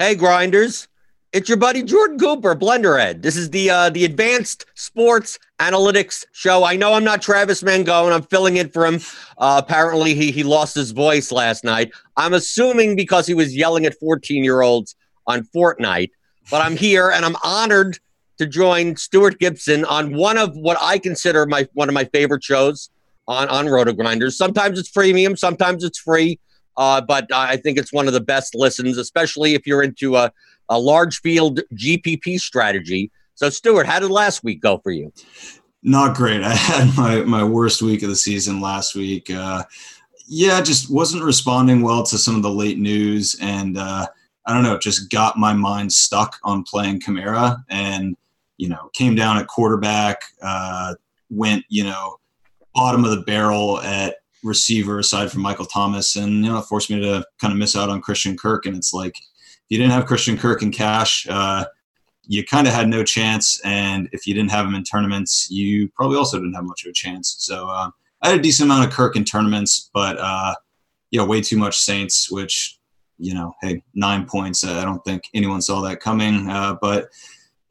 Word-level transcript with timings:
Hey, 0.00 0.14
grinders. 0.14 0.86
It's 1.32 1.48
your 1.48 1.58
buddy 1.58 1.82
Jordan 1.82 2.20
Cooper, 2.20 2.54
Blenderhead. 2.54 3.20
This 3.20 3.36
is 3.36 3.50
the 3.50 3.68
uh, 3.68 3.90
the 3.90 4.04
Advanced 4.04 4.64
Sports 4.76 5.40
Analytics 5.58 6.24
Show. 6.30 6.62
I 6.62 6.76
know 6.76 6.94
I'm 6.94 7.02
not 7.02 7.20
Travis 7.20 7.64
Mangone. 7.64 8.12
I'm 8.12 8.22
filling 8.22 8.58
in 8.58 8.68
for 8.68 8.86
him. 8.86 9.00
Uh, 9.38 9.60
apparently, 9.60 10.14
he 10.14 10.30
he 10.30 10.44
lost 10.44 10.76
his 10.76 10.92
voice 10.92 11.32
last 11.32 11.64
night. 11.64 11.90
I'm 12.16 12.32
assuming 12.32 12.94
because 12.94 13.26
he 13.26 13.34
was 13.34 13.56
yelling 13.56 13.86
at 13.86 13.98
14 13.98 14.44
year 14.44 14.62
olds 14.62 14.94
on 15.26 15.42
Fortnite. 15.42 16.10
But 16.48 16.62
I'm 16.64 16.76
here, 16.76 17.10
and 17.10 17.24
I'm 17.24 17.36
honored 17.42 17.98
to 18.38 18.46
join 18.46 18.94
Stewart 18.94 19.40
Gibson 19.40 19.84
on 19.84 20.14
one 20.14 20.38
of 20.38 20.54
what 20.54 20.78
I 20.80 20.98
consider 20.98 21.44
my 21.44 21.66
one 21.72 21.88
of 21.88 21.94
my 21.94 22.04
favorite 22.04 22.44
shows 22.44 22.88
on 23.26 23.48
on 23.48 23.68
Roto 23.68 23.92
Grinders. 23.92 24.38
Sometimes 24.38 24.78
it's 24.78 24.90
premium, 24.90 25.36
sometimes 25.36 25.82
it's 25.82 25.98
free. 25.98 26.38
Uh, 26.78 27.00
but 27.00 27.30
I 27.32 27.56
think 27.56 27.76
it's 27.76 27.92
one 27.92 28.06
of 28.06 28.14
the 28.14 28.20
best 28.20 28.54
listens, 28.54 28.96
especially 28.96 29.54
if 29.54 29.66
you're 29.66 29.82
into 29.82 30.14
a, 30.14 30.32
a 30.68 30.78
large 30.78 31.20
field 31.20 31.60
GPP 31.74 32.38
strategy. 32.38 33.10
So, 33.34 33.50
Stewart, 33.50 33.84
how 33.84 33.98
did 33.98 34.12
last 34.12 34.44
week 34.44 34.62
go 34.62 34.78
for 34.78 34.92
you? 34.92 35.12
Not 35.82 36.16
great. 36.16 36.42
I 36.44 36.54
had 36.54 36.96
my, 36.96 37.20
my 37.22 37.42
worst 37.42 37.82
week 37.82 38.02
of 38.04 38.08
the 38.08 38.16
season 38.16 38.60
last 38.60 38.94
week. 38.94 39.28
Uh, 39.28 39.64
yeah, 40.28 40.60
just 40.60 40.88
wasn't 40.88 41.24
responding 41.24 41.82
well 41.82 42.04
to 42.04 42.16
some 42.16 42.36
of 42.36 42.42
the 42.42 42.50
late 42.50 42.78
news. 42.78 43.36
And 43.40 43.76
uh, 43.76 44.06
I 44.46 44.54
don't 44.54 44.62
know, 44.62 44.78
just 44.78 45.10
got 45.10 45.36
my 45.36 45.52
mind 45.52 45.92
stuck 45.92 46.38
on 46.44 46.62
playing 46.62 47.00
Kamara 47.00 47.56
and, 47.70 48.16
you 48.56 48.68
know, 48.68 48.88
came 48.94 49.16
down 49.16 49.36
at 49.38 49.48
quarterback, 49.48 50.20
uh, 50.42 50.94
went, 51.28 51.64
you 51.68 51.82
know, 51.82 52.20
bottom 52.72 53.04
of 53.04 53.10
the 53.10 53.22
barrel 53.22 53.80
at 53.80 54.18
receiver 54.44 54.98
aside 54.98 55.30
from 55.30 55.42
Michael 55.42 55.66
Thomas, 55.66 56.16
and 56.16 56.44
you 56.44 56.50
know, 56.50 56.58
it 56.58 56.66
forced 56.66 56.90
me 56.90 57.00
to 57.00 57.24
kind 57.40 57.52
of 57.52 57.58
miss 57.58 57.76
out 57.76 57.90
on 57.90 58.00
Christian 58.00 58.36
Kirk. 58.36 58.66
And 58.66 58.76
it's 58.76 58.92
like, 58.92 59.16
if 59.16 59.64
you 59.68 59.78
didn't 59.78 59.92
have 59.92 60.06
Christian 60.06 60.38
Kirk 60.38 60.62
in 60.62 60.70
cash, 60.70 61.26
uh, 61.28 61.64
you 62.24 62.44
kind 62.44 62.66
of 62.66 62.74
had 62.74 62.88
no 62.88 63.04
chance. 63.04 63.60
And 63.64 64.08
if 64.12 64.26
you 64.26 64.34
didn't 64.34 64.50
have 64.50 64.66
him 64.66 64.74
in 64.74 64.84
tournaments, 64.84 65.48
you 65.50 65.88
probably 65.96 66.18
also 66.18 66.38
didn't 66.38 66.54
have 66.54 66.64
much 66.64 66.84
of 66.84 66.90
a 66.90 66.92
chance. 66.92 67.36
So 67.38 67.68
uh, 67.68 67.90
I 68.22 68.28
had 68.30 68.38
a 68.38 68.42
decent 68.42 68.66
amount 68.66 68.86
of 68.86 68.92
Kirk 68.92 69.16
in 69.16 69.24
tournaments, 69.24 69.90
but 69.94 70.18
uh, 70.18 70.54
yeah, 71.10 71.24
way 71.24 71.40
too 71.40 71.56
much 71.56 71.78
Saints, 71.78 72.30
which 72.30 72.78
you 73.18 73.34
know, 73.34 73.52
hey, 73.62 73.82
nine 73.94 74.26
points. 74.26 74.64
I 74.64 74.84
don't 74.84 75.04
think 75.04 75.24
anyone 75.34 75.60
saw 75.60 75.80
that 75.82 76.00
coming. 76.00 76.48
Uh, 76.48 76.76
but 76.80 77.08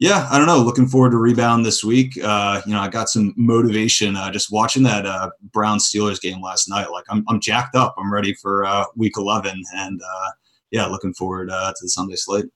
yeah, 0.00 0.28
I 0.30 0.38
don't 0.38 0.46
know. 0.46 0.58
Looking 0.58 0.86
forward 0.86 1.10
to 1.10 1.16
rebound 1.16 1.66
this 1.66 1.82
week. 1.82 2.16
Uh, 2.22 2.62
you 2.64 2.72
know, 2.72 2.80
I 2.80 2.88
got 2.88 3.08
some 3.08 3.34
motivation 3.36 4.14
uh, 4.14 4.30
just 4.30 4.52
watching 4.52 4.84
that 4.84 5.06
uh, 5.06 5.30
Brown 5.52 5.78
Steelers 5.78 6.20
game 6.20 6.40
last 6.40 6.68
night. 6.68 6.90
Like, 6.92 7.04
I'm, 7.10 7.24
I'm 7.28 7.40
jacked 7.40 7.74
up. 7.74 7.96
I'm 7.98 8.12
ready 8.12 8.32
for 8.34 8.64
uh, 8.64 8.84
week 8.94 9.14
11. 9.16 9.60
And 9.74 10.00
uh, 10.00 10.30
yeah, 10.70 10.86
looking 10.86 11.14
forward 11.14 11.50
uh, 11.50 11.70
to 11.70 11.78
the 11.82 11.88
Sunday 11.88 12.14
slate. 12.14 12.46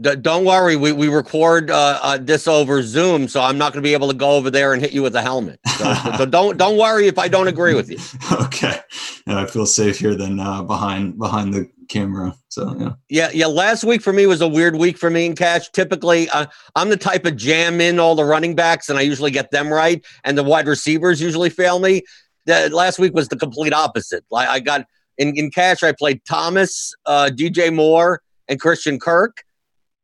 Don't 0.00 0.46
worry, 0.46 0.76
we, 0.76 0.92
we 0.92 1.08
record 1.08 1.68
this 2.26 2.48
over 2.48 2.82
Zoom, 2.82 3.28
so 3.28 3.42
I'm 3.42 3.58
not 3.58 3.72
going 3.72 3.82
to 3.82 3.86
be 3.86 3.92
able 3.92 4.08
to 4.08 4.16
go 4.16 4.30
over 4.30 4.50
there 4.50 4.72
and 4.72 4.80
hit 4.80 4.92
you 4.92 5.02
with 5.02 5.14
a 5.14 5.20
helmet. 5.20 5.60
So, 5.76 5.94
so 6.16 6.24
don't 6.24 6.56
don't 6.56 6.78
worry 6.78 7.06
if 7.06 7.18
I 7.18 7.28
don't 7.28 7.48
agree 7.48 7.74
with 7.74 7.90
you. 7.90 7.98
okay, 8.44 8.78
yeah, 9.26 9.40
I 9.40 9.44
feel 9.44 9.66
safe 9.66 9.98
here 9.98 10.14
than 10.14 10.36
behind 10.66 11.18
behind 11.18 11.52
the 11.52 11.68
camera. 11.90 12.34
So 12.48 12.74
yeah, 12.78 12.92
yeah, 13.08 13.30
yeah. 13.34 13.46
Last 13.46 13.84
week 13.84 14.00
for 14.00 14.12
me 14.12 14.26
was 14.26 14.40
a 14.40 14.48
weird 14.48 14.76
week 14.76 14.96
for 14.96 15.10
me 15.10 15.26
in 15.26 15.34
cash. 15.34 15.68
Typically, 15.70 16.30
uh, 16.30 16.46
I'm 16.76 16.88
the 16.88 16.96
type 16.96 17.26
of 17.26 17.36
jam 17.36 17.80
in 17.80 17.98
all 17.98 18.14
the 18.14 18.24
running 18.24 18.54
backs, 18.54 18.88
and 18.88 18.98
I 18.98 19.02
usually 19.02 19.30
get 19.30 19.50
them 19.50 19.70
right, 19.70 20.02
and 20.24 20.38
the 20.38 20.44
wide 20.44 20.66
receivers 20.66 21.20
usually 21.20 21.50
fail 21.50 21.80
me. 21.80 22.02
The, 22.46 22.70
last 22.70 22.98
week 22.98 23.12
was 23.14 23.28
the 23.28 23.36
complete 23.36 23.74
opposite. 23.74 24.24
Like 24.30 24.48
I 24.48 24.60
got 24.60 24.86
in 25.18 25.36
in 25.36 25.50
cash, 25.50 25.82
I 25.82 25.92
played 25.92 26.24
Thomas, 26.24 26.94
uh, 27.04 27.30
DJ 27.32 27.74
Moore, 27.74 28.22
and 28.48 28.60
Christian 28.60 28.98
Kirk, 28.98 29.44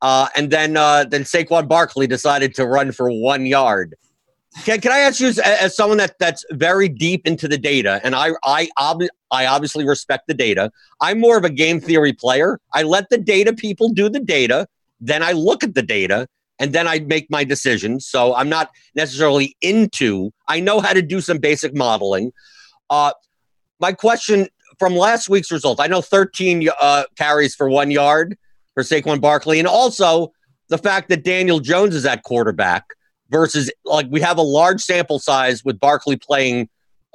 uh, 0.03 0.29
and 0.37 0.51
then 0.51 0.77
uh, 0.77 1.05
then 1.05 1.23
Saquon 1.23 1.69
Barkley 1.69 2.07
decided 2.07 2.55
to 2.57 2.67
run 2.67 2.93
for 2.93 3.11
one 3.11 3.47
yard. 3.47 3.95
Can, 4.65 4.81
can 4.81 4.91
I 4.91 5.01
ask 5.01 5.21
you 5.21 5.29
as, 5.29 5.39
as, 5.39 5.77
someone 5.77 5.99
that 5.99 6.15
that's 6.19 6.45
very 6.53 6.89
deep 6.89 7.27
into 7.27 7.47
the 7.47 7.59
data, 7.59 8.01
and 8.03 8.15
I 8.15 8.31
I 8.45 8.69
ob- 8.81 9.03
I 9.31 9.47
obviously 9.47 9.87
respect 9.87 10.29
the 10.29 10.35
data. 10.35 10.71
I'm 11.01 11.21
more 11.21 11.37
of 11.37 11.45
a 11.45 11.51
game 11.51 11.81
theory 11.81 12.13
player. 12.13 12.61
I 12.73 12.83
let 12.83 13.11
the 13.11 13.19
data 13.19 13.53
people 13.53 13.89
do 13.91 14.09
the 14.09 14.21
data, 14.21 14.67
then 15.01 15.23
I 15.23 15.33
look 15.33 15.65
at 15.65 15.75
the 15.75 15.83
data, 15.83 16.29
and 16.59 16.73
then 16.73 16.87
I 16.87 17.01
make 17.01 17.31
my 17.31 17.45
decisions. 17.45 18.07
So 18.07 18.35
I'm 18.35 18.49
not 18.49 18.71
necessarily 18.95 19.57
into. 19.61 20.33
I 20.49 20.61
know 20.61 20.81
how 20.81 20.93
to 20.93 21.03
do 21.03 21.21
some 21.21 21.39
basic 21.39 21.75
modeling. 21.75 22.33
Uh, 22.89 23.13
my 23.81 23.93
question 23.93 24.49
from 24.79 24.95
last 24.95 25.29
week's 25.29 25.51
result, 25.51 25.81
I 25.81 25.87
know 25.87 26.03
13 26.03 26.69
uh, 26.81 27.05
carries 27.17 27.55
for 27.55 27.69
one 27.69 27.91
yard 27.91 28.37
for 28.75 28.83
Saquon 28.83 29.21
Barkley, 29.21 29.59
and 29.59 29.69
also 29.69 30.33
the 30.69 30.79
fact 30.79 31.09
that 31.09 31.25
Daniel 31.25 31.61
Jones 31.61 31.95
is 31.95 32.07
at 32.07 32.23
quarterback 32.23 32.85
versus 33.31 33.71
like 33.85 34.07
we 34.11 34.21
have 34.21 34.39
a 34.39 34.43
large 34.43 34.81
sample 34.81 35.19
size 35.19 35.65
with 35.65 35.81
Barkley 35.81 36.17
playing 36.17 36.69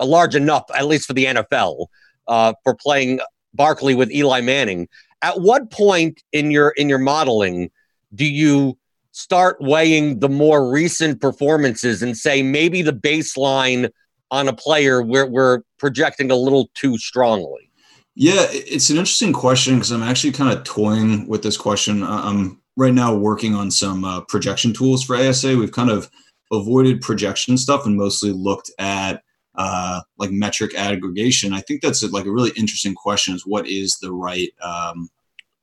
large 0.06 0.36
enough, 0.36 0.64
at 0.76 0.86
least 0.86 1.08
for 1.08 1.14
the 1.14 1.26
NFL, 1.26 1.88
uh, 2.28 2.54
for 2.64 2.76
playing 2.76 3.20
Barkley 3.54 3.96
with 3.96 4.12
Eli 4.12 4.42
Manning. 4.42 4.88
At 5.22 5.42
what 5.42 5.72
point 5.72 6.24
in 6.32 6.52
your 6.52 6.70
in 6.78 6.90
your 6.90 6.98
modeling 6.98 7.70
do 8.14 8.26
you 8.26 8.78
start 9.12 9.58
weighing 9.60 10.20
the 10.20 10.30
more 10.30 10.70
recent 10.70 11.22
performances 11.22 12.02
and 12.02 12.18
say 12.18 12.42
maybe 12.42 12.82
the 12.82 12.94
baseline 12.94 13.90
on 14.32 14.48
a 14.48 14.54
player 14.54 15.02
we're, 15.02 15.26
we're 15.26 15.62
projecting 15.78 16.32
a 16.32 16.36
little 16.36 16.70
too 16.74 16.98
strongly? 16.98 17.70
Yeah, 18.16 18.46
it's 18.50 18.90
an 18.90 18.98
interesting 18.98 19.34
question 19.34 19.76
because 19.76 19.92
I'm 19.92 20.04
actually 20.04 20.34
kind 20.34 20.58
of 20.58 20.64
toying 20.64 21.28
with 21.28 21.44
this 21.44 21.58
question. 21.58 22.04
I'm 22.04 22.62
right 22.76 22.94
now 22.94 23.16
working 23.16 23.56
on 23.56 23.72
some 23.72 24.04
uh, 24.04 24.22
projection 24.22 24.74
tools 24.74 25.04
for 25.04 25.16
ASA. 25.16 25.58
We've 25.58 25.72
kind 25.72 25.90
of 25.90 26.10
avoided 26.52 27.02
projection 27.02 27.58
stuff 27.58 27.86
and 27.86 27.96
mostly 27.96 28.32
looked 28.32 28.70
at 28.80 29.24
uh, 29.62 30.02
like 30.18 30.32
metric 30.32 30.74
aggregation. 30.76 31.54
I 31.54 31.62
think 31.62 31.82
that's 31.82 32.04
like 32.04 32.26
a 32.26 32.32
really 32.32 32.52
interesting 32.56 32.96
question: 32.96 33.36
is 33.36 33.46
what 33.46 33.68
is 33.68 33.98
the 34.02 34.12
right 34.12 34.50
um, 34.62 35.10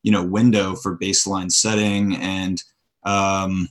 you 0.03 0.13
know 0.13 0.25
window 0.25 0.77
for 0.77 0.97
baseline 0.97 1.51
setting 1.51 2.17
and 2.17 2.63
um, 3.05 3.69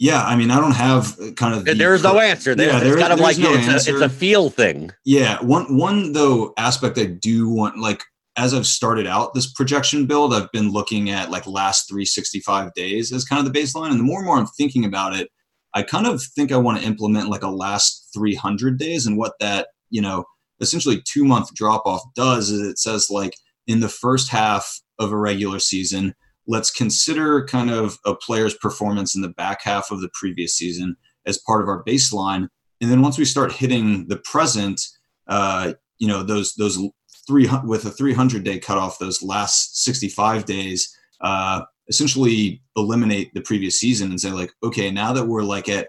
yeah, 0.00 0.24
I 0.24 0.34
mean, 0.34 0.50
I 0.50 0.60
don't 0.60 0.74
have 0.74 1.16
kind 1.36 1.54
of. 1.54 1.64
The 1.64 1.74
there's 1.74 2.02
no 2.02 2.18
answer. 2.18 2.54
There's, 2.54 2.72
yeah, 2.72 2.80
there, 2.80 2.98
kind 2.98 3.12
of 3.12 3.20
like 3.20 3.38
no 3.38 3.54
it's, 3.54 3.86
a, 3.86 3.94
it's, 3.94 4.00
a, 4.00 4.08
feel 4.08 4.50
thing. 4.50 4.90
Yeah, 5.04 5.40
one 5.40 5.78
one 5.78 6.12
though 6.12 6.52
aspect 6.58 6.98
I 6.98 7.04
do 7.04 7.48
want 7.48 7.78
like 7.78 8.02
as 8.36 8.52
I've 8.52 8.66
started 8.66 9.06
out 9.06 9.34
this 9.34 9.52
projection 9.52 10.06
build, 10.06 10.34
I've 10.34 10.50
been 10.50 10.72
looking 10.72 11.10
at 11.10 11.30
like 11.30 11.46
last 11.46 11.88
365 11.88 12.74
days 12.74 13.12
as 13.12 13.24
kind 13.24 13.46
of 13.46 13.52
the 13.52 13.58
baseline, 13.58 13.90
and 13.90 14.00
the 14.00 14.04
more 14.04 14.18
and 14.18 14.26
more 14.26 14.36
I'm 14.36 14.46
thinking 14.46 14.84
about 14.84 15.14
it, 15.14 15.30
I 15.74 15.82
kind 15.82 16.06
of 16.06 16.22
think 16.22 16.52
I 16.52 16.56
want 16.56 16.80
to 16.80 16.86
implement 16.86 17.28
like 17.28 17.42
a 17.42 17.50
last 17.50 18.10
300 18.14 18.78
days, 18.78 19.06
and 19.06 19.18
what 19.18 19.34
that 19.40 19.68
you 19.90 20.00
know 20.00 20.24
essentially 20.60 21.02
two 21.04 21.24
month 21.24 21.52
drop 21.54 21.82
off 21.84 22.02
does 22.14 22.50
is 22.50 22.60
it 22.60 22.78
says 22.78 23.10
like 23.10 23.34
in 23.66 23.80
the 23.80 23.88
first 23.88 24.30
half 24.30 24.80
of 24.98 25.10
a 25.10 25.16
regular 25.16 25.58
season 25.58 26.14
let's 26.46 26.70
consider 26.70 27.44
kind 27.44 27.70
of 27.70 27.98
a 28.04 28.14
player's 28.14 28.54
performance 28.54 29.14
in 29.14 29.22
the 29.22 29.28
back 29.28 29.62
half 29.62 29.90
of 29.90 30.00
the 30.00 30.10
previous 30.12 30.54
season 30.54 30.96
as 31.26 31.38
part 31.46 31.62
of 31.62 31.68
our 31.68 31.82
baseline. 31.84 32.48
And 32.80 32.90
then 32.90 33.02
once 33.02 33.18
we 33.18 33.24
start 33.24 33.52
hitting 33.52 34.08
the 34.08 34.18
present, 34.18 34.80
uh, 35.26 35.74
you 35.98 36.06
know, 36.06 36.22
those 36.22 36.54
those 36.54 36.78
three 37.26 37.48
with 37.64 37.84
a 37.86 37.90
300 37.90 38.44
day 38.44 38.58
cutoff, 38.58 38.98
those 38.98 39.22
last 39.22 39.82
65 39.82 40.44
days, 40.44 40.94
uh, 41.20 41.62
essentially 41.88 42.62
eliminate 42.76 43.32
the 43.34 43.40
previous 43.42 43.78
season 43.78 44.10
and 44.10 44.20
say 44.20 44.30
like, 44.30 44.52
okay, 44.62 44.90
now 44.90 45.12
that 45.12 45.26
we're 45.26 45.42
like 45.42 45.68
at 45.68 45.88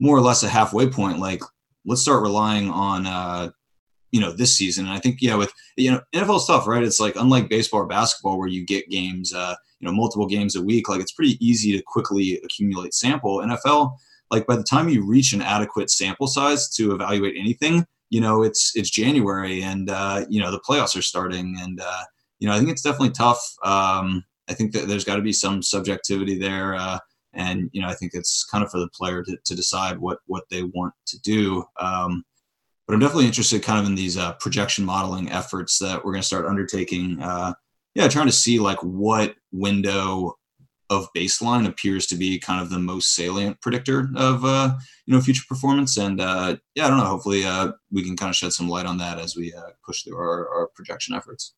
more 0.00 0.16
or 0.16 0.20
less 0.20 0.42
a 0.42 0.48
halfway 0.48 0.88
point, 0.88 1.18
like 1.18 1.40
let's 1.86 2.02
start 2.02 2.22
relying 2.22 2.70
on 2.70 3.06
uh, 3.06 3.50
you 4.12 4.20
know 4.20 4.32
this 4.32 4.56
season. 4.56 4.86
And 4.86 4.94
I 4.94 4.98
think 4.98 5.18
yeah, 5.20 5.34
with 5.34 5.52
you 5.76 5.90
know 5.90 6.00
NFL 6.14 6.40
stuff, 6.40 6.66
right? 6.66 6.82
It's 6.82 7.00
like 7.00 7.16
unlike 7.16 7.48
baseball 7.48 7.80
or 7.80 7.86
basketball 7.86 8.38
where 8.38 8.48
you 8.48 8.64
get 8.64 8.88
games. 8.90 9.34
Uh, 9.34 9.54
you 9.84 9.90
know 9.90 9.96
multiple 9.96 10.26
games 10.26 10.56
a 10.56 10.62
week 10.62 10.88
like 10.88 11.00
it's 11.00 11.12
pretty 11.12 11.36
easy 11.46 11.76
to 11.76 11.82
quickly 11.86 12.40
accumulate 12.42 12.94
sample 12.94 13.38
nfl 13.38 13.94
like 14.30 14.46
by 14.46 14.56
the 14.56 14.62
time 14.62 14.88
you 14.88 15.06
reach 15.06 15.34
an 15.34 15.42
adequate 15.42 15.90
sample 15.90 16.26
size 16.26 16.70
to 16.70 16.94
evaluate 16.94 17.34
anything 17.38 17.84
you 18.08 18.20
know 18.20 18.42
it's 18.42 18.72
it's 18.76 18.90
january 18.90 19.62
and 19.62 19.90
uh, 19.90 20.24
you 20.28 20.40
know 20.40 20.50
the 20.50 20.60
playoffs 20.66 20.96
are 20.96 21.02
starting 21.02 21.54
and 21.60 21.80
uh, 21.80 22.02
you 22.38 22.48
know 22.48 22.54
i 22.54 22.58
think 22.58 22.70
it's 22.70 22.82
definitely 22.82 23.10
tough 23.10 23.42
um, 23.62 24.24
i 24.48 24.54
think 24.54 24.72
that 24.72 24.88
there's 24.88 25.04
got 25.04 25.16
to 25.16 25.22
be 25.22 25.32
some 25.32 25.62
subjectivity 25.62 26.38
there 26.38 26.74
uh, 26.74 26.98
and 27.34 27.68
you 27.72 27.80
know 27.80 27.88
i 27.88 27.94
think 27.94 28.12
it's 28.14 28.44
kind 28.44 28.64
of 28.64 28.70
for 28.70 28.78
the 28.78 28.88
player 28.88 29.22
to, 29.22 29.36
to 29.44 29.54
decide 29.54 29.98
what 29.98 30.18
what 30.26 30.44
they 30.50 30.62
want 30.62 30.94
to 31.06 31.18
do 31.20 31.64
um, 31.80 32.24
but 32.86 32.94
i'm 32.94 33.00
definitely 33.00 33.26
interested 33.26 33.62
kind 33.62 33.80
of 33.80 33.86
in 33.86 33.94
these 33.94 34.16
uh, 34.16 34.32
projection 34.34 34.84
modeling 34.84 35.30
efforts 35.30 35.78
that 35.78 36.04
we're 36.04 36.12
going 36.12 36.22
to 36.22 36.26
start 36.26 36.46
undertaking 36.46 37.20
uh, 37.22 37.52
yeah, 37.94 38.08
trying 38.08 38.26
to 38.26 38.32
see 38.32 38.58
like 38.58 38.78
what 38.82 39.36
window 39.52 40.36
of 40.90 41.08
baseline 41.16 41.66
appears 41.66 42.06
to 42.06 42.16
be 42.16 42.38
kind 42.38 42.60
of 42.60 42.68
the 42.68 42.78
most 42.78 43.14
salient 43.14 43.60
predictor 43.60 44.10
of 44.16 44.44
uh, 44.44 44.74
you 45.06 45.14
know 45.14 45.20
future 45.20 45.44
performance. 45.48 45.96
And 45.96 46.20
uh, 46.20 46.56
yeah, 46.74 46.86
I 46.86 46.90
don't 46.90 46.98
know. 46.98 47.04
Hopefully, 47.04 47.44
uh, 47.44 47.72
we 47.90 48.04
can 48.04 48.16
kind 48.16 48.30
of 48.30 48.36
shed 48.36 48.52
some 48.52 48.68
light 48.68 48.86
on 48.86 48.98
that 48.98 49.18
as 49.18 49.36
we 49.36 49.54
uh, 49.54 49.70
push 49.84 50.02
through 50.02 50.16
our, 50.16 50.48
our 50.48 50.68
projection 50.74 51.14
efforts. 51.14 51.54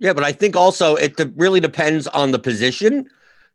Yeah, 0.00 0.12
but 0.12 0.24
I 0.24 0.32
think 0.32 0.56
also 0.56 0.96
it 0.96 1.14
really 1.36 1.60
depends 1.60 2.08
on 2.08 2.32
the 2.32 2.38
position 2.38 3.08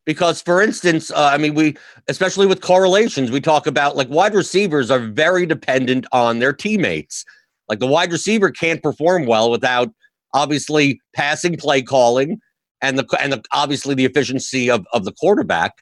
because 0.05 0.39
for 0.39 0.61
instance 0.61 1.09
uh, 1.09 1.31
i 1.33 1.35
mean 1.35 1.55
we 1.55 1.75
especially 2.07 2.45
with 2.45 2.61
correlations 2.61 3.31
we 3.31 3.41
talk 3.41 3.65
about 3.65 3.95
like 3.95 4.07
wide 4.07 4.35
receivers 4.35 4.91
are 4.91 4.99
very 4.99 5.47
dependent 5.47 6.05
on 6.11 6.37
their 6.37 6.53
teammates 6.53 7.25
like 7.69 7.79
the 7.79 7.87
wide 7.87 8.11
receiver 8.11 8.51
can't 8.51 8.83
perform 8.83 9.25
well 9.25 9.49
without 9.49 9.89
obviously 10.35 11.01
passing 11.15 11.57
play 11.57 11.81
calling 11.81 12.39
and 12.81 12.99
the 12.99 13.17
and 13.19 13.33
the, 13.33 13.43
obviously 13.51 13.95
the 13.95 14.05
efficiency 14.05 14.69
of, 14.69 14.85
of 14.93 15.05
the 15.05 15.11
quarterback. 15.11 15.73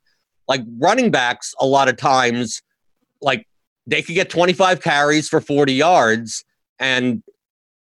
Like 0.47 0.61
running 0.79 1.09
backs, 1.09 1.53
a 1.59 1.65
lot 1.65 1.89
of 1.89 1.97
times, 1.97 2.61
like 3.21 3.47
they 3.87 4.01
could 4.01 4.15
get 4.15 4.29
25 4.29 4.81
carries 4.81 5.29
for 5.29 5.41
40 5.41 5.73
yards. 5.73 6.43
And 6.79 7.23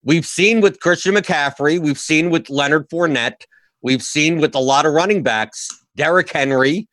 we've 0.03 0.27
seen 0.27 0.61
with 0.61 0.81
Christian 0.81 1.15
McCaffrey, 1.15 1.79
we've 1.79 1.99
seen 1.99 2.31
with 2.31 2.51
Leonard 2.51 2.89
Fournette, 2.89 3.45
we've 3.83 4.03
seen 4.03 4.41
with 4.41 4.55
a 4.55 4.61
lot 4.61 4.87
of 4.87 4.93
running 4.93 5.23
backs, 5.23 5.69
Derrick 5.97 6.31
Henry, 6.31 6.89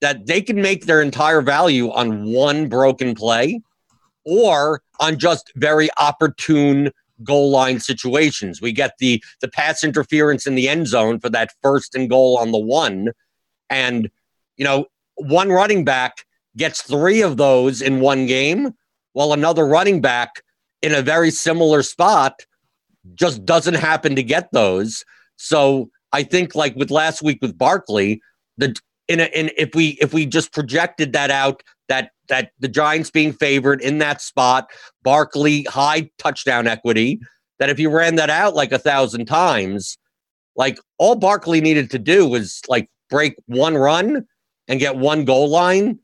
that 0.00 0.26
they 0.26 0.42
can 0.42 0.60
make 0.60 0.86
their 0.86 1.00
entire 1.00 1.42
value 1.42 1.90
on 1.92 2.32
one 2.32 2.68
broken 2.68 3.14
play 3.14 3.60
or 4.24 4.82
on 5.00 5.18
just 5.18 5.52
very 5.56 5.88
opportune 5.98 6.90
goal 7.24 7.50
line 7.50 7.78
situations. 7.78 8.60
We 8.60 8.72
get 8.72 8.98
the 8.98 9.22
the 9.40 9.48
pass 9.48 9.84
interference 9.84 10.46
in 10.46 10.54
the 10.54 10.68
end 10.68 10.88
zone 10.88 11.20
for 11.20 11.28
that 11.30 11.50
first 11.62 11.94
and 11.94 12.10
goal 12.10 12.36
on 12.38 12.52
the 12.52 12.58
one, 12.58 13.10
and 13.70 14.10
you 14.56 14.64
know 14.64 14.86
one 15.14 15.50
running 15.50 15.84
back 15.84 16.26
gets 16.56 16.82
three 16.82 17.22
of 17.22 17.36
those 17.36 17.80
in 17.80 18.00
one 18.00 18.26
game, 18.26 18.74
while 19.12 19.32
another 19.32 19.66
running 19.66 20.00
back 20.00 20.42
in 20.82 20.94
a 20.94 21.02
very 21.02 21.30
similar 21.30 21.82
spot 21.82 22.40
just 23.14 23.44
doesn't 23.44 23.74
happen 23.74 24.14
to 24.16 24.22
get 24.22 24.50
those. 24.52 25.04
So 25.36 25.90
I 26.12 26.22
think 26.22 26.54
like 26.54 26.76
with 26.76 26.90
last 26.90 27.22
week 27.22 27.38
with 27.40 27.56
Barkley, 27.56 28.20
the 28.56 28.76
in, 29.08 29.20
a, 29.20 29.24
in 29.34 29.50
if 29.56 29.74
we 29.74 29.98
if 30.00 30.12
we 30.12 30.26
just 30.26 30.52
projected 30.52 31.12
that 31.12 31.30
out 31.30 31.62
that 31.88 32.10
that 32.28 32.52
the 32.60 32.68
Giants 32.68 33.10
being 33.10 33.32
favored 33.32 33.80
in 33.80 33.98
that 33.98 34.20
spot, 34.20 34.70
Barkley 35.02 35.64
high 35.64 36.10
touchdown 36.18 36.66
equity. 36.66 37.20
That 37.58 37.70
if 37.70 37.78
you 37.78 37.90
ran 37.90 38.16
that 38.16 38.30
out 38.30 38.54
like 38.54 38.72
a 38.72 38.78
thousand 38.78 39.26
times, 39.26 39.96
like 40.56 40.78
all 40.98 41.14
Barkley 41.14 41.60
needed 41.60 41.90
to 41.92 41.98
do 41.98 42.26
was 42.26 42.60
like 42.66 42.90
break 43.08 43.34
one 43.46 43.76
run 43.76 44.26
and 44.66 44.80
get 44.80 44.96
one 44.96 45.24
goal 45.24 45.48
line 45.48 45.98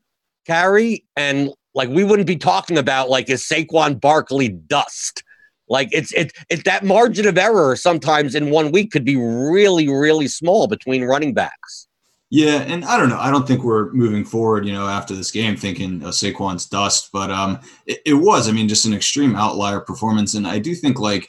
carry, 0.45 1.05
and 1.15 1.51
like 1.73 1.89
we 1.89 2.03
wouldn't 2.03 2.27
be 2.27 2.35
talking 2.35 2.77
about 2.77 3.09
like 3.09 3.29
is 3.29 3.43
Saquon 3.43 3.99
Barkley 3.99 4.49
dust. 4.49 5.23
Like 5.67 5.89
it's 5.91 6.11
it 6.13 6.33
it 6.49 6.65
that 6.65 6.83
margin 6.83 7.27
of 7.27 7.37
error 7.37 7.75
sometimes 7.75 8.35
in 8.35 8.49
one 8.49 8.71
week 8.71 8.91
could 8.91 9.05
be 9.05 9.15
really 9.15 9.87
really 9.87 10.27
small 10.27 10.67
between 10.67 11.03
running 11.03 11.33
backs. 11.33 11.87
Yeah, 12.31 12.61
and 12.61 12.85
I 12.85 12.97
don't 12.97 13.09
know. 13.09 13.17
I 13.17 13.31
don't 13.31 13.47
think 13.47 13.63
we're 13.63 13.91
moving 13.91 14.23
forward, 14.23 14.65
you 14.65 14.71
know, 14.71 14.87
after 14.87 15.15
this 15.15 15.31
game 15.31 15.55
thinking 15.55 16.03
oh, 16.03 16.09
Saquon's 16.09 16.67
dust, 16.67 17.09
but 17.11 17.31
um, 17.31 17.59
it, 17.87 18.01
it, 18.05 18.13
was. 18.13 18.47
I 18.47 18.51
mean, 18.51 18.67
just 18.67 18.85
an 18.85 18.93
extreme 18.93 19.35
outlier 19.35 19.79
performance, 19.79 20.35
and 20.35 20.45
I 20.45 20.59
do 20.59 20.75
think 20.75 20.99
like, 20.99 21.27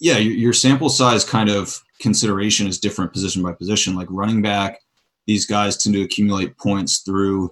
yeah, 0.00 0.16
your, 0.16 0.32
your, 0.32 0.52
sample 0.54 0.88
size 0.88 1.24
kind 1.24 1.50
of 1.50 1.78
consideration 2.00 2.66
is 2.66 2.80
different 2.80 3.12
position 3.12 3.42
by 3.42 3.52
position. 3.52 3.94
Like 3.94 4.08
running 4.10 4.40
back, 4.40 4.80
these 5.26 5.44
guys 5.44 5.76
tend 5.76 5.94
to 5.94 6.02
accumulate 6.02 6.56
points 6.56 7.00
through 7.00 7.50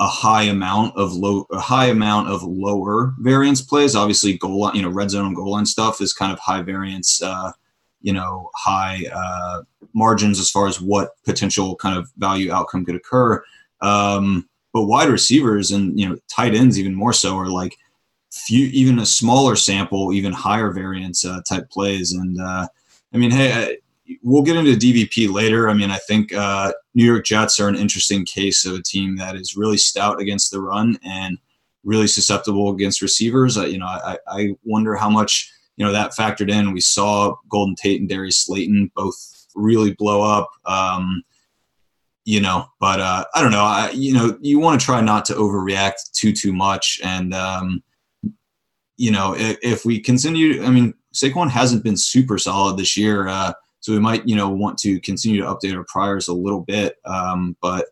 a 0.00 0.06
high 0.06 0.44
amount 0.44 0.96
of 0.96 1.12
low, 1.12 1.46
a 1.52 1.60
high 1.60 1.86
amount 1.86 2.28
of 2.28 2.42
lower 2.42 3.14
variance 3.18 3.60
plays. 3.60 3.94
Obviously, 3.94 4.36
goal 4.38 4.60
line, 4.60 4.74
you 4.74 4.82
know, 4.82 4.88
red 4.88 5.10
zone 5.10 5.26
and 5.26 5.36
goal 5.36 5.52
line 5.52 5.66
stuff 5.66 6.00
is 6.00 6.12
kind 6.12 6.32
of 6.32 6.38
high 6.40 6.62
variance. 6.62 7.22
Uh, 7.22 7.52
you 8.00 8.12
know 8.12 8.50
high 8.56 9.04
uh, 9.12 9.62
margins 9.94 10.38
as 10.38 10.50
far 10.50 10.66
as 10.66 10.80
what 10.80 11.22
potential 11.24 11.76
kind 11.76 11.96
of 11.96 12.10
value 12.16 12.52
outcome 12.52 12.84
could 12.84 12.94
occur. 12.94 13.42
Um, 13.80 14.48
but 14.72 14.86
wide 14.86 15.08
receivers 15.08 15.70
and 15.70 15.98
you 15.98 16.08
know 16.08 16.16
tight 16.28 16.54
ends 16.54 16.78
even 16.78 16.94
more 16.94 17.12
so 17.12 17.36
are 17.38 17.48
like 17.48 17.76
few 18.30 18.66
even 18.66 18.98
a 18.98 19.06
smaller 19.06 19.56
sample, 19.56 20.12
even 20.12 20.32
higher 20.32 20.70
variance 20.70 21.24
uh, 21.24 21.40
type 21.48 21.68
plays. 21.70 22.12
And 22.12 22.40
uh, 22.40 22.66
I 23.12 23.16
mean, 23.16 23.30
hey, 23.30 23.78
we'll 24.22 24.42
get 24.42 24.56
into 24.56 24.72
DVP 24.72 25.32
later. 25.32 25.68
I 25.68 25.74
mean, 25.74 25.90
I 25.90 25.98
think 25.98 26.32
uh, 26.32 26.72
New 26.94 27.04
York 27.04 27.24
Jets 27.24 27.60
are 27.60 27.68
an 27.68 27.76
interesting 27.76 28.24
case 28.24 28.64
of 28.64 28.74
a 28.74 28.82
team 28.82 29.16
that 29.16 29.36
is 29.36 29.56
really 29.56 29.78
stout 29.78 30.20
against 30.20 30.50
the 30.50 30.60
run 30.60 30.98
and 31.04 31.38
really 31.84 32.06
susceptible 32.06 32.70
against 32.70 33.02
receivers. 33.02 33.56
Uh, 33.56 33.66
you 33.66 33.78
know, 33.78 33.86
I, 33.86 34.18
I 34.28 34.54
wonder 34.64 34.94
how 34.94 35.10
much 35.10 35.52
you 35.76 35.84
know 35.84 35.92
that 35.92 36.12
factored 36.12 36.50
in. 36.50 36.72
We 36.72 36.80
saw 36.80 37.36
Golden 37.48 37.74
Tate 37.74 38.00
and 38.00 38.08
Darius 38.08 38.44
Slayton 38.44 38.90
both 38.94 39.46
really 39.54 39.94
blow 39.94 40.22
up. 40.22 40.50
Um, 40.66 41.22
you 42.24 42.40
know, 42.40 42.66
but 42.78 43.00
uh, 43.00 43.24
I 43.34 43.42
don't 43.42 43.50
know. 43.50 43.64
I, 43.64 43.90
you 43.92 44.12
know, 44.12 44.38
you 44.40 44.60
want 44.60 44.78
to 44.78 44.84
try 44.84 45.00
not 45.00 45.24
to 45.26 45.34
overreact 45.34 46.12
too 46.12 46.32
too 46.32 46.52
much, 46.52 47.00
and 47.02 47.32
um, 47.34 47.82
you 48.96 49.10
know, 49.10 49.34
if, 49.34 49.56
if, 49.62 49.84
we 49.86 49.98
continue, 49.98 50.62
I 50.62 50.70
mean, 50.70 50.92
Saquon 51.14 51.48
hasn't 51.48 51.82
been 51.82 51.96
super 51.96 52.36
solid 52.36 52.76
this 52.76 52.98
year, 52.98 53.28
uh, 53.28 53.54
so 53.80 53.92
we 53.92 53.98
might, 53.98 54.26
you 54.28 54.36
know, 54.36 54.48
want 54.48 54.78
to 54.78 55.00
continue 55.00 55.40
to 55.40 55.46
update 55.46 55.76
our 55.76 55.84
priors 55.88 56.28
a 56.28 56.34
little 56.34 56.60
bit. 56.60 56.96
Um, 57.04 57.56
but 57.60 57.86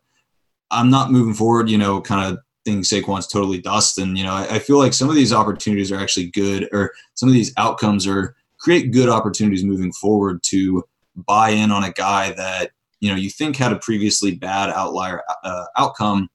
I'm 0.71 0.89
not 0.89 1.11
moving 1.11 1.33
forward, 1.33 1.69
you 1.69 1.77
know, 1.77 1.99
kind 1.99 2.31
of 2.31 2.39
thinking 2.63 2.83
Saquon's 2.83 3.27
totally 3.27 3.59
dust. 3.59 3.97
And, 3.97 4.17
you 4.17 4.23
know, 4.23 4.33
I, 4.33 4.55
I, 4.55 4.59
feel 4.59 4.77
like 4.77 4.93
some 4.93 5.09
of 5.09 5.15
these 5.15 5.33
opportunities 5.33 5.91
are 5.91 5.99
actually 5.99 6.27
good, 6.27 6.69
or 6.71 6.93
some 7.15 7.27
of 7.27 7.33
these 7.33 7.53
outcomes 7.57 8.05
are 8.05 8.35
create 8.59 8.91
good 8.91 9.09
opportunities 9.09 9.63
moving 9.63 9.91
forward 9.93 10.43
to 10.43 10.83
buy 11.15 11.49
in 11.49 11.71
on 11.71 11.83
a 11.83 11.91
guy 11.91 12.31
that, 12.33 12.71
you 12.99 13.09
know, 13.09 13.15
you 13.15 13.29
think 13.29 13.55
had 13.55 13.71
a 13.71 13.79
previously 13.79 14.35
bad 14.35 14.69
outlier 14.69 15.23
uh, 15.43 15.65
outcome. 15.77 16.29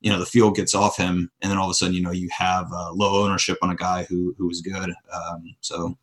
You 0.00 0.12
know, 0.12 0.20
the 0.20 0.26
field 0.26 0.54
gets 0.54 0.74
off 0.74 0.96
him, 0.96 1.28
and 1.42 1.50
then 1.50 1.58
all 1.58 1.64
of 1.64 1.72
a 1.72 1.74
sudden, 1.74 1.94
you 1.94 2.02
know, 2.02 2.12
you 2.12 2.28
have 2.30 2.70
uh, 2.72 2.92
low 2.92 3.24
ownership 3.24 3.58
on 3.62 3.70
a 3.70 3.74
guy 3.74 4.04
who 4.04 4.32
who 4.38 4.46
was 4.46 4.60
good. 4.60 4.90
Um, 5.12 5.56
so, 5.60 5.98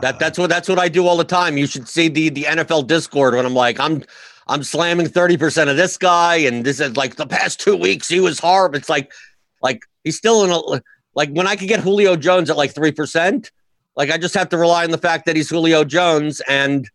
that 0.00 0.18
that's 0.18 0.38
what 0.38 0.48
that's 0.48 0.68
what 0.68 0.78
I 0.78 0.88
do 0.88 1.06
all 1.06 1.16
the 1.16 1.24
time. 1.24 1.58
You 1.58 1.66
should 1.66 1.88
see 1.88 2.08
the 2.08 2.30
the 2.30 2.44
NFL 2.44 2.86
Discord 2.86 3.34
when 3.34 3.44
I'm 3.44 3.54
like 3.54 3.78
I'm 3.78 4.02
I'm 4.48 4.62
slamming 4.62 5.06
30% 5.06 5.70
of 5.70 5.76
this 5.76 5.96
guy 5.96 6.36
and 6.36 6.64
this 6.64 6.80
is 6.80 6.96
like 6.96 7.16
the 7.16 7.26
past 7.26 7.60
2 7.60 7.76
weeks 7.76 8.08
he 8.08 8.20
was 8.20 8.38
horrible. 8.38 8.76
It's 8.76 8.88
like 8.88 9.12
like 9.60 9.82
he's 10.02 10.16
still 10.16 10.44
in 10.44 10.50
a 10.50 10.82
like 11.14 11.30
when 11.30 11.46
I 11.46 11.56
could 11.56 11.68
get 11.68 11.80
Julio 11.80 12.16
Jones 12.16 12.48
at 12.48 12.56
like 12.56 12.72
3%, 12.72 13.50
like 13.96 14.10
I 14.10 14.16
just 14.16 14.34
have 14.34 14.48
to 14.48 14.56
rely 14.56 14.84
on 14.84 14.90
the 14.90 14.98
fact 14.98 15.26
that 15.26 15.36
he's 15.36 15.50
Julio 15.50 15.84
Jones 15.84 16.40
and 16.48 16.88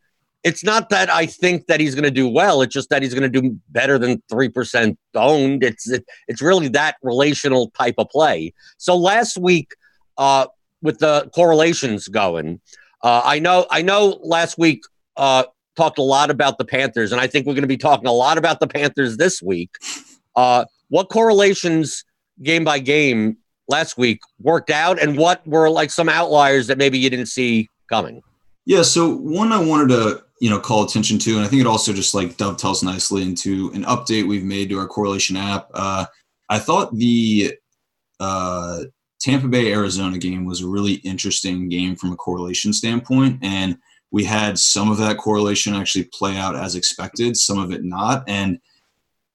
it's 0.44 0.64
not 0.64 0.90
that 0.90 1.10
I 1.10 1.26
think 1.26 1.68
that 1.68 1.80
he's 1.80 1.94
going 1.94 2.06
to 2.06 2.12
do 2.12 2.28
well. 2.28 2.62
It's 2.62 2.74
just 2.74 2.90
that 2.90 3.02
he's 3.02 3.14
going 3.14 3.30
to 3.30 3.42
do 3.42 3.60
better 3.70 4.00
than 4.00 4.22
3% 4.32 4.96
owned. 5.16 5.64
It's 5.64 5.90
it, 5.90 6.06
it's 6.28 6.42
really 6.42 6.68
that 6.70 6.96
relational 7.04 7.70
type 7.72 7.96
of 7.98 8.10
play. 8.10 8.54
So 8.78 8.96
last 8.98 9.38
week 9.38 9.76
uh 10.18 10.48
with 10.82 11.00
the 11.00 11.30
correlations 11.34 12.08
going, 12.08 12.60
uh, 13.08 13.22
I 13.24 13.40
know, 13.40 13.66
I 13.72 13.82
know. 13.84 14.20
Last 14.22 14.58
week, 14.58 14.84
uh, 15.16 15.46
talked 15.78 15.98
a 15.98 16.04
lot 16.04 16.30
about 16.30 16.58
the 16.58 16.66
Panthers, 16.66 17.14
and 17.14 17.22
I 17.22 17.28
think 17.28 17.48
we're 17.48 17.54
going 17.54 17.62
to 17.62 17.68
be 17.68 17.78
talking 17.78 18.06
a 18.06 18.12
lot 18.12 18.38
about 18.38 18.60
the 18.60 18.68
Panthers 18.68 19.16
this 19.16 19.42
week. 19.42 19.70
Uh, 20.36 20.66
what 20.90 21.08
correlations, 21.08 22.04
game 22.44 22.66
by 22.66 22.80
game, 22.80 23.38
last 23.70 23.98
week 23.98 24.20
worked 24.42 24.70
out, 24.70 25.02
and 25.02 25.18
what 25.18 25.48
were 25.48 25.70
like 25.70 25.90
some 25.90 26.10
outliers 26.10 26.68
that 26.68 26.78
maybe 26.78 27.00
you 27.00 27.10
didn't 27.10 27.28
see 27.28 27.70
coming? 27.88 28.22
Yeah. 28.66 28.82
So 28.82 29.16
one 29.16 29.54
I 29.54 29.64
wanted 29.64 29.88
to 29.96 30.26
you 30.42 30.50
know 30.50 30.60
call 30.60 30.84
attention 30.84 31.18
to, 31.20 31.38
and 31.38 31.46
I 31.46 31.48
think 31.48 31.62
it 31.62 31.68
also 31.68 31.94
just 31.94 32.14
like 32.14 32.36
dovetails 32.36 32.84
nicely 32.84 33.22
into 33.22 33.72
an 33.74 33.86
update 33.86 34.28
we've 34.28 34.44
made 34.44 34.68
to 34.72 34.80
our 34.80 34.88
correlation 34.88 35.38
app. 35.38 35.70
Uh, 35.74 36.08
I 36.50 36.60
thought 36.60 36.94
the 36.94 37.54
uh, 38.20 38.82
Tampa 39.28 39.50
Bay 39.50 39.74
Arizona 39.74 40.18
game 40.18 40.46
was 40.46 40.62
a 40.62 40.68
really 40.68 40.94
interesting 41.04 41.68
game 41.68 41.98
from 41.98 42.14
a 42.14 42.16
correlation 42.16 42.72
standpoint. 42.72 43.40
And 43.42 43.78
we 44.10 44.24
had 44.24 44.58
some 44.58 44.90
of 44.90 44.98
that 45.00 45.18
correlation 45.18 45.76
actually 45.76 46.06
play 46.14 46.38
out 46.38 46.56
as 46.56 46.76
expected, 46.76 47.36
some 47.36 47.60
of 47.60 47.74
it 47.74 47.84
not. 47.84 48.24
And 48.30 48.62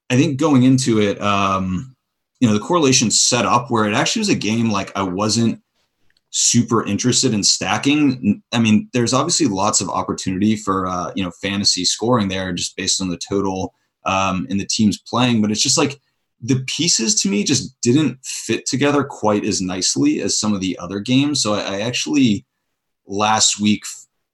I 0.08 0.16
think 0.16 0.40
going 0.40 0.62
into 0.62 0.98
it, 0.98 1.20
um, 1.20 1.94
you 2.40 2.48
know, 2.48 2.54
the 2.54 2.64
correlation 2.64 3.10
set 3.10 3.44
up 3.44 3.70
where 3.70 3.84
it 3.84 3.92
actually 3.92 4.20
was 4.20 4.30
a 4.30 4.34
game 4.34 4.70
like 4.70 4.90
I 4.96 5.02
wasn't 5.02 5.60
super 6.30 6.86
interested 6.86 7.34
in 7.34 7.44
stacking. 7.44 8.42
I 8.50 8.60
mean, 8.60 8.88
there's 8.94 9.12
obviously 9.12 9.46
lots 9.46 9.82
of 9.82 9.90
opportunity 9.90 10.56
for, 10.56 10.86
uh, 10.86 11.12
you 11.14 11.22
know, 11.22 11.30
fantasy 11.42 11.84
scoring 11.84 12.28
there 12.28 12.50
just 12.54 12.78
based 12.78 13.02
on 13.02 13.10
the 13.10 13.18
total 13.18 13.74
um, 14.06 14.46
and 14.48 14.58
the 14.58 14.64
teams 14.64 14.96
playing, 14.96 15.42
but 15.42 15.50
it's 15.50 15.62
just 15.62 15.76
like, 15.76 16.00
the 16.42 16.64
pieces 16.66 17.20
to 17.22 17.28
me 17.28 17.44
just 17.44 17.80
didn't 17.80 18.18
fit 18.24 18.66
together 18.66 19.04
quite 19.04 19.44
as 19.44 19.60
nicely 19.60 20.20
as 20.20 20.38
some 20.38 20.52
of 20.52 20.60
the 20.60 20.76
other 20.78 20.98
games. 20.98 21.40
So 21.40 21.54
I, 21.54 21.76
I 21.76 21.80
actually 21.80 22.44
last 23.06 23.60
week, 23.60 23.84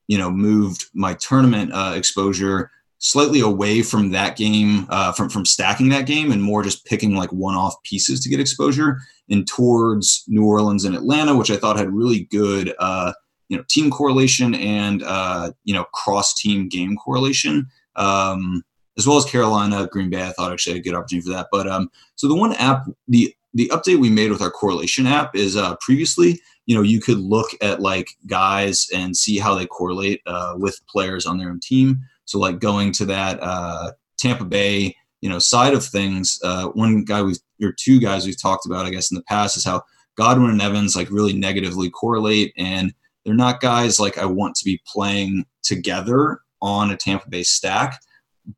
you 0.07 0.17
know, 0.17 0.31
moved 0.31 0.87
my 0.95 1.15
tournament 1.15 1.73
uh, 1.73 1.93
exposure 1.95 2.71
slightly 2.99 3.41
away 3.41 3.83
from 3.83 4.11
that 4.11 4.37
game, 4.37 4.87
uh, 4.89 5.13
from 5.13 5.29
from 5.29 5.45
stacking 5.45 5.91
that 5.91 6.07
game, 6.07 6.33
and 6.33 6.43
more 6.43 6.63
just 6.63 6.85
picking 6.85 7.15
like 7.15 7.31
one-off 7.31 7.75
pieces 7.85 8.21
to 8.21 8.29
get 8.29 8.41
exposure, 8.41 8.99
and 9.29 9.47
towards 9.47 10.25
New 10.29 10.45
Orleans 10.45 10.85
and 10.85 10.95
Atlanta, 10.95 11.37
which 11.37 11.51
I 11.51 11.57
thought 11.57 11.79
had 11.79 11.93
really 11.93 12.25
good, 12.31 12.75
uh, 12.79 13.13
you 13.49 13.57
know, 13.57 13.65
team 13.69 13.91
correlation 13.91 14.55
and 14.55 15.03
uh, 15.03 15.53
you 15.65 15.75
know 15.75 15.85
cross-team 15.93 16.69
game 16.69 16.97
correlation. 16.97 17.67
Um, 17.97 18.63
as 18.99 19.07
well 19.07 19.17
as 19.17 19.25
Carolina, 19.25 19.89
Green 19.91 20.11
Bay. 20.11 20.27
I 20.27 20.33
thought 20.33 20.53
actually 20.53 20.75
had 20.75 20.81
a 20.81 20.85
good 20.85 20.95
opportunity 20.95 21.27
for 21.27 21.33
that. 21.33 21.47
But 21.51 21.69
um, 21.69 21.89
so 22.17 22.29
the 22.29 22.35
one 22.35 22.53
app, 22.55 22.85
the 23.07 23.35
the 23.55 23.71
update 23.73 23.99
we 23.99 24.11
made 24.11 24.31
with 24.31 24.43
our 24.43 24.51
correlation 24.51 25.07
app 25.07 25.35
is 25.35 25.57
uh, 25.57 25.77
previously, 25.81 26.39
you 26.67 26.75
know, 26.75 26.83
you 26.83 27.01
could 27.01 27.19
look 27.19 27.49
at 27.63 27.81
like 27.81 28.11
guys 28.27 28.87
and 28.95 29.17
see 29.17 29.39
how 29.39 29.55
they 29.55 29.67
correlate 29.67 30.21
uh, 30.27 30.55
with 30.57 30.79
players 30.87 31.25
on 31.25 31.39
their 31.39 31.49
own 31.49 31.61
team. 31.61 31.99
So 32.27 32.39
like 32.39 32.59
going 32.59 32.93
to 32.93 33.07
that 33.07 33.39
uh, 33.41 33.93
Tampa 34.19 34.45
Bay, 34.45 34.95
you 35.23 35.31
know, 35.31 35.39
side 35.39 35.73
of 35.73 35.85
things. 35.85 36.39
Uh, 36.45 36.67
one 36.69 37.05
guy 37.05 37.23
we've 37.23 37.39
or 37.63 37.73
two 37.73 37.99
guys 37.99 38.27
we've 38.27 38.41
talked 38.41 38.67
about, 38.67 38.85
I 38.85 38.91
guess, 38.91 39.11
in 39.11 39.17
the 39.17 39.25
past 39.25 39.57
is 39.57 39.65
how 39.65 39.83
Godwin 40.17 40.51
and 40.51 40.63
Evans 40.63 40.95
like 40.95 41.11
really 41.11 41.33
negatively 41.33 41.89
correlate, 41.89 42.53
and 42.57 42.93
they're 43.25 43.35
not 43.35 43.61
guys 43.61 43.99
like 43.99 44.19
I 44.19 44.27
want 44.27 44.57
to 44.57 44.65
be 44.65 44.81
playing 44.87 45.47
together 45.63 46.41
on 46.61 46.91
a 46.91 46.97
Tampa 46.97 47.29
Bay 47.29 47.45
stack 47.45 48.01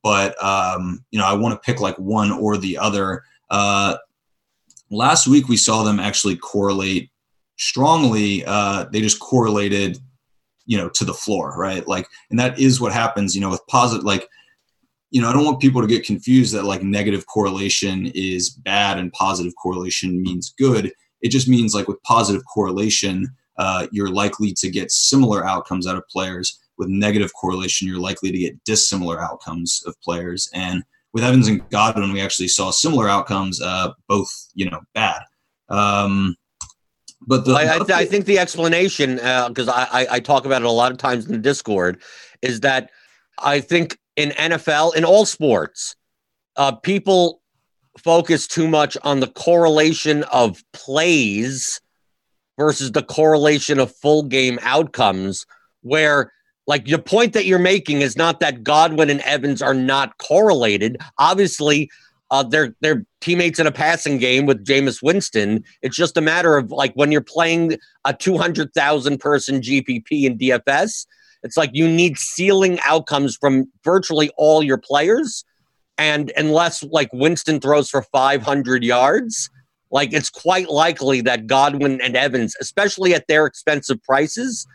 but 0.02 0.42
um, 0.42 1.04
you 1.10 1.18
know, 1.18 1.26
I 1.26 1.34
want 1.34 1.54
to 1.54 1.60
pick 1.60 1.80
like 1.80 1.96
one 1.96 2.30
or 2.30 2.56
the 2.56 2.78
other. 2.78 3.24
Uh, 3.50 3.96
last 4.90 5.26
week 5.26 5.48
we 5.48 5.56
saw 5.56 5.82
them 5.82 6.00
actually 6.00 6.36
correlate 6.36 7.10
strongly. 7.56 8.44
Uh, 8.46 8.84
they 8.92 9.00
just 9.00 9.20
correlated, 9.20 9.98
you 10.66 10.78
know, 10.78 10.88
to 10.90 11.04
the 11.04 11.14
floor, 11.14 11.54
right? 11.56 11.86
Like, 11.86 12.06
and 12.30 12.38
that 12.38 12.58
is 12.58 12.80
what 12.80 12.92
happens, 12.92 13.34
you 13.34 13.40
know, 13.40 13.50
with 13.50 13.66
positive, 13.68 14.04
like, 14.04 14.28
you 15.10 15.20
know, 15.20 15.28
I 15.28 15.32
don't 15.32 15.44
want 15.44 15.60
people 15.60 15.80
to 15.80 15.88
get 15.88 16.06
confused 16.06 16.54
that 16.54 16.64
like 16.64 16.82
negative 16.82 17.26
correlation 17.26 18.06
is 18.14 18.50
bad 18.50 18.98
and 18.98 19.12
positive 19.12 19.52
correlation 19.60 20.22
means 20.22 20.54
good. 20.56 20.92
It 21.20 21.30
just 21.30 21.48
means 21.48 21.74
like 21.74 21.88
with 21.88 22.02
positive 22.04 22.42
correlation, 22.52 23.28
uh, 23.58 23.88
you're 23.90 24.08
likely 24.08 24.52
to 24.52 24.70
get 24.70 24.92
similar 24.92 25.46
outcomes 25.46 25.86
out 25.86 25.96
of 25.96 26.08
players 26.08 26.60
with 26.80 26.88
negative 26.88 27.30
correlation, 27.34 27.86
you're 27.86 28.00
likely 28.00 28.32
to 28.32 28.38
get 28.38 28.64
dissimilar 28.64 29.20
outcomes 29.20 29.84
of 29.86 29.94
players. 30.00 30.50
And 30.54 30.82
with 31.12 31.22
Evans 31.22 31.46
and 31.46 31.68
Godwin, 31.70 32.12
we 32.12 32.20
actually 32.20 32.48
saw 32.48 32.70
similar 32.70 33.08
outcomes, 33.08 33.60
uh, 33.60 33.92
both 34.08 34.28
you 34.54 34.68
know 34.68 34.80
bad. 34.94 35.22
Um, 35.68 36.34
but 37.26 37.44
the, 37.44 37.52
I, 37.52 37.76
I, 37.76 38.00
I, 38.00 38.04
think 38.06 38.24
the 38.24 38.38
explanation, 38.38 39.16
because 39.16 39.68
uh, 39.68 39.86
I, 39.92 40.06
I 40.10 40.20
talk 40.20 40.46
about 40.46 40.62
it 40.62 40.66
a 40.66 40.70
lot 40.70 40.90
of 40.90 40.96
times 40.96 41.26
in 41.26 41.32
the 41.32 41.38
Discord, 41.38 42.00
is 42.40 42.60
that 42.60 42.90
I 43.38 43.60
think 43.60 43.98
in 44.16 44.30
NFL, 44.30 44.96
in 44.96 45.04
all 45.04 45.26
sports, 45.26 45.94
uh, 46.56 46.72
people 46.72 47.42
focus 47.98 48.46
too 48.46 48.66
much 48.66 48.96
on 49.02 49.20
the 49.20 49.26
correlation 49.26 50.24
of 50.32 50.62
plays 50.72 51.80
versus 52.58 52.92
the 52.92 53.02
correlation 53.02 53.78
of 53.78 53.94
full 53.94 54.22
game 54.22 54.58
outcomes, 54.62 55.44
where 55.82 56.32
like 56.66 56.84
the 56.84 56.98
point 56.98 57.32
that 57.32 57.46
you're 57.46 57.58
making 57.58 58.00
is 58.00 58.16
not 58.16 58.40
that 58.40 58.62
Godwin 58.62 59.10
and 59.10 59.20
Evans 59.22 59.62
are 59.62 59.74
not 59.74 60.18
correlated. 60.18 60.98
Obviously, 61.18 61.90
uh, 62.30 62.44
they're 62.44 62.74
they're 62.80 63.04
teammates 63.20 63.58
in 63.58 63.66
a 63.66 63.72
passing 63.72 64.18
game 64.18 64.46
with 64.46 64.64
Jameis 64.64 65.02
Winston. 65.02 65.64
It's 65.82 65.96
just 65.96 66.16
a 66.16 66.20
matter 66.20 66.56
of 66.56 66.70
like 66.70 66.92
when 66.94 67.10
you're 67.10 67.20
playing 67.20 67.76
a 68.04 68.14
200,000 68.14 69.18
person 69.18 69.60
GPP 69.60 70.24
in 70.24 70.38
DFS, 70.38 71.06
it's 71.42 71.56
like 71.56 71.70
you 71.72 71.88
need 71.88 72.18
ceiling 72.18 72.78
outcomes 72.84 73.36
from 73.36 73.70
virtually 73.84 74.30
all 74.36 74.62
your 74.62 74.78
players. 74.78 75.44
And 75.98 76.32
unless 76.36 76.82
like 76.84 77.10
Winston 77.12 77.60
throws 77.60 77.90
for 77.90 78.02
500 78.02 78.84
yards, 78.84 79.50
like 79.90 80.12
it's 80.12 80.30
quite 80.30 80.68
likely 80.68 81.20
that 81.22 81.46
Godwin 81.46 82.00
and 82.00 82.16
Evans, 82.16 82.54
especially 82.60 83.12
at 83.12 83.26
their 83.26 83.44
expensive 83.44 84.02
prices, 84.02 84.66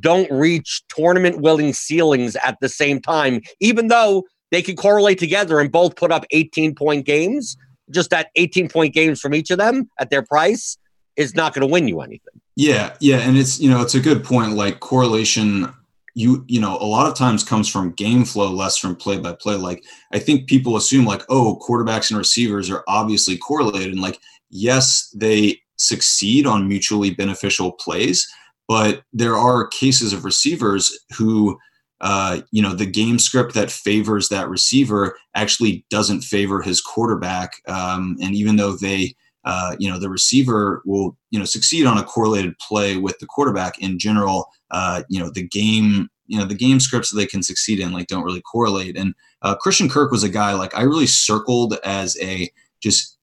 don't 0.00 0.30
reach 0.30 0.82
tournament 0.88 1.40
willing 1.40 1.72
ceilings 1.72 2.36
at 2.36 2.58
the 2.60 2.68
same 2.68 3.00
time, 3.00 3.40
even 3.60 3.88
though 3.88 4.24
they 4.50 4.62
can 4.62 4.76
correlate 4.76 5.18
together 5.18 5.60
and 5.60 5.70
both 5.72 5.96
put 5.96 6.12
up 6.12 6.24
18 6.30 6.74
point 6.74 7.06
games. 7.06 7.56
Just 7.90 8.10
that 8.10 8.30
18 8.34 8.68
point 8.68 8.94
games 8.94 9.20
from 9.20 9.32
each 9.32 9.50
of 9.50 9.58
them 9.58 9.88
at 10.00 10.10
their 10.10 10.22
price 10.22 10.76
is 11.16 11.34
not 11.34 11.54
going 11.54 11.66
to 11.66 11.72
win 11.72 11.86
you 11.86 12.00
anything. 12.00 12.40
Yeah, 12.56 12.94
yeah, 13.00 13.18
and 13.18 13.36
it's 13.36 13.60
you 13.60 13.70
know 13.70 13.82
it's 13.82 13.94
a 13.94 14.00
good 14.00 14.24
point. 14.24 14.52
Like 14.52 14.80
correlation, 14.80 15.72
you 16.14 16.44
you 16.48 16.60
know 16.60 16.76
a 16.78 16.86
lot 16.86 17.06
of 17.06 17.14
times 17.14 17.44
comes 17.44 17.68
from 17.68 17.92
game 17.92 18.24
flow, 18.24 18.50
less 18.50 18.76
from 18.76 18.96
play 18.96 19.18
by 19.18 19.34
play. 19.34 19.54
Like 19.54 19.84
I 20.12 20.18
think 20.18 20.48
people 20.48 20.76
assume 20.76 21.04
like 21.04 21.22
oh 21.28 21.60
quarterbacks 21.66 22.10
and 22.10 22.18
receivers 22.18 22.70
are 22.70 22.82
obviously 22.88 23.36
correlated, 23.36 23.92
and 23.92 24.00
like 24.00 24.18
yes 24.50 25.10
they 25.14 25.60
succeed 25.76 26.46
on 26.46 26.66
mutually 26.66 27.10
beneficial 27.10 27.72
plays, 27.72 28.26
but 28.68 29.02
there 29.12 29.36
are 29.36 29.68
cases 29.68 30.12
of 30.12 30.24
receivers 30.24 30.98
who, 31.16 31.58
uh, 32.00 32.40
you 32.50 32.62
know, 32.62 32.74
the 32.74 32.86
game 32.86 33.18
script 33.18 33.54
that 33.54 33.70
favors 33.70 34.28
that 34.28 34.48
receiver 34.48 35.16
actually 35.34 35.84
doesn't 35.90 36.22
favor 36.22 36.62
his 36.62 36.80
quarterback. 36.80 37.52
Um, 37.68 38.16
and 38.20 38.34
even 38.34 38.56
though 38.56 38.72
they 38.72 39.14
uh, 39.46 39.76
you 39.78 39.88
know, 39.88 39.98
the 39.98 40.10
receiver 40.10 40.82
will, 40.84 41.16
you 41.30 41.38
know, 41.38 41.44
succeed 41.44 41.86
on 41.86 41.96
a 41.96 42.02
correlated 42.02 42.58
play 42.58 42.96
with 42.96 43.16
the 43.20 43.26
quarterback 43.26 43.78
in 43.78 43.96
general. 43.96 44.48
Uh, 44.72 45.04
you 45.08 45.20
know, 45.20 45.30
the 45.30 45.46
game, 45.46 46.08
you 46.26 46.36
know, 46.36 46.44
the 46.44 46.54
game 46.54 46.80
scripts 46.80 47.10
that 47.10 47.16
they 47.16 47.26
can 47.26 47.44
succeed 47.44 47.78
in, 47.78 47.92
like, 47.92 48.08
don't 48.08 48.24
really 48.24 48.42
correlate. 48.42 48.96
And 48.96 49.14
uh, 49.42 49.54
Christian 49.54 49.88
Kirk 49.88 50.10
was 50.10 50.24
a 50.24 50.28
guy 50.28 50.52
like 50.54 50.76
I 50.76 50.82
really 50.82 51.06
circled 51.06 51.78
as 51.84 52.18
a 52.20 52.50
just 52.82 53.15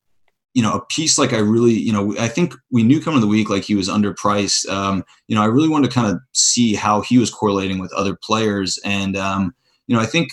you 0.54 0.62
know, 0.62 0.74
a 0.74 0.86
piece 0.86 1.18
like 1.18 1.34
I 1.34 1.40
really, 1.40 1.74
you 1.74 1.92
know, 1.92 2.16
I 2.20 2.28
think 2.28 2.54
we 2.72 2.84
knew 2.84 3.02
coming 3.02 3.20
to 3.20 3.26
the 3.26 3.30
week 3.30 3.50
like 3.50 3.64
he 3.64 3.76
was 3.76 3.90
underpriced. 3.90 4.68
Um, 4.70 5.04
you 5.28 5.36
know, 5.36 5.42
I 5.42 5.48
really 5.48 5.70
wanted 5.70 5.90
to 5.90 5.94
kind 5.94 6.12
of 6.12 6.22
see 6.34 6.76
how 6.76 7.02
he 7.02 7.18
was 7.18 7.32
correlating 7.32 7.80
with 7.80 7.92
other 7.94 8.16
players, 8.16 8.80
and 8.86 9.18
um, 9.18 9.56
you 9.88 9.96
know, 9.96 10.02
I 10.02 10.06
think, 10.06 10.30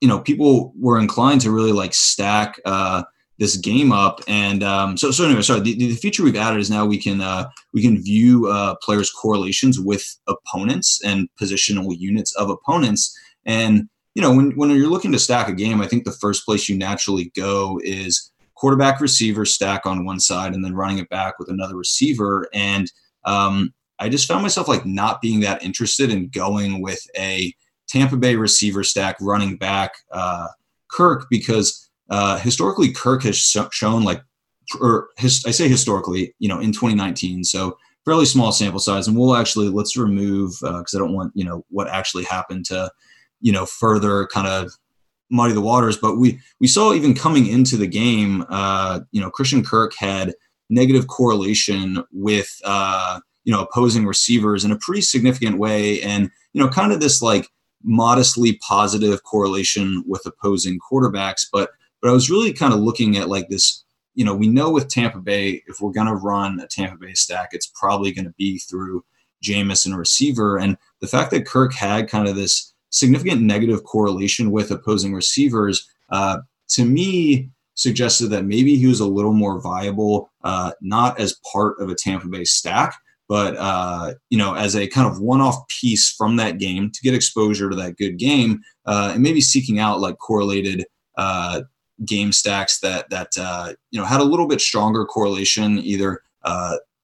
you 0.00 0.08
know, 0.08 0.20
people 0.20 0.72
were 0.78 0.98
inclined 0.98 1.40
to 1.42 1.50
really 1.50 1.72
like 1.72 1.92
stack 1.92 2.60
uh, 2.64 3.02
this 3.38 3.56
game 3.56 3.90
up, 3.90 4.20
and 4.28 4.62
um, 4.62 4.96
so 4.96 5.10
so 5.10 5.24
anyway, 5.24 5.42
sorry. 5.42 5.60
The, 5.60 5.74
the 5.74 5.94
feature 5.96 6.22
we've 6.22 6.36
added 6.36 6.60
is 6.60 6.70
now 6.70 6.86
we 6.86 6.98
can 6.98 7.20
uh, 7.20 7.48
we 7.74 7.82
can 7.82 8.00
view 8.00 8.46
uh, 8.46 8.76
players' 8.82 9.10
correlations 9.10 9.80
with 9.80 10.04
opponents 10.28 11.00
and 11.04 11.28
positional 11.40 11.96
units 11.98 12.32
of 12.36 12.48
opponents, 12.48 13.16
and 13.44 13.88
you 14.14 14.22
know, 14.22 14.32
when 14.32 14.52
when 14.52 14.70
you're 14.70 14.88
looking 14.88 15.12
to 15.12 15.18
stack 15.18 15.48
a 15.48 15.52
game, 15.52 15.80
I 15.80 15.88
think 15.88 16.04
the 16.04 16.12
first 16.12 16.44
place 16.44 16.68
you 16.68 16.76
naturally 16.76 17.32
go 17.34 17.80
is 17.82 18.31
quarterback 18.62 19.00
receiver 19.00 19.44
stack 19.44 19.86
on 19.86 20.04
one 20.04 20.20
side 20.20 20.54
and 20.54 20.64
then 20.64 20.72
running 20.72 20.98
it 20.98 21.08
back 21.08 21.36
with 21.40 21.48
another 21.48 21.74
receiver. 21.74 22.48
And 22.54 22.88
um, 23.24 23.74
I 23.98 24.08
just 24.08 24.28
found 24.28 24.40
myself 24.40 24.68
like 24.68 24.86
not 24.86 25.20
being 25.20 25.40
that 25.40 25.64
interested 25.64 26.12
in 26.12 26.28
going 26.28 26.80
with 26.80 27.00
a 27.18 27.52
Tampa 27.88 28.16
Bay 28.16 28.36
receiver 28.36 28.84
stack 28.84 29.16
running 29.20 29.56
back 29.56 29.94
uh, 30.12 30.46
Kirk 30.86 31.26
because 31.28 31.90
uh, 32.08 32.38
historically 32.38 32.92
Kirk 32.92 33.24
has 33.24 33.36
sh- 33.36 33.56
shown 33.72 34.04
like, 34.04 34.22
or 34.80 35.08
his, 35.18 35.42
I 35.44 35.50
say 35.50 35.66
historically, 35.66 36.32
you 36.38 36.48
know, 36.48 36.60
in 36.60 36.70
2019. 36.70 37.42
So 37.42 37.76
fairly 38.04 38.26
small 38.26 38.52
sample 38.52 38.78
size, 38.78 39.08
and 39.08 39.18
we'll 39.18 39.34
actually 39.34 39.70
let's 39.70 39.96
remove 39.96 40.52
because 40.60 40.94
uh, 40.94 40.98
I 40.98 41.00
don't 41.00 41.14
want 41.14 41.32
you 41.34 41.44
know 41.44 41.64
what 41.68 41.88
actually 41.88 42.24
happened 42.24 42.64
to 42.66 42.88
you 43.40 43.50
know 43.50 43.66
further 43.66 44.28
kind 44.28 44.46
of 44.46 44.70
muddy 45.32 45.54
the 45.54 45.60
waters. 45.60 45.96
But 45.96 46.18
we 46.18 46.38
we 46.60 46.68
saw 46.68 46.92
even 46.92 47.14
coming 47.14 47.46
into 47.46 47.76
the 47.76 47.88
game, 47.88 48.44
uh, 48.48 49.00
you 49.10 49.20
know, 49.20 49.30
Christian 49.30 49.64
Kirk 49.64 49.94
had 49.96 50.34
negative 50.70 51.08
correlation 51.08 52.04
with 52.12 52.60
uh, 52.64 53.18
you 53.44 53.52
know 53.52 53.62
opposing 53.62 54.06
receivers 54.06 54.64
in 54.64 54.70
a 54.70 54.78
pretty 54.78 55.00
significant 55.00 55.58
way, 55.58 56.00
and 56.02 56.30
you 56.52 56.62
know, 56.62 56.68
kind 56.68 56.92
of 56.92 57.00
this 57.00 57.22
like 57.22 57.48
modestly 57.82 58.60
positive 58.66 59.24
correlation 59.24 60.04
with 60.06 60.24
opposing 60.26 60.78
quarterbacks. 60.78 61.46
But 61.52 61.70
but 62.00 62.10
I 62.10 62.12
was 62.12 62.30
really 62.30 62.52
kind 62.52 62.72
of 62.72 62.80
looking 62.80 63.16
at 63.16 63.28
like 63.28 63.48
this. 63.48 63.84
You 64.14 64.26
know, 64.26 64.34
we 64.34 64.46
know 64.46 64.70
with 64.70 64.88
Tampa 64.88 65.20
Bay, 65.20 65.62
if 65.66 65.80
we're 65.80 65.90
going 65.90 66.06
to 66.06 66.14
run 66.14 66.60
a 66.60 66.66
Tampa 66.66 66.98
Bay 66.98 67.14
stack, 67.14 67.48
it's 67.52 67.72
probably 67.74 68.12
going 68.12 68.26
to 68.26 68.34
be 68.36 68.58
through 68.58 69.02
Jameis 69.42 69.86
and 69.86 69.96
receiver. 69.96 70.58
And 70.58 70.76
the 71.00 71.06
fact 71.06 71.30
that 71.30 71.46
Kirk 71.46 71.72
had 71.72 72.10
kind 72.10 72.28
of 72.28 72.36
this 72.36 72.71
significant 72.92 73.40
negative 73.40 73.82
correlation 73.84 74.50
with 74.50 74.70
opposing 74.70 75.12
receivers, 75.12 75.88
uh, 76.10 76.38
to 76.68 76.84
me, 76.84 77.50
suggested 77.74 78.28
that 78.28 78.44
maybe 78.44 78.76
he 78.76 78.86
was 78.86 79.00
a 79.00 79.06
little 79.06 79.32
more 79.32 79.60
viable, 79.60 80.30
uh, 80.44 80.72
not 80.80 81.18
as 81.18 81.38
part 81.52 81.80
of 81.80 81.88
a 81.88 81.94
Tampa 81.94 82.28
Bay 82.28 82.44
stack, 82.44 82.94
but 83.28 83.56
uh, 83.56 84.14
you 84.28 84.38
know, 84.38 84.54
as 84.54 84.76
a 84.76 84.86
kind 84.86 85.10
of 85.10 85.20
one-off 85.20 85.56
piece 85.80 86.12
from 86.12 86.36
that 86.36 86.58
game 86.58 86.90
to 86.90 87.00
get 87.02 87.14
exposure 87.14 87.70
to 87.70 87.76
that 87.76 87.96
good 87.96 88.18
game, 88.18 88.60
uh, 88.86 89.12
and 89.14 89.22
maybe 89.22 89.40
seeking 89.40 89.78
out 89.78 90.00
like 90.00 90.18
correlated 90.18 90.84
uh, 91.16 91.62
game 92.04 92.30
stacks 92.30 92.80
that 92.80 93.08
that 93.10 93.30
uh, 93.38 93.72
you 93.90 93.98
know 93.98 94.06
had 94.06 94.20
a 94.20 94.24
little 94.24 94.46
bit 94.46 94.60
stronger 94.60 95.04
correlation, 95.06 95.78
either 95.78 96.20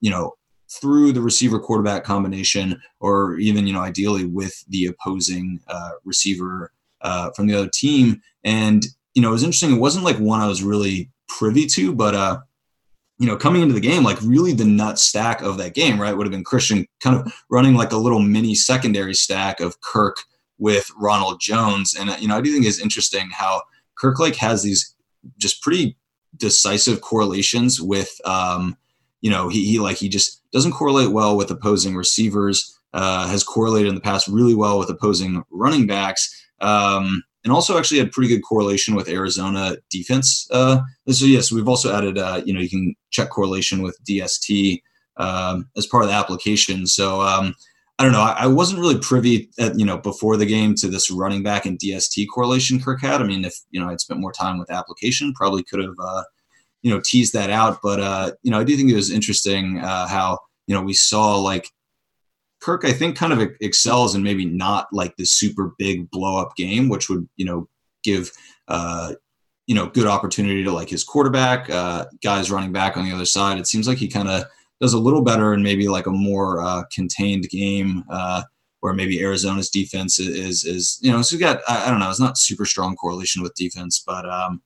you 0.01 0.11
know 0.11 0.33
through 0.69 1.11
the 1.11 1.21
receiver 1.21 1.59
quarterback 1.59 2.03
combination, 2.03 2.81
or 2.99 3.35
even 3.37 3.67
you 3.67 3.73
know 3.73 3.81
ideally 3.81 4.25
with 4.25 4.63
the 4.67 4.85
opposing 4.85 5.59
uh, 5.67 5.91
receiver 6.05 6.71
uh, 7.01 7.31
from 7.31 7.47
the 7.47 7.55
other 7.55 7.69
team. 7.69 8.21
And 8.43 8.85
you 9.13 9.21
know 9.21 9.29
it 9.29 9.33
was 9.33 9.43
interesting. 9.43 9.73
It 9.73 9.79
wasn't 9.79 10.05
like 10.05 10.17
one 10.17 10.41
I 10.41 10.47
was 10.47 10.63
really 10.63 11.09
privy 11.27 11.65
to, 11.67 11.93
but 11.93 12.15
uh, 12.15 12.39
you 13.17 13.27
know 13.27 13.35
coming 13.35 13.61
into 13.61 13.73
the 13.73 13.79
game, 13.79 14.03
like 14.03 14.21
really 14.21 14.53
the 14.53 14.65
nut 14.65 14.99
stack 14.99 15.41
of 15.41 15.57
that 15.57 15.73
game, 15.73 15.99
right, 15.99 16.15
would 16.15 16.25
have 16.25 16.31
been 16.31 16.43
Christian 16.43 16.85
kind 17.01 17.15
of 17.15 17.33
running 17.49 17.75
like 17.75 17.91
a 17.91 17.97
little 17.97 18.19
mini 18.19 18.55
secondary 18.55 19.13
stack 19.13 19.59
of 19.59 19.81
Kirk 19.81 20.17
with 20.57 20.91
Ronald 20.97 21.39
Jones. 21.39 21.95
And 21.99 22.09
you 22.21 22.27
know 22.27 22.37
I 22.37 22.41
do 22.41 22.51
think 22.51 22.65
it's 22.65 22.79
interesting 22.79 23.29
how 23.31 23.63
Kirk 23.97 24.19
like 24.19 24.35
has 24.35 24.63
these 24.63 24.95
just 25.37 25.61
pretty 25.61 25.97
decisive 26.37 27.01
correlations 27.01 27.81
with 27.81 28.19
um, 28.23 28.77
you 29.21 29.29
know 29.29 29.49
he, 29.49 29.65
he 29.65 29.79
like 29.79 29.97
he 29.97 30.09
just 30.09 30.41
doesn't 30.51 30.71
correlate 30.71 31.11
well 31.11 31.37
with 31.37 31.51
opposing 31.51 31.95
receivers. 31.95 32.75
Uh, 32.91 33.27
has 33.27 33.43
correlated 33.43 33.87
in 33.87 33.93
the 33.93 34.01
past 34.01 34.27
really 34.27 34.55
well 34.55 34.79
with 34.79 34.89
opposing 34.89 35.43
running 35.51 35.85
backs, 35.85 36.27
um, 36.59 37.21
and 37.43 37.53
also 37.53 37.77
actually 37.77 37.99
had 37.99 38.11
pretty 38.11 38.27
good 38.27 38.41
correlation 38.41 38.95
with 38.95 39.07
Arizona 39.07 39.77
defense. 39.91 40.47
Uh, 40.51 40.79
so 41.07 41.25
yes, 41.25 41.51
we've 41.51 41.67
also 41.67 41.95
added. 41.95 42.17
Uh, 42.17 42.41
you 42.45 42.53
know, 42.53 42.59
you 42.59 42.69
can 42.69 42.95
check 43.11 43.29
correlation 43.29 43.83
with 43.83 43.95
DST 44.05 44.81
um, 45.17 45.69
as 45.77 45.85
part 45.85 46.03
of 46.03 46.09
the 46.09 46.15
application. 46.15 46.87
So 46.87 47.21
um, 47.21 47.53
I 47.99 48.03
don't 48.03 48.13
know. 48.13 48.21
I, 48.21 48.43
I, 48.43 48.47
wasn't 48.47 48.79
really 48.79 48.97
privy, 48.97 49.49
at, 49.59 49.77
you 49.77 49.85
know, 49.85 49.97
before 49.97 50.37
the 50.37 50.45
game 50.45 50.73
to 50.75 50.87
this 50.87 51.11
running 51.11 51.43
back 51.43 51.65
and 51.65 51.77
DST 51.77 52.27
correlation 52.33 52.81
Kirk 52.81 53.01
had. 53.01 53.21
I 53.21 53.25
mean, 53.25 53.43
if 53.43 53.55
you 53.71 53.79
know 53.79 53.89
I'd 53.89 53.99
spent 53.99 54.21
more 54.21 54.31
time 54.31 54.57
with 54.57 54.71
application, 54.71 55.33
probably 55.33 55.63
could 55.63 55.81
have 55.81 55.95
uh, 56.01 56.23
you 56.81 56.91
know 56.91 57.01
tease 57.03 57.31
that 57.31 57.49
out. 57.49 57.79
But 57.81 57.99
uh, 57.99 58.31
you 58.43 58.51
know, 58.51 58.59
I 58.59 58.63
do 58.63 58.75
think 58.75 58.89
it 58.89 58.95
was 58.95 59.11
interesting 59.11 59.79
uh, 59.79 60.07
how 60.07 60.39
you 60.67 60.75
know 60.75 60.81
we 60.81 60.93
saw 60.93 61.37
like 61.37 61.69
Kirk, 62.61 62.83
I 62.83 62.91
think, 62.91 63.15
kind 63.15 63.33
of 63.33 63.49
excels 63.61 64.15
in 64.15 64.23
maybe 64.23 64.45
not 64.45 64.87
like 64.91 65.15
the 65.15 65.25
super 65.25 65.73
big 65.77 66.09
blow 66.11 66.37
up 66.37 66.55
game, 66.55 66.89
which 66.89 67.09
would 67.09 67.27
you 67.37 67.45
know 67.45 67.69
give 68.03 68.31
uh, 68.67 69.13
you 69.67 69.75
know 69.75 69.87
good 69.87 70.07
opportunity 70.07 70.63
to 70.63 70.71
like 70.71 70.89
his 70.89 71.03
quarterback, 71.03 71.69
uh, 71.69 72.05
guys 72.23 72.51
running 72.51 72.71
back 72.71 72.97
on 72.97 73.05
the 73.05 73.13
other 73.13 73.25
side. 73.25 73.57
It 73.57 73.67
seems 73.67 73.87
like 73.87 73.97
he 73.97 74.07
kind 74.07 74.27
of 74.27 74.43
does 74.81 74.93
a 74.93 74.99
little 74.99 75.21
better 75.21 75.53
in 75.53 75.63
maybe 75.63 75.87
like 75.87 76.05
a 76.05 76.11
more 76.11 76.61
uh, 76.61 76.83
contained 76.93 77.49
game. 77.49 78.03
Uh, 78.09 78.43
where 78.81 78.93
maybe 78.93 79.21
Arizona's 79.21 79.69
defense 79.69 80.19
is 80.19 80.63
is 80.63 80.99
you 81.01 81.11
know 81.11 81.21
so 81.21 81.35
we 81.35 81.39
got 81.41 81.59
I, 81.67 81.87
I, 81.87 81.89
don't 81.89 81.99
know 81.99 82.09
it's 82.09 82.19
not 82.19 82.37
super 82.37 82.65
strong 82.65 82.95
correlation 82.95 83.43
with 83.43 83.53
defense 83.55 84.01
but 84.07 84.25
um, 84.29 84.61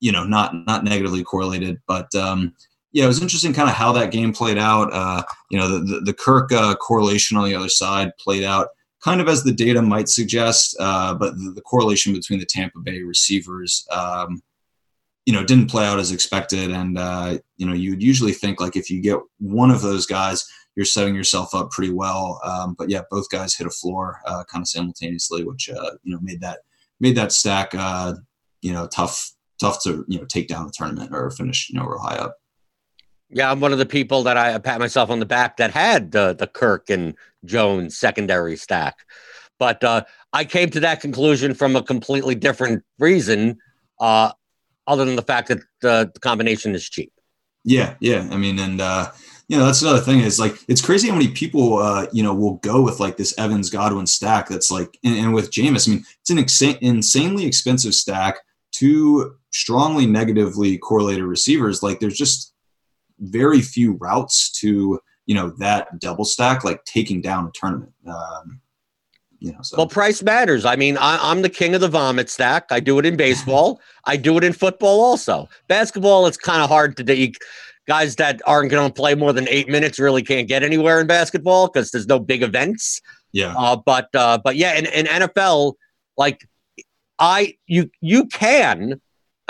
you 0.00 0.12
know, 0.12 0.24
not 0.24 0.54
not 0.66 0.84
negatively 0.84 1.22
correlated. 1.22 1.80
But 1.86 2.12
um, 2.14 2.54
yeah, 2.92 3.04
it 3.04 3.08
was 3.08 3.22
interesting 3.22 3.52
kind 3.52 3.68
of 3.68 3.76
how 3.76 3.92
that 3.92 4.10
game 4.10 4.32
played 4.32 4.58
out. 4.58 4.92
Uh, 4.92 5.22
you 5.50 5.58
know, 5.58 5.68
the 5.68 5.78
the, 5.80 6.00
the 6.06 6.14
Kirk 6.14 6.52
uh, 6.52 6.74
correlation 6.76 7.36
on 7.36 7.44
the 7.44 7.54
other 7.54 7.68
side 7.68 8.10
played 8.18 8.44
out 8.44 8.68
kind 9.02 9.20
of 9.20 9.28
as 9.28 9.42
the 9.42 9.52
data 9.52 9.80
might 9.80 10.08
suggest, 10.08 10.76
uh, 10.78 11.14
but 11.14 11.34
the, 11.36 11.52
the, 11.54 11.62
correlation 11.62 12.12
between 12.12 12.38
the 12.38 12.46
Tampa 12.46 12.78
Bay 12.80 13.02
receivers, 13.02 13.86
um, 13.90 14.42
you 15.24 15.32
know, 15.32 15.42
didn't 15.42 15.70
play 15.70 15.86
out 15.86 15.98
as 15.98 16.12
expected. 16.12 16.70
And 16.70 16.98
uh, 16.98 17.38
you 17.56 17.66
know, 17.66 17.72
you'd 17.72 18.02
usually 18.02 18.32
think 18.32 18.60
like 18.60 18.76
if 18.76 18.90
you 18.90 19.00
get 19.00 19.18
one 19.38 19.70
of 19.70 19.82
those 19.82 20.06
guys, 20.06 20.46
you're 20.76 20.86
setting 20.86 21.14
yourself 21.14 21.54
up 21.54 21.70
pretty 21.70 21.92
well. 21.92 22.40
Um, 22.44 22.74
but 22.78 22.88
yeah, 22.88 23.02
both 23.10 23.28
guys 23.30 23.54
hit 23.54 23.66
a 23.66 23.70
floor 23.70 24.20
uh, 24.26 24.44
kind 24.44 24.62
of 24.62 24.68
simultaneously, 24.68 25.44
which 25.44 25.70
uh, 25.70 25.92
you 26.02 26.12
know 26.12 26.20
made 26.20 26.40
that 26.40 26.60
made 27.00 27.16
that 27.16 27.32
stack 27.32 27.72
you 28.62 28.72
know 28.72 28.86
tough 28.88 29.32
tough 29.60 29.82
to 29.84 30.04
you 30.08 30.18
know 30.18 30.24
take 30.24 30.48
down 30.48 30.66
the 30.66 30.72
tournament 30.72 31.10
or 31.12 31.30
finish 31.30 31.68
you 31.68 31.78
know 31.78 31.86
real 31.86 32.00
high 32.00 32.16
up. 32.16 32.36
Yeah, 33.28 33.50
I'm 33.50 33.60
one 33.60 33.72
of 33.72 33.78
the 33.78 33.86
people 33.86 34.24
that 34.24 34.36
I 34.36 34.58
pat 34.58 34.80
myself 34.80 35.10
on 35.10 35.20
the 35.20 35.26
back 35.26 35.58
that 35.58 35.70
had 35.70 36.10
the 36.12 36.34
the 36.34 36.46
Kirk 36.46 36.90
and 36.90 37.14
Jones 37.44 37.96
secondary 37.96 38.56
stack, 38.56 38.96
but 39.58 39.84
uh, 39.84 40.02
I 40.32 40.44
came 40.44 40.70
to 40.70 40.80
that 40.80 41.00
conclusion 41.00 41.54
from 41.54 41.76
a 41.76 41.82
completely 41.82 42.34
different 42.34 42.82
reason, 42.98 43.58
uh, 44.00 44.32
other 44.86 45.04
than 45.04 45.16
the 45.16 45.22
fact 45.22 45.48
that 45.48 45.58
the, 45.80 46.10
the 46.12 46.20
combination 46.20 46.74
is 46.74 46.88
cheap. 46.88 47.12
Yeah, 47.64 47.94
yeah. 48.00 48.26
I 48.30 48.36
mean, 48.36 48.58
and 48.58 48.80
uh, 48.80 49.10
you 49.48 49.58
know 49.58 49.66
that's 49.66 49.82
another 49.82 50.00
thing 50.00 50.20
is 50.20 50.40
like 50.40 50.54
it's 50.68 50.80
crazy 50.80 51.08
how 51.08 51.14
many 51.14 51.28
people 51.28 51.78
uh, 51.78 52.06
you 52.12 52.22
know 52.22 52.34
will 52.34 52.56
go 52.56 52.82
with 52.82 53.00
like 53.00 53.16
this 53.16 53.36
Evans 53.38 53.70
Godwin 53.70 54.06
stack 54.06 54.48
that's 54.48 54.70
like 54.70 54.98
and, 55.04 55.16
and 55.16 55.34
with 55.34 55.50
Jameis. 55.50 55.88
I 55.88 55.92
mean, 55.92 56.04
it's 56.20 56.30
an 56.30 56.38
ex- 56.38 56.62
insanely 56.62 57.46
expensive 57.46 57.94
stack 57.94 58.38
two 58.72 59.36
strongly 59.50 60.06
negatively 60.06 60.78
correlated 60.78 61.24
receivers, 61.24 61.82
like 61.82 62.00
there's 62.00 62.16
just 62.16 62.54
very 63.18 63.60
few 63.60 63.92
routes 63.94 64.50
to 64.60 64.98
you 65.26 65.34
know 65.34 65.50
that 65.58 65.98
double 66.00 66.24
stack, 66.24 66.64
like 66.64 66.84
taking 66.84 67.20
down 67.20 67.46
a 67.46 67.50
tournament. 67.54 67.92
Um, 68.06 68.60
you 69.38 69.52
know, 69.52 69.58
so. 69.62 69.78
Well, 69.78 69.86
price 69.86 70.22
matters. 70.22 70.64
I 70.64 70.76
mean, 70.76 70.98
I, 70.98 71.30
am 71.30 71.42
the 71.42 71.48
king 71.48 71.74
of 71.74 71.80
the 71.80 71.88
vomit 71.88 72.28
stack. 72.28 72.66
I 72.70 72.78
do 72.78 72.98
it 72.98 73.06
in 73.06 73.16
baseball. 73.16 73.80
I 74.04 74.16
do 74.16 74.36
it 74.36 74.44
in 74.44 74.52
football 74.52 75.00
also. 75.00 75.48
Basketball, 75.66 76.26
it's 76.26 76.36
kind 76.36 76.62
of 76.62 76.68
hard 76.68 76.96
to 76.98 77.04
do. 77.04 77.32
Guys 77.88 78.16
that 78.16 78.42
aren't 78.46 78.70
going 78.70 78.86
to 78.86 78.92
play 78.92 79.14
more 79.14 79.32
than 79.32 79.48
eight 79.48 79.68
minutes 79.68 79.98
really 79.98 80.22
can't 80.22 80.46
get 80.46 80.62
anywhere 80.62 81.00
in 81.00 81.06
basketball 81.06 81.68
because 81.68 81.90
there's 81.90 82.06
no 82.06 82.18
big 82.18 82.42
events. 82.42 83.00
Yeah. 83.32 83.54
Uh, 83.56 83.76
but 83.76 84.08
uh, 84.14 84.38
but 84.44 84.56
yeah, 84.56 84.76
in, 84.76 84.86
in 84.86 85.06
NFL, 85.06 85.74
like 86.16 86.46
I 87.18 87.56
you 87.66 87.90
you 88.00 88.26
can 88.26 89.00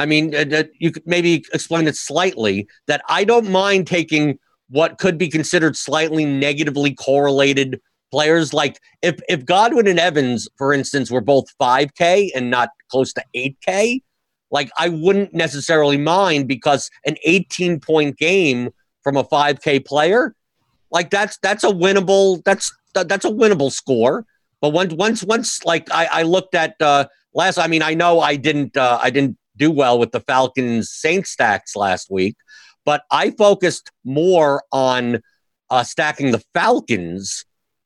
I 0.01 0.07
mean, 0.07 0.35
uh, 0.35 0.63
you 0.79 0.91
could 0.93 1.07
maybe 1.07 1.45
explain 1.53 1.87
it 1.87 1.95
slightly 1.95 2.67
that 2.87 3.03
I 3.11 3.23
don't 3.23 3.51
mind 3.51 3.87
taking 3.87 4.39
what 4.71 4.97
could 4.97 5.19
be 5.19 5.29
considered 5.29 5.77
slightly 5.77 6.25
negatively 6.25 6.95
correlated 6.95 7.79
players. 8.11 8.55
Like 8.55 8.81
if 9.03 9.21
if 9.29 9.45
Godwin 9.45 9.87
and 9.87 10.01
Evans, 10.01 10.49
for 10.57 10.73
instance, 10.73 11.11
were 11.11 11.21
both 11.21 11.45
5K 11.61 12.31
and 12.35 12.49
not 12.51 12.71
close 12.91 13.13
to 13.13 13.23
8K, 13.37 14.01
like 14.51 14.71
I 14.79 14.89
wouldn't 14.89 15.35
necessarily 15.35 15.99
mind 15.99 16.49
because 16.49 16.89
an 17.05 17.17
18 17.25 17.81
point 17.81 18.17
game 18.17 18.71
from 19.03 19.19
a 19.19 19.25
5K 19.25 19.85
player, 19.85 20.35
like 20.91 21.11
that's 21.11 21.37
that's 21.43 21.63
a 21.63 21.71
winnable 21.71 22.43
that's 22.45 22.73
that's 22.95 23.27
a 23.27 23.31
winnable 23.31 23.71
score. 23.71 24.25
But 24.63 24.71
once 24.71 24.95
once 24.95 25.23
once 25.23 25.63
like 25.67 25.91
I, 25.93 26.09
I 26.11 26.23
looked 26.23 26.55
at 26.55 26.75
uh, 26.81 27.05
last, 27.35 27.59
I 27.59 27.67
mean 27.67 27.83
I 27.83 27.93
know 27.93 28.21
I 28.21 28.37
didn't 28.37 28.79
uh, 28.79 28.99
I 29.03 29.11
didn't 29.11 29.37
do 29.61 29.71
well 29.71 29.99
with 29.99 30.11
the 30.11 30.21
Falcons 30.21 30.91
Saints 30.91 31.31
stacks 31.31 31.77
last 31.77 32.11
week, 32.11 32.37
but 32.85 33.03
I 33.13 33.31
focused 33.31 33.93
more 34.05 34.65
on 34.73 35.21
uh, 35.71 35.85
stacking 35.85 36.33
the 36.33 36.43
Falcons 36.55 37.45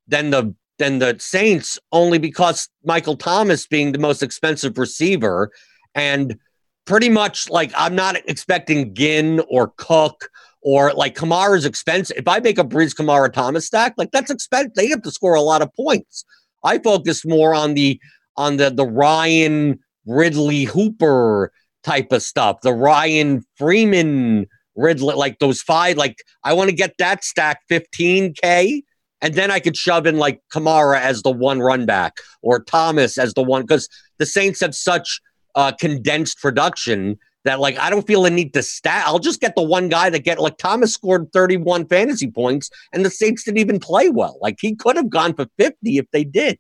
than 0.09 0.31
the 0.31 0.55
than 0.79 0.99
the 0.99 1.17
Saints 1.19 1.79
only 1.93 2.19
because 2.19 2.69
Michael 2.85 3.17
Thomas 3.17 3.67
being 3.67 3.93
the 3.93 3.99
most 3.99 4.23
expensive 4.23 4.79
receiver 4.79 5.51
and 5.95 6.37
pretty 6.85 7.09
much 7.09 7.49
like 7.51 7.73
I'm 7.77 7.95
not 7.95 8.17
expecting 8.29 8.95
Ginn 8.95 9.41
or 9.49 9.73
Cook 9.77 10.31
or 10.63 10.93
like 10.95 11.15
Kamara's 11.15 11.65
expensive. 11.65 12.17
If 12.17 12.27
I 12.27 12.41
make 12.41 12.59
a 12.59 12.65
Brees 12.65 12.95
Kamara 12.95 13.33
Thomas 13.33 13.67
stack, 13.67 13.95
like 13.97 14.11
that's 14.13 14.31
expensive. 14.31 14.75
They 14.75 14.89
have 14.89 15.03
to 15.03 15.11
score 15.11 15.35
a 15.35 15.43
lot 15.43 15.63
of 15.63 15.73
points. 15.75 16.25
I 16.65 16.79
focus 16.79 17.25
more 17.25 17.55
on 17.55 17.75
the 17.75 18.01
on 18.37 18.57
the 18.57 18.71
the 18.71 18.87
Ryan 18.87 19.79
Ridley 20.07 20.65
Hooper 20.65 21.53
type 21.85 22.13
of 22.13 22.23
stuff, 22.23 22.61
the 22.63 22.73
Ryan 22.73 23.45
Freeman 23.57 24.47
Ridley, 24.75 25.15
like 25.15 25.39
those 25.39 25.63
five. 25.63 25.97
Like 25.97 26.23
I 26.43 26.53
want 26.53 26.71
to 26.71 26.77
get 26.77 26.95
that 26.99 27.25
stack 27.25 27.61
15k. 27.71 28.83
And 29.21 29.35
then 29.35 29.51
I 29.51 29.59
could 29.59 29.77
shove 29.77 30.07
in 30.07 30.19
like 30.19 30.41
Kamara 30.53 31.01
as 31.01 31.23
the 31.23 31.31
one 31.31 31.61
run 31.61 31.87
back 31.87 32.19
or 32.43 32.63
Thomas 32.63 33.17
as 33.17 33.33
the 33.33 33.43
one 33.43 33.63
because 33.63 33.89
the 34.19 34.27
Saints 34.27 34.61
have 34.61 34.75
such 34.75 35.21
uh, 35.55 35.73
condensed 35.73 36.41
production 36.41 37.19
that 37.45 37.61
like 37.61 37.79
I 37.79 37.91
don't 37.91 38.07
feel 38.07 38.23
the 38.23 38.31
need 38.31 38.53
to 38.55 38.63
stat. 38.63 39.05
I'll 39.07 39.19
just 39.19 39.41
get 39.41 39.55
the 39.55 39.63
one 39.63 39.89
guy 39.89 40.11
that 40.11 40.25
get 40.25 40.41
like 40.41 40.59
Thomas 40.59 40.93
scored 40.93 41.33
31 41.33 41.87
fantasy 41.87 42.31
points 42.31 42.71
and 42.93 43.05
the 43.05 43.11
Saints 43.11 43.45
didn't 43.45 43.59
even 43.59 43.79
play 43.79 44.09
well. 44.09 44.39
Like 44.43 44.57
he 44.61 44.75
could 44.75 44.97
have 44.97 45.09
gone 45.09 45.35
for 45.35 45.47
50 45.59 45.99
if 45.99 46.11
they 46.11 46.25
did. 46.25 46.59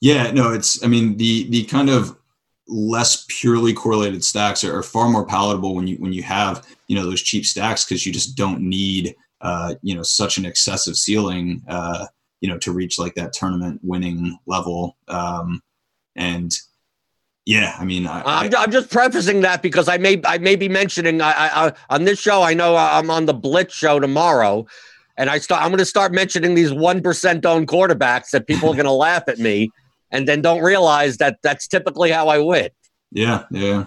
Yeah, 0.00 0.30
no, 0.30 0.52
it's 0.52 0.82
I 0.82 0.86
mean 0.86 1.18
the 1.18 1.48
the 1.50 1.64
kind 1.64 1.90
of 1.90 2.16
less 2.70 3.26
purely 3.28 3.72
correlated 3.72 4.22
stacks 4.22 4.62
are, 4.62 4.76
are 4.76 4.82
far 4.82 5.08
more 5.08 5.26
palatable 5.26 5.74
when 5.74 5.86
you 5.86 5.96
when 5.96 6.12
you 6.12 6.22
have 6.22 6.66
you 6.86 6.96
know 6.96 7.04
those 7.04 7.20
cheap 7.20 7.44
stacks 7.44 7.84
because 7.84 8.06
you 8.06 8.12
just 8.12 8.36
don't 8.36 8.60
need 8.60 9.14
uh, 9.40 9.74
you 9.82 9.94
know 9.94 10.02
such 10.02 10.38
an 10.38 10.46
excessive 10.46 10.96
ceiling 10.96 11.62
uh, 11.68 12.06
you 12.40 12.48
know 12.48 12.58
to 12.58 12.72
reach 12.72 12.98
like 12.98 13.14
that 13.14 13.32
tournament 13.32 13.80
winning 13.82 14.38
level 14.46 14.96
um, 15.08 15.60
and 16.16 16.52
yeah, 17.46 17.74
I 17.80 17.84
mean, 17.84 18.06
I, 18.06 18.44
am 18.44 18.54
I'm 18.56 18.70
just 18.70 18.90
prefacing 18.90 19.40
that 19.40 19.62
because 19.62 19.88
I 19.88 19.96
may 19.96 20.20
I 20.24 20.38
may 20.38 20.56
be 20.56 20.68
mentioning 20.68 21.20
I, 21.20 21.32
I, 21.32 21.72
on 21.88 22.04
this 22.04 22.20
show. 22.20 22.42
I 22.42 22.54
know 22.54 22.76
I'm 22.76 23.10
on 23.10 23.26
the 23.26 23.34
Blitz 23.34 23.74
show 23.74 23.98
tomorrow, 23.98 24.66
and 25.16 25.30
I 25.30 25.38
start 25.38 25.62
I'm 25.62 25.70
going 25.70 25.78
to 25.78 25.84
start 25.84 26.12
mentioning 26.12 26.54
these 26.54 26.72
one 26.72 27.02
percent 27.02 27.46
owned 27.46 27.66
quarterbacks 27.66 28.30
that 28.30 28.46
people 28.46 28.68
are 28.68 28.74
going 28.74 28.84
to 28.84 28.92
laugh 28.92 29.24
at 29.26 29.38
me, 29.38 29.70
and 30.10 30.26
then 30.26 30.42
don't 30.42 30.62
realize 30.62 31.18
that 31.18 31.38
that's 31.42 31.66
typically 31.66 32.10
how 32.10 32.28
I 32.28 32.38
win. 32.38 32.68
Yeah, 33.12 33.44
yeah, 33.50 33.86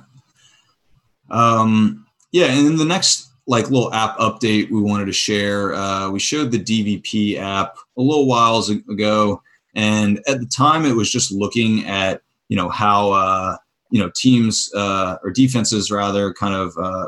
um, 1.29 2.05
yeah. 2.31 2.45
And 2.45 2.77
the 2.77 2.85
next 2.85 3.29
like 3.47 3.69
little 3.69 3.93
app 3.93 4.17
update 4.17 4.71
we 4.71 4.81
wanted 4.81 5.05
to 5.05 5.13
share, 5.13 5.73
uh, 5.73 6.09
we 6.09 6.19
showed 6.19 6.51
the 6.51 6.59
DVP 6.59 7.37
app 7.37 7.75
a 7.97 8.01
little 8.01 8.27
whiles 8.27 8.69
ago, 8.69 9.41
and 9.75 10.19
at 10.27 10.39
the 10.39 10.45
time 10.45 10.85
it 10.85 10.95
was 10.95 11.11
just 11.11 11.31
looking 11.31 11.85
at 11.85 12.21
you 12.49 12.57
know 12.57 12.69
how 12.69 13.11
uh, 13.11 13.57
you 13.91 13.99
know 13.99 14.11
teams 14.15 14.71
uh, 14.75 15.17
or 15.23 15.31
defenses 15.31 15.91
rather 15.91 16.33
kind 16.33 16.55
of 16.55 16.77
uh, 16.77 17.07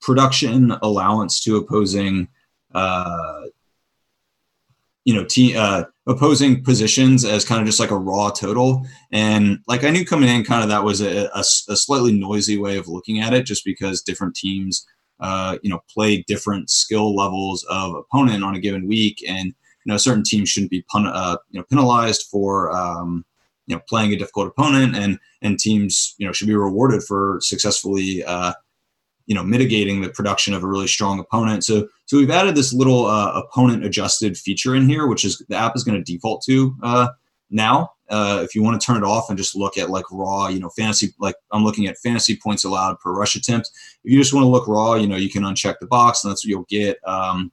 production 0.00 0.72
allowance 0.82 1.40
to 1.40 1.56
opposing 1.56 2.28
uh, 2.74 3.42
you 5.06 5.14
know 5.14 5.24
team 5.24 5.56
uh, 5.56 5.84
opposing 6.06 6.62
positions 6.62 7.24
as 7.24 7.44
kind 7.44 7.60
of 7.60 7.66
just 7.66 7.80
like 7.80 7.92
a 7.92 7.96
raw 7.96 8.28
total. 8.28 8.84
And 9.12 9.60
like 9.68 9.84
i 9.84 9.90
knew 9.90 10.04
coming 10.04 10.28
in 10.28 10.44
kind 10.44 10.62
of 10.62 10.68
that 10.68 10.84
was 10.84 11.00
a, 11.00 11.26
a, 11.32 11.40
a 11.40 11.76
slightly 11.76 12.12
noisy 12.12 12.58
way 12.58 12.76
of 12.76 12.88
looking 12.88 13.20
at 13.20 13.32
it 13.32 13.46
just 13.46 13.64
because 13.64 14.02
different 14.02 14.34
teams 14.34 14.84
uh, 15.20 15.56
you 15.62 15.70
know 15.70 15.80
play 15.94 16.22
different 16.26 16.68
skill 16.68 17.14
levels 17.14 17.64
of 17.70 17.94
opponent 17.94 18.44
on 18.44 18.56
a 18.56 18.60
given 18.60 18.86
week. 18.86 19.24
And 19.26 19.46
you 19.46 19.92
know 19.92 19.96
certain 19.96 20.24
teams 20.24 20.48
shouldn't 20.50 20.72
be 20.72 20.82
pun- 20.82 21.06
uh, 21.06 21.36
you 21.50 21.60
know 21.60 21.64
penalized 21.70 22.26
for 22.28 22.76
um, 22.76 23.24
you 23.68 23.76
know 23.76 23.82
playing 23.88 24.12
a 24.12 24.16
difficult 24.16 24.48
opponent. 24.48 24.96
And 24.96 25.20
and 25.40 25.56
teams 25.56 26.16
you 26.18 26.26
know 26.26 26.32
should 26.32 26.48
be 26.48 26.56
rewarded 26.56 27.04
for 27.04 27.38
successfully 27.42 28.24
uh, 28.24 28.54
you 29.26 29.34
know 29.34 29.42
mitigating 29.42 30.00
the 30.00 30.08
production 30.08 30.54
of 30.54 30.62
a 30.62 30.66
really 30.66 30.86
strong 30.86 31.18
opponent. 31.18 31.64
So 31.64 31.88
so 32.06 32.16
we've 32.16 32.30
added 32.30 32.54
this 32.54 32.72
little 32.72 33.06
uh, 33.06 33.32
opponent 33.42 33.84
adjusted 33.84 34.36
feature 34.36 34.74
in 34.74 34.88
here 34.88 35.06
which 35.06 35.24
is 35.24 35.44
the 35.48 35.56
app 35.56 35.76
is 35.76 35.84
going 35.84 36.02
to 36.02 36.12
default 36.12 36.42
to 36.46 36.74
uh, 36.82 37.08
now 37.50 37.90
uh, 38.08 38.40
if 38.44 38.54
you 38.54 38.62
want 38.62 38.80
to 38.80 38.84
turn 38.84 38.96
it 38.96 39.04
off 39.04 39.28
and 39.28 39.36
just 39.36 39.56
look 39.56 39.76
at 39.76 39.90
like 39.90 40.04
raw 40.10 40.48
you 40.48 40.60
know 40.60 40.70
fantasy 40.70 41.12
like 41.18 41.34
i'm 41.52 41.64
looking 41.64 41.86
at 41.86 41.98
fantasy 41.98 42.38
points 42.40 42.64
allowed 42.64 42.98
per 43.00 43.12
rush 43.12 43.34
attempt. 43.36 43.70
If 44.04 44.12
you 44.12 44.18
just 44.18 44.32
want 44.32 44.44
to 44.44 44.48
look 44.48 44.68
raw 44.68 44.94
you 44.94 45.06
know 45.06 45.16
you 45.16 45.30
can 45.30 45.42
uncheck 45.42 45.76
the 45.80 45.86
box 45.86 46.22
and 46.22 46.30
that's 46.30 46.44
what 46.44 46.50
you'll 46.50 46.66
get 46.68 46.98
um, 47.06 47.50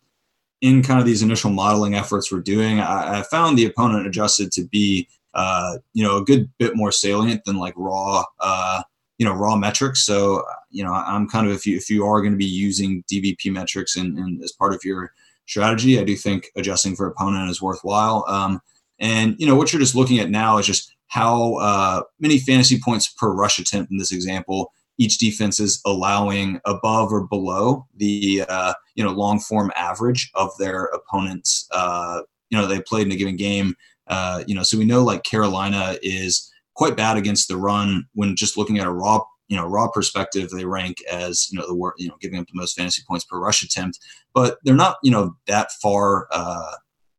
in 0.61 0.81
kind 0.81 0.99
of 0.99 1.05
these 1.05 1.21
initial 1.21 1.51
modeling 1.51 1.93
efforts 1.93 2.31
we're 2.31 2.39
doing. 2.39 2.79
I, 2.79 3.19
I 3.19 3.23
found 3.23 3.57
the 3.57 3.65
opponent 3.65 4.07
adjusted 4.07 4.51
to 4.53 4.65
be 4.65 5.09
uh, 5.33 5.77
you 5.93 6.03
know, 6.03 6.17
a 6.17 6.23
good 6.23 6.49
bit 6.57 6.75
more 6.75 6.91
salient 6.91 7.43
than 7.45 7.57
like 7.57 7.73
raw, 7.75 8.23
uh, 8.39 8.83
you 9.17 9.25
know, 9.25 9.33
raw 9.33 9.55
metrics. 9.55 10.05
So, 10.05 10.43
you 10.69 10.83
know, 10.83 10.91
I'm 10.91 11.27
kind 11.27 11.47
of 11.47 11.53
if 11.53 11.65
you 11.65 11.77
if 11.77 11.89
you 11.89 12.05
are 12.05 12.21
going 12.21 12.33
to 12.33 12.37
be 12.37 12.45
using 12.45 13.03
DVP 13.11 13.51
metrics 13.51 13.95
and, 13.95 14.17
and 14.17 14.43
as 14.43 14.51
part 14.51 14.73
of 14.73 14.83
your 14.83 15.13
strategy, 15.45 15.99
I 15.99 16.03
do 16.03 16.15
think 16.15 16.49
adjusting 16.55 16.95
for 16.95 17.07
opponent 17.07 17.49
is 17.49 17.61
worthwhile. 17.61 18.25
Um, 18.27 18.61
and 18.99 19.35
you 19.37 19.47
know, 19.47 19.55
what 19.55 19.71
you're 19.71 19.79
just 19.79 19.95
looking 19.95 20.19
at 20.19 20.29
now 20.29 20.57
is 20.57 20.65
just 20.65 20.93
how 21.07 21.55
uh, 21.55 22.01
many 22.19 22.39
fantasy 22.39 22.79
points 22.83 23.07
per 23.07 23.31
rush 23.31 23.59
attempt 23.59 23.91
in 23.91 23.97
this 23.97 24.11
example 24.11 24.71
each 24.99 25.17
defense 25.17 25.59
is 25.59 25.81
allowing 25.87 26.61
above 26.65 27.11
or 27.11 27.25
below 27.25 27.83
the 27.95 28.43
uh, 28.47 28.73
you 28.95 29.03
know 29.03 29.11
long 29.11 29.39
form 29.39 29.71
average 29.75 30.29
of 30.35 30.51
their 30.59 30.85
opponents. 30.85 31.67
Uh, 31.71 32.21
you 32.49 32.57
know 32.57 32.67
they 32.67 32.79
played 32.79 33.07
in 33.07 33.11
a 33.11 33.15
given 33.15 33.35
game 33.35 33.75
uh, 34.07 34.43
you 34.47 34.55
know, 34.55 34.63
so 34.63 34.77
we 34.77 34.85
know 34.85 35.03
like 35.03 35.23
Carolina 35.23 35.95
is 36.01 36.51
quite 36.75 36.97
bad 36.97 37.17
against 37.17 37.47
the 37.47 37.57
run 37.57 38.05
when 38.13 38.35
just 38.35 38.57
looking 38.57 38.79
at 38.79 38.87
a 38.87 38.91
raw, 38.91 39.21
you 39.47 39.57
know, 39.57 39.67
raw 39.67 39.87
perspective, 39.87 40.49
they 40.49 40.65
rank 40.65 40.97
as, 41.11 41.47
you 41.51 41.59
know, 41.59 41.67
the 41.67 41.75
worst, 41.75 42.01
you 42.01 42.07
know, 42.07 42.17
giving 42.21 42.39
up 42.39 42.47
the 42.47 42.59
most 42.59 42.75
fantasy 42.75 43.03
points 43.07 43.25
per 43.25 43.39
rush 43.39 43.63
attempt, 43.63 43.99
but 44.33 44.57
they're 44.63 44.75
not, 44.75 44.97
you 45.03 45.11
know, 45.11 45.35
that 45.47 45.71
far 45.81 46.27
uh, 46.31 46.73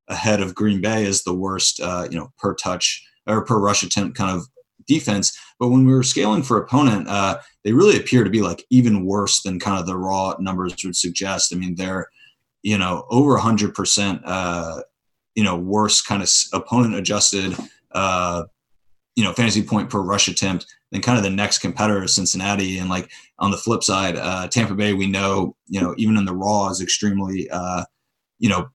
ahead 0.09 0.41
of 0.41 0.55
Green 0.55 0.81
Bay 0.81 1.07
as 1.07 1.23
the 1.23 1.35
worst, 1.35 1.81
uh, 1.81 2.07
you 2.11 2.19
know, 2.19 2.33
per 2.39 2.55
touch 2.55 3.05
or 3.27 3.45
per 3.45 3.59
rush 3.59 3.83
attempt 3.83 4.17
kind 4.17 4.37
of 4.37 4.47
defense. 4.87 5.39
But 5.59 5.69
when 5.69 5.87
we 5.87 5.93
were 5.93 6.03
scaling 6.03 6.43
for 6.43 6.59
opponent, 6.59 7.09
uh, 7.09 7.39
they 7.63 7.73
really 7.73 7.97
appear 7.97 8.25
to 8.25 8.31
be 8.31 8.43
like 8.43 8.65
even 8.71 9.07
worse 9.07 9.43
than 9.43 9.61
kind 9.61 9.79
of 9.79 9.87
the 9.87 9.97
raw 9.97 10.35
numbers 10.39 10.75
would 10.85 10.97
suggest. 10.97 11.55
I 11.55 11.57
mean, 11.57 11.77
they're, 11.77 12.09
you 12.63 12.77
know, 12.77 13.07
over 13.11 13.39
100% 13.39 14.21
uh, 14.25 14.81
you 15.35 15.43
know 15.43 15.57
worse 15.57 16.01
kind 16.01 16.23
of 16.23 16.31
opponent 16.53 16.95
adjusted 16.95 17.57
uh, 17.93 18.45
you 19.17 19.25
know 19.25 19.33
fantasy 19.33 19.63
point 19.63 19.91
per 19.91 20.01
rush 20.01 20.29
attempt 20.29 20.67
than 20.91 21.01
kind 21.01 21.19
of 21.19 21.25
the 21.25 21.31
next 21.31 21.59
competitor 21.59 22.07
Cincinnati 22.07 22.79
and 22.79 22.89
like 22.89 23.11
on 23.39 23.51
the 23.51 23.57
flip 23.57 23.83
side 23.83 24.17
uh, 24.17 24.49
Tampa 24.49 24.75
Bay 24.75 24.93
we 24.93 25.07
know 25.07 25.57
you 25.67 25.81
know 25.81 25.95
even 25.97 26.17
in 26.17 26.25
the 26.25 26.35
raw 26.35 26.69
is 26.69 26.81
extremely 26.81 27.49
uh, 27.51 27.85
you 28.39 28.49
know 28.49 28.69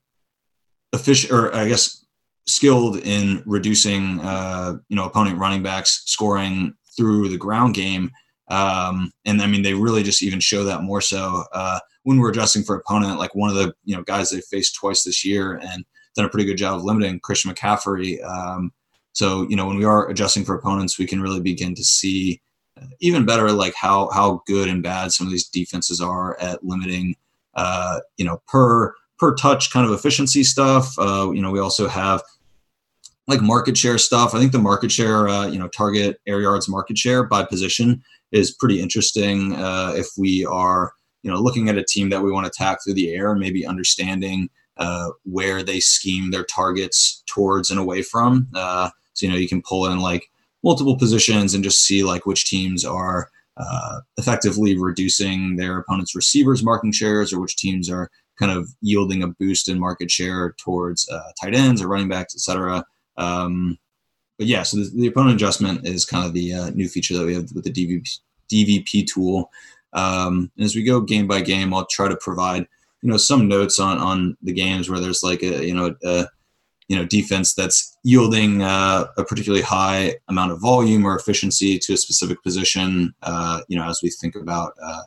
efficient 0.93 1.31
or 1.31 1.53
I 1.55 1.67
guess 1.67 2.05
skilled 2.47 2.97
in 2.97 3.43
reducing 3.45 4.19
uh, 4.21 4.77
you 4.87 4.95
know 4.95 5.05
opponent 5.05 5.37
running 5.37 5.63
backs 5.63 6.03
scoring 6.05 6.73
through 6.97 7.29
the 7.29 7.37
ground 7.37 7.75
game 7.75 8.11
um, 8.49 9.11
and 9.25 9.41
I 9.41 9.47
mean 9.47 9.61
they 9.61 9.73
really 9.73 10.03
just 10.03 10.23
even 10.23 10.39
show 10.39 10.63
that 10.63 10.83
more 10.83 11.01
so 11.01 11.43
uh, 11.53 11.79
when 12.03 12.17
we're 12.17 12.31
adjusting 12.31 12.63
for 12.63 12.75
opponent 12.75 13.19
like 13.19 13.35
one 13.35 13.49
of 13.49 13.55
the 13.55 13.73
you 13.83 13.95
know 13.95 14.03
guys 14.03 14.31
they 14.31 14.41
faced 14.41 14.75
twice 14.75 15.03
this 15.03 15.25
year 15.25 15.55
and 15.55 15.85
done 16.15 16.25
a 16.25 16.29
pretty 16.29 16.45
good 16.45 16.57
job 16.57 16.77
of 16.77 16.83
limiting 16.83 17.19
Christian 17.19 17.51
McCaffrey. 17.51 18.23
Um, 18.23 18.71
so 19.19 19.45
you 19.49 19.55
know 19.57 19.67
when 19.67 19.75
we 19.75 19.83
are 19.83 20.07
adjusting 20.09 20.45
for 20.45 20.55
opponents, 20.55 20.97
we 20.97 21.05
can 21.05 21.21
really 21.21 21.41
begin 21.41 21.75
to 21.75 21.83
see 21.83 22.41
uh, 22.81 22.85
even 23.01 23.25
better 23.25 23.51
like 23.51 23.73
how 23.75 24.09
how 24.11 24.41
good 24.47 24.69
and 24.69 24.81
bad 24.81 25.11
some 25.11 25.27
of 25.27 25.31
these 25.31 25.45
defenses 25.45 25.99
are 25.99 26.39
at 26.39 26.63
limiting 26.63 27.17
uh, 27.55 27.99
you 28.15 28.23
know 28.23 28.41
per 28.47 28.95
per 29.17 29.35
touch 29.35 29.73
kind 29.73 29.85
of 29.85 29.91
efficiency 29.91 30.41
stuff. 30.41 30.97
Uh, 30.97 31.31
you 31.33 31.41
know 31.41 31.51
we 31.51 31.59
also 31.59 31.89
have 31.89 32.23
like 33.27 33.41
market 33.41 33.77
share 33.77 33.97
stuff. 33.97 34.33
I 34.33 34.39
think 34.39 34.53
the 34.53 34.57
market 34.57 34.89
share, 34.89 35.27
uh, 35.27 35.47
you 35.47 35.59
know, 35.59 35.67
target 35.67 36.21
air 36.25 36.39
yards 36.39 36.69
market 36.69 36.97
share 36.97 37.23
by 37.23 37.43
position 37.43 38.01
is 38.31 38.51
pretty 38.51 38.81
interesting. 38.81 39.53
Uh, 39.53 39.93
if 39.97 40.07
we 40.17 40.45
are, 40.45 40.93
you 41.23 41.29
know, 41.29 41.39
looking 41.39 41.67
at 41.67 41.77
a 41.77 41.83
team 41.83 42.09
that 42.09 42.23
we 42.23 42.31
want 42.31 42.45
to 42.45 42.49
attack 42.49 42.79
through 42.81 42.93
the 42.95 43.13
air, 43.13 43.35
maybe 43.35 43.67
understanding 43.67 44.49
uh, 44.77 45.09
where 45.25 45.61
they 45.61 45.81
scheme 45.81 46.31
their 46.31 46.45
targets 46.45 47.21
towards 47.27 47.69
and 47.69 47.79
away 47.79 48.01
from. 48.01 48.47
Uh, 48.55 48.89
so 49.19 49.25
you 49.25 49.31
know, 49.31 49.37
you 49.37 49.47
can 49.47 49.61
pull 49.61 49.85
in 49.87 49.99
like 49.99 50.29
multiple 50.63 50.97
positions 50.97 51.53
and 51.53 51.63
just 51.63 51.83
see 51.85 52.03
like 52.03 52.25
which 52.25 52.45
teams 52.45 52.85
are 52.85 53.29
uh, 53.57 53.99
effectively 54.17 54.77
reducing 54.77 55.57
their 55.57 55.79
opponent's 55.79 56.15
receivers' 56.15 56.63
marking 56.63 56.91
shares, 56.91 57.33
or 57.33 57.41
which 57.41 57.57
teams 57.57 57.89
are 57.89 58.09
kind 58.39 58.51
of 58.51 58.69
yielding 58.81 59.21
a 59.21 59.27
boost 59.27 59.67
in 59.67 59.77
market 59.77 60.09
share 60.09 60.55
towards 60.57 61.09
uh, 61.09 61.31
tight 61.41 61.53
ends 61.53 61.81
or 61.81 61.89
running 61.89 62.07
backs, 62.07 62.33
etc. 62.33 62.85
Um, 63.17 63.77
but 64.37 64.47
yeah, 64.47 64.63
so 64.63 64.77
the, 64.77 64.89
the, 64.95 65.07
opponent 65.07 65.35
adjustment 65.35 65.85
is 65.85 66.05
kind 66.05 66.25
of 66.25 66.33
the 66.33 66.53
uh, 66.53 66.69
new 66.69 66.87
feature 66.87 67.17
that 67.17 67.25
we 67.25 67.33
have 67.33 67.51
with 67.53 67.65
the 67.65 67.71
DVP, 67.71 68.19
DVP 68.49 69.05
tool. 69.05 69.51
Um, 69.91 70.49
and 70.55 70.63
as 70.63 70.73
we 70.73 70.83
go 70.83 71.01
game 71.01 71.27
by 71.27 71.41
game, 71.41 71.73
I'll 71.73 71.85
try 71.87 72.07
to 72.07 72.15
provide 72.15 72.65
you 73.01 73.09
know 73.09 73.17
some 73.17 73.49
notes 73.49 73.79
on 73.79 73.97
on 73.97 74.37
the 74.41 74.53
games 74.53 74.89
where 74.89 74.99
there's 74.99 75.23
like 75.23 75.43
a 75.43 75.65
you 75.65 75.73
know 75.73 75.93
a, 76.05 76.27
you 76.89 76.97
know 76.97 77.05
defense 77.05 77.53
that's 77.53 77.97
yielding 78.03 78.61
uh, 78.61 79.05
a 79.17 79.23
particularly 79.23 79.63
high 79.63 80.15
amount 80.27 80.51
of 80.51 80.59
volume 80.59 81.05
or 81.05 81.15
efficiency 81.15 81.79
to 81.79 81.93
a 81.93 81.97
specific 81.97 82.43
position. 82.43 83.13
Uh, 83.23 83.61
you 83.69 83.77
know, 83.77 83.87
as 83.87 84.01
we 84.03 84.09
think 84.09 84.35
about 84.35 84.73
uh, 84.83 85.03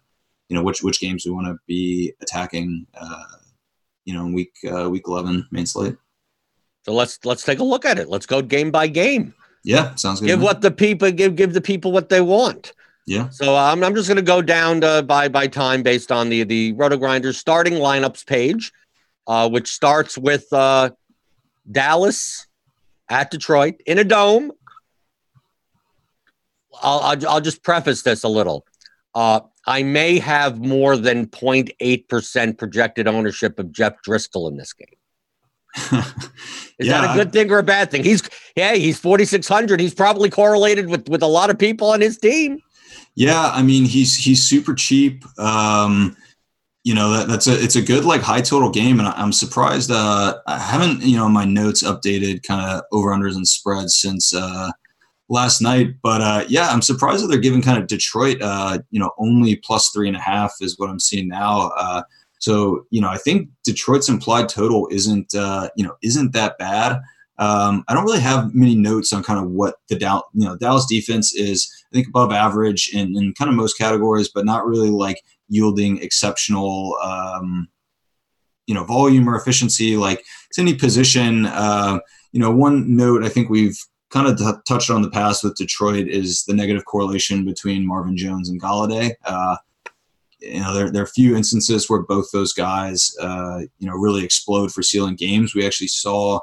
you 0.49 0.57
know 0.57 0.63
which 0.63 0.83
which 0.83 1.01
games 1.01 1.27
we 1.27 1.33
want 1.33 1.47
to 1.47 1.57
be 1.67 2.15
attacking. 2.23 2.87
Uh, 2.99 3.25
you 4.05 4.15
know, 4.15 4.27
in 4.27 4.33
week 4.33 4.53
uh, 4.73 4.89
week 4.89 5.05
eleven 5.07 5.47
main 5.51 5.67
slate. 5.67 5.97
So 6.85 6.93
let's 6.93 7.19
let's 7.25 7.45
take 7.45 7.61
a 7.61 7.65
look 7.65 7.85
at 7.85 7.99
it. 7.99 8.09
Let's 8.09 8.27
go 8.27 8.43
game 8.43 8.71
by 8.71 8.89
game. 8.89 9.35
Yeah, 9.65 9.95
sounds 9.95 10.21
good. 10.21 10.27
Give 10.27 10.43
what 10.43 10.61
the 10.61 10.71
people 10.71 11.11
give 11.13 11.37
give 11.37 11.53
the 11.53 11.61
people 11.61 11.93
what 11.93 12.09
they 12.09 12.21
want. 12.21 12.73
Yeah. 13.07 13.29
So 13.31 13.57
um, 13.57 13.83
I'm 13.83 13.95
just 13.95 14.09
going 14.09 14.17
to 14.17 14.23
go 14.23 14.43
down 14.43 14.81
to, 14.83 15.03
by 15.03 15.29
by 15.29 15.47
time 15.47 15.83
based 15.83 16.11
on 16.11 16.29
the 16.29 16.45
the 16.45 16.73
Roto 16.73 16.97
Grinders 16.97 17.39
starting 17.39 17.75
lineups 17.75 18.27
page, 18.27 18.73
uh, 19.27 19.49
which 19.49 19.69
starts 19.69 20.19
with 20.19 20.53
uh, 20.53 20.91
Dallas 21.71 22.47
at 23.09 23.31
Detroit 23.31 23.81
in 23.87 23.99
a 23.99 24.05
dome. 24.05 24.53
I'll, 26.83 27.01
I'll, 27.01 27.29
I'll 27.29 27.41
just 27.41 27.63
preface 27.63 28.03
this 28.03 28.25
a 28.25 28.29
little. 28.29 28.65
Uh, 29.15 29.41
I 29.67 29.83
may 29.83 30.19
have 30.19 30.59
more 30.59 30.97
than 30.97 31.27
0.8% 31.27 32.59
projected 32.59 33.07
ownership 33.07 33.59
of 33.59 33.71
Jeff 33.71 33.95
Driskel 34.07 34.51
in 34.51 34.57
this 34.57 34.73
game. 34.73 34.89
Is 36.79 36.89
yeah, 36.89 37.01
that 37.01 37.15
a 37.15 37.15
good 37.15 37.33
thing 37.33 37.51
or 37.51 37.59
a 37.59 37.63
bad 37.63 37.91
thing? 37.91 38.05
He's 38.05 38.23
hey, 38.57 38.79
he's 38.79 38.99
4600. 38.99 39.81
He's 39.81 39.95
probably 39.95 40.29
correlated 40.29 40.89
with 40.89 41.09
with 41.09 41.23
a 41.23 41.27
lot 41.27 41.49
of 41.49 41.59
people 41.59 41.89
on 41.89 42.01
his 42.01 42.19
team. 42.19 42.59
Yeah, 43.15 43.51
I 43.55 43.63
mean 43.63 43.85
he's 43.85 44.15
he's 44.17 44.43
super 44.43 44.75
cheap. 44.75 45.25
Um, 45.39 46.15
you 46.85 46.95
know 46.95 47.11
that, 47.11 47.29
that's 47.29 47.47
a 47.47 47.63
it's 47.63 47.77
a 47.77 47.83
good 47.83 48.05
like 48.05 48.23
high 48.23 48.41
total 48.41 48.71
game, 48.71 48.99
and 48.99 49.09
I'm 49.09 49.33
surprised. 49.33 49.91
Uh, 49.91 50.39
I 50.47 50.59
haven't 50.59 51.03
you 51.03 51.17
know 51.17 51.29
my 51.29 51.45
notes 51.45 51.83
updated 51.83 52.43
kind 52.43 52.61
of 52.61 52.83
over 52.93 53.11
unders 53.11 53.37
and 53.37 53.47
spreads 53.47 53.97
since 53.97 54.35
uh, 54.35 54.71
last 55.29 55.61
night, 55.61 55.95
but 56.03 56.21
uh, 56.21 56.45
yeah, 56.49 56.69
I'm 56.71 56.83
surprised 56.83 57.23
that 57.23 57.29
they're 57.29 57.39
giving 57.39 57.63
kind 57.63 57.79
of 57.79 57.87
Detroit 57.87 58.39
uh, 58.43 58.79
you 58.91 58.99
know 58.99 59.13
only 59.19 59.57
plus 59.57 59.91
three 59.91 60.09
and 60.09 60.17
a 60.17 60.21
half 60.21 60.55
is 60.61 60.79
what 60.79 60.91
I'm 60.91 61.01
seeing 61.01 61.29
now. 61.29 61.71
Uh, 61.79 62.03
so 62.41 62.85
you 62.91 63.01
know 63.01 63.09
I 63.09 63.19
think 63.19 63.49
Detroit's 63.65 64.09
implied 64.09 64.49
total 64.49 64.89
isn't 64.91 65.35
uh, 65.35 65.69
you 65.77 65.85
know 65.85 65.95
isn't 66.03 66.33
that 66.33 66.59
bad. 66.59 67.01
Um, 67.39 67.85
I 67.89 67.95
don't 67.95 68.05
really 68.05 68.21
have 68.21 68.55
many 68.55 68.75
notes 68.75 69.13
on 69.13 69.23
kind 69.23 69.41
of 69.41 69.51
what 69.51 69.77
the 69.89 69.97
Dallas, 69.97 70.25
you 70.35 70.47
know 70.47 70.57
Dallas 70.57 70.87
defense 70.87 71.33
is. 71.35 71.73
I 71.93 71.97
think 71.97 72.09
above 72.09 72.33
average 72.33 72.91
in, 72.93 73.17
in 73.17 73.35
kind 73.35 73.51
of 73.51 73.55
most 73.55 73.77
categories, 73.77 74.31
but 74.35 74.47
not 74.47 74.67
really 74.67 74.91
like 74.91 75.23
yielding 75.53 75.99
exceptional, 75.99 76.97
um, 77.03 77.69
you 78.67 78.75
know, 78.75 78.85
volume 78.85 79.29
or 79.29 79.37
efficiency. 79.37 79.97
Like 79.97 80.25
it's 80.49 80.59
any 80.59 80.75
position. 80.75 81.47
Uh, 81.47 81.99
you 82.33 82.41
know, 82.41 82.51
one 82.51 82.97
note 82.97 83.23
I 83.23 83.29
think 83.29 83.51
we've 83.51 83.79
kind 84.11 84.27
of 84.27 84.39
t- 84.39 84.63
touched 84.67 84.91
on 84.91 85.03
the 85.03 85.11
past 85.11 85.45
with 85.45 85.57
Detroit 85.57 86.09
is 86.09 86.45
the 86.45 86.55
negative 86.55 86.85
correlation 86.87 87.45
between 87.45 87.87
Marvin 87.87 88.17
Jones 88.17 88.49
and 88.49 88.61
Golladay. 88.61 89.13
Uh, 89.25 89.57
you 90.41 90.61
know, 90.61 90.75
there, 90.75 90.91
there 90.91 91.03
are 91.03 91.07
a 91.07 91.19
few 91.21 91.37
instances 91.37 91.89
where 91.89 92.03
both 92.03 92.31
those 92.33 92.53
guys, 92.53 93.15
uh, 93.21 93.61
you 93.79 93.87
know, 93.89 93.95
really 93.95 94.25
explode 94.25 94.73
for 94.73 94.83
ceiling 94.83 95.17
games. 95.17 95.55
We 95.55 95.67
actually 95.67 95.89
saw 95.89 96.41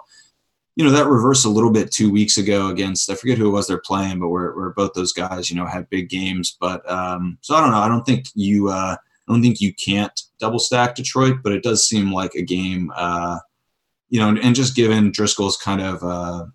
you 0.79 0.85
know, 0.85 0.91
that 0.91 1.07
reversed 1.07 1.43
a 1.43 1.49
little 1.49 1.73
bit 1.73 1.91
two 1.91 2.09
weeks 2.09 2.37
ago 2.37 2.69
against, 2.69 3.09
I 3.09 3.15
forget 3.15 3.37
who 3.37 3.49
it 3.49 3.51
was 3.51 3.67
they're 3.67 3.81
playing, 3.81 4.21
but 4.21 4.29
where 4.29 4.69
both 4.69 4.93
those 4.93 5.11
guys, 5.11 5.49
you 5.49 5.57
know, 5.57 5.65
had 5.65 5.89
big 5.89 6.07
games. 6.07 6.55
But 6.57 6.89
um, 6.89 7.37
so 7.41 7.53
I 7.53 7.59
don't 7.59 7.71
know. 7.71 7.79
I 7.79 7.89
don't 7.89 8.05
think 8.05 8.27
you, 8.33 8.69
uh, 8.69 8.95
I 8.95 9.31
don't 9.31 9.41
think 9.41 9.59
you 9.59 9.73
can't 9.73 10.17
double 10.39 10.57
stack 10.57 10.95
Detroit, 10.95 11.39
but 11.43 11.51
it 11.51 11.63
does 11.63 11.85
seem 11.85 12.13
like 12.13 12.33
a 12.33 12.41
game, 12.41 12.93
uh, 12.95 13.39
you 14.07 14.21
know, 14.21 14.29
and, 14.29 14.39
and 14.39 14.55
just 14.55 14.73
given 14.73 15.11
Driskel's 15.11 15.57
kind 15.57 15.81
of, 15.81 16.01
uh, 16.01 16.45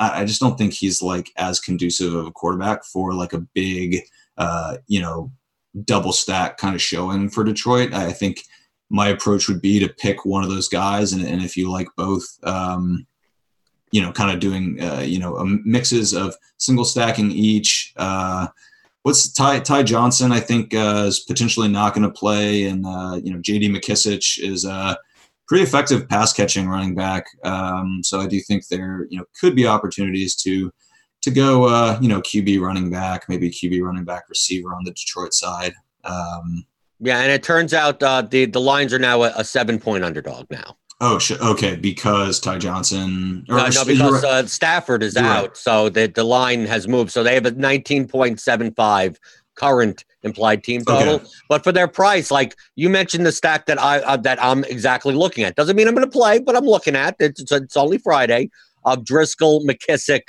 I, 0.00 0.22
I, 0.22 0.24
just 0.24 0.40
don't 0.40 0.58
think 0.58 0.72
he's 0.72 1.00
like 1.00 1.30
as 1.36 1.60
conducive 1.60 2.14
of 2.14 2.26
a 2.26 2.32
quarterback 2.32 2.84
for 2.84 3.14
like 3.14 3.32
a 3.32 3.46
big, 3.54 4.00
uh, 4.38 4.78
you 4.88 5.00
know, 5.00 5.30
double 5.84 6.12
stack 6.12 6.58
kind 6.58 6.74
of 6.74 6.82
showing 6.82 7.28
for 7.28 7.44
Detroit. 7.44 7.94
I 7.94 8.10
think 8.10 8.42
my 8.90 9.06
approach 9.06 9.46
would 9.46 9.62
be 9.62 9.78
to 9.78 9.88
pick 9.88 10.24
one 10.24 10.42
of 10.42 10.50
those 10.50 10.68
guys, 10.68 11.12
and, 11.12 11.24
and 11.24 11.42
if 11.42 11.56
you 11.56 11.70
like 11.70 11.86
both, 11.96 12.26
um, 12.42 13.06
you 13.96 14.02
know, 14.02 14.12
kind 14.12 14.30
of 14.30 14.40
doing, 14.40 14.78
uh, 14.78 15.00
you 15.00 15.18
know, 15.18 15.42
mixes 15.64 16.12
of 16.12 16.36
single 16.58 16.84
stacking 16.84 17.30
each. 17.30 17.94
Uh, 17.96 18.46
what's 19.04 19.32
Ty, 19.32 19.60
Ty 19.60 19.84
Johnson, 19.84 20.32
I 20.32 20.40
think, 20.40 20.74
uh, 20.74 21.04
is 21.06 21.20
potentially 21.20 21.68
not 21.68 21.94
going 21.94 22.02
to 22.02 22.12
play. 22.12 22.64
And, 22.64 22.84
uh, 22.84 23.18
you 23.24 23.32
know, 23.32 23.38
JD 23.38 23.74
McKissic 23.74 24.38
is 24.38 24.66
a 24.66 24.98
pretty 25.48 25.64
effective 25.64 26.06
pass 26.10 26.34
catching 26.34 26.68
running 26.68 26.94
back. 26.94 27.24
Um, 27.42 28.02
so 28.04 28.20
I 28.20 28.26
do 28.26 28.38
think 28.38 28.68
there, 28.68 29.06
you 29.08 29.16
know, 29.16 29.24
could 29.40 29.56
be 29.56 29.66
opportunities 29.66 30.36
to, 30.42 30.70
to 31.22 31.30
go, 31.30 31.64
uh, 31.64 31.98
you 32.02 32.10
know, 32.10 32.20
QB 32.20 32.60
running 32.60 32.90
back, 32.90 33.30
maybe 33.30 33.48
QB 33.48 33.80
running 33.80 34.04
back 34.04 34.28
receiver 34.28 34.74
on 34.74 34.84
the 34.84 34.90
Detroit 34.90 35.32
side. 35.32 35.72
Um, 36.04 36.66
yeah, 37.00 37.20
and 37.20 37.32
it 37.32 37.42
turns 37.42 37.72
out 37.72 38.02
uh, 38.02 38.20
the 38.22 38.46
the 38.46 38.60
lines 38.60 38.92
are 38.92 38.98
now 38.98 39.22
a, 39.22 39.32
a 39.36 39.44
seven 39.44 39.78
point 39.78 40.02
underdog 40.02 40.50
now. 40.50 40.76
Oh, 41.00 41.18
sh- 41.18 41.32
okay. 41.32 41.76
Because 41.76 42.40
Ty 42.40 42.58
Johnson. 42.58 43.44
Or, 43.48 43.58
no, 43.58 43.68
no, 43.68 43.84
because 43.84 44.24
uh, 44.24 44.46
Stafford 44.46 45.02
is 45.02 45.16
out, 45.16 45.48
right. 45.48 45.56
so 45.56 45.88
the 45.88 46.06
the 46.06 46.24
line 46.24 46.64
has 46.66 46.88
moved. 46.88 47.10
So 47.10 47.22
they 47.22 47.34
have 47.34 47.44
a 47.44 47.50
nineteen 47.50 48.08
point 48.08 48.40
seven 48.40 48.72
five 48.72 49.18
current 49.56 50.04
implied 50.22 50.64
team 50.64 50.84
total. 50.84 51.14
Okay. 51.16 51.26
But 51.48 51.64
for 51.64 51.72
their 51.72 51.88
price, 51.88 52.30
like 52.30 52.56
you 52.76 52.88
mentioned, 52.88 53.26
the 53.26 53.32
stack 53.32 53.66
that 53.66 53.80
I 53.80 54.00
uh, 54.00 54.16
that 54.18 54.42
I'm 54.42 54.64
exactly 54.64 55.14
looking 55.14 55.44
at 55.44 55.54
doesn't 55.54 55.76
mean 55.76 55.86
I'm 55.86 55.94
going 55.94 56.06
to 56.06 56.10
play, 56.10 56.38
but 56.38 56.56
I'm 56.56 56.64
looking 56.64 56.96
at 56.96 57.16
it's, 57.18 57.40
it's, 57.40 57.52
it's 57.52 57.76
only 57.76 57.98
Friday 57.98 58.50
of 58.84 59.04
Driskel, 59.04 59.66
McKissic, 59.66 60.22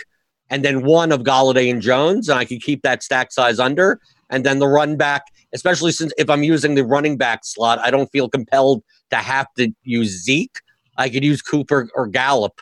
and 0.49 0.65
then 0.65 0.83
one 0.83 1.13
of 1.13 1.21
Golladay 1.21 1.71
and 1.71 1.81
Jones, 1.81 2.27
and 2.27 2.37
I 2.37 2.43
can 2.43 2.59
keep 2.59 2.81
that 2.81 3.03
stack 3.03 3.31
size 3.31 3.59
under, 3.59 4.01
and 4.29 4.45
then 4.45 4.59
the 4.59 4.67
run 4.67 4.97
back. 4.97 5.23
Especially 5.53 5.93
since 5.93 6.11
if 6.17 6.29
I'm 6.29 6.43
using 6.43 6.75
the 6.75 6.83
running 6.83 7.15
back 7.15 7.45
slot, 7.45 7.79
I 7.79 7.89
don't 7.89 8.11
feel 8.11 8.27
compelled 8.27 8.83
to 9.11 9.17
have 9.17 9.47
to 9.57 9.71
use 9.83 10.23
Zeke. 10.23 10.59
I 10.97 11.09
could 11.09 11.23
use 11.23 11.41
Cooper 11.41 11.89
or 11.95 12.07
Gallup 12.07 12.61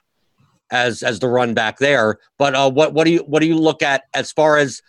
as 0.71 1.03
as 1.03 1.19
the 1.19 1.27
run 1.27 1.53
back 1.53 1.77
there. 1.77 2.17
But 2.38 2.55
uh, 2.55 2.71
what 2.71 2.93
what 2.93 3.05
do 3.05 3.12
you 3.12 3.19
what 3.19 3.41
do 3.41 3.47
you 3.47 3.58
look 3.58 3.81
at 3.81 4.03
as 4.13 4.31
far 4.31 4.58
as 4.58 4.81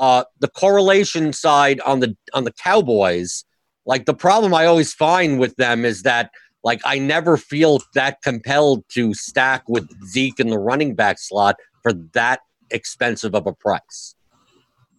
uh, 0.00 0.24
the 0.40 0.48
correlation 0.48 1.32
side 1.32 1.80
on 1.80 2.00
the 2.00 2.16
on 2.34 2.44
the 2.44 2.52
Cowboys? 2.52 3.44
Like 3.86 4.06
the 4.06 4.14
problem 4.14 4.52
I 4.52 4.66
always 4.66 4.92
find 4.92 5.38
with 5.38 5.56
them 5.56 5.84
is 5.84 6.02
that 6.02 6.30
like 6.64 6.80
I 6.84 6.98
never 6.98 7.36
feel 7.36 7.80
that 7.94 8.20
compelled 8.22 8.84
to 8.90 9.14
stack 9.14 9.68
with 9.68 9.88
Zeke 10.06 10.40
in 10.40 10.48
the 10.48 10.58
running 10.58 10.94
back 10.94 11.18
slot 11.18 11.56
for 11.82 11.92
that 12.12 12.40
expensive 12.70 13.34
of 13.34 13.46
a 13.46 13.52
price. 13.52 14.14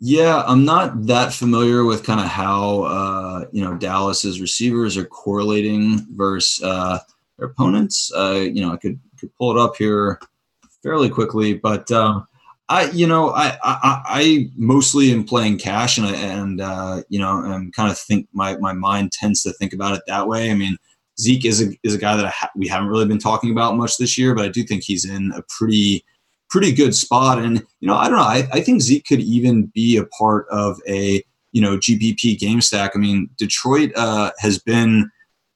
Yeah, 0.02 0.44
I'm 0.48 0.64
not 0.64 1.08
that 1.08 1.34
familiar 1.34 1.84
with 1.84 2.06
kind 2.06 2.22
of 2.22 2.28
how 2.28 2.84
uh, 2.84 3.46
you 3.52 3.64
know 3.64 3.76
Dallas's 3.76 4.40
receivers 4.40 4.96
are 4.96 5.06
correlating 5.06 6.08
versus 6.16 6.64
uh, 6.64 7.00
their 7.38 7.48
opponents. 7.48 8.12
Uh, 8.16 8.48
you 8.52 8.62
know, 8.62 8.72
I 8.72 8.78
could 8.78 9.00
could 9.20 9.34
pull 9.36 9.52
it 9.52 9.62
up 9.62 9.76
here 9.76 10.20
fairly 10.82 11.10
quickly, 11.10 11.54
but 11.54 11.92
uh, 11.92 12.22
I, 12.70 12.90
you 12.92 13.08
know, 13.08 13.32
I, 13.32 13.58
I, 13.64 14.02
I 14.06 14.50
mostly 14.56 15.12
am 15.12 15.26
playing 15.26 15.58
cash, 15.60 15.98
and 15.98 16.08
and 16.08 16.62
uh, 16.62 17.02
you 17.10 17.20
know, 17.20 17.44
and 17.44 17.74
kind 17.74 17.92
of 17.92 18.00
think 18.00 18.30
my 18.32 18.56
my 18.58 18.72
mind 18.72 19.12
tends 19.12 19.44
to 19.44 19.54
think 19.54 19.74
about 19.74 19.96
it 19.98 20.04
that 20.08 20.28
way. 20.30 20.50
I 20.50 20.56
mean, 20.56 20.78
Zeke 21.20 21.44
is 21.44 21.62
a 21.62 21.78
is 21.84 21.94
a 21.94 21.98
guy 21.98 22.16
that 22.16 22.28
ha- 22.28 22.52
we 22.56 22.68
haven't 22.70 22.88
really 22.88 23.06
been 23.06 23.20
talking 23.20 23.52
about 23.52 23.76
much 23.76 23.98
this 23.98 24.18
year, 24.18 24.34
but 24.34 24.46
I 24.46 24.50
do 24.50 24.64
think 24.64 24.84
he's 24.84 25.04
in 25.04 25.34
a 25.36 25.42
pretty 25.50 26.06
pretty 26.50 26.72
good 26.72 26.96
spot. 26.96 27.40
And, 27.40 27.66
you 27.80 27.88
know, 27.88 27.96
I 27.96 28.10
don't 28.10 28.18
know. 28.18 28.24
I, 28.24 28.48
I 28.52 28.62
think 28.62 28.82
Zeke 28.82 29.06
could 29.06 29.22
even 29.22 29.68
be 29.68 29.98
a 29.98 30.06
part 30.06 30.48
of 30.50 30.80
a, 30.88 31.24
you 31.52 31.62
know, 31.62 31.78
GPP 31.78 32.40
game 32.40 32.62
stack. 32.62 32.92
I 32.96 33.00
mean, 33.00 33.30
Detroit 33.38 33.92
uh, 33.96 34.32
has 34.40 34.60
been 34.60 35.10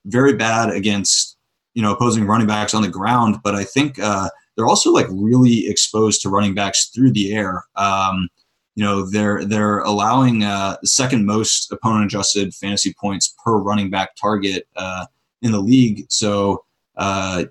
very 0.06 0.34
bad 0.34 0.70
against, 0.70 1.38
you 1.74 1.82
know, 1.82 1.94
opposing 1.94 2.26
running 2.26 2.48
backs 2.48 2.74
on 2.74 2.82
the 2.82 2.88
ground, 2.90 3.38
but 3.44 3.56
I 3.56 3.64
think 3.64 4.00
uh, 4.00 4.30
they're 4.56 4.68
also 4.68 4.92
like 4.92 5.08
really 5.10 5.68
exposed 5.68 6.22
to 6.22 6.30
running 6.30 6.54
backs 6.54 6.88
through 6.88 7.12
the 7.12 7.34
air. 7.34 7.64
Um, 7.76 8.30
you 8.76 8.84
know, 8.84 9.08
they're 9.08 9.46
they're 9.46 9.80
allowing 9.80 10.44
uh, 10.44 10.78
the 10.82 10.88
second 10.88 11.26
most 11.26 11.72
opponent 11.72 12.06
adjusted 12.06 12.54
fantasy 12.56 12.94
points 13.00 13.36
per 13.44 13.58
running 13.58 13.90
back 13.90 14.16
target 14.16 14.68
uh, 14.76 15.06
in 15.42 15.52
the 15.52 15.60
league. 15.60 16.06
So, 16.10 16.66
uh, 16.98 17.46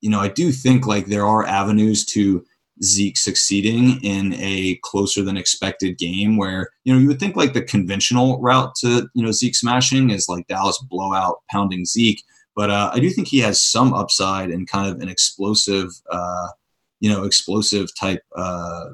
you 0.00 0.10
know, 0.10 0.20
I 0.20 0.28
do 0.28 0.52
think 0.52 0.86
like 0.86 1.06
there 1.06 1.26
are 1.26 1.46
avenues 1.46 2.04
to 2.06 2.44
Zeke 2.82 3.16
succeeding 3.16 4.00
in 4.02 4.34
a 4.34 4.78
closer 4.82 5.22
than 5.22 5.36
expected 5.36 5.98
game 5.98 6.36
where, 6.36 6.68
you 6.84 6.92
know, 6.92 6.98
you 6.98 7.08
would 7.08 7.20
think 7.20 7.36
like 7.36 7.52
the 7.52 7.62
conventional 7.62 8.40
route 8.40 8.74
to, 8.80 9.08
you 9.14 9.22
know, 9.22 9.32
Zeke 9.32 9.56
smashing 9.56 10.10
is 10.10 10.28
like 10.28 10.46
Dallas 10.46 10.78
blowout 10.88 11.38
pounding 11.50 11.84
Zeke. 11.84 12.22
But 12.54 12.70
uh, 12.70 12.90
I 12.92 12.98
do 12.98 13.10
think 13.10 13.28
he 13.28 13.38
has 13.40 13.62
some 13.62 13.94
upside 13.94 14.50
and 14.50 14.68
kind 14.68 14.92
of 14.92 15.00
an 15.00 15.08
explosive, 15.08 15.90
uh, 16.10 16.48
you 17.00 17.10
know, 17.10 17.24
explosive 17.24 17.88
type, 17.98 18.22
uh, 18.36 18.86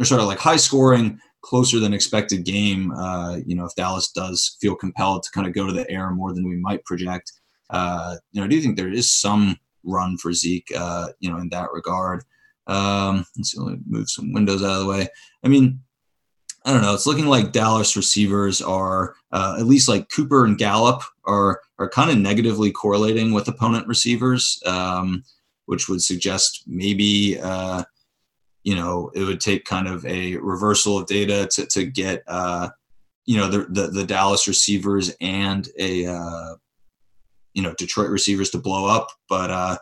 or 0.00 0.04
sort 0.04 0.20
of 0.20 0.26
like 0.26 0.38
high 0.38 0.56
scoring, 0.56 1.20
closer 1.42 1.78
than 1.78 1.92
expected 1.92 2.44
game. 2.44 2.92
Uh, 2.92 3.36
you 3.46 3.54
know, 3.54 3.66
if 3.66 3.74
Dallas 3.74 4.10
does 4.12 4.56
feel 4.60 4.74
compelled 4.74 5.22
to 5.24 5.30
kind 5.32 5.46
of 5.46 5.52
go 5.52 5.66
to 5.66 5.72
the 5.72 5.88
air 5.90 6.10
more 6.10 6.32
than 6.32 6.48
we 6.48 6.56
might 6.56 6.84
project, 6.84 7.32
uh, 7.70 8.16
you 8.32 8.40
know, 8.40 8.46
I 8.46 8.48
do 8.48 8.60
think 8.60 8.76
there 8.76 8.92
is 8.92 9.12
some 9.12 9.58
run 9.84 10.16
for 10.16 10.32
Zeke, 10.32 10.72
uh, 10.76 11.08
you 11.20 11.30
know, 11.30 11.38
in 11.38 11.48
that 11.50 11.72
regard. 11.72 12.24
Um, 12.68 13.26
let's 13.36 13.52
see, 13.52 13.60
let 13.60 13.72
me 13.72 13.80
move 13.86 14.10
some 14.10 14.32
windows 14.32 14.62
out 14.62 14.72
of 14.72 14.80
the 14.80 14.86
way. 14.86 15.08
I 15.44 15.48
mean, 15.48 15.80
I 16.64 16.72
don't 16.72 16.82
know. 16.82 16.92
It's 16.92 17.06
looking 17.06 17.26
like 17.26 17.52
Dallas 17.52 17.96
receivers 17.96 18.60
are 18.60 19.14
uh, 19.32 19.56
at 19.58 19.66
least 19.66 19.88
like 19.88 20.10
Cooper 20.10 20.44
and 20.44 20.58
Gallup 20.58 21.02
are 21.24 21.62
are 21.78 21.88
kind 21.88 22.10
of 22.10 22.18
negatively 22.18 22.70
correlating 22.70 23.32
with 23.32 23.48
opponent 23.48 23.86
receivers, 23.86 24.60
um, 24.66 25.24
which 25.66 25.88
would 25.88 26.02
suggest 26.02 26.64
maybe 26.66 27.38
uh, 27.40 27.84
you 28.64 28.74
know 28.74 29.10
it 29.14 29.22
would 29.22 29.40
take 29.40 29.64
kind 29.64 29.88
of 29.88 30.04
a 30.04 30.36
reversal 30.36 30.98
of 30.98 31.06
data 31.06 31.46
to 31.52 31.64
to 31.66 31.86
get 31.86 32.22
uh, 32.26 32.68
you 33.24 33.38
know 33.38 33.48
the, 33.48 33.66
the, 33.70 33.86
the 33.88 34.04
Dallas 34.04 34.48
receivers 34.48 35.14
and 35.20 35.68
a 35.78 36.06
uh, 36.06 36.54
you 37.54 37.62
know 37.62 37.72
Detroit 37.78 38.10
receivers 38.10 38.50
to 38.50 38.58
blow 38.58 38.86
up, 38.86 39.08
but 39.28 39.50
uh, 39.50 39.76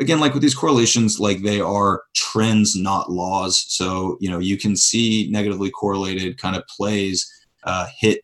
again, 0.00 0.18
like 0.18 0.32
with 0.32 0.42
these 0.42 0.54
correlations, 0.54 1.20
like 1.20 1.42
they 1.42 1.60
are 1.60 2.02
trends, 2.14 2.74
not 2.74 3.10
laws. 3.10 3.64
So, 3.68 4.16
you 4.20 4.30
know, 4.30 4.38
you 4.38 4.56
can 4.56 4.74
see 4.74 5.28
negatively 5.30 5.70
correlated 5.70 6.38
kind 6.38 6.56
of 6.56 6.66
plays 6.66 7.30
uh, 7.64 7.86
hit 7.98 8.22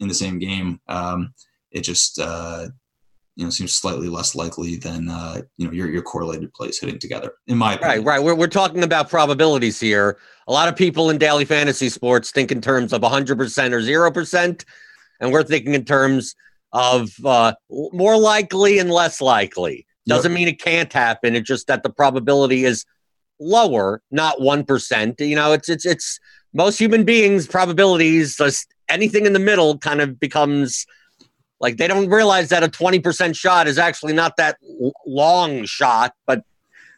in 0.00 0.08
the 0.08 0.14
same 0.14 0.38
game. 0.38 0.80
Um, 0.88 1.34
it 1.72 1.80
just, 1.80 2.18
uh, 2.18 2.68
you 3.34 3.44
know, 3.44 3.50
seems 3.50 3.74
slightly 3.74 4.08
less 4.08 4.34
likely 4.34 4.76
than, 4.76 5.10
uh, 5.10 5.42
you 5.58 5.66
know, 5.66 5.72
your, 5.72 5.90
your 5.90 6.02
correlated 6.02 6.54
plays 6.54 6.78
hitting 6.78 6.98
together, 6.98 7.32
in 7.48 7.58
my 7.58 7.74
opinion. 7.74 7.98
Right, 7.98 8.06
right. 8.06 8.22
We're, 8.22 8.34
we're 8.34 8.46
talking 8.46 8.82
about 8.82 9.10
probabilities 9.10 9.78
here. 9.78 10.18
A 10.48 10.52
lot 10.52 10.68
of 10.68 10.76
people 10.76 11.10
in 11.10 11.18
daily 11.18 11.44
fantasy 11.44 11.90
sports 11.90 12.30
think 12.30 12.50
in 12.50 12.62
terms 12.62 12.92
of 12.92 13.02
100% 13.02 13.30
or 13.30 14.14
0%, 14.14 14.64
and 15.20 15.32
we're 15.32 15.42
thinking 15.42 15.74
in 15.74 15.84
terms 15.84 16.34
of 16.72 17.10
uh, 17.24 17.52
more 17.68 18.16
likely 18.16 18.78
and 18.78 18.90
less 18.90 19.20
likely. 19.20 19.86
Doesn't 20.06 20.32
mean 20.32 20.48
it 20.48 20.60
can't 20.60 20.92
happen. 20.92 21.34
It's 21.34 21.48
just 21.48 21.66
that 21.66 21.82
the 21.82 21.90
probability 21.90 22.64
is 22.64 22.84
lower, 23.40 24.02
not 24.10 24.40
one 24.40 24.64
percent. 24.64 25.20
You 25.20 25.36
know, 25.36 25.52
it's 25.52 25.68
it's 25.68 25.84
it's 25.84 26.20
most 26.54 26.78
human 26.78 27.04
beings' 27.04 27.46
probabilities. 27.46 28.36
Just 28.36 28.68
anything 28.88 29.26
in 29.26 29.32
the 29.32 29.40
middle 29.40 29.78
kind 29.78 30.00
of 30.00 30.20
becomes 30.20 30.86
like 31.60 31.76
they 31.76 31.88
don't 31.88 32.08
realize 32.08 32.50
that 32.50 32.62
a 32.62 32.68
twenty 32.68 33.00
percent 33.00 33.36
shot 33.36 33.66
is 33.66 33.78
actually 33.78 34.12
not 34.12 34.36
that 34.36 34.58
long 35.06 35.64
shot. 35.64 36.12
But 36.26 36.42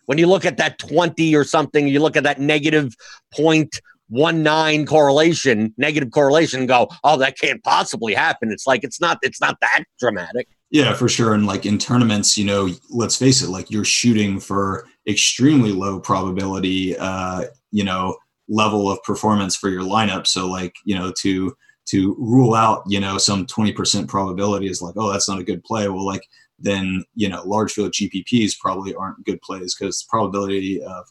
when 0.07 0.19
you 0.19 0.27
look 0.27 0.45
at 0.45 0.59
that 0.59 0.79
twenty 0.79 1.35
or 1.35 1.45
something, 1.45 1.89
you 1.89 2.01
look 2.01 2.17
at 2.17 2.25
that 2.25 2.41
negative 2.41 2.95
point 3.33 3.81
one 4.09 4.43
nine 4.43 4.87
correlation, 4.87 5.75
negative 5.77 6.11
correlation, 6.11 6.67
go, 6.67 6.89
oh, 7.05 7.19
that 7.19 7.39
can't 7.39 7.63
possibly 7.63 8.15
happen. 8.15 8.51
It's 8.51 8.67
like 8.67 8.85
it's 8.85 9.01
not 9.01 9.19
it's 9.23 9.41
not 9.41 9.59
that 9.61 9.85
dramatic. 9.99 10.49
Yeah, 10.71 10.93
for 10.95 11.09
sure. 11.09 11.33
And 11.35 11.47
like 11.47 11.65
in 11.65 11.79
tournaments, 11.79 12.37
you 12.37 12.45
know, 12.45 12.69
let's 12.91 13.17
face 13.17 13.43
it, 13.43 13.49
like 13.49 13.71
you're 13.71 13.85
shooting 13.85 14.39
for 14.39 14.87
extremely 15.07 15.73
low 15.73 15.99
probability, 15.99 16.97
uh, 16.99 17.45
you 17.71 17.85
know, 17.85 18.17
level 18.49 18.91
of 18.91 19.03
performance 19.03 19.57
for 19.57 19.71
your 19.71 19.83
lineup. 19.83 20.27
So 20.27 20.47
like, 20.47 20.75
you 20.85 20.95
know, 20.95 21.13
to 21.21 21.57
to 21.87 22.15
rule 22.19 22.55
out, 22.55 22.83
you 22.87 23.01
know, 23.01 23.17
some 23.17 23.47
20% 23.47 24.07
probability 24.09 24.69
is 24.69 24.83
like, 24.83 24.95
oh, 24.99 25.11
that's 25.11 25.27
not 25.29 25.39
a 25.39 25.45
good 25.45 25.65
play. 25.65 25.89
Well, 25.89 26.05
like 26.05 26.23
then, 26.59 27.03
you 27.15 27.31
know, 27.31 27.43
large 27.45 27.73
field 27.73 27.93
GPPs 27.93 28.59
probably 28.61 28.95
aren't 28.95 29.25
good 29.25 29.41
plays 29.41 29.75
because 29.75 30.01
the 30.01 30.07
probability 30.11 30.83
of, 30.83 31.07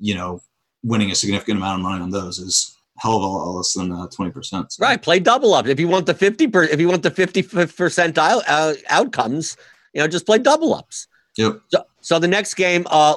you 0.00 0.16
know, 0.16 0.40
winning 0.82 1.12
a 1.12 1.14
significant 1.14 1.58
amount 1.58 1.78
of 1.80 1.82
money 1.84 2.02
on 2.02 2.10
those 2.10 2.38
is 2.40 2.75
hell 2.98 3.16
of 3.16 3.22
a 3.22 3.26
lot 3.26 3.50
less 3.50 3.72
than 3.72 3.88
twenty 4.10 4.30
uh, 4.30 4.34
percent. 4.34 4.72
So. 4.72 4.82
Right, 4.82 5.00
play 5.00 5.18
double 5.20 5.54
up 5.54 5.66
if 5.66 5.78
you 5.80 5.88
want 5.88 6.06
the 6.06 6.14
fifty 6.14 6.46
per, 6.48 6.64
if 6.64 6.80
you 6.80 6.88
want 6.88 7.02
the 7.02 7.10
fifty 7.10 7.42
percent 7.42 8.18
uh, 8.18 8.74
outcomes. 8.88 9.56
You 9.94 10.02
know, 10.02 10.08
just 10.08 10.26
play 10.26 10.38
double 10.38 10.74
ups. 10.74 11.08
Yep. 11.38 11.60
So, 11.68 11.84
so 12.00 12.18
the 12.18 12.28
next 12.28 12.54
game, 12.54 12.86
uh, 12.90 13.16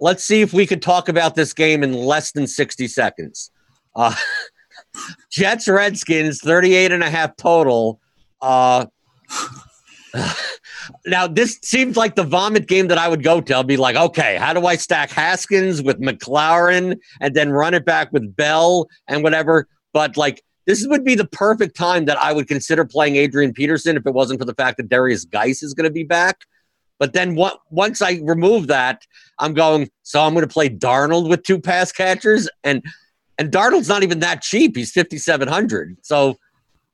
let's 0.00 0.24
see 0.24 0.42
if 0.42 0.52
we 0.52 0.66
could 0.66 0.82
talk 0.82 1.08
about 1.08 1.34
this 1.34 1.52
game 1.52 1.82
in 1.82 1.92
less 1.92 2.32
than 2.32 2.46
sixty 2.46 2.86
seconds. 2.86 3.50
Uh, 3.94 4.14
Jets 5.30 5.68
Redskins 5.68 6.40
38 6.40 6.92
and 6.92 7.02
a 7.02 7.10
half 7.10 7.36
total. 7.36 8.00
Uh, 8.40 8.86
now 11.06 11.26
this 11.26 11.58
seems 11.62 11.96
like 11.96 12.14
the 12.14 12.24
vomit 12.24 12.66
game 12.66 12.88
that 12.88 12.98
I 12.98 13.08
would 13.08 13.22
go 13.22 13.40
to. 13.40 13.54
I'll 13.54 13.64
be 13.64 13.76
like, 13.76 13.96
okay, 13.96 14.36
how 14.36 14.52
do 14.52 14.66
I 14.66 14.76
stack 14.76 15.10
Haskins 15.10 15.82
with 15.82 16.00
McLaurin 16.00 16.98
and 17.20 17.34
then 17.34 17.50
run 17.50 17.74
it 17.74 17.84
back 17.84 18.12
with 18.12 18.36
Bell 18.36 18.88
and 19.06 19.22
whatever? 19.22 19.68
But 19.92 20.16
like 20.16 20.42
this 20.66 20.86
would 20.86 21.04
be 21.04 21.14
the 21.14 21.26
perfect 21.26 21.76
time 21.76 22.04
that 22.04 22.18
I 22.18 22.32
would 22.32 22.46
consider 22.46 22.84
playing 22.84 23.16
Adrian 23.16 23.54
Peterson 23.54 23.96
if 23.96 24.06
it 24.06 24.12
wasn't 24.12 24.38
for 24.38 24.44
the 24.44 24.54
fact 24.54 24.76
that 24.76 24.90
Darius 24.90 25.24
Guice 25.24 25.62
is 25.62 25.72
going 25.72 25.88
to 25.88 25.92
be 25.92 26.04
back. 26.04 26.44
But 26.98 27.14
then 27.14 27.36
what, 27.36 27.60
once 27.70 28.02
I 28.02 28.20
remove 28.22 28.66
that, 28.66 29.06
I'm 29.38 29.54
going. 29.54 29.88
So 30.02 30.20
I'm 30.20 30.34
going 30.34 30.46
to 30.46 30.52
play 30.52 30.68
Darnold 30.68 31.28
with 31.28 31.42
two 31.42 31.60
pass 31.60 31.92
catchers, 31.92 32.48
and 32.64 32.84
and 33.38 33.50
Darnold's 33.50 33.88
not 33.88 34.02
even 34.02 34.18
that 34.18 34.42
cheap. 34.42 34.76
He's 34.76 34.92
5,700. 34.92 35.96
So 36.02 36.36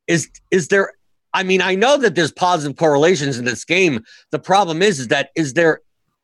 is 0.06 0.28
is 0.50 0.68
there 0.68 0.92
I 1.34 1.42
mean, 1.42 1.60
I 1.60 1.74
know 1.74 1.98
that 1.98 2.14
there's 2.14 2.32
positive 2.32 2.76
correlations 2.76 3.38
in 3.38 3.44
this 3.44 3.64
game. 3.64 4.04
The 4.30 4.38
problem 4.38 4.80
is, 4.80 5.00
is 5.00 5.08
that 5.08 5.30
is 5.34 5.54
there 5.54 5.80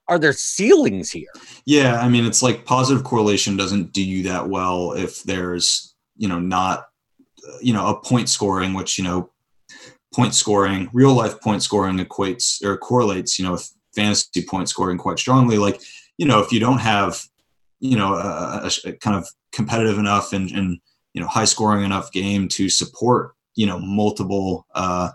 are 0.07 0.19
there 0.19 0.33
ceilings 0.33 1.11
here? 1.11 1.29
Yeah, 1.67 2.01
I 2.01 2.09
mean, 2.09 2.25
it's 2.25 2.43
like 2.43 2.65
positive 2.65 3.05
correlation 3.05 3.57
doesn't 3.57 3.93
do 3.93 4.03
you 4.03 4.23
that 4.25 4.49
well 4.49 4.93
if 4.93 5.23
there's 5.25 5.95
you 6.17 6.29
know 6.29 6.39
not 6.39 6.87
uh, 7.47 7.59
you 7.61 7.73
know 7.73 7.89
a 7.89 8.01
point 8.01 8.29
scoring, 8.29 8.73
which 8.73 8.99
you 8.99 9.05
know 9.05 9.31
point 10.15 10.35
scoring, 10.35 10.89
real 10.93 11.13
life 11.13 11.41
point 11.41 11.63
scoring 11.63 11.99
equates 11.99 12.63
or 12.65 12.77
correlates, 12.79 13.39
you 13.39 13.45
know, 13.45 13.53
with 13.53 13.73
fantasy 13.95 14.45
point 14.45 14.69
scoring 14.69 14.97
quite 14.97 15.19
strongly. 15.19 15.59
Like 15.59 15.83
you 16.19 16.27
know, 16.27 16.39
if 16.39 16.53
you 16.53 16.61
don't 16.61 16.79
have 16.79 17.21
you 17.81 17.97
know 17.97 18.15
a, 18.15 18.63
a, 18.65 18.91
a 18.91 18.93
kind 18.93 19.17
of 19.17 19.29
competitive 19.53 19.99
enough 19.99 20.33
and, 20.33 20.51
and 20.53 20.79
you 21.15 21.21
know 21.21 21.27
high 21.27 21.45
scoring 21.45 21.85
enough 21.85 22.13
game 22.13 22.47
to 22.47 22.69
support 22.69 23.35
you 23.55 23.67
know 23.67 23.79
multiple 23.79 24.67
uh, 24.75 25.11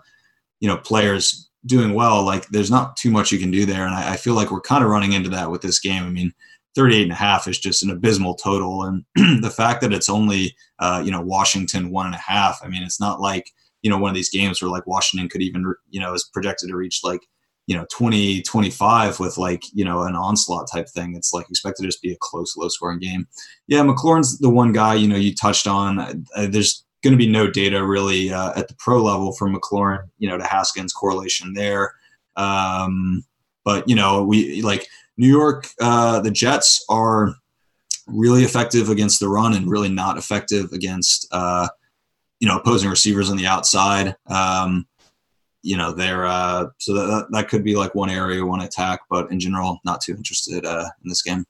you 0.60 0.68
know 0.68 0.76
players 0.76 1.48
doing 1.66 1.94
well, 1.94 2.24
like 2.24 2.46
there's 2.48 2.70
not 2.70 2.96
too 2.96 3.10
much 3.10 3.32
you 3.32 3.38
can 3.38 3.50
do 3.50 3.66
there. 3.66 3.86
And 3.86 3.94
I, 3.94 4.12
I 4.12 4.16
feel 4.16 4.34
like 4.34 4.50
we're 4.50 4.60
kind 4.60 4.84
of 4.84 4.90
running 4.90 5.12
into 5.12 5.28
that 5.30 5.50
with 5.50 5.62
this 5.62 5.80
game. 5.80 6.04
I 6.04 6.10
mean, 6.10 6.32
38 6.76 7.02
and 7.02 7.12
a 7.12 7.16
half 7.16 7.48
is 7.48 7.58
just 7.58 7.82
an 7.82 7.90
abysmal 7.90 8.34
total. 8.34 8.84
And 8.84 9.04
the 9.42 9.50
fact 9.50 9.80
that 9.80 9.92
it's 9.92 10.08
only, 10.08 10.54
uh, 10.78 11.02
you 11.04 11.10
know, 11.10 11.20
Washington 11.20 11.90
one 11.90 12.06
and 12.06 12.14
a 12.14 12.18
half, 12.18 12.60
I 12.62 12.68
mean, 12.68 12.82
it's 12.82 13.00
not 13.00 13.20
like, 13.20 13.50
you 13.82 13.90
know, 13.90 13.98
one 13.98 14.10
of 14.10 14.14
these 14.14 14.30
games 14.30 14.60
where 14.60 14.70
like 14.70 14.86
Washington 14.86 15.28
could 15.28 15.42
even, 15.42 15.74
you 15.90 16.00
know, 16.00 16.14
is 16.14 16.28
projected 16.32 16.68
to 16.68 16.76
reach 16.76 17.00
like, 17.02 17.20
you 17.66 17.76
know, 17.76 17.86
20, 17.90 18.42
25 18.42 19.18
with 19.18 19.38
like, 19.38 19.62
you 19.72 19.84
know, 19.84 20.02
an 20.02 20.14
onslaught 20.14 20.68
type 20.70 20.88
thing. 20.88 21.16
It's 21.16 21.32
like 21.32 21.48
expected 21.50 21.82
to 21.82 21.88
just 21.88 22.02
be 22.02 22.12
a 22.12 22.16
close, 22.20 22.56
low 22.56 22.68
scoring 22.68 23.00
game. 23.00 23.26
Yeah. 23.66 23.80
McLaurin's 23.80 24.38
the 24.38 24.50
one 24.50 24.72
guy, 24.72 24.94
you 24.94 25.08
know, 25.08 25.16
you 25.16 25.34
touched 25.34 25.66
on. 25.66 26.24
There's 26.36 26.84
going 27.02 27.12
to 27.12 27.18
be 27.18 27.30
no 27.30 27.50
data 27.50 27.84
really 27.84 28.32
uh, 28.32 28.52
at 28.56 28.68
the 28.68 28.74
pro 28.78 29.02
level 29.02 29.32
for 29.32 29.48
McLaurin, 29.48 30.08
you 30.18 30.28
know, 30.28 30.38
to 30.38 30.44
Haskins 30.44 30.92
correlation 30.92 31.54
there. 31.54 31.94
Um, 32.36 33.24
but 33.64 33.88
you 33.88 33.96
know, 33.96 34.22
we 34.22 34.62
like 34.62 34.86
New 35.16 35.28
York. 35.28 35.68
Uh, 35.80 36.20
the 36.20 36.30
Jets 36.30 36.84
are 36.88 37.34
really 38.06 38.44
effective 38.44 38.88
against 38.88 39.20
the 39.20 39.28
run 39.28 39.54
and 39.54 39.68
really 39.68 39.88
not 39.88 40.16
effective 40.16 40.72
against 40.72 41.26
uh, 41.32 41.68
you 42.40 42.48
know 42.48 42.58
opposing 42.58 42.90
receivers 42.90 43.30
on 43.30 43.36
the 43.36 43.46
outside. 43.46 44.14
Um, 44.26 44.86
you 45.62 45.76
know, 45.76 45.92
they're 45.92 46.26
uh, 46.26 46.66
so 46.78 46.94
that 46.94 47.26
that 47.32 47.48
could 47.48 47.64
be 47.64 47.74
like 47.74 47.94
one 47.94 48.10
area, 48.10 48.44
one 48.44 48.60
attack, 48.60 49.00
but 49.10 49.30
in 49.30 49.40
general, 49.40 49.80
not 49.84 50.00
too 50.00 50.14
interested 50.14 50.64
uh, 50.64 50.88
in 51.02 51.08
this 51.08 51.22
game. 51.22 51.44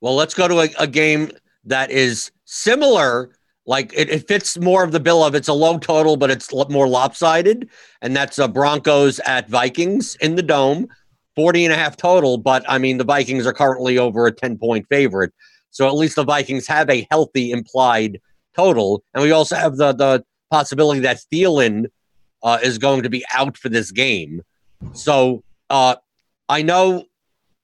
Well, 0.00 0.14
let's 0.14 0.34
go 0.34 0.48
to 0.48 0.60
a, 0.60 0.68
a 0.78 0.86
game 0.86 1.30
that 1.64 1.90
is 1.90 2.30
similar 2.44 3.30
like 3.66 3.92
it, 3.94 4.10
it, 4.10 4.26
fits 4.26 4.58
more 4.58 4.82
of 4.82 4.92
the 4.92 5.00
bill 5.00 5.22
of 5.22 5.34
it's 5.34 5.48
a 5.48 5.52
low 5.52 5.78
total, 5.78 6.16
but 6.16 6.30
it's 6.30 6.52
more 6.68 6.88
lopsided, 6.88 7.68
and 8.00 8.16
that's 8.16 8.38
uh, 8.38 8.48
Broncos 8.48 9.20
at 9.20 9.48
Vikings 9.48 10.16
in 10.16 10.34
the 10.34 10.42
dome. 10.42 10.88
40 11.34 11.64
and 11.64 11.72
a 11.72 11.76
half 11.76 11.96
total, 11.96 12.36
but 12.36 12.62
I 12.68 12.76
mean, 12.76 12.98
the 12.98 13.04
Vikings 13.04 13.46
are 13.46 13.54
currently 13.54 13.96
over 13.96 14.26
a 14.26 14.32
10 14.32 14.58
point 14.58 14.86
favorite. 14.90 15.32
So 15.70 15.88
at 15.88 15.94
least 15.94 16.16
the 16.16 16.24
Vikings 16.24 16.66
have 16.66 16.90
a 16.90 17.06
healthy 17.10 17.50
implied 17.50 18.20
total. 18.54 19.02
And 19.14 19.22
we 19.22 19.32
also 19.32 19.56
have 19.56 19.76
the, 19.76 19.92
the 19.92 20.24
possibility 20.50 21.00
that 21.00 21.22
Thielen 21.32 21.86
uh, 22.42 22.58
is 22.62 22.78
going 22.78 23.02
to 23.02 23.08
be 23.08 23.24
out 23.32 23.56
for 23.56 23.70
this 23.70 23.90
game. 23.90 24.42
So 24.92 25.42
uh, 25.70 25.96
I 26.48 26.62
know 26.62 27.06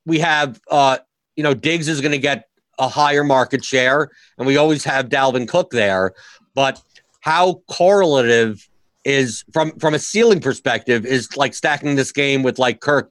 we 0.07 0.21
have, 0.21 0.61
uh, 0.71 0.99
you 1.37 1.43
know, 1.43 1.53
Diggs 1.53 1.89
is 1.89 2.01
going 2.01 2.13
to 2.13 2.19
get 2.19 2.48
a 2.79 2.89
higher 2.89 3.25
market 3.25 3.65
share, 3.65 4.11
and 4.39 4.47
we 4.47 4.57
always 4.57 4.85
have 4.85 5.09
Dalvin 5.09 5.49
Cook 5.49 5.71
there. 5.71 6.13
But 6.55 6.81
how 7.21 7.63
correlative 7.69 8.69
is 9.05 9.45
from 9.53 9.73
from 9.79 9.95
a 9.95 9.99
ceiling 9.99 10.41
perspective 10.41 11.07
is 11.07 11.37
like 11.37 11.55
stacking 11.55 11.97
this 11.97 12.13
game 12.13 12.43
with 12.43 12.59
like 12.59 12.81
Kirk 12.81 13.11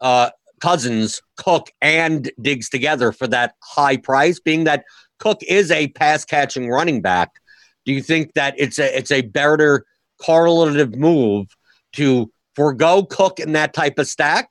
uh, 0.00 0.30
Cousins, 0.60 1.20
Cook, 1.36 1.72
and 1.80 2.30
Diggs 2.40 2.68
together 2.68 3.12
for 3.12 3.26
that 3.28 3.54
high 3.62 3.96
price, 3.96 4.38
being 4.38 4.64
that 4.64 4.84
Cook 5.18 5.40
is 5.48 5.70
a 5.70 5.88
pass 5.88 6.24
catching 6.24 6.68
running 6.68 7.00
back. 7.00 7.30
Do 7.84 7.92
you 7.92 8.02
think 8.02 8.34
that 8.34 8.54
it's 8.58 8.78
a 8.78 8.96
it's 8.96 9.10
a 9.10 9.22
better 9.22 9.84
correlative 10.20 10.94
move 10.96 11.48
to 11.94 12.30
forego 12.54 13.04
Cook 13.04 13.40
in 13.40 13.52
that 13.52 13.74
type 13.74 13.98
of 13.98 14.06
stack 14.06 14.50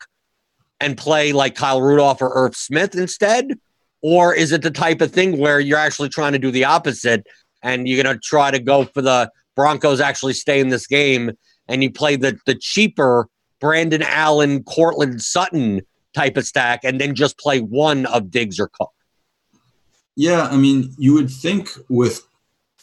and 0.79 0.97
play 0.97 1.31
like 1.31 1.55
Kyle 1.55 1.81
Rudolph 1.81 2.21
or 2.21 2.31
Irv 2.33 2.55
Smith 2.55 2.95
instead? 2.95 3.57
Or 4.01 4.33
is 4.33 4.51
it 4.51 4.61
the 4.61 4.71
type 4.71 5.01
of 5.01 5.11
thing 5.11 5.37
where 5.37 5.59
you're 5.59 5.77
actually 5.77 6.09
trying 6.09 6.33
to 6.33 6.39
do 6.39 6.51
the 6.51 6.65
opposite 6.65 7.25
and 7.61 7.87
you're 7.87 8.01
going 8.01 8.15
to 8.15 8.19
try 8.19 8.51
to 8.51 8.59
go 8.59 8.85
for 8.85 9.01
the 9.01 9.31
Broncos 9.55 9.99
actually 9.99 10.33
stay 10.33 10.59
in 10.59 10.69
this 10.69 10.87
game 10.87 11.31
and 11.67 11.83
you 11.83 11.91
play 11.91 12.15
the, 12.15 12.37
the 12.45 12.55
cheaper 12.55 13.27
Brandon 13.59 14.01
Allen, 14.01 14.63
Courtland 14.63 15.21
Sutton 15.21 15.81
type 16.13 16.35
of 16.37 16.45
stack 16.45 16.81
and 16.83 16.99
then 16.99 17.15
just 17.15 17.37
play 17.37 17.59
one 17.59 18.05
of 18.07 18.31
Diggs 18.31 18.59
or 18.59 18.69
Cook? 18.73 18.91
Yeah, 20.15 20.47
I 20.51 20.57
mean, 20.57 20.93
you 20.97 21.13
would 21.13 21.29
think 21.29 21.69
with 21.89 22.21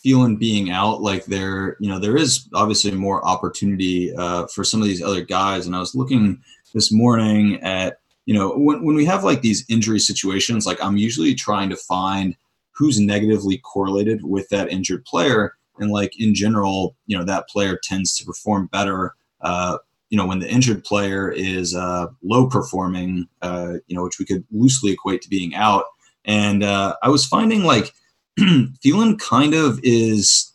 Thielen 0.05 0.39
being 0.39 0.71
out, 0.71 1.03
like 1.03 1.25
there, 1.27 1.77
you 1.81 1.89
know, 1.89 1.99
there 1.99 2.17
is 2.17 2.49
obviously 2.55 2.93
more 2.93 3.27
opportunity 3.27 4.15
uh, 4.15 4.47
for 4.47 4.65
some 4.65 4.81
of 4.81 4.87
these 4.87 5.03
other 5.03 5.23
guys. 5.23 5.67
And 5.67 5.75
I 5.75 5.81
was 5.81 5.95
looking 5.95 6.41
this 6.73 6.93
morning 6.93 7.61
at, 7.63 7.98
you 8.29 8.35
know, 8.35 8.51
when, 8.51 8.85
when 8.85 8.95
we 8.95 9.07
have 9.07 9.25
like 9.25 9.41
these 9.41 9.65
injury 9.71 9.99
situations, 9.99 10.67
like 10.67 10.77
I'm 10.85 10.99
usually 10.99 11.35
trying 11.35 11.71
to 11.71 11.77
find 11.77 12.37
who's 12.73 13.01
negatively 13.01 13.57
correlated 13.57 14.23
with 14.23 14.51
that 14.51 14.71
injured 14.71 15.07
player. 15.07 15.55
And 15.79 15.91
like 15.91 16.21
in 16.21 16.35
general, 16.35 16.95
you 17.07 17.17
know, 17.17 17.25
that 17.25 17.49
player 17.49 17.81
tends 17.83 18.15
to 18.19 18.27
perform 18.27 18.67
better, 18.67 19.15
uh, 19.41 19.79
you 20.11 20.19
know, 20.19 20.27
when 20.27 20.41
the 20.41 20.51
injured 20.51 20.85
player 20.85 21.31
is 21.31 21.75
uh, 21.75 22.09
low 22.23 22.47
performing, 22.47 23.27
uh, 23.41 23.77
you 23.87 23.97
know, 23.97 24.03
which 24.03 24.19
we 24.19 24.27
could 24.27 24.45
loosely 24.51 24.93
equate 24.93 25.23
to 25.23 25.31
being 25.31 25.55
out. 25.55 25.87
And 26.27 26.63
uh, 26.63 26.97
I 27.03 27.09
was 27.09 27.25
finding 27.25 27.65
like, 27.65 27.95
Thielen 28.39 29.19
kind 29.19 29.55
of 29.55 29.81
is, 29.83 30.53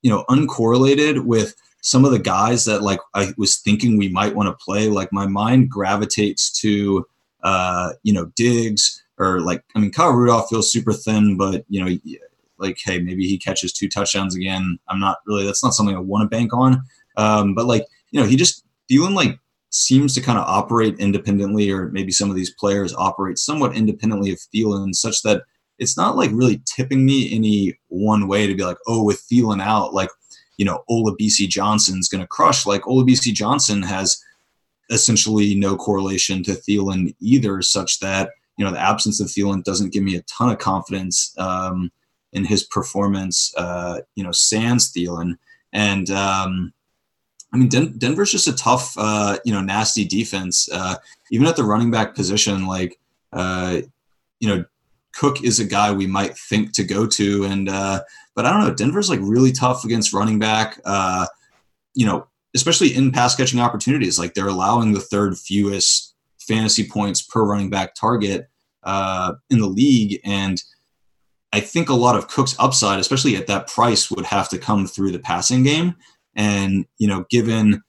you 0.00 0.08
know, 0.08 0.24
uncorrelated 0.30 1.26
with 1.26 1.54
some 1.82 2.04
of 2.04 2.12
the 2.12 2.18
guys 2.18 2.64
that 2.64 2.82
like 2.82 3.00
I 3.14 3.32
was 3.36 3.58
thinking 3.58 3.96
we 3.96 4.08
might 4.08 4.34
want 4.34 4.48
to 4.48 4.64
play. 4.64 4.88
Like 4.88 5.12
my 5.12 5.26
mind 5.26 5.70
gravitates 5.70 6.50
to, 6.60 7.06
uh, 7.44 7.92
you 8.02 8.12
know, 8.12 8.26
Diggs 8.36 9.02
or 9.18 9.40
like 9.40 9.62
I 9.76 9.78
mean, 9.78 9.92
Kyle 9.92 10.12
Rudolph 10.12 10.48
feels 10.48 10.72
super 10.72 10.92
thin, 10.92 11.36
but 11.36 11.64
you 11.68 11.84
know, 11.84 11.96
like 12.58 12.78
hey, 12.82 13.00
maybe 13.00 13.26
he 13.26 13.38
catches 13.38 13.72
two 13.72 13.88
touchdowns 13.88 14.34
again. 14.34 14.78
I'm 14.88 15.00
not 15.00 15.18
really 15.26 15.44
that's 15.44 15.62
not 15.62 15.74
something 15.74 15.94
I 15.94 16.00
want 16.00 16.22
to 16.22 16.34
bank 16.34 16.54
on. 16.54 16.82
Um, 17.16 17.54
but 17.54 17.66
like 17.66 17.84
you 18.10 18.20
know, 18.20 18.26
he 18.26 18.36
just 18.36 18.64
Thielen 18.90 19.14
like 19.14 19.38
seems 19.70 20.14
to 20.14 20.20
kind 20.20 20.38
of 20.38 20.44
operate 20.46 20.98
independently, 20.98 21.70
or 21.70 21.88
maybe 21.88 22.12
some 22.12 22.30
of 22.30 22.36
these 22.36 22.54
players 22.54 22.94
operate 22.94 23.38
somewhat 23.38 23.74
independently 23.74 24.30
of 24.30 24.38
Thielen, 24.38 24.94
such 24.94 25.22
that 25.22 25.42
it's 25.78 25.96
not 25.96 26.16
like 26.16 26.30
really 26.32 26.62
tipping 26.64 27.04
me 27.04 27.34
any 27.34 27.78
one 27.88 28.28
way 28.28 28.46
to 28.46 28.54
be 28.54 28.64
like, 28.64 28.76
oh, 28.86 29.02
with 29.02 29.24
Thielen 29.30 29.60
out, 29.60 29.94
like, 29.94 30.10
you 30.56 30.64
know, 30.64 30.84
Olabisi 30.90 31.48
Johnson's 31.48 32.08
going 32.08 32.20
to 32.20 32.26
crush. 32.26 32.66
Like, 32.66 32.82
Olabisi 32.82 33.32
Johnson 33.32 33.82
has 33.82 34.22
essentially 34.90 35.54
no 35.54 35.76
correlation 35.76 36.42
to 36.44 36.52
Thielen 36.52 37.14
either, 37.20 37.62
such 37.62 38.00
that, 38.00 38.30
you 38.56 38.64
know, 38.64 38.70
the 38.70 38.80
absence 38.80 39.20
of 39.20 39.28
Thielen 39.28 39.64
doesn't 39.64 39.92
give 39.92 40.02
me 40.02 40.16
a 40.16 40.22
ton 40.22 40.50
of 40.50 40.58
confidence 40.58 41.34
um, 41.38 41.90
in 42.32 42.44
his 42.44 42.64
performance, 42.64 43.54
uh, 43.56 44.00
you 44.14 44.22
know, 44.22 44.32
sans 44.32 44.92
Thielen. 44.92 45.38
And, 45.72 46.10
um, 46.10 46.72
I 47.52 47.58
mean, 47.58 47.68
Den- 47.68 47.98
Denver's 47.98 48.32
just 48.32 48.48
a 48.48 48.52
tough, 48.54 48.94
uh, 48.98 49.38
you 49.44 49.52
know, 49.52 49.60
nasty 49.60 50.04
defense. 50.04 50.68
Uh, 50.70 50.96
even 51.30 51.46
at 51.46 51.56
the 51.56 51.64
running 51.64 51.90
back 51.90 52.14
position, 52.14 52.66
like, 52.66 52.98
uh, 53.32 53.80
you 54.40 54.48
know, 54.48 54.64
Cook 55.14 55.42
is 55.44 55.60
a 55.60 55.64
guy 55.64 55.92
we 55.92 56.06
might 56.06 56.36
think 56.36 56.72
to 56.74 56.84
go 56.84 57.06
to, 57.06 57.44
and 57.44 57.68
uh, 57.68 58.02
but 58.34 58.46
I 58.46 58.50
don't 58.50 58.66
know. 58.66 58.74
Denver's 58.74 59.10
like 59.10 59.20
really 59.22 59.52
tough 59.52 59.84
against 59.84 60.12
running 60.12 60.38
back. 60.38 60.80
Uh, 60.84 61.26
you 61.94 62.06
know, 62.06 62.26
especially 62.54 62.94
in 62.94 63.12
pass 63.12 63.34
catching 63.34 63.60
opportunities. 63.60 64.18
Like 64.18 64.34
they're 64.34 64.48
allowing 64.48 64.92
the 64.92 65.00
third 65.00 65.38
fewest 65.38 66.14
fantasy 66.40 66.88
points 66.88 67.22
per 67.22 67.44
running 67.44 67.70
back 67.70 67.94
target 67.94 68.48
uh, 68.82 69.34
in 69.50 69.60
the 69.60 69.66
league, 69.66 70.20
and 70.24 70.62
I 71.52 71.60
think 71.60 71.88
a 71.88 71.94
lot 71.94 72.16
of 72.16 72.28
Cook's 72.28 72.56
upside, 72.58 72.98
especially 72.98 73.36
at 73.36 73.46
that 73.46 73.68
price, 73.68 74.10
would 74.10 74.24
have 74.24 74.48
to 74.48 74.58
come 74.58 74.86
through 74.86 75.12
the 75.12 75.18
passing 75.18 75.62
game. 75.62 75.94
And 76.34 76.86
you 76.98 77.06
know, 77.06 77.26
given 77.28 77.82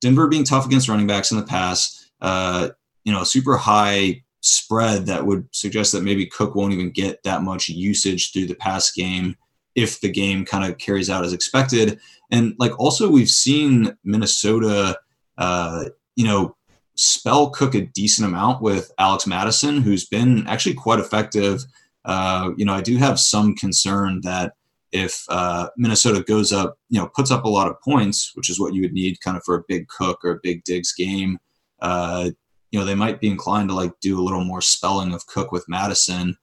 Denver 0.00 0.26
being 0.26 0.44
tough 0.44 0.66
against 0.66 0.88
running 0.88 1.06
backs 1.06 1.30
in 1.30 1.36
the 1.36 1.46
past, 1.46 2.10
uh, 2.20 2.70
you 3.04 3.12
know, 3.12 3.22
super 3.24 3.56
high 3.56 4.22
spread 4.40 5.06
that 5.06 5.26
would 5.26 5.48
suggest 5.52 5.92
that 5.92 6.02
maybe 6.02 6.26
Cook 6.26 6.54
won't 6.54 6.72
even 6.72 6.90
get 6.90 7.22
that 7.24 7.42
much 7.42 7.68
usage 7.68 8.32
through 8.32 8.46
the 8.46 8.54
pass 8.54 8.92
game 8.92 9.36
if 9.74 10.00
the 10.00 10.10
game 10.10 10.44
kind 10.44 10.70
of 10.70 10.78
carries 10.78 11.10
out 11.10 11.24
as 11.24 11.32
expected. 11.32 11.98
And 12.30 12.54
like 12.58 12.78
also 12.78 13.10
we've 13.10 13.30
seen 13.30 13.96
Minnesota, 14.04 14.98
uh, 15.36 15.84
you 16.16 16.24
know, 16.24 16.56
spell 16.94 17.50
Cook 17.50 17.74
a 17.74 17.82
decent 17.82 18.28
amount 18.28 18.60
with 18.60 18.90
Alex 18.98 19.26
Mattison, 19.26 19.82
who's 19.82 20.04
been 20.04 20.46
actually 20.46 20.74
quite 20.74 20.98
effective. 20.98 21.64
Uh, 22.04 22.50
you 22.56 22.64
know, 22.64 22.74
I 22.74 22.80
do 22.80 22.96
have 22.96 23.20
some 23.20 23.54
concern 23.54 24.20
that 24.22 24.54
if 24.90 25.24
uh, 25.28 25.68
Minnesota 25.76 26.22
goes 26.22 26.52
up, 26.52 26.78
you 26.88 26.98
know, 26.98 27.08
puts 27.14 27.30
up 27.30 27.44
a 27.44 27.48
lot 27.48 27.68
of 27.68 27.80
points, 27.82 28.32
which 28.34 28.50
is 28.50 28.58
what 28.58 28.74
you 28.74 28.82
would 28.82 28.92
need 28.92 29.20
kind 29.20 29.36
of 29.36 29.44
for 29.44 29.54
a 29.56 29.64
big 29.68 29.86
Cook 29.88 30.24
or 30.24 30.32
a 30.32 30.40
big 30.42 30.64
Diggs 30.64 30.92
game, 30.92 31.38
uh, 31.80 32.30
you 32.70 32.78
know 32.78 32.84
they 32.84 32.94
might 32.94 33.20
be 33.20 33.28
inclined 33.28 33.68
to 33.68 33.74
like 33.74 33.92
do 34.00 34.18
a 34.18 34.22
little 34.22 34.44
more 34.44 34.60
spelling 34.60 35.12
of 35.12 35.26
Cook 35.26 35.52
with 35.52 35.68
Mattison. 35.68 36.36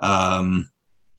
Um, 0.00 0.70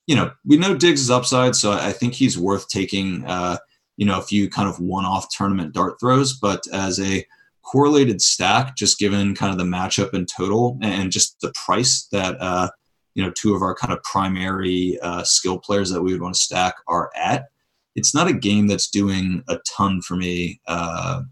you 0.07 0.15
know, 0.15 0.31
we 0.45 0.57
know 0.57 0.75
Diggs 0.75 1.01
is 1.01 1.11
upside, 1.11 1.55
so 1.55 1.71
I 1.71 1.91
think 1.91 2.13
he's 2.13 2.37
worth 2.37 2.67
taking. 2.67 3.25
Uh, 3.25 3.57
you 3.97 4.05
know, 4.05 4.17
a 4.17 4.23
few 4.23 4.49
kind 4.49 4.69
of 4.69 4.79
one-off 4.79 5.27
tournament 5.29 5.73
dart 5.73 5.99
throws, 5.99 6.31
but 6.31 6.63
as 6.71 7.01
a 7.01 7.25
correlated 7.63 8.21
stack, 8.21 8.75
just 8.75 8.97
given 8.97 9.35
kind 9.35 9.51
of 9.51 9.57
the 9.57 9.65
matchup 9.65 10.13
in 10.13 10.25
total 10.25 10.77
and 10.81 11.11
just 11.11 11.39
the 11.41 11.51
price 11.65 12.07
that 12.11 12.35
uh, 12.39 12.69
you 13.13 13.23
know 13.23 13.31
two 13.31 13.53
of 13.53 13.61
our 13.61 13.75
kind 13.75 13.93
of 13.93 14.01
primary 14.03 14.97
uh, 15.01 15.23
skill 15.23 15.59
players 15.59 15.89
that 15.89 16.01
we 16.01 16.13
would 16.13 16.21
want 16.21 16.33
to 16.33 16.39
stack 16.39 16.75
are 16.87 17.11
at. 17.15 17.49
It's 17.95 18.15
not 18.15 18.27
a 18.27 18.33
game 18.33 18.67
that's 18.67 18.89
doing 18.89 19.43
a 19.49 19.59
ton 19.77 20.01
for 20.01 20.15
me. 20.15 20.61
Uh, 20.65 21.23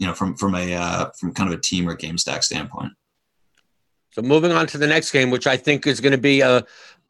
you 0.00 0.06
know, 0.06 0.14
from 0.14 0.34
from 0.34 0.54
a 0.56 0.74
uh, 0.74 1.10
from 1.10 1.32
kind 1.32 1.52
of 1.52 1.56
a 1.56 1.60
team 1.60 1.88
or 1.88 1.94
game 1.94 2.18
stack 2.18 2.42
standpoint. 2.42 2.92
So 4.12 4.22
moving 4.22 4.50
on 4.50 4.66
to 4.68 4.78
the 4.78 4.86
next 4.86 5.12
game, 5.12 5.30
which 5.30 5.46
I 5.46 5.56
think 5.56 5.86
is 5.86 6.00
going 6.00 6.12
to 6.12 6.18
be 6.18 6.42
uh, 6.42 6.62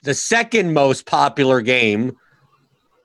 the 0.02 0.12
second 0.12 0.74
most 0.74 1.06
popular 1.06 1.62
game 1.62 2.16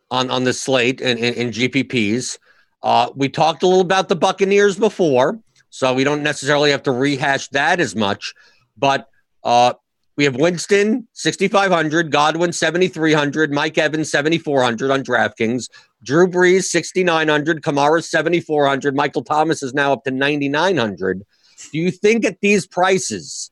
on 0.10 0.30
on 0.32 0.44
the 0.44 0.54
slate 0.54 1.00
in, 1.00 1.18
in, 1.20 1.34
in 1.36 1.50
GPPs. 1.52 2.40
Uh, 2.82 3.12
we 3.16 3.30
talked 3.30 3.64
a 3.64 3.68
little 3.68 3.82
about 3.82 4.10
the 4.10 4.16
Buccaneers 4.16 4.78
before, 4.78 5.40
so 5.70 5.94
we 5.94 6.04
don't 6.04 6.24
necessarily 6.24 6.72
have 6.72 6.84
to 6.84 6.92
rehash 6.92 7.48
that 7.50 7.80
as 7.80 7.96
much. 7.96 8.34
But 8.76 9.08
uh, 9.44 9.74
we 10.18 10.24
have 10.24 10.36
Winston 10.36 11.08
6,500, 11.14 12.12
Godwin 12.12 12.54
7,300, 12.54 13.52
Mike 13.52 13.78
Evans 13.78 14.10
7,400 14.10 14.92
on 14.92 15.04
DraftKings, 15.04 15.70
Drew 16.06 16.28
Brees 16.28 16.66
6,900, 16.66 17.64
Kamara 17.64 18.04
7,400, 18.04 18.96
Michael 18.96 19.24
Thomas 19.24 19.64
is 19.64 19.74
now 19.74 19.92
up 19.92 20.04
to 20.04 20.12
9,900. 20.12 21.24
Do 21.72 21.80
you 21.80 21.90
think 21.90 22.24
at 22.26 22.40
these 22.42 22.68
prices 22.68 23.50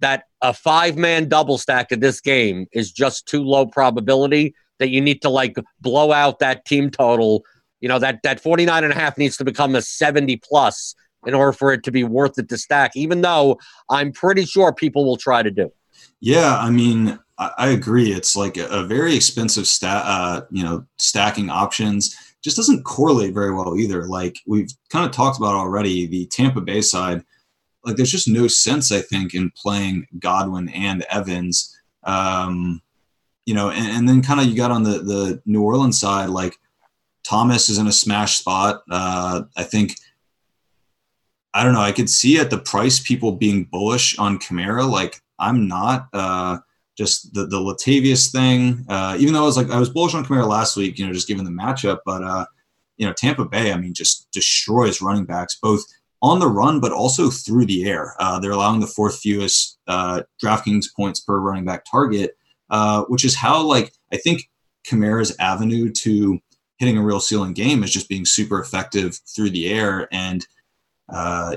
that 0.00 0.24
a 0.40 0.54
five 0.54 0.96
man 0.96 1.28
double 1.28 1.58
stack 1.58 1.92
of 1.92 2.00
this 2.00 2.20
game 2.20 2.66
is 2.72 2.90
just 2.90 3.26
too 3.26 3.44
low 3.44 3.66
probability 3.66 4.54
that 4.78 4.88
you 4.88 5.00
need 5.02 5.20
to 5.22 5.28
like 5.28 5.56
blow 5.80 6.12
out 6.12 6.38
that 6.38 6.64
team 6.64 6.90
total? 6.90 7.44
You 7.80 7.88
know, 7.88 7.98
that, 7.98 8.22
that 8.22 8.40
49 8.40 8.84
and 8.84 8.92
a 8.92 8.96
half 8.96 9.18
needs 9.18 9.36
to 9.36 9.44
become 9.44 9.74
a 9.74 9.82
70 9.82 10.40
plus 10.42 10.94
in 11.26 11.34
order 11.34 11.52
for 11.52 11.72
it 11.72 11.84
to 11.84 11.90
be 11.90 12.04
worth 12.04 12.38
it 12.38 12.48
to 12.48 12.56
stack, 12.56 12.92
even 12.96 13.20
though 13.20 13.58
I'm 13.90 14.12
pretty 14.12 14.46
sure 14.46 14.72
people 14.72 15.04
will 15.04 15.18
try 15.18 15.42
to 15.42 15.50
do 15.50 15.66
it. 15.66 15.76
Yeah, 16.22 16.56
I 16.56 16.70
mean, 16.70 17.18
I, 17.36 17.70
agree. 17.70 18.12
It's 18.12 18.36
like 18.36 18.56
a, 18.56 18.84
very 18.84 19.16
expensive 19.16 19.66
stat, 19.66 20.04
uh, 20.06 20.42
you 20.52 20.62
know, 20.62 20.86
stacking 20.96 21.50
options 21.50 22.16
just 22.44 22.56
doesn't 22.56 22.84
correlate 22.84 23.34
very 23.34 23.52
well 23.52 23.76
either. 23.76 24.06
Like 24.06 24.38
we've 24.46 24.70
kind 24.88 25.04
of 25.04 25.10
talked 25.10 25.38
about 25.38 25.56
already, 25.56 26.06
the 26.06 26.26
Tampa 26.26 26.60
Bay 26.60 26.80
side, 26.80 27.24
like 27.84 27.96
there's 27.96 28.12
just 28.12 28.28
no 28.28 28.46
sense, 28.46 28.92
I 28.92 29.00
think, 29.00 29.34
in 29.34 29.50
playing 29.56 30.06
Godwin 30.20 30.68
and 30.68 31.04
Evans. 31.10 31.76
Um, 32.04 32.80
you 33.44 33.54
know, 33.54 33.70
and, 33.70 33.88
and 33.88 34.08
then 34.08 34.22
kind 34.22 34.38
of 34.38 34.46
you 34.46 34.54
got 34.54 34.70
on 34.70 34.84
the 34.84 34.98
the 34.98 35.42
New 35.44 35.62
Orleans 35.62 35.98
side, 35.98 36.28
like 36.28 36.56
Thomas 37.24 37.68
is 37.68 37.78
in 37.78 37.88
a 37.88 37.92
smash 37.92 38.38
spot. 38.38 38.84
Uh, 38.88 39.42
I 39.56 39.64
think 39.64 39.96
I 41.52 41.64
don't 41.64 41.72
know. 41.72 41.80
I 41.80 41.92
could 41.92 42.08
see 42.08 42.38
at 42.38 42.50
the 42.50 42.58
price 42.58 43.00
people 43.00 43.32
being 43.32 43.64
bullish 43.64 44.16
on 44.18 44.38
Kamara. 44.38 44.88
Like 44.88 45.21
I'm 45.42 45.68
not. 45.68 46.08
Uh, 46.12 46.58
just 46.96 47.32
the 47.34 47.46
the 47.46 47.58
Latavius 47.58 48.30
thing. 48.30 48.84
Uh, 48.88 49.16
even 49.18 49.34
though 49.34 49.42
I 49.42 49.46
was 49.46 49.56
like 49.56 49.70
I 49.70 49.78
was 49.78 49.90
bullish 49.90 50.14
on 50.14 50.24
Kamara 50.24 50.46
last 50.46 50.76
week, 50.76 50.98
you 50.98 51.06
know, 51.06 51.12
just 51.12 51.28
given 51.28 51.44
the 51.44 51.50
matchup, 51.50 51.98
but 52.04 52.22
uh, 52.22 52.46
you 52.96 53.06
know, 53.06 53.12
Tampa 53.12 53.44
Bay, 53.44 53.72
I 53.72 53.76
mean, 53.76 53.94
just 53.94 54.30
destroys 54.30 55.00
running 55.02 55.24
backs 55.24 55.58
both 55.60 55.82
on 56.20 56.38
the 56.38 56.48
run, 56.48 56.80
but 56.80 56.92
also 56.92 57.30
through 57.30 57.66
the 57.66 57.84
air. 57.84 58.14
Uh, 58.20 58.38
they're 58.38 58.52
allowing 58.52 58.80
the 58.80 58.86
fourth 58.86 59.18
fewest 59.18 59.78
uh, 59.88 60.22
DraftKings 60.42 60.86
points 60.94 61.20
per 61.20 61.38
running 61.38 61.64
back 61.64 61.84
target, 61.90 62.36
uh, 62.70 63.04
which 63.04 63.24
is 63.24 63.34
how 63.34 63.62
like 63.62 63.92
I 64.12 64.18
think 64.18 64.48
Kamara's 64.86 65.34
avenue 65.38 65.90
to 65.90 66.38
hitting 66.78 66.98
a 66.98 67.02
real 67.02 67.20
ceiling 67.20 67.54
game 67.54 67.82
is 67.82 67.92
just 67.92 68.08
being 68.08 68.24
super 68.24 68.60
effective 68.60 69.18
through 69.34 69.50
the 69.50 69.72
air 69.72 70.08
and. 70.12 70.46
Uh, 71.12 71.56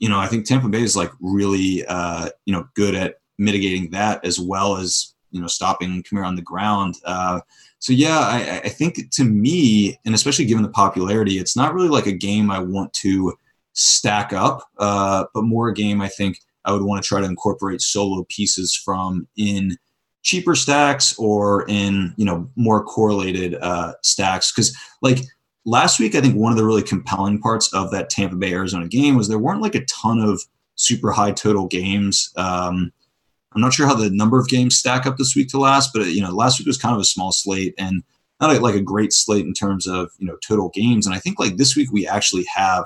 you 0.00 0.08
know, 0.08 0.18
I 0.18 0.26
think 0.26 0.46
Tampa 0.46 0.68
Bay 0.68 0.82
is 0.82 0.96
like 0.96 1.12
really, 1.20 1.84
uh, 1.86 2.30
you 2.46 2.52
know, 2.52 2.66
good 2.74 2.94
at 2.94 3.16
mitigating 3.38 3.90
that 3.90 4.24
as 4.24 4.40
well 4.40 4.76
as 4.76 5.14
you 5.30 5.40
know 5.40 5.46
stopping 5.46 6.02
Kamara 6.02 6.26
on 6.26 6.34
the 6.34 6.42
ground. 6.42 6.96
Uh, 7.04 7.40
so 7.78 7.92
yeah, 7.92 8.18
I, 8.18 8.60
I, 8.64 8.68
think 8.68 9.10
to 9.12 9.24
me, 9.24 9.98
and 10.04 10.14
especially 10.14 10.44
given 10.44 10.62
the 10.62 10.70
popularity, 10.70 11.38
it's 11.38 11.56
not 11.56 11.72
really 11.72 11.88
like 11.88 12.06
a 12.06 12.12
game 12.12 12.50
I 12.50 12.58
want 12.58 12.92
to 12.94 13.32
stack 13.72 14.32
up, 14.32 14.68
uh, 14.78 15.24
but 15.32 15.44
more 15.44 15.68
a 15.68 15.74
game 15.74 16.00
I 16.02 16.08
think 16.08 16.40
I 16.64 16.72
would 16.72 16.82
want 16.82 17.02
to 17.02 17.08
try 17.08 17.20
to 17.20 17.26
incorporate 17.26 17.80
solo 17.80 18.26
pieces 18.28 18.74
from 18.74 19.26
in 19.36 19.76
cheaper 20.22 20.54
stacks 20.54 21.18
or 21.18 21.66
in 21.68 22.12
you 22.16 22.24
know 22.24 22.48
more 22.56 22.84
correlated 22.84 23.54
uh, 23.54 23.94
stacks 24.02 24.52
because 24.52 24.76
like 25.00 25.20
last 25.64 26.00
week 26.00 26.14
i 26.14 26.20
think 26.20 26.36
one 26.36 26.52
of 26.52 26.58
the 26.58 26.64
really 26.64 26.82
compelling 26.82 27.40
parts 27.40 27.72
of 27.74 27.90
that 27.90 28.10
tampa 28.10 28.36
bay 28.36 28.52
arizona 28.52 28.88
game 28.88 29.16
was 29.16 29.28
there 29.28 29.38
weren't 29.38 29.62
like 29.62 29.74
a 29.74 29.84
ton 29.84 30.18
of 30.20 30.40
super 30.74 31.10
high 31.12 31.32
total 31.32 31.66
games 31.66 32.32
um, 32.36 32.92
I'm 33.52 33.60
not 33.60 33.72
sure 33.72 33.86
how 33.86 33.94
the 33.94 34.10
number 34.10 34.38
of 34.38 34.48
games 34.48 34.76
stack 34.76 35.06
up 35.06 35.16
this 35.16 35.34
week 35.34 35.48
to 35.48 35.58
last, 35.58 35.90
but 35.92 36.06
you 36.06 36.22
know, 36.22 36.30
last 36.30 36.58
week 36.58 36.66
was 36.66 36.78
kind 36.78 36.94
of 36.94 37.00
a 37.00 37.04
small 37.04 37.32
slate 37.32 37.74
and 37.78 38.02
not 38.40 38.54
a, 38.54 38.60
like 38.60 38.76
a 38.76 38.80
great 38.80 39.12
slate 39.12 39.44
in 39.44 39.52
terms 39.52 39.86
of 39.86 40.10
you 40.18 40.26
know 40.26 40.36
total 40.46 40.70
games. 40.70 41.06
And 41.06 41.14
I 41.14 41.18
think 41.18 41.38
like 41.38 41.56
this 41.56 41.74
week 41.74 41.90
we 41.92 42.06
actually 42.06 42.46
have 42.54 42.84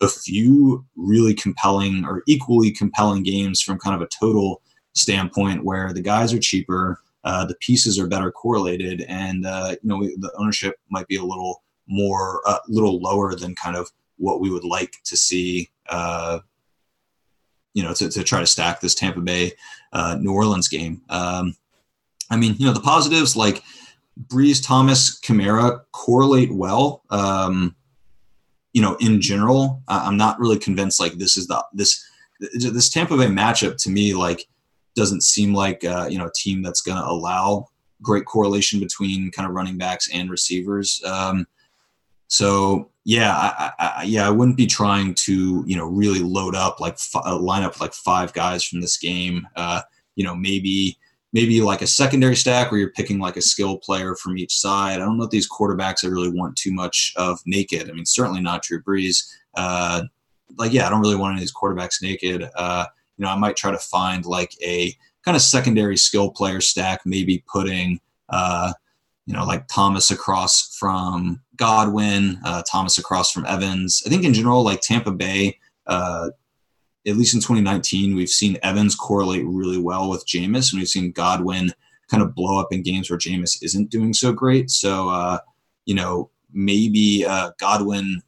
a 0.00 0.08
few 0.08 0.84
really 0.96 1.34
compelling 1.34 2.04
or 2.04 2.22
equally 2.28 2.70
compelling 2.70 3.24
games 3.24 3.60
from 3.60 3.78
kind 3.78 3.96
of 3.96 4.02
a 4.02 4.08
total 4.08 4.62
standpoint 4.92 5.64
where 5.64 5.92
the 5.92 6.00
guys 6.00 6.32
are 6.32 6.38
cheaper, 6.38 7.00
uh, 7.24 7.44
the 7.44 7.56
pieces 7.56 7.98
are 7.98 8.06
better 8.06 8.30
correlated, 8.30 9.04
and 9.08 9.44
uh, 9.44 9.74
you 9.82 9.88
know 9.88 10.00
the 10.00 10.32
ownership 10.38 10.76
might 10.90 11.08
be 11.08 11.16
a 11.16 11.24
little 11.24 11.64
more, 11.88 12.42
a 12.46 12.50
uh, 12.50 12.58
little 12.68 13.00
lower 13.00 13.34
than 13.34 13.54
kind 13.54 13.76
of 13.76 13.90
what 14.16 14.40
we 14.40 14.50
would 14.50 14.64
like 14.64 14.96
to 15.04 15.16
see. 15.16 15.70
Uh, 15.88 16.40
you 17.74 17.82
know, 17.82 17.94
to, 17.94 18.08
to 18.08 18.24
try 18.24 18.40
to 18.40 18.46
stack 18.46 18.80
this 18.80 18.94
Tampa 18.94 19.20
Bay 19.20 19.52
uh, 19.92 20.16
New 20.20 20.32
Orleans 20.32 20.68
game. 20.68 21.02
Um, 21.08 21.54
I 22.30 22.36
mean, 22.36 22.56
you 22.58 22.66
know, 22.66 22.72
the 22.72 22.80
positives 22.80 23.36
like 23.36 23.62
Brees, 24.26 24.64
Thomas, 24.64 25.18
Kamara 25.20 25.82
correlate 25.92 26.52
well. 26.52 27.04
Um, 27.10 27.76
you 28.72 28.82
know, 28.82 28.96
in 29.00 29.20
general, 29.20 29.82
I'm 29.88 30.16
not 30.16 30.38
really 30.38 30.58
convinced 30.58 31.00
like 31.00 31.14
this 31.14 31.36
is 31.36 31.46
the 31.46 31.64
this 31.72 32.04
this 32.40 32.88
Tampa 32.88 33.16
Bay 33.16 33.26
matchup 33.26 33.76
to 33.82 33.90
me 33.90 34.14
like 34.14 34.46
doesn't 34.94 35.22
seem 35.22 35.54
like 35.54 35.84
uh, 35.84 36.06
you 36.10 36.18
know 36.18 36.26
a 36.26 36.32
team 36.32 36.62
that's 36.62 36.80
going 36.80 36.98
to 36.98 37.06
allow 37.06 37.68
great 38.02 38.24
correlation 38.24 38.78
between 38.80 39.30
kind 39.30 39.48
of 39.48 39.54
running 39.54 39.76
backs 39.76 40.08
and 40.12 40.30
receivers. 40.30 41.02
Um, 41.04 41.46
so 42.28 42.90
yeah, 43.04 43.34
I, 43.34 43.72
I, 43.78 44.02
yeah, 44.04 44.26
I 44.26 44.30
wouldn't 44.30 44.56
be 44.56 44.66
trying 44.66 45.14
to 45.14 45.64
you 45.66 45.76
know 45.76 45.86
really 45.86 46.20
load 46.20 46.54
up 46.54 46.80
like 46.80 46.94
f- 46.94 47.22
uh, 47.24 47.38
line 47.38 47.62
up 47.62 47.80
like 47.80 47.94
five 47.94 48.32
guys 48.32 48.62
from 48.64 48.80
this 48.80 48.96
game. 48.96 49.48
Uh, 49.56 49.82
you 50.14 50.24
know, 50.24 50.34
maybe 50.34 50.98
maybe 51.32 51.60
like 51.60 51.82
a 51.82 51.86
secondary 51.86 52.36
stack 52.36 52.70
where 52.70 52.80
you're 52.80 52.90
picking 52.90 53.18
like 53.18 53.36
a 53.36 53.42
skill 53.42 53.78
player 53.78 54.14
from 54.14 54.38
each 54.38 54.56
side. 54.56 54.94
I 54.94 55.04
don't 55.04 55.18
know 55.18 55.24
if 55.24 55.30
these 55.30 55.48
quarterbacks 55.48 56.04
I 56.04 56.08
really 56.08 56.30
want 56.30 56.56
too 56.56 56.72
much 56.72 57.12
of 57.16 57.40
naked. 57.46 57.88
I 57.88 57.92
mean, 57.92 58.06
certainly 58.06 58.40
not 58.40 58.62
Drew 58.62 58.82
Brees. 58.82 59.30
Uh, 59.54 60.04
like, 60.56 60.72
yeah, 60.72 60.86
I 60.86 60.90
don't 60.90 61.00
really 61.00 61.16
want 61.16 61.32
any 61.32 61.38
of 61.38 61.42
these 61.42 61.54
quarterbacks 61.54 62.02
naked. 62.02 62.48
Uh, 62.56 62.86
you 63.16 63.24
know, 63.24 63.30
I 63.30 63.36
might 63.36 63.56
try 63.56 63.70
to 63.70 63.78
find 63.78 64.24
like 64.24 64.54
a 64.62 64.94
kind 65.24 65.36
of 65.36 65.42
secondary 65.42 65.96
skill 65.96 66.30
player 66.30 66.60
stack, 66.60 67.00
maybe 67.04 67.44
putting, 67.50 68.00
uh, 68.30 68.72
you 69.26 69.34
know, 69.34 69.44
like 69.44 69.68
Thomas 69.68 70.10
across 70.10 70.76
from 70.78 71.42
Godwin, 71.58 72.38
uh, 72.44 72.62
Thomas 72.70 72.98
across 72.98 73.30
from 73.30 73.44
Evans. 73.46 74.02
I 74.06 74.08
think 74.08 74.24
in 74.24 74.32
general, 74.32 74.62
like 74.62 74.80
Tampa 74.80 75.12
Bay, 75.12 75.58
uh, 75.86 76.30
at 77.06 77.16
least 77.16 77.34
in 77.34 77.40
2019, 77.40 78.16
we've 78.16 78.28
seen 78.28 78.58
Evans 78.62 78.94
correlate 78.94 79.44
really 79.46 79.78
well 79.78 80.08
with 80.08 80.26
Jameis, 80.26 80.72
and 80.72 80.80
we've 80.80 80.88
seen 80.88 81.12
Godwin 81.12 81.72
kind 82.10 82.22
of 82.22 82.34
blow 82.34 82.58
up 82.58 82.72
in 82.72 82.82
games 82.82 83.10
where 83.10 83.18
Jameis 83.18 83.62
isn't 83.62 83.90
doing 83.90 84.14
so 84.14 84.32
great. 84.32 84.70
So, 84.70 85.08
uh, 85.08 85.38
you 85.84 85.94
know, 85.94 86.30
maybe 86.52 87.24
uh, 87.26 87.50
Godwin 87.58 88.22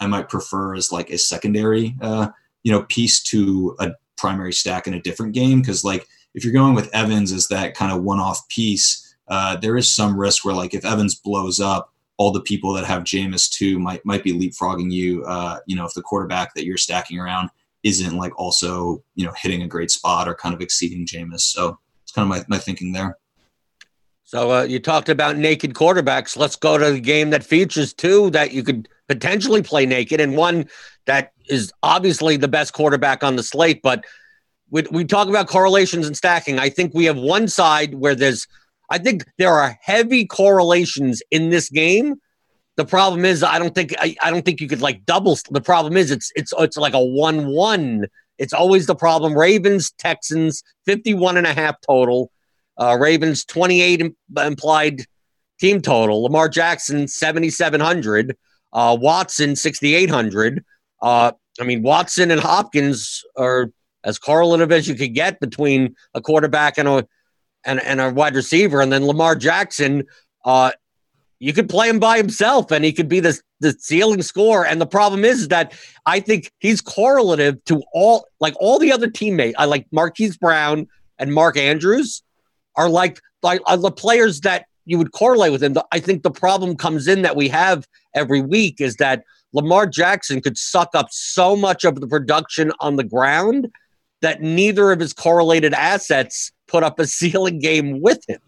I 0.00 0.06
might 0.06 0.28
prefer 0.28 0.74
as 0.74 0.90
like 0.90 1.10
a 1.10 1.18
secondary, 1.18 1.94
uh, 2.00 2.28
you 2.62 2.72
know, 2.72 2.84
piece 2.84 3.22
to 3.24 3.76
a 3.78 3.90
primary 4.16 4.52
stack 4.52 4.86
in 4.86 4.94
a 4.94 5.02
different 5.02 5.34
game. 5.34 5.60
Because 5.60 5.84
like 5.84 6.08
if 6.34 6.42
you're 6.42 6.52
going 6.52 6.74
with 6.74 6.92
Evans 6.94 7.32
as 7.32 7.48
that 7.48 7.74
kind 7.74 7.92
of 7.92 8.02
one-off 8.02 8.48
piece 8.48 9.10
uh, 9.30 9.56
there 9.56 9.76
is 9.76 9.90
some 9.90 10.18
risk 10.18 10.44
where 10.44 10.54
like 10.54 10.74
if 10.74 10.84
Evans 10.84 11.14
blows 11.14 11.60
up, 11.60 11.89
all 12.20 12.30
the 12.30 12.42
people 12.42 12.74
that 12.74 12.84
have 12.84 13.02
Jameis 13.02 13.48
too 13.48 13.78
might 13.78 14.04
might 14.04 14.22
be 14.22 14.38
leapfrogging 14.38 14.92
you. 14.92 15.24
Uh, 15.24 15.58
you 15.66 15.74
know, 15.74 15.86
if 15.86 15.94
the 15.94 16.02
quarterback 16.02 16.52
that 16.52 16.66
you're 16.66 16.76
stacking 16.76 17.18
around 17.18 17.48
isn't 17.82 18.14
like 18.14 18.38
also 18.38 19.02
you 19.14 19.24
know 19.24 19.32
hitting 19.38 19.62
a 19.62 19.66
great 19.66 19.90
spot 19.90 20.28
or 20.28 20.34
kind 20.34 20.54
of 20.54 20.60
exceeding 20.60 21.06
Jameis. 21.06 21.40
So 21.40 21.78
it's 22.02 22.12
kind 22.12 22.24
of 22.24 22.28
my, 22.28 22.44
my 22.54 22.58
thinking 22.58 22.92
there. 22.92 23.16
So 24.24 24.52
uh, 24.52 24.62
you 24.64 24.80
talked 24.80 25.08
about 25.08 25.38
naked 25.38 25.72
quarterbacks. 25.72 26.36
Let's 26.36 26.56
go 26.56 26.76
to 26.76 26.92
the 26.92 27.00
game 27.00 27.30
that 27.30 27.42
features 27.42 27.94
two 27.94 28.28
that 28.32 28.52
you 28.52 28.62
could 28.64 28.86
potentially 29.08 29.62
play 29.62 29.86
naked, 29.86 30.20
and 30.20 30.36
one 30.36 30.68
that 31.06 31.32
is 31.48 31.72
obviously 31.82 32.36
the 32.36 32.48
best 32.48 32.74
quarterback 32.74 33.24
on 33.24 33.36
the 33.36 33.42
slate. 33.42 33.80
But 33.82 34.04
we, 34.68 34.84
we 34.90 35.06
talk 35.06 35.28
about 35.28 35.48
correlations 35.48 36.06
and 36.06 36.14
stacking. 36.14 36.58
I 36.58 36.68
think 36.68 36.92
we 36.92 37.06
have 37.06 37.16
one 37.16 37.48
side 37.48 37.94
where 37.94 38.14
there's 38.14 38.46
I 38.90 38.98
think 38.98 39.24
there 39.38 39.52
are 39.52 39.78
heavy 39.80 40.26
correlations 40.26 41.22
in 41.30 41.50
this 41.50 41.70
game. 41.70 42.16
The 42.76 42.84
problem 42.84 43.24
is, 43.24 43.42
I 43.42 43.58
don't 43.58 43.74
think 43.74 43.94
I, 43.98 44.16
I 44.20 44.30
don't 44.30 44.44
think 44.44 44.60
you 44.60 44.68
could 44.68 44.80
like 44.80 45.06
double. 45.06 45.38
The 45.50 45.60
problem 45.60 45.96
is, 45.96 46.10
it's 46.10 46.32
it's 46.34 46.52
it's 46.58 46.76
like 46.76 46.94
a 46.94 47.04
one-one. 47.04 48.06
It's 48.38 48.52
always 48.52 48.86
the 48.86 48.94
problem. 48.94 49.36
Ravens, 49.36 49.92
Texans, 49.92 50.62
51 50.86 51.36
and 51.36 51.46
a 51.46 51.52
half 51.52 51.76
total. 51.86 52.32
Uh, 52.78 52.96
Ravens, 52.98 53.44
28 53.44 54.14
implied 54.38 55.04
team 55.60 55.82
total. 55.82 56.22
Lamar 56.22 56.48
Jackson, 56.48 57.06
7,700. 57.06 58.34
Uh, 58.72 58.96
Watson, 58.98 59.54
6,800. 59.56 60.64
Uh, 61.02 61.32
I 61.60 61.64
mean, 61.64 61.82
Watson 61.82 62.30
and 62.30 62.40
Hopkins 62.40 63.22
are 63.36 63.70
as 64.04 64.18
correlative 64.18 64.72
as 64.72 64.88
you 64.88 64.94
could 64.94 65.14
get 65.14 65.38
between 65.40 65.94
a 66.14 66.22
quarterback 66.22 66.78
and 66.78 66.88
a 66.88 67.06
and, 67.64 67.80
and 67.80 68.00
a 68.00 68.10
wide 68.10 68.34
receiver. 68.34 68.80
And 68.80 68.92
then 68.92 69.06
Lamar 69.06 69.36
Jackson, 69.36 70.04
uh, 70.44 70.72
you 71.38 71.52
could 71.52 71.68
play 71.68 71.88
him 71.88 71.98
by 71.98 72.16
himself 72.16 72.70
and 72.70 72.84
he 72.84 72.92
could 72.92 73.08
be 73.08 73.20
the, 73.20 73.38
the 73.60 73.72
ceiling 73.78 74.22
score. 74.22 74.66
And 74.66 74.80
the 74.80 74.86
problem 74.86 75.24
is 75.24 75.48
that 75.48 75.72
I 76.06 76.20
think 76.20 76.50
he's 76.58 76.80
correlative 76.80 77.64
to 77.64 77.82
all, 77.92 78.26
like 78.40 78.54
all 78.60 78.78
the 78.78 78.92
other 78.92 79.08
teammates. 79.08 79.56
I 79.58 79.64
like 79.64 79.86
Marquise 79.90 80.36
Brown 80.36 80.86
and 81.18 81.32
Mark 81.32 81.56
Andrews 81.56 82.22
are 82.76 82.88
like, 82.88 83.20
like 83.42 83.60
are 83.66 83.76
the 83.76 83.90
players 83.90 84.40
that 84.42 84.66
you 84.84 84.98
would 84.98 85.12
correlate 85.12 85.52
with 85.52 85.62
him. 85.62 85.76
I 85.92 86.00
think 86.00 86.22
the 86.22 86.30
problem 86.30 86.76
comes 86.76 87.06
in 87.06 87.22
that 87.22 87.36
we 87.36 87.48
have 87.48 87.86
every 88.14 88.42
week 88.42 88.80
is 88.80 88.96
that 88.96 89.24
Lamar 89.52 89.86
Jackson 89.86 90.40
could 90.40 90.58
suck 90.58 90.90
up 90.94 91.08
so 91.10 91.56
much 91.56 91.84
of 91.84 92.00
the 92.00 92.06
production 92.06 92.72
on 92.80 92.96
the 92.96 93.04
ground 93.04 93.68
that 94.22 94.42
neither 94.42 94.92
of 94.92 95.00
his 95.00 95.12
correlated 95.12 95.74
assets 95.74 96.52
put 96.70 96.82
up 96.82 96.98
a 96.98 97.06
ceiling 97.18 97.58
game 97.58 98.00
with 98.00 98.24
him. 98.28 98.40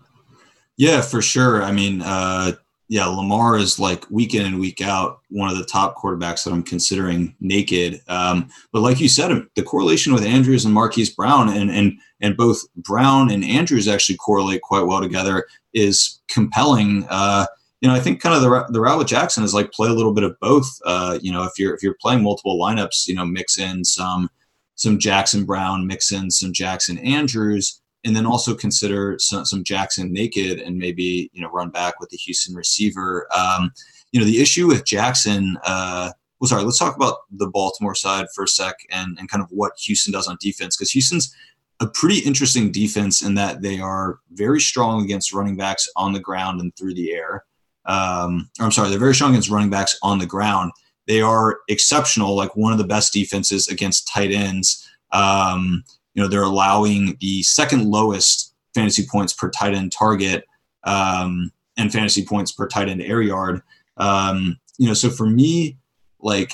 Yeah, 0.77 1.03
for 1.03 1.21
sure. 1.21 1.63
I 1.63 1.73
mean, 1.73 2.03
uh, 2.03 2.53
yeah, 2.89 3.07
Lamar 3.07 3.57
is 3.57 3.79
like 3.79 4.11
week 4.11 4.35
in 4.35 4.45
and 4.45 4.61
week 4.61 4.83
out 4.83 5.21
one 5.31 5.51
of 5.51 5.57
the 5.57 5.65
top 5.65 5.97
quarterbacks 5.97 6.45
that 6.45 6.53
I'm 6.53 6.63
considering 6.63 7.35
naked. 7.41 8.03
Um, 8.09 8.51
but 8.71 8.81
like 8.81 9.01
you 9.01 9.09
said, 9.09 9.47
the 9.55 9.63
correlation 9.63 10.13
with 10.13 10.25
Andrews 10.25 10.65
and 10.65 10.75
Marquise 10.75 11.09
Brown, 11.09 11.49
and 11.49 11.71
and 11.71 11.99
and 12.21 12.37
both 12.37 12.61
Brown 12.77 13.31
and 13.31 13.45
Andrews 13.45 13.89
actually 13.89 14.17
correlate 14.17 14.63
quite 14.63 14.87
well 14.87 15.01
together, 15.01 15.47
is 15.73 16.21
compelling. 16.29 17.07
Uh, 17.09 17.47
you 17.81 17.89
know, 17.89 17.95
I 17.95 18.01
think 18.01 18.21
kind 18.21 18.35
of 18.35 18.43
the 18.43 18.67
the 18.69 18.81
route 18.81 18.99
with 18.99 19.09
Jackson 19.09 19.43
is 19.43 19.55
like 19.55 19.73
play 19.73 19.89
a 19.89 19.95
little 19.95 20.13
bit 20.13 20.25
of 20.25 20.39
both. 20.41 20.69
Uh, 20.85 21.19
you 21.23 21.33
know, 21.33 21.45
if 21.45 21.53
you're 21.59 21.75
if 21.75 21.83
you're 21.83 21.97
playing 22.01 22.23
multiple 22.23 22.61
lineups, 22.61 23.07
you 23.07 23.15
know, 23.15 23.25
mix 23.25 23.59
in 23.59 23.85
some 23.85 24.29
some 24.75 24.99
Jackson 24.99 25.45
Brown, 25.45 25.87
mix 25.87 26.13
in 26.13 26.31
some 26.31 26.53
Jackson 26.53 26.99
Andrews, 26.99 27.81
and 28.05 28.17
then 28.17 28.27
also 28.27 28.55
consider 28.55 29.17
some, 29.19 29.45
some 29.45 29.65
Jackson 29.65 30.13
naked 30.13 30.59
and 30.61 30.77
maybe 30.77 31.31
you 31.33 31.43
know 31.43 31.51
run 31.51 31.71
back 31.71 32.01
with 32.01 32.11
the 32.11 32.17
Houston 32.19 32.55
receiver. 32.55 33.27
Um, 33.35 33.73
you 34.13 34.21
know 34.21 34.27
the 34.27 34.41
issue 34.41 34.67
with 34.67 34.85
Jackson. 34.85 35.57
Uh, 35.65 36.13
well, 36.41 36.49
sorry, 36.49 36.65
let's 36.65 36.79
talk 36.79 36.97
about 36.97 37.19
the 37.31 37.47
Baltimore 37.47 37.95
side 37.95 38.27
for 38.35 38.45
a 38.45 38.49
sec 38.49 38.75
and, 38.91 39.17
and 39.19 39.29
kind 39.29 39.43
of 39.45 39.49
what 39.51 39.73
Houston 39.85 40.13
does 40.13 40.27
on 40.27 40.37
defense 40.41 40.77
because 40.77 40.91
Houston's 40.91 41.33
a 41.79 41.87
pretty 41.87 42.19
interesting 42.19 42.71
defense 42.71 43.23
in 43.23 43.35
that 43.35 43.63
they 43.63 43.81
are 43.81 44.19
very 44.33 44.61
strong 44.61 45.03
against 45.05 45.33
running 45.33 45.57
backs 45.57 45.89
on 45.97 46.13
the 46.13 46.21
ground 46.21 46.61
and 46.61 46.75
through 46.77 46.95
the 46.95 47.13
air. 47.13 47.45
Um, 47.87 48.51
I'm 48.61 48.71
sorry, 48.71 48.91
they're 48.91 48.99
very 48.99 49.15
strong 49.15 49.31
against 49.31 49.51
running 49.51 49.71
backs 49.71 49.99
on 50.03 50.19
the 50.19 50.27
ground. 50.27 50.73
They 51.07 51.21
are 51.21 51.59
exceptional, 51.69 52.37
like 52.37 52.55
one 52.57 52.73
of 52.73 52.79
the 52.79 52.87
best 52.87 53.13
defenses 53.13 53.69
against 53.69 54.09
tight 54.09 54.31
ends. 54.31 54.89
Um, 55.11 55.83
you 56.15 56.23
know, 56.23 56.29
they're 56.29 56.43
allowing 56.43 57.17
the 57.21 57.43
second 57.43 57.91
lowest 57.91 58.55
fantasy 58.75 59.05
points 59.11 59.33
per 59.33 59.51
tight 59.51 59.75
end 59.75 59.93
target 59.93 60.45
um, 60.85 61.51
and 61.77 61.93
fantasy 61.93 62.25
points 62.25 62.53
per 62.53 62.67
tight 62.67 62.89
end 62.89 63.03
air 63.03 63.23
yard. 63.23 63.63
Um, 63.97 64.59
you 64.79 64.87
know, 64.87 64.95
so 64.95 65.11
for 65.11 65.27
me, 65.27 65.77
like 66.21 66.53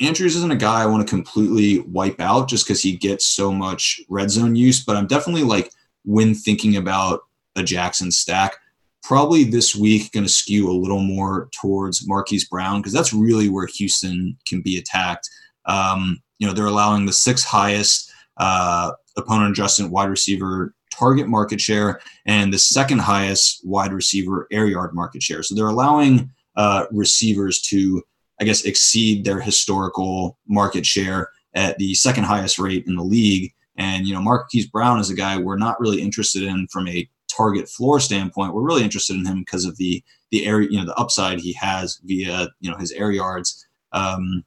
Andrews 0.00 0.36
isn't 0.36 0.52
a 0.52 0.56
guy 0.56 0.82
I 0.82 0.86
want 0.86 1.06
to 1.06 1.10
completely 1.10 1.80
wipe 1.80 2.20
out 2.20 2.48
just 2.48 2.66
because 2.66 2.82
he 2.82 2.96
gets 2.96 3.26
so 3.26 3.52
much 3.52 4.00
red 4.08 4.30
zone 4.30 4.54
use, 4.54 4.84
but 4.84 4.96
I'm 4.96 5.06
definitely 5.06 5.44
like 5.44 5.70
when 6.04 6.34
thinking 6.34 6.76
about 6.76 7.20
a 7.56 7.62
Jackson 7.62 8.10
stack, 8.10 8.56
probably 9.02 9.44
this 9.44 9.74
week 9.74 10.12
going 10.12 10.24
to 10.24 10.32
skew 10.32 10.70
a 10.70 10.72
little 10.72 11.00
more 11.00 11.48
towards 11.52 12.06
Marquise 12.06 12.46
Brown 12.46 12.80
because 12.80 12.92
that's 12.92 13.12
really 13.12 13.48
where 13.48 13.66
Houston 13.66 14.36
can 14.46 14.60
be 14.60 14.78
attacked. 14.78 15.30
Um, 15.64 16.22
you 16.38 16.46
know, 16.46 16.52
they're 16.52 16.66
allowing 16.66 17.06
the 17.06 17.12
sixth 17.12 17.46
highest 17.46 18.05
uh, 18.38 18.92
opponent 19.16 19.50
adjusted 19.50 19.90
wide 19.90 20.10
receiver 20.10 20.74
target 20.90 21.28
market 21.28 21.60
share 21.60 22.00
and 22.26 22.52
the 22.52 22.58
second 22.58 23.00
highest 23.00 23.60
wide 23.64 23.92
receiver 23.92 24.46
air 24.50 24.66
yard 24.66 24.94
market 24.94 25.22
share. 25.22 25.42
So 25.42 25.54
they're 25.54 25.68
allowing 25.68 26.30
uh, 26.56 26.86
receivers 26.90 27.60
to 27.62 28.02
I 28.40 28.44
guess, 28.44 28.64
exceed 28.64 29.24
their 29.24 29.40
historical 29.40 30.38
market 30.46 30.84
share 30.84 31.30
at 31.54 31.78
the 31.78 31.94
second 31.94 32.24
highest 32.24 32.58
rate 32.58 32.84
in 32.86 32.96
the 32.96 33.02
league. 33.02 33.52
And, 33.76 34.06
you 34.06 34.14
know, 34.14 34.20
Marquise 34.20 34.66
Brown 34.66 34.98
is 34.98 35.10
a 35.10 35.14
guy 35.14 35.38
we're 35.38 35.56
not 35.56 35.80
really 35.80 36.02
interested 36.02 36.42
in 36.42 36.66
from 36.68 36.88
a 36.88 37.08
target 37.34 37.68
floor 37.68 38.00
standpoint. 38.00 38.54
We're 38.54 38.66
really 38.66 38.84
interested 38.84 39.16
in 39.16 39.24
him 39.24 39.40
because 39.40 39.64
of 39.64 39.76
the 39.76 40.02
the 40.32 40.44
area, 40.44 40.68
you 40.70 40.78
know, 40.78 40.84
the 40.84 40.94
upside 40.96 41.38
he 41.38 41.52
has 41.52 42.00
via, 42.04 42.48
you 42.60 42.70
know, 42.70 42.76
his 42.76 42.90
air 42.92 43.12
yards. 43.12 43.64
Um, 43.92 44.44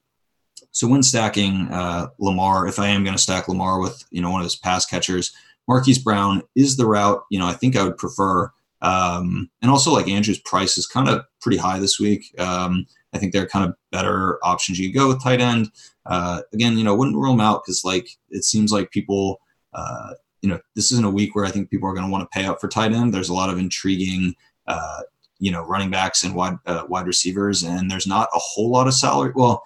so 0.72 0.88
when 0.88 1.04
stacking 1.04 1.68
uh, 1.72 2.08
Lamar, 2.20 2.68
if 2.68 2.80
I 2.80 2.88
am 2.88 3.04
going 3.04 3.16
to 3.16 3.22
stack 3.22 3.48
Lamar 3.48 3.80
with, 3.80 4.04
you 4.12 4.22
know, 4.22 4.32
one 4.32 4.42
of 4.42 4.46
his 4.46 4.56
pass 4.56 4.86
catchers, 4.86 5.34
Marquise 5.68 6.00
Brown 6.00 6.42
is 6.56 6.78
the 6.78 6.86
route, 6.86 7.24
you 7.30 7.40
know, 7.40 7.48
I 7.48 7.54
think 7.54 7.76
I 7.76 7.84
would 7.84 7.98
prefer. 7.98 8.52
Um, 8.82 9.50
and 9.62 9.70
also 9.70 9.92
like 9.92 10.08
Andrews' 10.08 10.40
price 10.40 10.78
is 10.78 10.88
kind 10.88 11.10
of 11.10 11.26
pretty 11.42 11.58
high 11.58 11.80
this 11.80 12.00
week. 12.00 12.34
Um, 12.40 12.86
I 13.14 13.18
think 13.18 13.34
they're 13.34 13.48
kind 13.48 13.68
of 13.68 13.76
better 13.92 14.40
options 14.44 14.80
you 14.80 14.90
could 14.90 14.98
go 14.98 15.08
with 15.08 15.24
tight 15.24 15.42
end. 15.42 15.72
Uh, 16.06 16.42
again, 16.54 16.78
you 16.78 16.84
know, 16.84 16.96
wouldn't 16.96 17.18
rule 17.18 17.34
them 17.34 17.42
out 17.42 17.64
because 17.64 17.84
like 17.84 18.10
it 18.30 18.44
seems 18.44 18.72
like 18.72 18.92
people, 18.92 19.42
uh, 19.74 20.14
you 20.42 20.50
know, 20.50 20.60
this 20.76 20.92
isn't 20.92 21.06
a 21.06 21.10
week 21.10 21.36
where 21.36 21.46
I 21.46 21.52
think 21.52 21.70
people 21.70 21.90
are 21.90 21.94
going 21.94 22.06
to 22.06 22.12
want 22.12 22.24
to 22.24 22.40
pay 22.40 22.46
up 22.46 22.62
for 22.62 22.68
tight 22.68 22.94
end. 22.94 23.14
There's 23.14 23.30
a 23.30 23.34
lot 23.34 23.50
of 23.50 23.60
intriguing, 23.60 24.36
uh, 24.68 25.02
you 25.40 25.52
know, 25.52 25.64
running 25.64 25.90
backs 25.90 26.24
and 26.24 26.34
wide 26.34 26.58
uh, 26.66 26.86
wide 26.88 27.08
receivers, 27.08 27.64
and 27.64 27.92
there's 27.92 28.08
not 28.08 28.30
a 28.34 28.40
whole 28.40 28.72
lot 28.72 28.88
of 28.88 28.94
salary. 28.94 29.34
Well, 29.36 29.64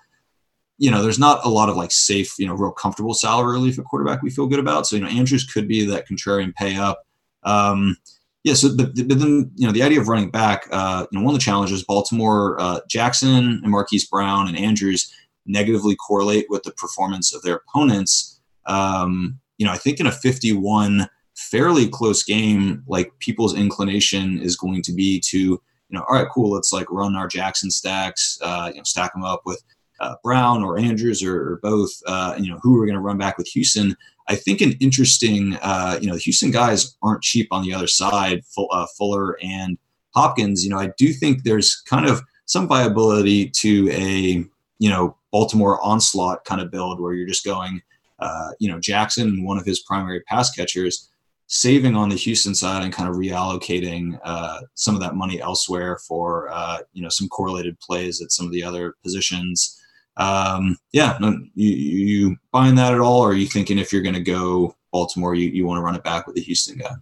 you 0.78 0.90
know, 0.90 1.02
there's 1.02 1.20
not 1.20 1.46
a 1.46 1.50
lot 1.50 1.70
of 1.70 1.76
like 1.76 1.92
safe, 1.92 2.34
you 2.38 2.48
know, 2.48 2.54
real 2.54 2.72
comfortable 2.72 3.14
salary 3.14 3.54
relief 3.54 3.78
at 3.78 3.86
quarterback 3.86 4.22
we 4.22 4.30
feel 4.30 4.48
good 4.48 4.60
about. 4.60 4.88
So 4.88 4.96
you 4.96 5.02
know, 5.02 5.10
Andrews 5.10 5.46
could 5.46 5.68
be 5.68 5.86
that 5.86 6.08
contrarian 6.08 6.54
pay 6.56 6.76
up. 6.76 7.04
Um, 7.44 7.98
yeah, 8.44 8.56
so 8.56 8.76
but, 8.76 8.94
but 8.96 9.20
then 9.20 9.52
you 9.56 9.66
know 9.66 9.72
the 9.72 9.84
idea 9.84 10.02
of 10.02 10.08
running 10.08 10.30
back, 10.30 10.68
uh, 10.72 11.06
you 11.12 11.20
know, 11.20 11.26
one 11.26 11.34
of 11.34 11.40
the 11.40 11.44
challenges 11.46 11.84
Baltimore 11.84 12.60
uh, 12.60 12.82
Jackson 12.90 13.62
and 13.64 13.72
Marquise 13.72 14.08
Brown 14.08 14.48
and 14.48 14.58
Andrews 14.58 15.14
negatively 15.46 15.96
correlate 15.96 16.46
with 16.50 16.64
the 16.64 16.72
performance 16.72 17.34
of 17.34 17.42
their 17.42 17.62
opponents. 17.68 18.40
Um, 18.66 19.40
you 19.58 19.66
know, 19.66 19.72
I 19.72 19.78
think 19.78 20.00
in 20.00 20.08
a 20.08 20.12
51 20.12 21.08
fairly 21.36 21.88
close 21.88 22.24
game, 22.24 22.84
like 22.88 23.12
people's 23.20 23.56
inclination 23.56 24.40
is 24.40 24.56
going 24.56 24.82
to 24.84 24.94
be 24.94 25.20
to 25.28 25.62
you 25.94 26.00
know, 26.00 26.06
all 26.10 26.16
right, 26.16 26.28
cool, 26.34 26.50
let's 26.50 26.74
like 26.74 26.90
run 26.90 27.16
our 27.16 27.28
Jackson 27.28 27.70
stacks, 27.70 28.40
uh, 28.42 28.70
you 28.72 28.78
know, 28.78 28.84
stack 28.84 29.14
them 29.14 29.24
up 29.24 29.44
with 29.46 29.64
uh, 30.04 30.16
Brown 30.24 30.64
or 30.64 30.78
Andrews 30.78 31.24
or, 31.24 31.36
or 31.36 31.60
both. 31.62 31.92
Uh, 32.06 32.36
you 32.40 32.52
know, 32.52 32.60
who 32.62 32.82
are 32.82 32.86
going 32.86 32.96
to 32.96 33.02
run 33.02 33.18
back 33.18 33.38
with 33.38 33.48
Houston? 33.48 33.96
I 34.28 34.36
think 34.36 34.62
an 34.62 34.74
interesting, 34.80 35.58
uh, 35.62 35.98
you 36.02 36.08
know, 36.08 36.14
the 36.14 36.22
Houston 36.22 36.52
guys 36.52 36.96
aren't 37.02 37.24
cheap 37.24 37.48
on 37.52 37.64
the 37.64 37.74
other 37.74 37.88
side, 37.88 38.42
uh, 38.72 38.86
Fuller 38.98 39.38
and 39.42 39.78
Hopkins. 40.14 40.64
You 40.64 40.70
know, 40.70 40.80
I 40.80 40.92
do 40.98 41.12
think 41.14 41.44
there's 41.44 41.82
kind 41.88 42.06
of 42.06 42.22
some 42.46 42.68
viability 42.68 43.50
to 43.50 43.90
a, 43.92 44.46
you 44.80 44.90
know, 44.90 45.18
Baltimore 45.32 45.82
onslaught 45.82 46.46
kind 46.46 46.62
of 46.62 46.72
build 46.72 47.02
where 47.02 47.14
you're 47.14 47.28
just 47.28 47.46
going, 47.46 47.82
uh, 48.20 48.52
you 48.60 48.70
know, 48.70 48.80
Jackson, 48.80 49.44
one 49.44 49.58
of 49.58 49.66
his 49.66 49.82
primary 49.82 50.22
pass 50.22 50.52
catchers, 50.52 51.10
saving 51.48 51.96
on 51.96 52.10
the 52.10 52.16
Houston 52.16 52.56
side 52.56 52.84
and 52.84 52.94
kind 52.94 53.10
of 53.10 53.16
reallocating 53.16 54.18
uh, 54.24 54.62
some 54.76 54.96
of 54.96 55.02
that 55.02 55.16
money 55.16 55.42
elsewhere 55.42 56.00
for, 56.08 56.50
uh, 56.52 56.80
you 56.94 57.02
know, 57.02 57.10
some 57.10 57.28
correlated 57.28 57.78
plays 57.80 58.22
at 58.22 58.32
some 58.32 58.46
of 58.46 58.52
the 58.54 58.64
other 58.64 58.96
positions 59.04 59.80
um, 60.18 60.78
yeah, 60.92 61.18
you, 61.56 61.70
you 61.70 62.38
buying 62.52 62.76
that 62.76 62.94
at 62.94 63.00
all, 63.00 63.22
or 63.22 63.32
are 63.32 63.36
you 63.36 63.48
thinking 63.48 63.78
if 63.78 63.92
you're 63.92 64.02
going 64.02 64.16
to 64.16 64.22
go 64.22 64.76
Baltimore, 64.92 65.34
you, 65.36 65.50
you 65.50 65.66
want 65.66 65.80
to 65.80 65.82
run 65.82 65.96
it 65.96 66.04
back 66.04 66.28
with 66.28 66.36
the 66.36 66.42
Houston 66.42 66.78
guy? 66.78 66.94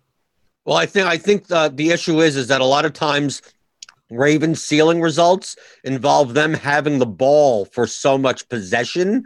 Well, 0.65 0.77
I 0.77 0.85
think 0.85 1.07
I 1.07 1.17
think 1.17 1.47
the 1.47 1.71
the 1.73 1.89
issue 1.89 2.21
is 2.21 2.35
is 2.35 2.47
that 2.47 2.61
a 2.61 2.65
lot 2.65 2.85
of 2.85 2.93
times 2.93 3.41
Ravens 4.09 4.63
ceiling 4.63 5.01
results 5.01 5.55
involve 5.83 6.33
them 6.33 6.53
having 6.53 6.99
the 6.99 7.05
ball 7.05 7.65
for 7.65 7.87
so 7.87 8.17
much 8.17 8.47
possession 8.47 9.25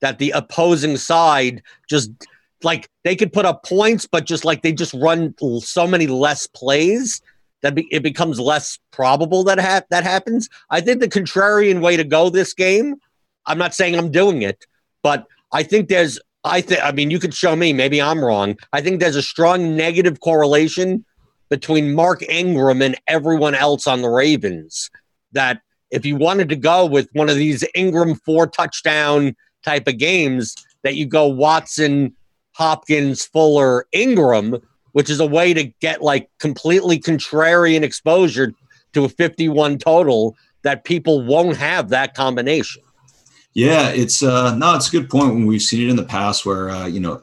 that 0.00 0.18
the 0.18 0.30
opposing 0.32 0.96
side 0.96 1.62
just 1.88 2.10
like 2.64 2.88
they 3.04 3.16
could 3.16 3.32
put 3.32 3.46
up 3.46 3.64
points, 3.64 4.06
but 4.06 4.26
just 4.26 4.44
like 4.44 4.62
they 4.62 4.72
just 4.72 4.94
run 4.94 5.34
so 5.60 5.86
many 5.86 6.06
less 6.06 6.46
plays 6.46 7.20
that 7.62 7.74
be, 7.74 7.88
it 7.90 8.02
becomes 8.02 8.40
less 8.40 8.78
probable 8.90 9.44
that 9.44 9.60
ha- 9.60 9.82
that 9.90 10.04
happens. 10.04 10.48
I 10.70 10.80
think 10.80 11.00
the 11.00 11.08
contrarian 11.08 11.80
way 11.80 11.96
to 11.96 12.04
go 12.04 12.28
this 12.28 12.54
game 12.54 12.96
I'm 13.46 13.58
not 13.58 13.74
saying 13.74 13.96
I'm 13.96 14.10
doing 14.10 14.42
it, 14.42 14.64
but 15.02 15.26
I 15.52 15.62
think 15.62 15.88
there's 15.88 16.18
I 16.44 16.60
think 16.60 16.82
I 16.82 16.92
mean 16.92 17.10
you 17.10 17.18
could 17.18 17.34
show 17.34 17.54
me 17.54 17.72
maybe 17.72 18.00
I'm 18.00 18.24
wrong. 18.24 18.56
I 18.72 18.80
think 18.80 19.00
there's 19.00 19.16
a 19.16 19.22
strong 19.22 19.76
negative 19.76 20.20
correlation 20.20 21.04
between 21.48 21.94
Mark 21.94 22.22
Ingram 22.28 22.80
and 22.82 22.96
everyone 23.06 23.54
else 23.54 23.86
on 23.86 24.02
the 24.02 24.08
Ravens 24.08 24.90
that 25.32 25.60
if 25.90 26.06
you 26.06 26.16
wanted 26.16 26.48
to 26.48 26.56
go 26.56 26.86
with 26.86 27.08
one 27.12 27.28
of 27.28 27.36
these 27.36 27.64
Ingram 27.74 28.14
four 28.14 28.46
touchdown 28.46 29.36
type 29.62 29.86
of 29.86 29.98
games 29.98 30.56
that 30.82 30.96
you 30.96 31.06
go 31.06 31.26
Watson, 31.26 32.14
Hopkins, 32.52 33.24
Fuller, 33.26 33.86
Ingram, 33.92 34.56
which 34.92 35.10
is 35.10 35.20
a 35.20 35.26
way 35.26 35.54
to 35.54 35.64
get 35.80 36.02
like 36.02 36.30
completely 36.38 36.98
contrarian 36.98 37.82
exposure 37.82 38.52
to 38.94 39.04
a 39.04 39.08
51 39.08 39.78
total 39.78 40.36
that 40.62 40.84
people 40.84 41.22
won't 41.24 41.56
have 41.56 41.88
that 41.90 42.14
combination. 42.14 42.82
Yeah, 43.54 43.90
it's 43.90 44.22
uh 44.22 44.54
no, 44.56 44.74
it's 44.74 44.88
a 44.88 44.92
good 44.92 45.10
point 45.10 45.34
when 45.34 45.46
we've 45.46 45.62
seen 45.62 45.86
it 45.86 45.90
in 45.90 45.96
the 45.96 46.04
past 46.04 46.46
where 46.46 46.70
uh, 46.70 46.86
you 46.86 47.00
know 47.00 47.22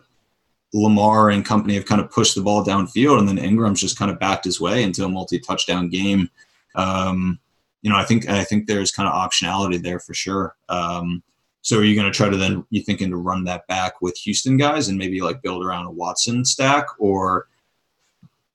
Lamar 0.73 1.31
and 1.31 1.43
company 1.43 1.73
have 1.75 1.85
kind 1.85 1.99
of 2.01 2.11
pushed 2.11 2.35
the 2.35 2.41
ball 2.41 2.63
downfield, 2.63 3.19
and 3.19 3.27
then 3.27 3.37
Ingram's 3.37 3.81
just 3.81 3.97
kind 3.97 4.11
of 4.11 4.19
backed 4.19 4.45
his 4.45 4.61
way 4.61 4.83
into 4.83 5.03
a 5.03 5.09
multi-touchdown 5.09 5.89
game. 5.89 6.29
Um, 6.75 7.39
you 7.81 7.89
know, 7.89 7.95
I 7.95 8.03
think 8.03 8.29
I 8.29 8.43
think 8.43 8.67
there's 8.67 8.91
kind 8.91 9.09
of 9.09 9.15
optionality 9.15 9.81
there 9.81 9.99
for 9.99 10.13
sure. 10.13 10.55
Um, 10.67 11.23
so 11.61 11.77
are 11.77 11.83
you 11.83 11.95
going 11.95 12.11
to 12.11 12.15
try 12.15 12.29
to 12.29 12.37
then 12.37 12.63
you 12.69 12.81
thinking 12.83 13.09
to 13.09 13.17
run 13.17 13.43
that 13.45 13.67
back 13.67 14.01
with 14.01 14.17
Houston 14.17 14.57
guys 14.57 14.87
and 14.87 14.97
maybe 14.97 15.21
like 15.21 15.41
build 15.41 15.65
around 15.65 15.85
a 15.85 15.91
Watson 15.91 16.45
stack 16.45 16.85
or 16.99 17.47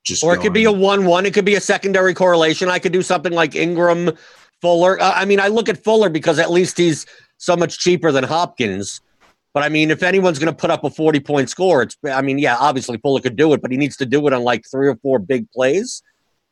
just 0.05 0.23
or 0.23 0.35
it 0.35 0.41
could 0.41 0.53
be 0.53 0.65
a 0.65 0.73
one-one. 0.73 1.25
It 1.27 1.33
could 1.33 1.47
be 1.47 1.55
a 1.55 1.61
secondary 1.61 2.15
correlation. 2.15 2.69
I 2.69 2.79
could 2.79 2.93
do 2.93 3.03
something 3.03 3.33
like 3.33 3.57
Ingram, 3.57 4.11
Fuller. 4.61 5.01
Uh, 5.01 5.13
I 5.15 5.25
mean, 5.25 5.41
I 5.41 5.49
look 5.49 5.69
at 5.69 5.83
Fuller 5.83 6.11
because 6.11 6.39
at 6.39 6.51
least 6.51 6.77
he's 6.77 7.07
so 7.45 7.57
much 7.57 7.79
cheaper 7.79 8.11
than 8.13 8.25
Hopkins. 8.25 9.01
But 9.53 9.63
I 9.63 9.69
mean, 9.69 9.91
if 9.91 10.03
anyone's 10.03 10.39
going 10.39 10.53
to 10.53 10.59
put 10.59 10.71
up 10.71 10.83
a 10.83 10.91
40 10.91 11.21
point 11.21 11.49
score, 11.49 11.83
it's, 11.83 11.97
I 12.05 12.23
mean, 12.23 12.39
yeah, 12.39 12.57
obviously 12.59 12.99
Fuller 12.99 13.21
could 13.21 13.37
do 13.37 13.53
it, 13.53 13.63
but 13.63 13.71
he 13.71 13.77
needs 13.77 13.97
to 13.99 14.07
do 14.07 14.27
it 14.27 14.33
on 14.33 14.43
like 14.43 14.65
three 14.69 14.89
or 14.89 14.97
four 14.97 15.19
big 15.19 15.51
plays. 15.53 16.03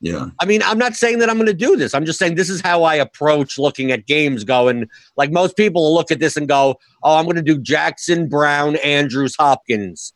Yeah. 0.00 0.30
I 0.40 0.46
mean, 0.46 0.62
I'm 0.64 0.78
not 0.78 0.94
saying 0.94 1.20
that 1.20 1.30
I'm 1.30 1.36
going 1.36 1.46
to 1.46 1.54
do 1.54 1.76
this. 1.76 1.94
I'm 1.94 2.04
just 2.04 2.18
saying 2.18 2.34
this 2.34 2.50
is 2.50 2.60
how 2.60 2.82
I 2.82 2.96
approach 2.96 3.58
looking 3.58 3.92
at 3.92 4.06
games 4.06 4.44
going. 4.44 4.88
Like 5.16 5.30
most 5.30 5.56
people 5.56 5.82
will 5.82 5.94
look 5.94 6.10
at 6.10 6.18
this 6.18 6.36
and 6.36 6.48
go, 6.48 6.76
oh, 7.02 7.16
I'm 7.16 7.24
going 7.24 7.36
to 7.36 7.42
do 7.42 7.58
Jackson, 7.58 8.28
Brown, 8.28 8.76
Andrews, 8.76 9.36
Hopkins. 9.38 10.12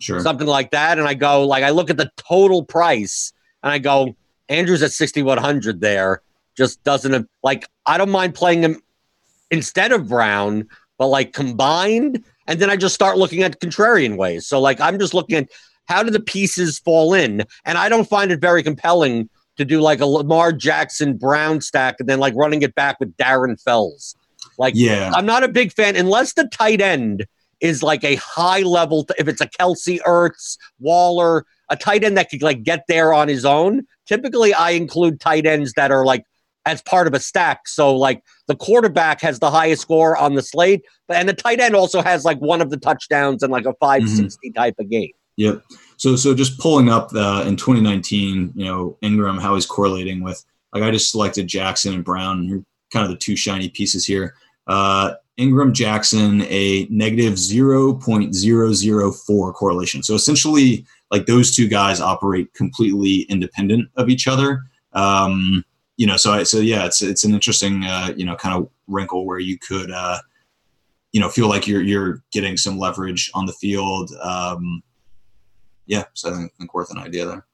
Sure. 0.00 0.20
Something 0.20 0.46
like 0.46 0.70
that. 0.72 0.98
And 0.98 1.08
I 1.08 1.14
go, 1.14 1.44
like, 1.44 1.64
I 1.64 1.70
look 1.70 1.90
at 1.90 1.96
the 1.96 2.10
total 2.16 2.64
price 2.64 3.32
and 3.62 3.72
I 3.72 3.78
go, 3.78 4.16
Andrews 4.48 4.82
at 4.82 4.92
6,100 4.92 5.80
there 5.80 6.22
just 6.56 6.82
doesn't, 6.84 7.28
like, 7.42 7.68
I 7.86 7.98
don't 7.98 8.10
mind 8.10 8.34
playing 8.34 8.62
him 8.62 8.80
instead 9.50 9.92
of 9.92 10.08
Brown, 10.08 10.68
but 10.98 11.08
like 11.08 11.32
combined 11.32 12.24
and 12.48 12.58
then 12.58 12.70
I 12.70 12.76
just 12.76 12.94
start 12.94 13.18
looking 13.18 13.42
at 13.42 13.60
contrarian 13.60 14.16
ways. 14.16 14.48
So 14.48 14.58
like 14.60 14.80
I'm 14.80 14.98
just 14.98 15.14
looking 15.14 15.36
at 15.36 15.48
how 15.86 16.02
do 16.02 16.10
the 16.10 16.20
pieces 16.20 16.78
fall 16.78 17.14
in, 17.14 17.44
and 17.64 17.78
I 17.78 17.88
don't 17.88 18.08
find 18.08 18.32
it 18.32 18.40
very 18.40 18.62
compelling 18.62 19.28
to 19.58 19.64
do 19.64 19.80
like 19.80 20.00
a 20.00 20.06
Lamar 20.06 20.52
Jackson 20.52 21.16
Brown 21.16 21.60
stack 21.60 21.96
and 22.00 22.08
then 22.08 22.18
like 22.18 22.34
running 22.34 22.62
it 22.62 22.74
back 22.74 22.98
with 23.00 23.16
Darren 23.16 23.60
Fells. 23.62 24.16
Like, 24.58 24.74
yeah, 24.76 25.12
I'm 25.14 25.26
not 25.26 25.44
a 25.44 25.48
big 25.48 25.72
fan 25.72 25.94
unless 25.94 26.32
the 26.32 26.48
tight 26.52 26.80
end 26.80 27.26
is 27.60 27.82
like 27.82 28.04
a 28.04 28.16
high 28.16 28.62
level. 28.62 29.06
If 29.18 29.28
it's 29.28 29.40
a 29.40 29.48
Kelce 29.48 30.00
Ertz, 30.06 30.56
Waller, 30.78 31.44
a 31.70 31.76
tight 31.76 32.04
end 32.04 32.16
that 32.16 32.30
could 32.30 32.42
like 32.42 32.62
get 32.62 32.84
there 32.88 33.12
on 33.12 33.28
his 33.28 33.44
own. 33.44 33.86
Typically, 34.06 34.54
I 34.54 34.70
include 34.70 35.20
tight 35.20 35.46
ends 35.46 35.72
that 35.74 35.90
are 35.90 36.04
like 36.04 36.24
as 36.66 36.82
part 36.82 37.06
of 37.06 37.14
a 37.14 37.20
stack. 37.20 37.66
So 37.66 37.96
like 37.96 38.22
the 38.46 38.56
quarterback 38.56 39.20
has 39.22 39.38
the 39.38 39.50
highest 39.50 39.82
score 39.82 40.16
on 40.16 40.34
the 40.34 40.42
slate, 40.42 40.84
but 41.06 41.16
and 41.16 41.28
the 41.28 41.34
tight 41.34 41.60
end 41.60 41.74
also 41.74 42.02
has 42.02 42.24
like 42.24 42.38
one 42.38 42.60
of 42.60 42.70
the 42.70 42.76
touchdowns 42.76 43.42
and 43.42 43.52
like 43.52 43.64
a 43.64 43.74
560 43.80 44.48
mm-hmm. 44.48 44.58
type 44.58 44.74
of 44.78 44.90
game. 44.90 45.12
Yep. 45.36 45.62
So 45.96 46.16
so 46.16 46.34
just 46.34 46.58
pulling 46.58 46.88
up 46.88 47.10
the 47.10 47.44
in 47.46 47.56
2019, 47.56 48.52
you 48.54 48.64
know, 48.64 48.98
Ingram, 49.02 49.38
how 49.38 49.54
he's 49.54 49.66
correlating 49.66 50.22
with 50.22 50.44
like 50.74 50.82
I 50.82 50.90
just 50.90 51.10
selected 51.10 51.46
Jackson 51.46 51.94
and 51.94 52.04
Brown, 52.04 52.64
kind 52.92 53.04
of 53.04 53.10
the 53.10 53.16
two 53.16 53.36
shiny 53.36 53.68
pieces 53.68 54.04
here. 54.04 54.34
Uh, 54.66 55.14
Ingram 55.38 55.72
Jackson 55.72 56.42
a 56.42 56.86
negative 56.90 57.34
0.004 57.34 59.54
correlation. 59.54 60.02
So 60.02 60.14
essentially, 60.14 60.84
like 61.10 61.26
those 61.26 61.54
two 61.54 61.68
guys 61.68 62.00
operate 62.00 62.52
completely 62.54 63.20
independent 63.22 63.88
of 63.96 64.10
each 64.10 64.26
other. 64.26 64.62
Um, 64.92 65.64
you 65.98 66.06
know, 66.06 66.16
so 66.16 66.32
I, 66.32 66.44
so 66.44 66.60
yeah, 66.60 66.86
it's 66.86 67.02
it's 67.02 67.24
an 67.24 67.34
interesting 67.34 67.84
uh, 67.84 68.14
you 68.16 68.24
know 68.24 68.36
kind 68.36 68.56
of 68.56 68.70
wrinkle 68.86 69.26
where 69.26 69.40
you 69.40 69.58
could 69.58 69.90
uh, 69.90 70.18
you 71.12 71.20
know 71.20 71.28
feel 71.28 71.48
like 71.48 71.66
you're 71.66 71.82
you're 71.82 72.22
getting 72.30 72.56
some 72.56 72.78
leverage 72.78 73.30
on 73.34 73.46
the 73.46 73.52
field. 73.52 74.10
Um, 74.22 74.82
yeah, 75.86 76.04
so 76.14 76.30
I 76.30 76.36
think, 76.36 76.52
I 76.54 76.56
think 76.56 76.72
worth 76.72 76.92
an 76.92 76.98
idea 76.98 77.26
there. 77.26 77.46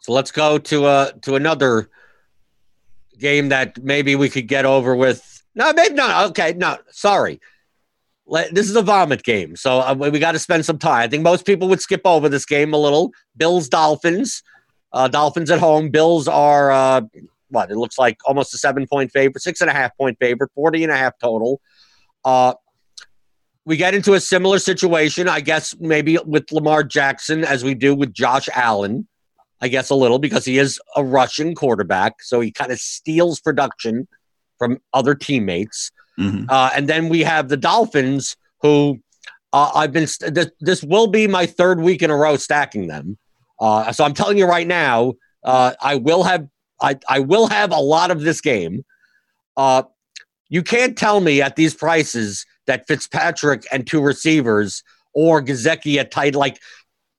So 0.00 0.12
let's 0.12 0.32
go 0.32 0.56
to 0.58 0.86
uh 0.86 1.10
to 1.22 1.34
another 1.34 1.90
game 3.18 3.50
that 3.50 3.82
maybe 3.82 4.16
we 4.16 4.30
could 4.30 4.48
get 4.48 4.64
over 4.64 4.96
with. 4.96 5.42
No, 5.54 5.72
maybe 5.74 5.94
not. 5.94 6.30
Okay, 6.30 6.54
no, 6.54 6.78
sorry. 6.90 7.40
Let, 8.24 8.54
this 8.54 8.70
is 8.70 8.76
a 8.76 8.82
vomit 8.82 9.22
game, 9.22 9.54
so 9.54 9.80
uh, 9.80 9.94
we 9.94 10.18
got 10.18 10.32
to 10.32 10.38
spend 10.38 10.64
some 10.64 10.78
time. 10.78 11.02
I 11.02 11.08
think 11.08 11.22
most 11.22 11.44
people 11.44 11.68
would 11.68 11.80
skip 11.80 12.02
over 12.04 12.28
this 12.28 12.44
game 12.46 12.72
a 12.72 12.78
little. 12.78 13.12
Bills 13.36 13.68
Dolphins. 13.68 14.42
Uh, 14.92 15.08
Dolphins 15.08 15.50
at 15.50 15.58
home. 15.58 15.90
Bills 15.90 16.28
are 16.28 16.70
uh, 16.70 17.02
what? 17.50 17.70
It 17.70 17.76
looks 17.76 17.98
like 17.98 18.18
almost 18.24 18.54
a 18.54 18.58
seven 18.58 18.86
point 18.86 19.12
favorite, 19.12 19.42
six 19.42 19.60
and 19.60 19.70
a 19.70 19.72
half 19.72 19.96
point 19.96 20.18
favorite, 20.18 20.50
40 20.54 20.84
and 20.84 20.92
a 20.92 20.96
half 20.96 21.18
total. 21.18 21.60
Uh, 22.24 22.54
we 23.64 23.76
get 23.76 23.94
into 23.94 24.14
a 24.14 24.20
similar 24.20 24.58
situation, 24.58 25.28
I 25.28 25.40
guess, 25.40 25.76
maybe 25.78 26.18
with 26.24 26.50
Lamar 26.50 26.82
Jackson 26.82 27.44
as 27.44 27.62
we 27.62 27.74
do 27.74 27.94
with 27.94 28.14
Josh 28.14 28.48
Allen. 28.54 29.06
I 29.60 29.68
guess 29.68 29.90
a 29.90 29.94
little 29.94 30.18
because 30.18 30.44
he 30.44 30.58
is 30.58 30.80
a 30.96 31.02
rushing 31.02 31.54
quarterback, 31.54 32.22
so 32.22 32.40
he 32.40 32.52
kind 32.52 32.70
of 32.70 32.78
steals 32.78 33.40
production 33.40 34.06
from 34.56 34.78
other 34.92 35.14
teammates. 35.14 35.90
Mm-hmm. 36.18 36.44
Uh, 36.48 36.70
and 36.74 36.88
then 36.88 37.08
we 37.08 37.22
have 37.24 37.48
the 37.48 37.56
Dolphins, 37.56 38.36
who 38.62 39.00
uh, 39.52 39.70
I've 39.74 39.92
been. 39.92 40.06
St- 40.06 40.38
this, 40.60 40.82
will 40.82 41.08
be 41.08 41.26
my 41.26 41.46
third 41.46 41.80
week 41.80 42.02
in 42.02 42.10
a 42.10 42.16
row 42.16 42.36
stacking 42.36 42.86
them. 42.86 43.18
Uh, 43.60 43.92
so 43.92 44.04
I'm 44.04 44.14
telling 44.14 44.38
you 44.38 44.46
right 44.46 44.66
now, 44.66 45.14
uh, 45.44 45.74
I 45.80 45.96
will 45.96 46.24
have. 46.24 46.48
I, 46.80 46.96
I 47.08 47.18
will 47.18 47.48
have 47.48 47.72
a 47.72 47.80
lot 47.80 48.12
of 48.12 48.20
this 48.20 48.40
game. 48.40 48.84
Uh, 49.56 49.82
you 50.48 50.62
can't 50.62 50.96
tell 50.96 51.20
me 51.20 51.42
at 51.42 51.56
these 51.56 51.74
prices 51.74 52.46
that 52.66 52.86
Fitzpatrick 52.86 53.64
and 53.72 53.86
two 53.86 54.00
receivers 54.00 54.84
or 55.12 55.42
Gesicki 55.42 55.96
at 55.96 56.12
tight, 56.12 56.36
like 56.36 56.60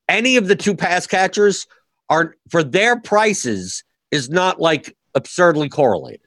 any 0.07 0.37
of 0.37 0.47
the 0.47 0.55
two 0.55 0.75
pass 0.75 1.05
catchers 1.05 1.67
are 2.09 2.35
for 2.49 2.63
their 2.63 2.99
prices 2.99 3.83
is 4.11 4.29
not 4.29 4.61
like 4.61 4.95
absurdly 5.13 5.67
correlated. 5.67 6.21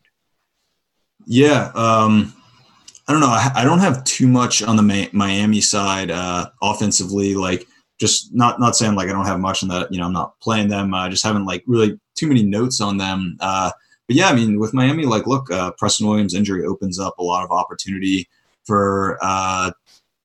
Yeah. 1.27 1.73
Um, 1.75 2.35
I 3.09 3.13
don't 3.13 3.21
know. 3.21 3.29
I, 3.29 3.51
I 3.55 3.65
don't 3.65 3.81
have 3.81 4.05
too 4.05 4.29
much 4.29 4.63
on 4.63 4.77
the 4.77 5.09
Miami 5.13 5.61
side 5.61 6.11
uh, 6.11 6.51
offensively. 6.61 7.35
Like, 7.35 7.67
just 8.03 8.35
not 8.35 8.59
not 8.59 8.75
saying 8.75 8.97
like 8.97 9.09
I 9.09 9.13
don't 9.13 9.27
have 9.27 9.39
much 9.39 9.63
in 9.63 9.69
that. 9.69 9.91
You 9.93 9.99
know, 9.99 10.07
I'm 10.07 10.13
not 10.13 10.39
playing 10.41 10.69
them. 10.69 10.93
I 10.93 11.09
just 11.09 11.23
haven't 11.23 11.47
like 11.47 11.63
really 11.69 12.01
too 12.17 12.27
many 12.27 12.43
notes 12.43 12.81
on 12.81 12.97
them. 12.97 13.37
Uh, 13.39 13.71
but 14.09 14.17
yeah, 14.17 14.29
I 14.29 14.35
mean, 14.35 14.59
with 14.59 14.75
Miami, 14.75 15.05
like, 15.05 15.29
look, 15.29 15.53
uh, 15.53 15.71
Preston 15.79 16.09
Williams' 16.09 16.35
injury 16.35 16.67
opens 16.67 16.99
up 16.99 17.17
a 17.19 17.23
lot 17.23 17.45
of 17.45 17.53
opportunity 17.53 18.29
for 18.65 19.19
uh, 19.23 19.71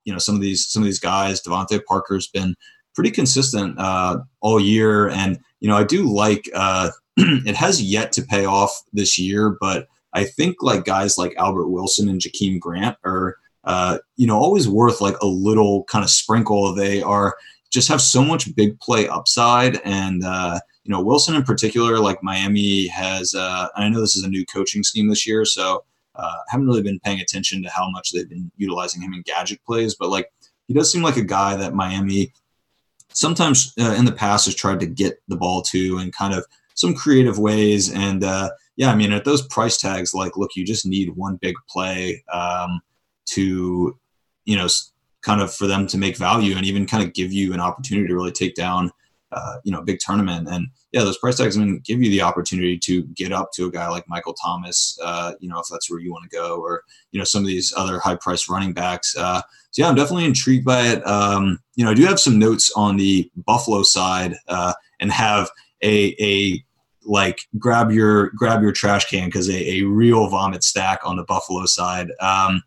you 0.05 0.11
know 0.11 0.17
some 0.17 0.33
of 0.33 0.41
these 0.41 0.65
some 0.65 0.81
of 0.81 0.87
these 0.87 0.99
guys. 0.99 1.39
DeVante 1.39 1.85
Parker's 1.85 2.25
been 2.25 2.55
pretty 2.95 3.11
consistent 3.11 3.77
uh, 3.77 4.17
all 4.41 4.59
year, 4.59 5.09
and 5.09 5.37
you 5.59 5.69
know 5.69 5.77
I 5.77 5.83
do 5.83 6.11
like 6.11 6.49
uh, 6.55 6.89
it 7.17 7.55
has 7.55 7.79
yet 7.79 8.11
to 8.13 8.23
pay 8.23 8.45
off 8.45 8.71
this 8.91 9.19
year, 9.19 9.55
but 9.61 9.87
I 10.13 10.23
think 10.23 10.63
like 10.63 10.83
guys 10.83 11.19
like 11.19 11.37
Albert 11.37 11.67
Wilson 11.67 12.09
and 12.09 12.19
Jakeem 12.19 12.59
Grant 12.59 12.97
are 13.03 13.35
uh, 13.65 13.99
you 14.15 14.25
know 14.25 14.39
always 14.39 14.67
worth 14.67 14.99
like 14.99 15.19
a 15.21 15.27
little 15.27 15.83
kind 15.83 16.03
of 16.03 16.09
sprinkle. 16.09 16.73
They 16.73 17.03
are 17.03 17.35
just 17.71 17.89
have 17.89 18.01
so 18.01 18.23
much 18.23 18.55
big 18.55 18.79
play 18.79 19.07
upside 19.07 19.79
and 19.83 20.23
uh, 20.23 20.59
you 20.83 20.91
know 20.91 21.01
wilson 21.01 21.35
in 21.35 21.43
particular 21.43 21.99
like 21.99 22.21
miami 22.23 22.87
has 22.87 23.33
uh, 23.35 23.67
i 23.75 23.87
know 23.89 24.01
this 24.01 24.15
is 24.15 24.23
a 24.23 24.29
new 24.29 24.45
coaching 24.45 24.83
scheme 24.83 25.07
this 25.07 25.27
year 25.27 25.45
so 25.45 25.83
uh, 26.17 26.37
haven't 26.49 26.65
really 26.65 26.81
been 26.81 26.99
paying 26.99 27.21
attention 27.21 27.61
to 27.63 27.69
how 27.69 27.89
much 27.91 28.11
they've 28.11 28.29
been 28.29 28.51
utilizing 28.57 29.01
him 29.01 29.13
in 29.13 29.21
gadget 29.21 29.63
plays, 29.65 29.95
but 29.95 30.09
like 30.09 30.31
he 30.67 30.73
does 30.73 30.91
seem 30.91 31.03
like 31.03 31.17
a 31.17 31.23
guy 31.23 31.55
that 31.55 31.75
Miami 31.75 32.33
sometimes 33.13 33.73
uh, 33.79 33.95
in 33.97 34.05
the 34.05 34.11
past 34.11 34.45
has 34.45 34.55
tried 34.55 34.79
to 34.79 34.87
get 34.87 35.21
the 35.27 35.37
ball 35.37 35.61
to 35.61 35.99
in 35.99 36.11
kind 36.11 36.33
of 36.33 36.45
some 36.75 36.93
creative 36.93 37.39
ways. 37.39 37.93
And 37.93 38.23
uh, 38.23 38.49
yeah, 38.75 38.91
I 38.91 38.95
mean, 38.95 39.11
at 39.11 39.25
those 39.25 39.47
price 39.47 39.77
tags, 39.77 40.13
like, 40.13 40.37
look, 40.37 40.55
you 40.55 40.65
just 40.65 40.85
need 40.85 41.15
one 41.15 41.37
big 41.37 41.55
play 41.69 42.23
um, 42.33 42.81
to, 43.27 43.97
you 44.45 44.55
know, 44.55 44.67
kind 45.27 45.41
of 45.41 45.53
for 45.53 45.67
them 45.67 45.85
to 45.87 45.97
make 45.97 46.15
value 46.15 46.55
and 46.55 46.65
even 46.65 46.87
kind 46.87 47.03
of 47.03 47.13
give 47.13 47.33
you 47.33 47.53
an 47.53 47.59
opportunity 47.59 48.07
to 48.07 48.15
really 48.15 48.31
take 48.31 48.55
down 48.55 48.91
uh, 49.31 49.57
you 49.65 49.73
know, 49.73 49.81
big 49.81 49.99
tournament. 49.99 50.47
And 50.49 50.67
yeah, 50.93 51.03
those 51.03 51.17
price 51.17 51.37
tags 51.37 51.57
going 51.57 51.79
give 51.79 52.01
you 52.01 52.09
the 52.09 52.21
opportunity 52.21 52.77
to 52.79 53.03
get 53.13 53.33
up 53.33 53.49
to 53.55 53.65
a 53.65 53.71
guy 53.71 53.89
like 53.89 54.07
Michael 54.07 54.33
Thomas, 54.33 54.97
uh, 55.03 55.33
you 55.41 55.49
know, 55.49 55.59
if 55.59 55.65
that's 55.69 55.91
where 55.91 55.99
you 55.99 56.13
want 56.13 56.29
to 56.29 56.35
go, 56.35 56.61
or 56.61 56.83
you 57.11 57.19
know, 57.19 57.25
some 57.25 57.41
of 57.41 57.47
these 57.47 57.73
other 57.75 57.99
high 57.99 58.15
price 58.15 58.47
running 58.47 58.71
backs. 58.71 59.17
Uh, 59.17 59.41
so 59.71 59.81
yeah, 59.81 59.89
I'm 59.89 59.95
definitely 59.95 60.23
intrigued 60.23 60.63
by 60.63 60.87
it. 60.87 61.05
Um, 61.05 61.59
you 61.75 61.83
know, 61.83 61.91
I 61.91 61.93
do 61.93 62.05
have 62.05 62.21
some 62.21 62.39
notes 62.39 62.71
on 62.73 62.95
the 62.95 63.29
Buffalo 63.35 63.83
side, 63.83 64.35
uh, 64.47 64.73
and 65.01 65.11
have 65.11 65.49
a 65.83 66.15
a 66.21 66.63
like 67.03 67.39
grab 67.57 67.91
your 67.91 68.29
grab 68.29 68.61
your 68.61 68.71
trash 68.71 69.09
can 69.09 69.27
because 69.27 69.49
a, 69.49 69.79
a 69.79 69.81
real 69.83 70.29
vomit 70.29 70.63
stack 70.63 71.01
on 71.03 71.17
the 71.17 71.25
Buffalo 71.25 71.65
side. 71.65 72.11
Um, 72.21 72.63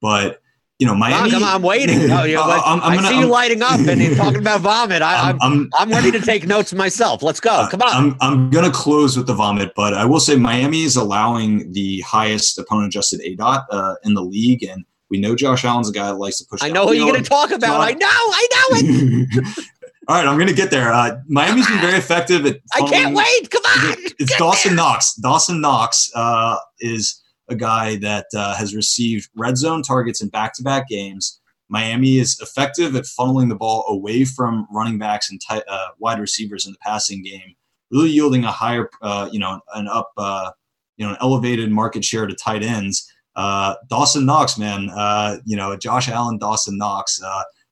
but 0.00 0.40
you 0.78 0.86
know, 0.86 0.94
Miami. 0.94 1.30
come 1.30 1.44
on, 1.44 1.54
I'm 1.54 1.62
waiting. 1.62 2.08
No, 2.08 2.24
you 2.24 2.34
know, 2.34 2.42
I'm, 2.42 2.80
I'm 2.82 2.96
gonna, 2.96 3.06
i 3.06 3.10
see 3.10 3.20
you 3.20 3.26
lighting 3.26 3.62
up 3.62 3.78
and 3.78 4.00
you're 4.00 4.16
talking 4.16 4.40
about 4.40 4.60
vomit. 4.60 5.02
I, 5.02 5.30
am 5.30 5.38
I'm, 5.40 5.70
I'm, 5.78 5.90
ready 5.90 6.10
to 6.10 6.20
take 6.20 6.46
notes 6.46 6.72
myself. 6.72 7.22
Let's 7.22 7.38
go. 7.38 7.68
Come 7.70 7.82
on. 7.82 7.94
I'm, 7.94 8.16
I'm 8.20 8.50
going 8.50 8.64
to 8.64 8.72
close 8.72 9.16
with 9.16 9.28
the 9.28 9.34
vomit, 9.34 9.72
but 9.76 9.94
I 9.94 10.04
will 10.04 10.18
say 10.18 10.34
Miami 10.34 10.82
is 10.82 10.96
allowing 10.96 11.70
the 11.72 12.00
highest 12.00 12.58
opponent 12.58 12.88
adjusted 12.88 13.20
ADOT 13.20 13.64
uh, 13.70 13.94
in 14.02 14.14
the 14.14 14.22
league. 14.22 14.64
And 14.64 14.84
we 15.10 15.20
know 15.20 15.36
Josh 15.36 15.64
Allen's 15.64 15.88
a 15.88 15.92
guy 15.92 16.06
that 16.06 16.16
likes 16.16 16.38
to 16.38 16.44
push. 16.44 16.60
I 16.62 16.70
know 16.70 16.88
who 16.88 16.94
you're 16.94 17.10
going 17.10 17.22
to 17.22 17.28
talk 17.28 17.52
about. 17.52 17.80
I 17.80 17.92
know. 17.92 18.08
I 18.08 18.48
know 18.50 18.78
it. 18.78 19.58
All 20.08 20.16
right, 20.16 20.26
I'm 20.26 20.36
going 20.36 20.48
to 20.48 20.54
get 20.54 20.70
there. 20.70 20.92
Uh, 20.92 21.18
Miami's 21.28 21.66
been 21.66 21.80
very 21.80 21.96
effective 21.96 22.44
at. 22.44 22.60
I 22.74 22.80
can't 22.80 23.14
wait. 23.14 23.50
Come 23.50 23.62
on. 23.64 23.94
It's 24.18 24.30
get 24.30 24.38
Dawson 24.38 24.70
there. 24.70 24.84
Knox. 24.84 25.14
Dawson 25.14 25.60
Knox 25.62 26.10
uh, 26.14 26.58
is 26.80 27.22
a 27.48 27.54
guy 27.54 27.96
that 27.96 28.26
uh, 28.34 28.54
has 28.54 28.74
received 28.74 29.28
red 29.34 29.56
zone 29.56 29.82
targets 29.82 30.22
in 30.22 30.28
back 30.28 30.54
to 30.54 30.62
back 30.62 30.88
games. 30.88 31.40
Miami 31.68 32.18
is 32.18 32.38
effective 32.40 32.94
at 32.94 33.04
funneling 33.04 33.48
the 33.48 33.54
ball 33.54 33.84
away 33.88 34.24
from 34.24 34.66
running 34.70 34.98
backs 34.98 35.30
and 35.30 35.40
t- 35.40 35.62
uh, 35.68 35.88
wide 35.98 36.20
receivers 36.20 36.66
in 36.66 36.72
the 36.72 36.78
passing 36.80 37.22
game, 37.22 37.54
really 37.90 38.10
yielding 38.10 38.44
a 38.44 38.52
higher, 38.52 38.88
uh, 39.02 39.28
you 39.32 39.38
know, 39.38 39.60
an 39.74 39.88
up, 39.88 40.10
uh, 40.16 40.50
you 40.96 41.06
know, 41.06 41.12
an 41.12 41.18
elevated 41.20 41.70
market 41.70 42.04
share 42.04 42.26
to 42.26 42.34
tight 42.34 42.62
ends. 42.62 43.10
Uh, 43.34 43.74
Dawson 43.88 44.26
Knox, 44.26 44.58
man, 44.58 44.90
uh, 44.90 45.38
you 45.44 45.56
know, 45.56 45.76
Josh 45.76 46.08
Allen, 46.08 46.38
Dawson 46.38 46.78
Knox, 46.78 47.20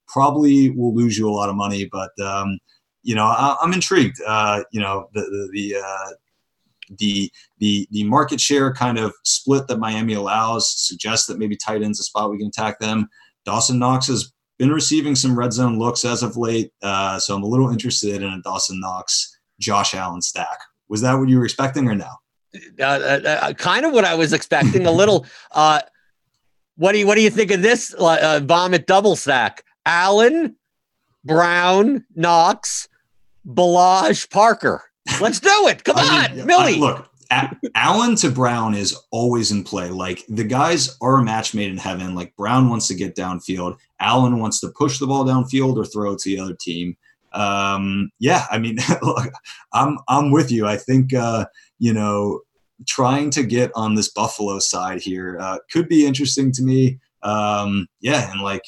probably 0.08 0.70
will 0.70 0.94
lose 0.94 1.16
you 1.16 1.28
a 1.28 1.32
lot 1.32 1.48
of 1.48 1.54
money, 1.54 1.88
but 1.90 2.10
um, 2.20 2.58
you 3.02 3.14
know, 3.14 3.24
I, 3.24 3.56
am 3.62 3.72
intrigued. 3.72 4.18
you 4.18 4.80
know, 4.80 5.08
the 5.14 5.20
the, 5.20 5.48
the 5.52 6.16
the 6.98 7.30
the 7.58 7.86
the 7.90 8.04
market 8.04 8.40
share 8.40 8.72
kind 8.72 8.98
of 8.98 9.12
split 9.24 9.66
that 9.68 9.78
Miami 9.78 10.14
allows 10.14 10.72
suggests 10.76 11.26
that 11.26 11.38
maybe 11.38 11.56
tight 11.56 11.82
ends 11.82 12.00
a 12.00 12.02
spot 12.02 12.30
we 12.30 12.38
can 12.38 12.48
attack 12.48 12.78
them. 12.78 13.08
Dawson 13.44 13.78
Knox 13.78 14.06
has 14.06 14.32
been 14.58 14.70
receiving 14.70 15.14
some 15.14 15.38
red 15.38 15.52
zone 15.52 15.78
looks 15.78 16.04
as 16.04 16.22
of 16.22 16.36
late, 16.36 16.72
uh, 16.82 17.18
so 17.18 17.34
I'm 17.34 17.42
a 17.42 17.46
little 17.46 17.70
interested 17.70 18.22
in 18.22 18.28
a 18.28 18.40
Dawson 18.42 18.80
Knox 18.80 19.36
Josh 19.60 19.94
Allen 19.94 20.22
stack. 20.22 20.58
Was 20.88 21.00
that 21.00 21.14
what 21.14 21.28
you 21.28 21.38
were 21.38 21.44
expecting 21.44 21.88
or 21.88 21.94
no? 21.94 22.10
Uh, 22.78 22.82
uh, 22.82 23.20
uh 23.24 23.52
kind 23.54 23.86
of 23.86 23.92
what 23.92 24.04
I 24.04 24.14
was 24.14 24.32
expecting. 24.32 24.86
a 24.86 24.92
little. 24.92 25.26
Uh, 25.52 25.80
What 26.76 26.92
do 26.92 26.98
you 26.98 27.06
what 27.06 27.16
do 27.16 27.20
you 27.20 27.30
think 27.30 27.50
of 27.50 27.60
this 27.60 27.94
uh, 27.94 28.40
vomit 28.42 28.86
double 28.86 29.16
stack? 29.16 29.62
Allen, 29.84 30.56
Brown, 31.24 32.04
Knox, 32.14 32.88
Ballage, 33.46 34.30
Parker. 34.30 34.82
Let's 35.20 35.40
do 35.40 35.68
it. 35.68 35.84
Come 35.84 35.96
I 35.98 36.28
on, 36.30 36.36
mean, 36.36 36.46
Millie. 36.46 36.74
I- 36.74 36.78
look, 36.78 37.08
Allen 37.74 38.14
to 38.16 38.30
Brown 38.30 38.74
is 38.74 38.96
always 39.10 39.52
in 39.52 39.64
play. 39.64 39.88
Like 39.90 40.24
the 40.28 40.44
guys 40.44 40.96
are 41.00 41.18
a 41.18 41.22
match 41.22 41.54
made 41.54 41.70
in 41.70 41.78
heaven. 41.78 42.14
Like 42.14 42.36
Brown 42.36 42.68
wants 42.68 42.88
to 42.88 42.94
get 42.94 43.16
downfield. 43.16 43.78
Allen 44.00 44.38
wants 44.38 44.60
to 44.60 44.68
push 44.76 44.98
the 44.98 45.06
ball 45.06 45.24
downfield 45.24 45.76
or 45.76 45.84
throw 45.84 46.12
it 46.12 46.18
to 46.20 46.28
the 46.28 46.38
other 46.38 46.56
team. 46.58 46.96
Um, 47.32 48.10
yeah, 48.18 48.44
I 48.50 48.58
mean, 48.58 48.76
look, 49.02 49.32
I'm 49.72 49.98
I'm 50.08 50.30
with 50.30 50.50
you. 50.52 50.66
I 50.66 50.76
think 50.76 51.14
uh, 51.14 51.46
you 51.78 51.92
know 51.94 52.40
trying 52.86 53.30
to 53.30 53.44
get 53.44 53.70
on 53.74 53.94
this 53.94 54.10
Buffalo 54.10 54.58
side 54.58 55.00
here 55.00 55.38
uh, 55.40 55.58
could 55.70 55.88
be 55.88 56.04
interesting 56.04 56.52
to 56.52 56.62
me. 56.62 56.98
Um, 57.22 57.86
yeah, 58.00 58.30
and 58.30 58.40
like 58.42 58.62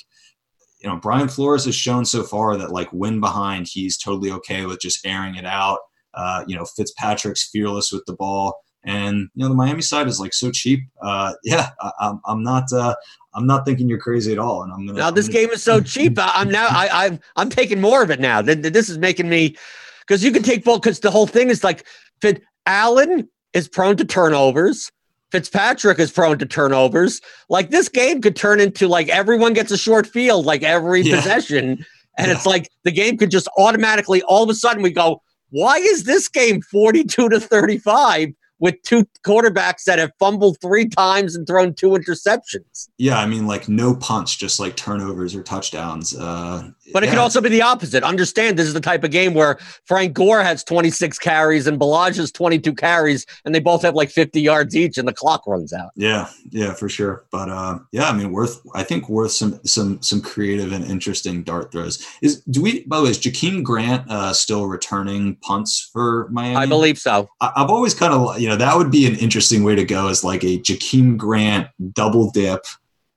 you 0.81 0.89
know, 0.91 0.97
Brian 0.97 1.29
Flores 1.29 1.65
has 1.65 1.75
shown 1.75 2.05
so 2.05 2.23
far 2.23 2.57
that 2.57 2.71
like 2.71 2.89
when 2.93 3.19
behind, 3.21 3.67
he's 3.67 3.97
totally 3.97 4.31
okay 4.31 4.67
with 4.67 4.81
just 4.81 5.05
airing 5.07 5.35
it 5.35 5.47
out. 5.47 5.79
Uh, 6.17 6.45
you 6.47 6.57
know, 6.57 6.65
Fitzpatrick's 6.65 7.49
fearless 7.51 7.93
with 7.93 8.05
the 8.07 8.15
ball, 8.15 8.55
and 8.85 9.17
you 9.35 9.43
know 9.43 9.49
the 9.49 9.55
Miami 9.55 9.83
side 9.83 10.07
is 10.07 10.21
like 10.21 10.33
so 10.35 10.51
cheap. 10.51 10.81
Uh, 11.03 11.33
yeah, 11.45 11.71
I, 11.81 11.91
I'm 12.01 12.21
I'm 12.27 12.43
not 12.43 12.73
uh, 12.73 12.95
I'm 13.35 13.47
not 13.47 13.65
thinking 13.65 13.89
you're 13.89 13.99
crazy 13.99 14.33
at 14.33 14.39
all, 14.39 14.63
and 14.63 14.73
I'm 14.73 14.87
gonna. 14.87 14.99
now 14.99 15.11
this 15.11 15.27
gonna- 15.29 15.39
game 15.41 15.51
is 15.51 15.63
so 15.63 15.81
cheap. 15.81 16.19
I, 16.19 16.33
I'm 16.35 16.51
now 16.51 16.67
I, 16.71 16.89
I'm 17.07 17.21
I'm 17.37 17.51
taking 17.51 17.81
more 17.81 18.03
of 18.03 18.11
it 18.11 18.21
now. 18.21 18.43
Th- 18.43 18.61
th- 18.61 18.73
This 18.73 18.89
is 18.89 18.99
making 18.99 19.29
me 19.29 19.57
because 20.01 20.23
you 20.23 20.31
can 20.33 20.43
take 20.43 20.65
ball 20.65 20.79
because 20.79 21.01
the 21.01 21.11
whole 21.11 21.27
thing 21.27 21.51
is 21.51 21.65
like 21.65 21.87
Fit 22.21 22.43
Allen 22.67 23.29
is 23.53 23.69
prone 23.69 23.97
to 23.97 24.05
turnovers. 24.05 24.91
Fitzpatrick 25.33 25.99
is 25.99 26.13
prone 26.13 26.39
to 26.39 26.47
turnovers. 26.47 27.21
Like 27.49 27.71
this 27.71 27.89
game 27.89 28.21
could 28.21 28.37
turn 28.37 28.61
into 28.61 28.87
like 28.87 29.09
everyone 29.09 29.53
gets 29.53 29.73
a 29.73 29.79
short 29.79 30.07
field 30.07 30.47
like 30.47 30.63
every 30.63 31.01
Yeah. 31.03 31.17
possession, 31.17 31.85
and 32.19 32.29
Yeah. 32.29 32.35
it's 32.35 32.47
like 32.47 32.69
the 32.85 32.93
game 32.93 33.17
could 33.17 33.31
just 33.33 33.49
automatically 33.59 34.23
all 34.23 34.45
of 34.45 34.51
a 34.51 34.55
sudden 34.55 34.83
we 34.83 34.91
go, 34.93 35.23
why 35.51 35.77
is 35.77 36.05
this 36.05 36.29
game 36.29 36.61
42 36.63 37.29
to 37.29 37.41
35 37.41 38.31
with 38.59 38.81
two 38.83 39.07
quarterbacks 39.27 39.85
that 39.85 39.99
have 39.99 40.11
fumbled 40.19 40.57
three 40.61 40.89
times 40.89 41.37
and 41.37 41.47
thrown 41.47 41.75
two 41.75 41.91
interceptions? 41.91 42.89
Yeah, 42.99 43.19
I 43.19 43.27
mean, 43.27 43.47
like 43.47 43.69
no 43.69 43.95
punts, 43.95 44.35
just 44.35 44.59
like 44.59 44.77
turnovers 44.77 45.35
or 45.35 45.43
touchdowns. 45.43 46.17
Uh, 46.17 46.71
But 46.93 47.05
it 47.05 47.09
could 47.09 47.19
also 47.19 47.41
be 47.41 47.49
the 47.49 47.63
opposite. 47.63 48.03
Understand 48.03 48.59
this 48.59 48.67
is 48.67 48.75
the 48.75 48.81
type 48.81 49.05
of 49.05 49.11
game 49.11 49.35
where 49.35 49.59
Frank 49.85 50.13
Gore 50.13 50.43
has 50.43 50.63
26 50.65 51.19
carries 51.19 51.67
and 51.67 51.79
Ballage 51.79 52.17
has 52.17 52.31
22 52.33 52.75
carries, 52.75 53.27
and 53.45 53.55
they 53.55 53.61
both 53.61 53.83
have 53.83 53.95
like 53.95 54.11
50 54.11 54.41
yards 54.41 54.77
each, 54.77 54.99
and 54.99 55.09
the 55.09 55.13
clock 55.13 55.47
runs 55.47 55.73
out. 55.73 55.91
Yeah, 55.97 56.29
yeah, 56.51 56.75
for 56.75 56.89
sure. 56.89 57.25
But 57.31 57.49
uh, 57.49 57.79
yeah, 57.93 58.09
I 58.09 58.13
mean, 58.13 58.33
worth. 58.33 58.61
I 58.75 58.83
think 58.83 59.09
worth 59.09 59.33
some 59.33 59.61
some 59.65 60.01
some 60.03 60.21
creative 60.21 60.73
and 60.73 60.85
interesting 60.85 61.43
dart 61.43 61.73
throws. 61.73 62.05
Is 62.23 62.43
do 62.43 62.63
we? 62.63 62.85
By 62.85 62.99
the 62.99 63.05
way, 63.05 63.11
is 63.11 63.19
Jakeem 63.19 63.63
Grant 63.63 64.11
uh, 64.11 64.33
still 64.33 64.67
returning 64.67 65.37
punts 65.37 65.91
for 65.93 66.29
Miami? 66.31 66.57
I 66.57 66.67
believe 66.67 66.99
so. 66.99 67.29
I, 67.41 67.53
I've 67.57 67.71
always 67.71 67.95
kind 67.95 68.13
of 68.13 68.39
you 68.39 68.49
know 68.49 68.57
that 68.57 68.77
would 68.77 68.91
be 68.91 69.07
an 69.07 69.17
interesting 69.17 69.65
way 69.65 69.75
to 69.75 69.85
go 69.85 70.09
as 70.09 70.25
like 70.25 70.45
a 70.45 70.59
Jakeem 70.59 71.17
Grant 71.17 71.69
double 71.93 72.31
dip, 72.31 72.65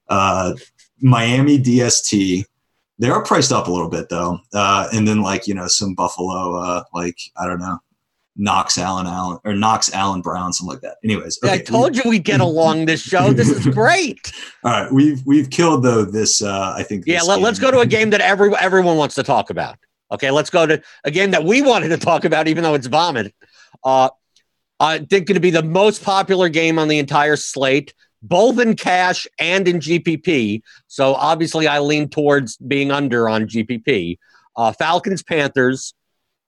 uh, 0.09 0.53
Miami 1.01 1.59
DST. 1.59 2.45
They 2.99 3.09
are 3.09 3.23
priced 3.23 3.51
up 3.51 3.67
a 3.67 3.71
little 3.71 3.89
bit 3.89 4.09
though, 4.09 4.39
uh, 4.53 4.87
and 4.93 5.07
then 5.07 5.21
like 5.21 5.47
you 5.47 5.53
know 5.53 5.67
some 5.67 5.93
Buffalo, 5.93 6.55
uh, 6.55 6.83
like 6.93 7.17
I 7.37 7.45
don't 7.45 7.59
know, 7.59 7.77
Knox 8.35 8.77
Allen 8.77 9.07
Allen 9.07 9.39
or 9.43 9.53
Knox 9.53 9.93
Allen 9.93 10.21
Brown, 10.21 10.53
something 10.53 10.73
like 10.73 10.81
that. 10.81 10.97
Anyways, 11.03 11.39
I 11.43 11.59
told 11.59 11.95
you 11.95 12.03
we'd 12.05 12.23
get 12.23 12.39
along 12.39 12.85
this 12.85 13.01
show. 13.01 13.33
This 13.33 13.49
is 13.49 13.67
great. 13.73 14.31
all 14.63 14.71
right, 14.71 14.91
we've 14.91 15.21
we've 15.25 15.49
killed 15.49 15.83
though 15.83 16.05
this. 16.05 16.41
Uh, 16.41 16.73
I 16.75 16.83
think. 16.83 17.03
Yeah, 17.05 17.19
this 17.19 17.27
let, 17.27 17.43
us 17.43 17.59
go 17.59 17.71
to 17.71 17.79
a 17.79 17.85
game 17.85 18.11
that 18.11 18.21
every, 18.21 18.53
everyone 18.55 18.97
wants 18.97 19.15
to 19.15 19.23
talk 19.23 19.49
about. 19.49 19.77
Okay, 20.11 20.31
let's 20.31 20.49
go 20.49 20.65
to 20.65 20.81
a 21.03 21.11
game 21.11 21.31
that 21.31 21.43
we 21.43 21.61
wanted 21.61 21.89
to 21.89 21.97
talk 21.97 22.25
about, 22.25 22.47
even 22.47 22.63
though 22.63 22.75
it's 22.75 22.87
vomit. 22.87 23.33
Uh, 23.83 24.09
I 24.79 24.99
think 24.99 25.27
going 25.27 25.35
to 25.35 25.39
be 25.39 25.49
the 25.49 25.63
most 25.63 26.03
popular 26.03 26.49
game 26.49 26.77
on 26.77 26.87
the 26.87 26.99
entire 26.99 27.35
slate, 27.35 27.93
both 28.21 28.59
in 28.59 28.75
cash 28.75 29.27
and 29.39 29.67
in 29.67 29.77
GPP. 29.79 30.61
So 30.87 31.13
obviously, 31.13 31.67
I 31.67 31.79
lean 31.79 32.09
towards 32.09 32.57
being 32.57 32.91
under 32.91 33.29
on 33.29 33.47
GPP. 33.47 34.17
Uh, 34.55 34.71
Falcons, 34.71 35.21
Panthers, 35.23 35.93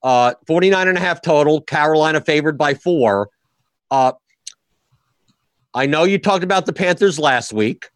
uh, 0.04 0.34
49 0.48 0.88
and 0.88 0.98
a 0.98 1.02
half 1.02 1.22
total. 1.22 1.62
Carolina 1.62 2.22
favored 2.22 2.58
by 2.58 2.74
four. 2.74 3.30
Uh, 3.92 4.14
I 5.74 5.86
know 5.86 6.04
you 6.04 6.18
talked 6.18 6.44
about 6.44 6.66
the 6.66 6.74
Panthers 6.74 7.20
last 7.20 7.54
week. 7.54 7.90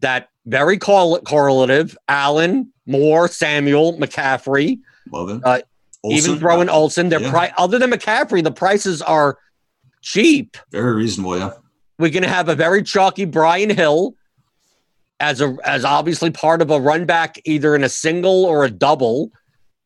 That 0.00 0.28
very 0.46 0.78
correl- 0.78 1.20
correlative. 1.24 1.96
Allen, 2.08 2.72
Moore, 2.86 3.28
Samuel, 3.28 3.98
Love 3.98 4.00
McCaffrey, 4.00 4.78
it. 5.12 5.40
uh, 5.44 5.60
even 6.04 6.38
throwing 6.38 6.68
Olsen. 6.68 7.08
Their 7.08 7.20
Yeah. 7.20 7.30
pri- 7.30 7.52
other 7.58 7.78
than 7.78 7.90
McCaffrey, 7.90 8.42
the 8.42 8.52
prices 8.52 9.02
are 9.02 9.36
cheap. 10.00 10.56
very 10.70 10.94
reasonable. 10.94 11.36
Yeah. 11.38 11.50
We're 12.00 12.10
going 12.10 12.22
to 12.22 12.30
have 12.30 12.48
a 12.48 12.54
very 12.54 12.82
chalky 12.82 13.26
Brian 13.26 13.68
Hill 13.68 14.14
as 15.20 15.42
a 15.42 15.54
as 15.64 15.84
obviously 15.84 16.30
part 16.30 16.62
of 16.62 16.70
a 16.70 16.80
run 16.80 17.04
back, 17.04 17.38
either 17.44 17.74
in 17.74 17.84
a 17.84 17.90
single 17.90 18.46
or 18.46 18.64
a 18.64 18.70
double. 18.70 19.30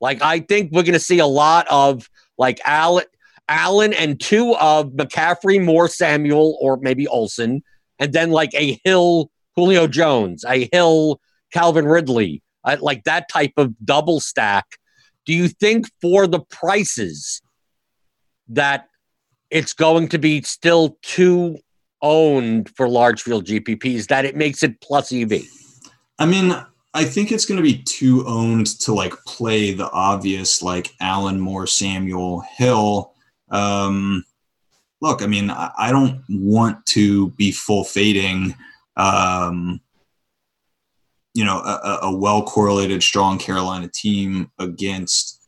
Like 0.01 0.23
I 0.23 0.39
think 0.39 0.71
we're 0.71 0.85
going 0.85 0.93
to 0.93 1.01
see 1.01 1.19
a 1.19 1.27
lot 1.27 1.67
of 1.69 2.09
like 2.39 2.61
Allen, 2.65 3.07
Allen, 3.49 3.93
and 3.95 4.21
two 4.21 4.55
of 4.55 4.93
McCaffrey, 4.93 5.63
Moore, 5.63 5.89
Samuel, 5.89 6.57
or 6.61 6.77
maybe 6.77 7.09
Olsen, 7.09 7.65
and 7.99 8.13
then 8.13 8.31
like 8.31 8.55
a 8.55 8.79
Hill, 8.85 9.29
Julio 9.57 9.89
Jones, 9.89 10.45
a 10.45 10.69
Hill, 10.73 11.21
Calvin 11.53 11.87
Ridley, 11.87 12.45
uh, 12.63 12.77
like 12.81 13.03
that 13.05 13.29
type 13.29 13.55
of 13.57 13.75
double 13.85 14.21
stack. 14.21 14.79
Do 15.27 15.33
you 15.33 15.49
think 15.49 15.91
for 16.01 16.29
the 16.29 16.41
prices 16.41 17.43
that 18.47 18.87
it's 19.51 19.73
going 19.73 20.09
to 20.11 20.19
be 20.19 20.43
still 20.43 20.97
too 21.03 21.59
owned 22.05 22.69
for 22.77 22.87
large 22.89 23.23
field 23.23 23.47
GPPs 23.47 24.07
that 24.09 24.25
it 24.27 24.37
makes 24.37 24.63
it 24.63 24.79
plus 24.83 25.11
EV. 25.13 25.43
I 26.19 26.27
mean, 26.27 26.55
I 26.93 27.05
think 27.05 27.33
it's 27.33 27.47
going 27.47 27.57
to 27.57 27.63
be 27.63 27.83
too 27.83 28.25
owned 28.27 28.67
to 28.81 28.93
like 28.95 29.15
play 29.27 29.73
the 29.73 29.91
obvious, 29.91 30.63
like 30.63 30.93
Allen 31.01 31.41
Moore, 31.41 31.67
Samuel 31.67 32.45
Hill. 32.57 33.13
Um, 33.51 34.25
look, 35.01 35.23
I 35.23 35.27
mean, 35.27 35.51
I, 35.51 35.71
I 35.77 35.91
don't 35.91 36.23
want 36.29 36.85
to 36.87 37.31
be 37.31 37.51
full 37.51 37.85
fading, 37.85 38.55
um, 38.97 39.81
you 41.33 41.45
know, 41.45 41.59
a- 41.59 41.99
a 42.03 42.17
well 42.17 42.45
correlated, 42.45 43.03
strong 43.03 43.39
Carolina 43.39 43.89
team 43.89 44.51
against, 44.61 45.41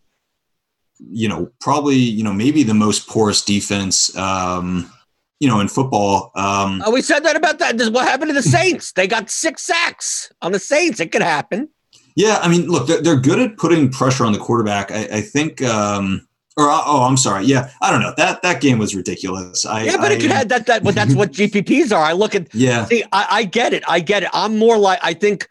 you 0.98 1.28
know, 1.28 1.50
probably, 1.60 1.96
you 1.96 2.24
know, 2.24 2.32
maybe 2.32 2.64
the 2.64 2.74
most 2.74 3.06
porous 3.06 3.42
defense, 3.44 4.16
um, 4.16 4.90
you 5.40 5.48
know, 5.48 5.60
in 5.60 5.68
football. 5.68 6.30
Um, 6.34 6.82
Oh, 6.84 6.90
we 6.90 7.02
said 7.02 7.20
that 7.20 7.36
about 7.36 7.58
that. 7.58 7.76
This 7.78 7.90
what 7.90 8.06
happened 8.08 8.30
to 8.30 8.34
the 8.34 8.42
Saints. 8.42 8.92
They 8.92 9.06
got 9.06 9.30
six 9.30 9.62
sacks 9.64 10.30
on 10.42 10.52
the 10.52 10.58
Saints. 10.58 11.00
It 11.00 11.12
could 11.12 11.22
happen. 11.22 11.68
Yeah, 12.14 12.38
I 12.40 12.48
mean, 12.48 12.66
look, 12.68 12.86
they're, 12.86 13.02
they're 13.02 13.20
good 13.20 13.38
at 13.38 13.58
putting 13.58 13.90
pressure 13.90 14.24
on 14.24 14.32
the 14.32 14.38
quarterback. 14.38 14.90
I, 14.90 15.02
I 15.18 15.20
think, 15.20 15.60
um, 15.62 16.26
or 16.56 16.64
oh, 16.66 17.02
I'm 17.06 17.18
sorry. 17.18 17.44
Yeah, 17.44 17.68
I 17.82 17.90
don't 17.90 18.00
know. 18.00 18.14
That 18.16 18.40
that 18.40 18.62
game 18.62 18.78
was 18.78 18.94
ridiculous. 18.96 19.66
I, 19.66 19.82
Yeah, 19.84 19.98
but 19.98 20.10
it 20.12 20.18
I- 20.18 20.20
could 20.22 20.30
have 20.30 20.48
that. 20.48 20.64
That, 20.66 20.82
but 20.82 20.94
that's 20.94 21.14
what 21.14 21.32
GPPs 21.32 21.92
are. 21.94 22.02
I 22.02 22.12
look 22.12 22.34
at. 22.34 22.54
Yeah, 22.54 22.86
See, 22.86 23.04
I, 23.12 23.26
I 23.30 23.44
get 23.44 23.74
it. 23.74 23.82
I 23.86 24.00
get 24.00 24.22
it. 24.22 24.30
I'm 24.32 24.56
more 24.56 24.78
like 24.78 24.98
I 25.02 25.12
think. 25.12 25.46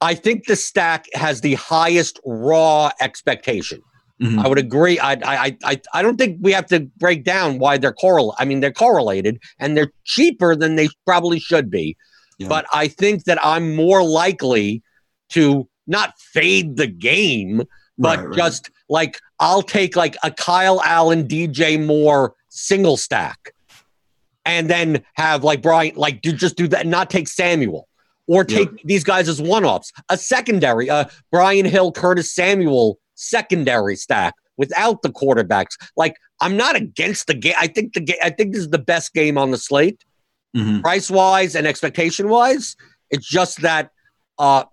I 0.00 0.14
think 0.16 0.46
the 0.48 0.56
stack 0.56 1.06
has 1.14 1.42
the 1.42 1.54
highest 1.54 2.18
raw 2.26 2.90
expectation. 3.00 3.80
Mhm. 4.20 4.44
I 4.44 4.48
would 4.48 4.58
agree. 4.58 4.98
I, 4.98 5.12
I, 5.12 5.56
I, 5.64 5.80
I 5.94 6.02
don't 6.02 6.16
think 6.16 6.38
we 6.40 6.52
have 6.52 6.66
to 6.66 6.80
break 6.98 7.24
down 7.24 7.58
why 7.58 7.78
they're 7.78 7.92
correl. 7.92 8.34
I 8.38 8.44
mean, 8.44 8.60
they're 8.60 8.72
correlated 8.72 9.40
and 9.58 9.76
they're 9.76 9.92
cheaper 10.04 10.54
than 10.54 10.76
they 10.76 10.88
probably 11.06 11.40
should 11.40 11.70
be. 11.70 11.96
Yeah. 12.38 12.48
But 12.48 12.66
I 12.72 12.88
think 12.88 13.24
that 13.24 13.38
I'm 13.44 13.74
more 13.74 14.02
likely 14.04 14.82
to 15.30 15.68
not 15.86 16.18
fade 16.18 16.76
the 16.76 16.86
game, 16.86 17.62
but 17.98 18.18
Right, 18.18 18.26
right. 18.28 18.36
just 18.36 18.70
like 18.88 19.18
I'll 19.40 19.62
take 19.62 19.96
like 19.96 20.16
a 20.22 20.30
Kyle 20.30 20.80
Allen, 20.82 21.26
DJ 21.26 21.84
Moore 21.84 22.34
single 22.48 22.96
stack, 22.96 23.54
and 24.44 24.68
then 24.68 25.02
have 25.14 25.42
like 25.44 25.62
Brian, 25.62 25.94
like 25.96 26.22
do 26.22 26.32
just 26.32 26.56
do 26.56 26.68
that, 26.68 26.82
and 26.82 26.90
not 26.90 27.10
take 27.10 27.28
Samuel. 27.28 27.88
Or 28.28 28.44
take 28.44 28.68
these 28.84 29.02
guys 29.02 29.28
as 29.28 29.42
one-offs. 29.42 29.92
A 30.08 30.16
secondary, 30.16 30.88
uh, 30.88 31.06
Brian 31.32 31.66
Hill, 31.66 31.90
Curtis 31.90 32.32
Samuel 32.32 32.98
secondary 33.22 33.96
stack 33.96 34.34
without 34.56 35.02
the 35.02 35.08
quarterbacks. 35.10 35.76
Like 35.96 36.16
I'm 36.40 36.56
not 36.56 36.76
against 36.76 37.26
the 37.26 37.34
game. 37.34 37.54
I 37.58 37.66
think 37.66 37.94
the 37.94 38.00
game. 38.00 38.16
I 38.22 38.30
think 38.30 38.52
this 38.52 38.62
is 38.62 38.70
the 38.70 38.78
best 38.78 39.14
game 39.14 39.38
on 39.38 39.50
the 39.50 39.58
slate, 39.58 40.04
Mhm. 40.56 40.82
price 40.82 41.10
wise 41.10 41.54
and 41.54 41.66
expectation 41.66 42.28
wise. 42.28 42.76
It's 43.10 43.26
just 43.28 43.62
that 43.62 43.90
uh, 44.38 44.64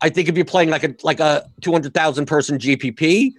I 0.00 0.08
think 0.10 0.28
if 0.28 0.36
you're 0.36 0.44
playing 0.44 0.70
like 0.70 0.84
a 0.84 0.94
like 1.02 1.20
a 1.20 1.48
two 1.60 1.72
hundred 1.72 1.94
thousand 1.94 2.26
person 2.26 2.58
GPP, 2.58 3.32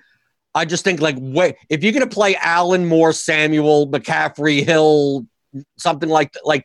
I 0.55 0.65
just 0.65 0.83
think 0.83 0.99
like 1.01 1.15
wait 1.19 1.55
if 1.69 1.83
you're 1.83 1.93
gonna 1.93 2.07
play 2.07 2.35
Allen 2.35 2.85
Moore, 2.87 3.13
Samuel, 3.13 3.87
McCaffrey, 3.89 4.63
Hill, 4.65 5.25
something 5.77 6.09
like 6.09 6.33
like 6.43 6.63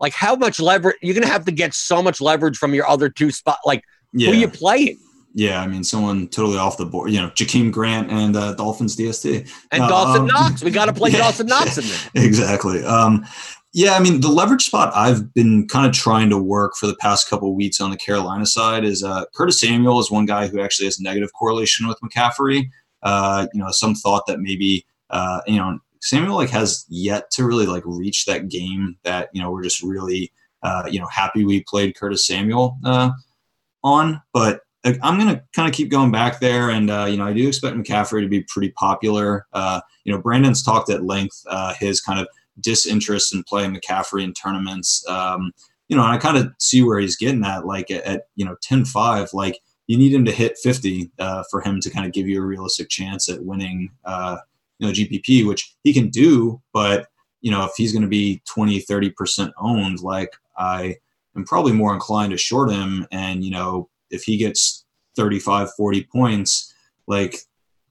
like 0.00 0.12
how 0.12 0.36
much 0.36 0.60
leverage 0.60 0.96
you're 1.02 1.14
gonna 1.14 1.26
have 1.26 1.44
to 1.46 1.52
get 1.52 1.74
so 1.74 2.02
much 2.02 2.20
leverage 2.20 2.56
from 2.56 2.74
your 2.74 2.88
other 2.88 3.08
two 3.08 3.30
spot. 3.30 3.58
Like 3.64 3.82
Yeah. 4.12 4.30
who 4.30 4.36
you 4.36 4.48
playing? 4.48 4.98
Yeah, 5.36 5.60
I 5.60 5.66
mean, 5.66 5.82
someone 5.82 6.28
totally 6.28 6.58
off 6.58 6.76
the 6.76 6.86
board. 6.86 7.10
You 7.10 7.20
know, 7.20 7.28
Jakeem 7.30 7.72
Grant 7.72 8.10
and 8.10 8.36
uh, 8.36 8.54
Dolphins 8.54 8.96
DST. 8.96 9.50
And 9.72 9.82
No, 9.82 9.88
Dawson 9.88 10.22
um, 10.22 10.26
Knox. 10.28 10.62
We 10.62 10.70
got 10.70 10.86
to 10.86 10.92
play 10.92 11.10
yeah, 11.12 11.18
Dawson 11.18 11.48
Knox 11.48 11.76
in 11.76 11.84
there. 11.84 11.98
exactly. 12.24 12.84
Um, 12.84 13.26
yeah, 13.72 13.94
I 13.94 13.98
mean, 13.98 14.20
the 14.20 14.28
leverage 14.28 14.62
spot 14.62 14.92
I've 14.94 15.34
been 15.34 15.66
kind 15.66 15.84
of 15.84 15.92
trying 15.92 16.30
to 16.30 16.38
work 16.38 16.74
for 16.78 16.86
the 16.86 16.94
past 17.00 17.28
couple 17.28 17.48
of 17.48 17.56
weeks 17.56 17.80
on 17.80 17.90
the 17.90 17.96
Carolina 17.96 18.46
side 18.46 18.84
is 18.84 19.02
uh, 19.02 19.24
Curtis 19.34 19.60
Samuel 19.60 19.98
is 19.98 20.12
one 20.12 20.26
guy 20.26 20.46
who 20.46 20.60
actually 20.60 20.86
has 20.86 21.00
negative 21.00 21.32
correlation 21.32 21.88
with 21.88 21.98
McCaffrey. 22.00 22.68
Uh, 23.02 23.48
you 23.52 23.60
know, 23.60 23.66
some 23.70 23.96
thought 23.96 24.26
that 24.28 24.38
maybe 24.38 24.86
uh, 25.10 25.40
you 25.48 25.56
know 25.56 25.80
Samuel 26.00 26.36
like 26.36 26.50
has 26.50 26.86
yet 26.88 27.28
to 27.32 27.44
really 27.44 27.66
like 27.66 27.82
reach 27.84 28.26
that 28.26 28.48
game 28.48 28.96
that 29.02 29.30
you 29.32 29.42
know 29.42 29.50
we're 29.50 29.64
just 29.64 29.82
really 29.82 30.30
uh, 30.62 30.84
you 30.88 31.00
know 31.00 31.06
happy 31.06 31.44
we 31.44 31.64
played 31.64 31.96
Curtis 31.96 32.24
Samuel 32.24 32.78
uh, 32.84 33.10
on, 33.82 34.22
but 34.32 34.60
I'm 34.84 35.18
gonna 35.18 35.42
kind 35.54 35.68
of 35.68 35.74
keep 35.74 35.90
going 35.90 36.10
back 36.10 36.40
there, 36.40 36.70
and 36.70 36.90
uh, 36.90 37.06
you 37.08 37.16
know 37.16 37.24
I 37.24 37.32
do 37.32 37.46
expect 37.48 37.76
McCaffrey 37.76 38.22
to 38.22 38.28
be 38.28 38.42
pretty 38.42 38.70
popular. 38.70 39.46
Uh, 39.52 39.80
you 40.04 40.12
know, 40.12 40.20
Brandon's 40.20 40.62
talked 40.62 40.90
at 40.90 41.04
length 41.04 41.42
uh, 41.48 41.74
his 41.78 42.00
kind 42.00 42.20
of 42.20 42.28
disinterest 42.60 43.34
in 43.34 43.42
playing 43.44 43.74
McCaffrey 43.74 44.22
in 44.22 44.32
tournaments. 44.34 45.04
Um, 45.08 45.52
you 45.88 45.96
know, 45.96 46.02
and 46.02 46.12
I 46.12 46.18
kind 46.18 46.36
of 46.36 46.52
see 46.58 46.82
where 46.82 46.98
he's 46.98 47.16
getting 47.16 47.44
at. 47.44 47.66
Like 47.66 47.90
at, 47.90 48.04
at 48.04 48.26
you 48.36 48.44
know 48.44 48.56
10-5, 48.64 49.32
like 49.32 49.58
you 49.86 49.96
need 49.96 50.12
him 50.12 50.24
to 50.24 50.32
hit 50.32 50.58
50 50.62 51.10
uh, 51.18 51.44
for 51.50 51.60
him 51.60 51.80
to 51.80 51.90
kind 51.90 52.06
of 52.06 52.12
give 52.12 52.28
you 52.28 52.42
a 52.42 52.46
realistic 52.46 52.88
chance 52.88 53.28
at 53.28 53.44
winning. 53.44 53.90
Uh, 54.04 54.38
you 54.78 54.86
know, 54.86 54.92
GPP, 54.92 55.46
which 55.46 55.74
he 55.84 55.94
can 55.94 56.08
do, 56.08 56.60
but 56.72 57.06
you 57.44 57.50
know, 57.50 57.62
if 57.64 57.72
he's 57.76 57.92
going 57.92 58.02
to 58.02 58.08
be 58.08 58.42
20, 58.46 58.80
30% 58.80 59.52
owned, 59.58 60.00
like 60.00 60.30
I 60.56 60.96
am 61.36 61.44
probably 61.44 61.72
more 61.72 61.92
inclined 61.92 62.32
to 62.32 62.38
short 62.38 62.72
him. 62.72 63.06
And, 63.12 63.44
you 63.44 63.50
know, 63.50 63.90
if 64.14 64.22
he 64.22 64.36
gets 64.36 64.84
35, 65.16 65.70
40 65.76 66.04
points, 66.04 66.72
like 67.06 67.36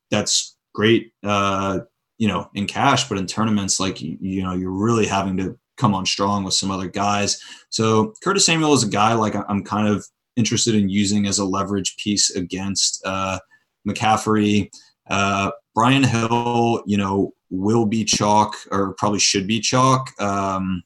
that's 0.09 0.57
great, 0.73 1.13
uh, 1.23 1.79
you 2.17 2.27
know, 2.27 2.49
in 2.55 2.65
cash, 2.65 3.07
but 3.09 3.17
in 3.17 3.25
tournaments, 3.25 3.79
like, 3.79 4.01
you, 4.01 4.17
you 4.19 4.43
know, 4.43 4.53
you're 4.53 4.71
really 4.71 5.05
having 5.05 5.37
to 5.37 5.57
come 5.77 5.93
on 5.93 6.05
strong 6.05 6.43
with 6.43 6.53
some 6.53 6.71
other 6.71 6.87
guys. 6.87 7.41
So 7.69 8.13
Curtis 8.23 8.45
Samuel 8.45 8.73
is 8.73 8.83
a 8.83 8.89
guy 8.89 9.13
like 9.13 9.35
I'm 9.47 9.63
kind 9.63 9.87
of 9.87 10.05
interested 10.35 10.75
in 10.75 10.89
using 10.89 11.27
as 11.27 11.39
a 11.39 11.45
leverage 11.45 11.95
piece 11.97 12.35
against 12.35 13.01
uh, 13.05 13.39
McCaffrey. 13.87 14.69
Uh, 15.09 15.51
Brian 15.75 16.03
Hill, 16.03 16.83
you 16.85 16.97
know, 16.97 17.33
will 17.49 17.85
be 17.85 18.03
chalk 18.03 18.55
or 18.71 18.93
probably 18.97 19.19
should 19.19 19.47
be 19.47 19.59
chalk. 19.59 20.09
Um, 20.19 20.83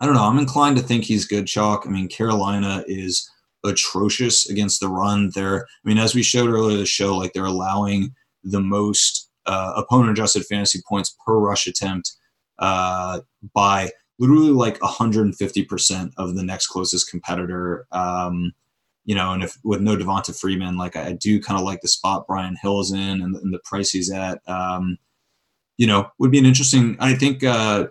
I 0.00 0.06
don't 0.06 0.14
know. 0.14 0.24
I'm 0.24 0.38
inclined 0.38 0.76
to 0.76 0.82
think 0.82 1.04
he's 1.04 1.24
good 1.24 1.46
chalk. 1.46 1.84
I 1.86 1.90
mean, 1.90 2.08
Carolina 2.08 2.84
is 2.86 3.30
atrocious 3.66 4.48
against 4.48 4.80
the 4.80 4.88
run. 4.88 5.30
They're, 5.34 5.62
I 5.64 5.88
mean, 5.88 5.98
as 5.98 6.14
we 6.14 6.22
showed 6.22 6.50
earlier 6.50 6.76
the 6.76 6.86
show, 6.86 7.16
like 7.16 7.32
they're 7.32 7.44
allowing 7.44 8.14
the 8.44 8.60
most 8.60 9.30
uh, 9.46 9.72
opponent 9.76 10.10
adjusted 10.10 10.44
fantasy 10.46 10.80
points 10.88 11.16
per 11.24 11.38
rush 11.38 11.66
attempt 11.66 12.12
uh, 12.58 13.20
by 13.54 13.90
literally 14.18 14.50
like 14.50 14.78
150% 14.80 16.12
of 16.16 16.34
the 16.34 16.42
next 16.42 16.68
closest 16.68 17.10
competitor. 17.10 17.86
Um, 17.92 18.52
you 19.04 19.14
know, 19.14 19.32
and 19.32 19.44
if 19.44 19.56
with 19.62 19.80
no 19.80 19.96
Devonta 19.96 20.38
Freeman, 20.38 20.76
like 20.76 20.96
I 20.96 21.12
do 21.12 21.40
kind 21.40 21.60
of 21.60 21.64
like 21.64 21.80
the 21.80 21.88
spot 21.88 22.26
Brian 22.26 22.56
Hill's 22.60 22.92
in 22.92 23.22
and, 23.22 23.36
and 23.36 23.54
the 23.54 23.60
price 23.64 23.90
he's 23.90 24.10
at. 24.10 24.40
Um, 24.48 24.98
you 25.76 25.86
know, 25.86 26.10
would 26.18 26.30
be 26.30 26.38
an 26.38 26.46
interesting. 26.46 26.96
I 26.98 27.14
think, 27.14 27.44
uh, 27.44 27.88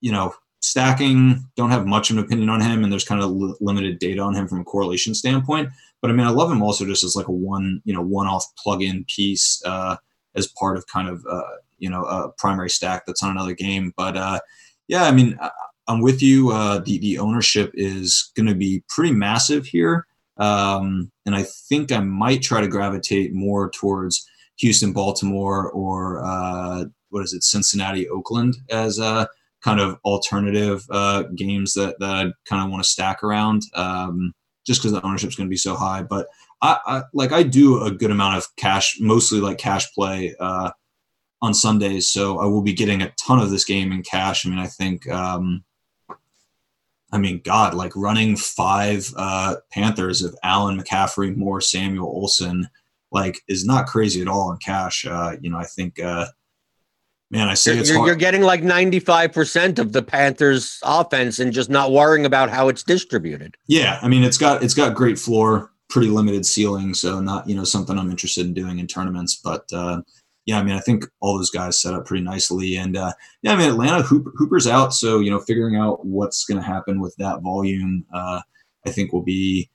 you 0.00 0.12
know, 0.12 0.34
stacking. 0.64 1.44
Don't 1.56 1.70
have 1.70 1.86
much 1.86 2.10
of 2.10 2.16
an 2.18 2.24
opinion 2.24 2.48
on 2.48 2.60
him, 2.60 2.82
and 2.82 2.92
there's 2.92 3.04
kind 3.04 3.22
of 3.22 3.30
li- 3.30 3.54
limited 3.60 3.98
data 3.98 4.20
on 4.22 4.34
him 4.34 4.48
from 4.48 4.60
a 4.60 4.64
correlation 4.64 5.14
standpoint. 5.14 5.68
But 6.00 6.10
I 6.10 6.14
mean, 6.14 6.26
I 6.26 6.30
love 6.30 6.50
him 6.50 6.62
also 6.62 6.84
just 6.84 7.04
as 7.04 7.16
like 7.16 7.28
a 7.28 7.32
one, 7.32 7.80
you 7.84 7.94
know, 7.94 8.02
one-off 8.02 8.44
plug-in 8.62 9.04
piece 9.04 9.62
uh, 9.64 9.96
as 10.34 10.46
part 10.48 10.76
of 10.76 10.86
kind 10.86 11.08
of 11.08 11.24
uh, 11.30 11.42
you 11.78 11.90
know 11.90 12.04
a 12.04 12.30
primary 12.38 12.70
stack 12.70 13.04
that's 13.06 13.22
on 13.22 13.30
another 13.30 13.54
game. 13.54 13.92
But 13.96 14.16
uh, 14.16 14.40
yeah, 14.88 15.04
I 15.04 15.12
mean, 15.12 15.36
I- 15.40 15.50
I'm 15.86 16.00
with 16.00 16.22
you. 16.22 16.50
Uh, 16.50 16.78
the 16.78 16.98
the 16.98 17.18
ownership 17.18 17.70
is 17.74 18.32
going 18.34 18.46
to 18.46 18.54
be 18.54 18.82
pretty 18.88 19.12
massive 19.12 19.66
here, 19.66 20.06
um, 20.38 21.10
and 21.26 21.36
I 21.36 21.42
think 21.42 21.92
I 21.92 22.00
might 22.00 22.40
try 22.40 22.62
to 22.62 22.68
gravitate 22.68 23.34
more 23.34 23.68
towards 23.70 24.26
Houston, 24.60 24.94
Baltimore, 24.94 25.70
or 25.72 26.24
uh, 26.24 26.86
what 27.10 27.22
is 27.22 27.34
it, 27.34 27.44
Cincinnati, 27.44 28.08
Oakland 28.08 28.56
as 28.70 28.98
uh, 28.98 29.26
kind 29.64 29.80
of 29.80 29.98
alternative 30.04 30.84
uh, 30.90 31.24
games 31.34 31.72
that 31.74 31.96
that 32.00 32.10
I 32.10 32.32
kind 32.44 32.64
of 32.64 32.70
want 32.70 32.84
to 32.84 32.88
stack 32.88 33.24
around, 33.24 33.62
um, 33.74 34.34
just 34.66 34.80
because 34.80 34.92
the 34.92 35.04
ownership 35.04 35.30
is 35.30 35.36
going 35.36 35.48
to 35.48 35.50
be 35.50 35.56
so 35.56 35.74
high. 35.74 36.02
But 36.02 36.28
I, 36.62 36.78
I 36.86 37.02
like 37.12 37.32
I 37.32 37.42
do 37.42 37.82
a 37.82 37.90
good 37.90 38.10
amount 38.10 38.36
of 38.36 38.46
cash, 38.56 38.98
mostly 39.00 39.40
like 39.40 39.58
cash 39.58 39.92
play. 39.94 40.34
Uh, 40.38 40.70
on 41.42 41.52
Sundays, 41.52 42.10
so 42.10 42.38
I 42.38 42.46
will 42.46 42.62
be 42.62 42.72
getting 42.72 43.02
a 43.02 43.12
ton 43.18 43.38
of 43.38 43.50
this 43.50 43.66
game 43.66 43.92
in 43.92 44.02
cash. 44.02 44.46
I 44.46 44.48
mean, 44.48 44.58
I 44.58 44.66
think 44.66 45.06
um, 45.10 45.62
I 47.14 47.18
mean, 47.18 47.42
God, 47.44 47.74
like 47.74 47.94
running 47.94 48.34
five 48.34 49.08
uh, 49.16 49.56
Panthers 49.70 50.20
of 50.20 50.34
Allen, 50.42 50.80
McCaffrey, 50.80 51.36
Moore, 51.36 51.60
Samuel, 51.60 52.08
Olsen, 52.08 52.66
like 53.12 53.40
is 53.46 53.64
not 53.64 53.86
crazy 53.86 54.20
at 54.20 54.26
all 54.26 54.50
in 54.50 54.58
cash. 54.58 55.06
Uh, 55.06 55.36
you 55.40 55.48
know, 55.48 55.56
I 55.56 55.64
think, 55.64 56.00
uh, 56.00 56.26
man, 57.34 57.48
I 57.48 57.54
say 57.54 57.72
You're, 57.72 57.80
it's 57.80 57.88
you're, 57.90 57.98
hard. 57.98 58.06
you're 58.06 58.16
getting 58.16 58.42
like 58.42 58.62
95% 58.62 59.78
of 59.78 59.92
the 59.92 60.02
Panthers 60.02 60.78
offense 60.84 61.40
and 61.40 61.52
just 61.52 61.68
not 61.68 61.90
worrying 61.90 62.24
about 62.24 62.48
how 62.48 62.68
it's 62.68 62.82
distributed. 62.82 63.56
yeah, 63.66 63.98
I 64.02 64.08
mean, 64.08 64.22
it's 64.22 64.38
got 64.38 64.62
it's 64.62 64.74
got 64.74 64.94
great 64.94 65.18
floor, 65.18 65.72
pretty 65.88 66.08
limited 66.08 66.46
ceiling, 66.46 66.94
so 66.94 67.20
not 67.20 67.48
you 67.48 67.54
know 67.54 67.64
something 67.64 67.98
I'm 67.98 68.10
interested 68.10 68.46
in 68.46 68.54
doing 68.54 68.78
in 68.78 68.86
tournaments. 68.86 69.40
But 69.42 69.64
uh, 69.72 70.02
yeah, 70.46 70.58
I 70.58 70.62
mean, 70.62 70.74
I 70.74 70.80
think 70.80 71.06
all 71.20 71.36
those 71.36 71.50
guys 71.50 71.78
set 71.78 71.94
up 71.94 72.06
pretty 72.06 72.22
nicely, 72.22 72.76
and 72.76 72.96
uh, 72.96 73.12
yeah, 73.42 73.52
I 73.52 73.56
mean, 73.56 73.68
Atlanta 73.68 74.02
Hooper, 74.02 74.32
Hooper's 74.36 74.66
out, 74.66 74.94
so 74.94 75.18
you 75.18 75.30
know, 75.30 75.40
figuring 75.40 75.76
out 75.76 76.06
what's 76.06 76.44
going 76.44 76.60
to 76.60 76.66
happen 76.66 77.00
with 77.00 77.14
that 77.18 77.42
volume, 77.42 78.04
uh, 78.14 78.40
I 78.86 78.90
think 78.90 79.12
will 79.12 79.22
be 79.24 79.68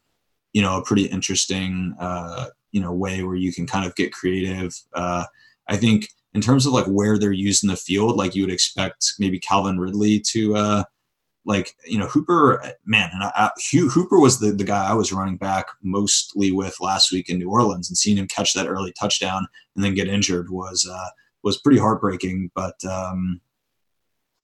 you 0.54 0.62
know 0.62 0.78
a 0.78 0.84
pretty 0.84 1.06
interesting 1.06 1.94
uh, 2.00 2.48
you 2.72 2.82
know 2.82 2.94
way 2.94 3.22
where 3.24 3.36
you 3.36 3.52
can 3.52 3.68
kind 3.68 3.86
of 3.86 3.96
get 3.96 4.14
creative. 4.14 4.74
Uh, 4.94 5.26
I 5.68 5.76
think 5.76 6.08
in 6.34 6.42
terms 6.42 6.66
of 6.66 6.74
like 6.74 6.86
where 6.86 7.18
they're 7.18 7.32
used 7.32 7.64
in 7.64 7.70
the 7.70 7.76
field, 7.76 8.16
like 8.16 8.36
you 8.36 8.44
would 8.44 8.54
expect 8.54 9.14
maybe 9.20 9.40
Calvin 9.40 9.80
Ridley 9.80 10.20
to 10.32 10.56
uh, 10.56 10.84
like 11.46 11.76
you 11.86 11.98
know 11.98 12.08
Hooper, 12.08 12.62
man, 12.86 13.10
and 13.14 13.24
I, 13.24 13.32
I, 13.36 13.50
Hooper 13.72 14.20
was 14.20 14.40
the 14.40 14.52
the 14.52 14.64
guy 14.64 14.88
I 14.88 14.94
was 14.94 15.12
running 15.12 15.38
back 15.38 15.68
mostly 15.82 16.52
with 16.52 16.80
last 16.80 17.12
week 17.12 17.30
in 17.30 17.40
New 17.40 17.50
Orleans, 17.50 17.90
and 17.90 17.98
seeing 17.98 18.18
him 18.18 18.28
catch 18.28 18.54
that 18.54 18.68
early 18.68 18.94
touchdown 19.00 19.48
and 19.76 19.84
then 19.84 19.96
get 19.96 20.08
injured 20.08 20.50
was 20.50 20.88
uh, 20.90 21.10
was 21.44 21.60
pretty 21.60 21.80
heartbreaking. 21.80 22.52
But 22.54 22.76
um, 22.86 23.42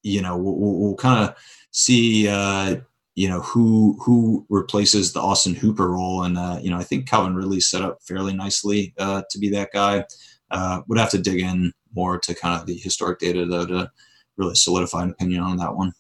you 0.02 0.22
know 0.22 0.38
we'll, 0.38 0.56
we'll, 0.56 0.80
we'll 0.80 0.96
kind 0.96 1.30
of 1.30 1.36
see. 1.72 2.28
Uh, 2.28 2.78
you 3.16 3.30
know 3.30 3.40
who 3.40 3.98
who 4.02 4.46
replaces 4.50 5.14
the 5.14 5.22
Austin 5.22 5.56
Hooper 5.56 5.90
role, 5.90 6.24
and 6.24 6.38
uh, 6.38 6.60
you 6.62 6.70
know 6.70 6.78
I 6.78 6.84
think 6.84 7.08
Calvin 7.08 7.34
Ridley 7.34 7.62
set 7.62 7.82
up 7.82 8.00
fairly 8.02 8.34
nicely 8.34 8.94
uh, 8.98 9.22
to 9.30 9.40
be 9.40 9.50
that 9.52 9.72
guy. 9.72 10.04
Uh, 10.52 10.82
would 10.88 11.00
have 11.00 11.10
to 11.10 11.18
dig 11.18 11.40
in 11.40 11.74
more 11.96 12.20
to 12.20 12.36
kind 12.36 12.60
of 12.60 12.68
the 12.68 12.76
historic 12.78 13.20
data 13.20 13.46
though 13.46 13.66
to 13.66 13.90
really 14.38 14.56
solidify 14.56 15.04
an 15.04 15.12
opinion 15.12 15.42
on 15.42 15.58
that 15.58 15.76
one. 15.76 15.92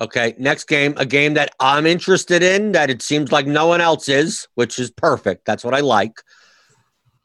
Okay, 0.00 0.34
next 0.38 0.64
game, 0.68 0.94
a 0.96 1.04
game 1.04 1.34
that 1.34 1.50
I'm 1.58 1.84
interested 1.84 2.42
in 2.42 2.72
that 2.72 2.88
it 2.88 3.02
seems 3.02 3.32
like 3.32 3.46
no 3.46 3.66
one 3.66 3.80
else 3.80 4.08
is, 4.08 4.46
which 4.54 4.78
is 4.78 4.90
perfect. 4.92 5.44
That's 5.44 5.64
what 5.64 5.74
I 5.74 5.80
like. 5.80 6.22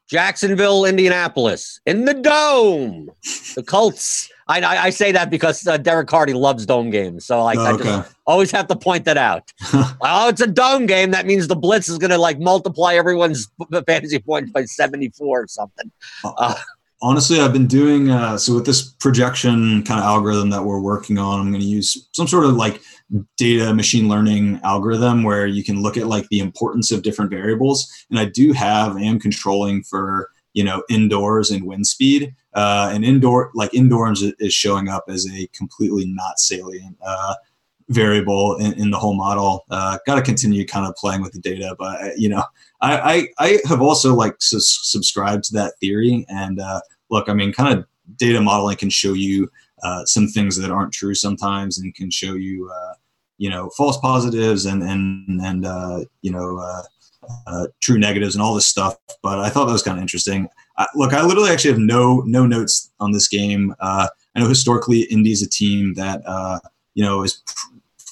Jacksonville, 0.10 0.86
Indianapolis, 0.86 1.80
in 1.86 2.06
the 2.06 2.16
dome. 2.16 3.12
The 3.56 3.64
Colts. 3.64 4.30
I, 4.48 4.62
I, 4.62 4.90
say 4.90 5.12
that 5.14 5.30
because 5.30 5.66
uh, 5.66 5.78
Derek 5.78 6.10
Hardy 6.10 6.34
loves 6.34 6.66
dome 6.66 6.90
games, 6.90 7.26
so 7.26 7.44
like 7.44 7.58
Oh, 7.58 7.66
I 7.66 7.72
okay. 7.74 7.84
just 7.84 8.16
always 8.26 8.52
have 8.52 8.68
to 8.68 8.76
point 8.76 9.06
that 9.06 9.18
out. 9.18 9.52
oh, 9.74 10.28
it's 10.28 10.42
a 10.42 10.48
dome 10.48 10.86
game. 10.86 11.12
That 11.12 11.26
means 11.26 11.48
the 11.48 11.56
blitz 11.56 11.88
is 11.88 11.98
going 11.98 12.12
to 12.12 12.18
like 12.18 12.40
multiply 12.40 12.96
everyone's 12.96 13.50
fantasy 13.88 14.20
points 14.20 14.52
by 14.52 14.66
74 14.66 15.44
or 15.44 15.48
something. 15.48 15.92
Uh, 16.24 16.56
Honestly, 17.04 17.42
I've 17.42 17.52
been 17.52 17.68
doing 17.68 18.12
uh, 18.12 18.38
so 18.38 18.56
with 18.56 18.66
this 18.66 18.82
projection 18.82 19.84
kind 19.84 20.00
of 20.00 20.06
algorithm 20.06 20.50
that 20.52 20.64
we're 20.64 20.80
working 20.80 21.18
on. 21.18 21.42
I'm 21.42 21.50
going 21.50 21.60
to 21.60 21.68
use 21.68 22.08
some 22.14 22.30
sort 22.30 22.46
of 22.46 22.54
like 22.54 22.82
data 23.36 23.74
machine 23.74 24.08
learning 24.08 24.62
algorithm 24.64 25.24
where 25.24 25.46
you 25.46 25.66
can 25.66 25.82
look 25.82 25.98
at 25.98 26.08
like 26.08 26.30
the 26.30 26.40
importance 26.40 26.94
of 26.94 27.04
different 27.04 27.30
variables. 27.30 27.92
And 28.10 28.18
I 28.18 28.26
do 28.26 28.54
have, 28.54 28.96
I 28.96 29.02
am 29.02 29.20
controlling 29.20 29.84
for 29.84 30.30
you 30.54 30.64
know 30.64 30.82
indoors 30.90 31.52
and 31.52 31.66
wind 31.66 31.88
speed. 31.88 32.34
Uh, 32.56 32.92
and 32.94 33.04
indoor, 33.04 33.52
like 33.56 33.74
indoors, 33.74 34.22
is- 34.22 34.54
showing 34.54 34.88
up 34.90 35.06
as 35.08 35.28
a 35.32 35.48
completely 35.48 36.06
not 36.08 36.40
salient 36.40 36.96
uh, 37.06 37.34
variable 37.90 38.56
in, 38.58 38.74
in 38.74 38.92
the 38.92 38.98
whole 38.98 39.16
model. 39.16 39.66
Uh, 39.70 39.98
Got 40.06 40.16
to 40.16 40.22
continue 40.22 40.66
kind 40.66 40.86
of 40.86 40.96
playing 40.96 41.22
with 41.22 41.34
the 41.34 41.40
data, 41.40 41.76
but 41.78 42.02
uh, 42.02 42.10
you 42.16 42.30
know, 42.30 42.44
I, 42.82 43.28
I 43.40 43.46
I 43.46 43.60
have 43.68 43.82
also 43.82 44.14
like 44.14 44.36
sus- 44.40 44.80
subscribed 44.84 45.44
to 45.46 45.54
that 45.54 45.74
theory. 45.80 46.26
And 46.30 46.60
uh, 46.60 46.82
look, 47.10 47.28
I 47.30 47.34
mean, 47.34 47.52
kind 47.54 47.78
of 47.78 47.86
data 48.18 48.40
modeling 48.42 48.78
can 48.78 48.90
show 48.90 49.14
you 49.14 49.50
uh, 49.84 50.06
some 50.06 50.28
things 50.28 50.56
that 50.58 50.72
aren't 50.72 50.94
true 50.94 51.14
sometimes 51.16 51.78
and 51.78 51.94
can 51.96 52.10
show 52.10 52.36
you, 52.36 52.70
uh, 52.74 52.94
you 53.38 53.50
know, 53.50 53.70
false 53.76 53.98
positives 53.98 54.66
and 54.66 54.84
and 54.84 55.42
and 55.42 55.66
uh, 55.66 56.06
you 56.22 56.32
know, 56.32 56.58
uh, 56.60 56.84
uh, 57.48 57.68
true 57.82 57.98
negatives 57.98 58.36
and 58.36 58.42
all 58.42 58.54
this 58.54 58.68
stuff. 58.68 58.96
But 59.22 59.40
I 59.40 59.50
thought 59.50 59.66
that 59.66 59.74
was 59.74 59.84
kind 59.84 59.98
of 59.98 60.02
interesting. 60.02 60.48
Look, 60.96 61.14
I 61.14 61.24
literally 61.24 61.52
actually 61.52 61.72
have 61.72 61.80
no 61.80 62.22
no 62.26 62.46
notes 62.46 62.92
on 63.00 63.12
this 63.12 63.28
game. 63.28 63.76
I 63.80 64.10
know 64.36 64.48
historically 64.48 65.02
Indy's 65.02 65.42
a 65.42 65.50
team 65.50 65.94
that 65.96 66.22
you 66.94 67.04
know 67.04 67.24
is 67.24 67.42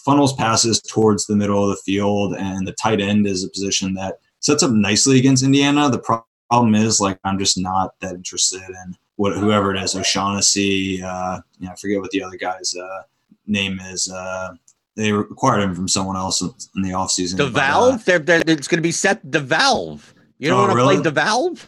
funnels 0.04 0.34
passes 0.34 0.82
towards 0.82 1.28
the 1.28 1.36
middle 1.36 1.64
of 1.64 1.70
the 1.70 1.82
field, 1.84 2.36
and 2.36 2.68
the 2.68 2.74
tight 2.74 3.02
end 3.02 3.28
is 3.28 3.44
a 3.44 3.50
position 3.50 3.94
that 3.96 4.20
sets 4.40 4.64
up 4.64 4.72
nicely 4.72 5.20
against 5.20 5.44
Indiana. 5.44 5.90
The 5.90 6.00
problem 6.00 6.76
is, 6.76 7.00
like, 7.00 7.20
I'm 7.24 7.40
just 7.40 7.58
not 7.58 8.00
that 8.00 8.16
interested 8.16 8.62
in 8.62 8.98
what 9.16 9.38
whoever 9.38 9.74
it 9.74 9.82
is, 9.82 9.96
O'Shaughnessy. 9.96 11.02
Uh, 11.02 11.40
you 11.60 11.68
know, 11.68 11.74
I 11.74 11.76
forget 11.76 12.02
what 12.02 12.12
the 12.12 12.24
other 12.24 12.38
guy's 12.38 12.76
uh, 12.76 13.04
name 13.48 13.80
is. 13.80 14.12
Uh, 14.12 14.56
they 14.96 15.12
acquired 15.12 15.62
him 15.62 15.76
from 15.76 15.88
someone 15.88 16.18
else 16.18 16.42
in 16.42 16.82
the 16.82 16.90
offseason. 16.90 17.38
The 17.38 17.48
Valve? 17.48 17.96
Uh, 17.96 17.98
they're, 18.06 18.20
they're, 18.20 18.44
it's 18.48 18.68
going 18.68 18.80
to 18.80 18.82
be 18.82 18.92
set 18.92 19.20
the 19.32 19.40
Valve. 19.40 20.14
You 20.38 20.50
don't 20.50 20.58
oh, 20.58 20.62
want 20.64 20.72
to 20.72 20.76
really? 20.76 21.02
play 21.02 21.12
DeValve? 21.12 21.66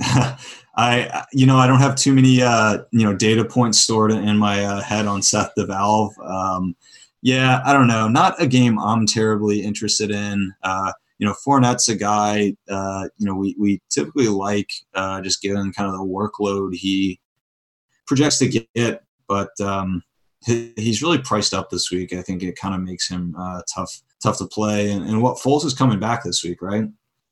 I, 0.76 1.24
you 1.32 1.46
know, 1.46 1.56
I 1.56 1.66
don't 1.66 1.80
have 1.80 1.94
too 1.94 2.12
many, 2.12 2.42
uh, 2.42 2.78
you 2.90 3.04
know, 3.04 3.14
data 3.14 3.44
points 3.44 3.78
stored 3.78 4.10
in 4.10 4.36
my 4.36 4.64
uh, 4.64 4.80
head 4.80 5.06
on 5.06 5.22
Seth 5.22 5.52
DeValve. 5.56 6.12
Um, 6.28 6.74
yeah, 7.22 7.60
I 7.64 7.72
don't 7.72 7.86
know. 7.86 8.08
Not 8.08 8.40
a 8.42 8.46
game 8.46 8.78
I'm 8.78 9.06
terribly 9.06 9.62
interested 9.62 10.10
in. 10.10 10.52
Uh, 10.62 10.92
you 11.18 11.26
know, 11.26 11.34
Fournette's 11.46 11.88
a 11.88 11.94
guy, 11.94 12.54
uh, 12.68 13.08
you 13.18 13.26
know, 13.26 13.34
we, 13.34 13.54
we 13.58 13.80
typically 13.88 14.28
like 14.28 14.70
uh, 14.94 15.20
just 15.20 15.40
given 15.40 15.72
kind 15.72 15.88
of 15.88 15.94
the 15.94 16.04
workload 16.04 16.74
he 16.74 17.20
projects 18.06 18.38
to 18.38 18.66
get, 18.74 19.02
but 19.28 19.48
um, 19.60 20.02
he, 20.44 20.72
he's 20.76 21.02
really 21.02 21.18
priced 21.18 21.54
up 21.54 21.70
this 21.70 21.90
week. 21.90 22.12
I 22.12 22.20
think 22.20 22.42
it 22.42 22.56
kind 22.56 22.74
of 22.74 22.80
makes 22.80 23.08
him 23.08 23.34
uh, 23.38 23.62
tough 23.72 24.02
tough 24.22 24.38
to 24.38 24.46
play. 24.46 24.90
And, 24.90 25.06
and 25.08 25.22
what 25.22 25.38
Foles 25.38 25.64
is 25.64 25.74
coming 25.74 26.00
back 26.00 26.24
this 26.24 26.42
week, 26.42 26.60
right? 26.62 26.84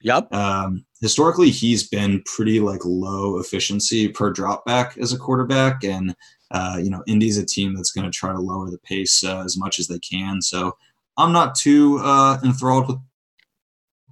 Yep. 0.03 0.33
Um, 0.33 0.85
historically, 1.03 1.51
he's 1.51 1.87
been 1.87 2.23
pretty 2.25 2.61
like 2.61 2.81
low 2.85 3.39
efficiency 3.39 4.09
per 4.09 4.31
drop 4.31 4.65
back 4.65 4.97
as 4.97 5.13
a 5.13 5.19
quarterback, 5.19 5.85
and 5.85 6.15
uh, 6.53 6.79
you 6.83 6.89
know, 6.89 7.03
Indy's 7.07 7.37
a 7.37 7.45
team 7.45 7.75
that's 7.75 7.91
going 7.91 8.11
to 8.11 8.17
try 8.17 8.33
to 8.33 8.39
lower 8.39 8.71
the 8.71 8.79
pace 8.79 9.23
uh, 9.23 9.43
as 9.45 9.59
much 9.59 9.79
as 9.79 9.89
they 9.89 9.99
can. 9.99 10.41
So 10.41 10.75
I'm 11.19 11.33
not 11.33 11.55
too 11.55 11.99
uh, 11.99 12.39
enthralled 12.43 12.89
with 12.89 12.97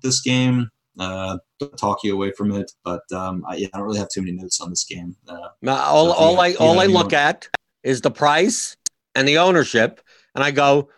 this 0.03 0.21
game. 0.21 0.69
Uh, 0.99 1.39
talk 1.77 2.03
you 2.03 2.13
away 2.13 2.33
from 2.33 2.53
it, 2.53 2.71
but 2.85 3.01
um, 3.13 3.43
I, 3.49 3.57
yeah, 3.57 3.69
I 3.73 3.79
don't 3.79 3.87
really 3.87 3.99
have 3.99 4.11
too 4.11 4.21
many 4.21 4.33
notes 4.33 4.61
on 4.61 4.69
this 4.69 4.85
game. 4.85 5.17
Uh, 5.27 5.49
all, 5.67 6.13
all 6.13 6.41
I 6.41 6.55
all 6.55 6.81
I 6.81 6.87
look 6.87 7.13
at 7.13 7.49
is 7.85 8.01
the 8.01 8.11
price 8.11 8.77
and 9.15 9.27
the 9.27 9.39
ownership, 9.39 10.01
and 10.35 10.45
I 10.45 10.51
go, 10.51 10.91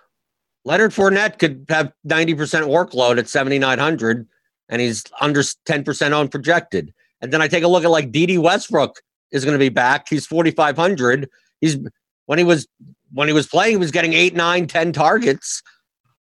Leonard 0.64 0.92
Fournette 0.92 1.38
could 1.38 1.66
have 1.68 1.92
90% 2.06 2.36
workload 2.36 3.18
at 3.18 3.28
7,900, 3.28 4.26
and 4.68 4.80
he's 4.80 5.04
under 5.20 5.40
10% 5.40 6.12
owned 6.12 6.30
projected. 6.30 6.92
And 7.20 7.32
then 7.32 7.42
I 7.42 7.48
take 7.48 7.64
a 7.64 7.68
look 7.68 7.84
at 7.84 7.90
like 7.90 8.12
Dede 8.12 8.38
Westbrook 8.38 9.00
is 9.30 9.44
going 9.44 9.54
to 9.54 9.58
be 9.58 9.68
back. 9.68 10.08
He's 10.08 10.26
4,500. 10.26 11.28
He's 11.60 11.78
when 12.26 12.38
he 12.38 12.44
was 12.44 12.66
when 13.12 13.28
he 13.28 13.34
was 13.34 13.46
playing, 13.46 13.72
he 13.72 13.76
was 13.76 13.90
getting 13.90 14.14
eight, 14.14 14.34
nine, 14.34 14.66
ten 14.66 14.92
targets. 14.92 15.62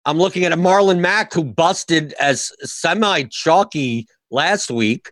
I'm 0.05 0.19
looking 0.19 0.45
at 0.45 0.53
a 0.53 0.57
Marlon 0.57 1.01
Mack 1.01 1.33
who 1.33 1.45
busted 1.45 2.13
as 2.15 2.53
semi 2.61 3.25
chalky 3.25 4.07
last 4.31 4.71
week 4.71 5.11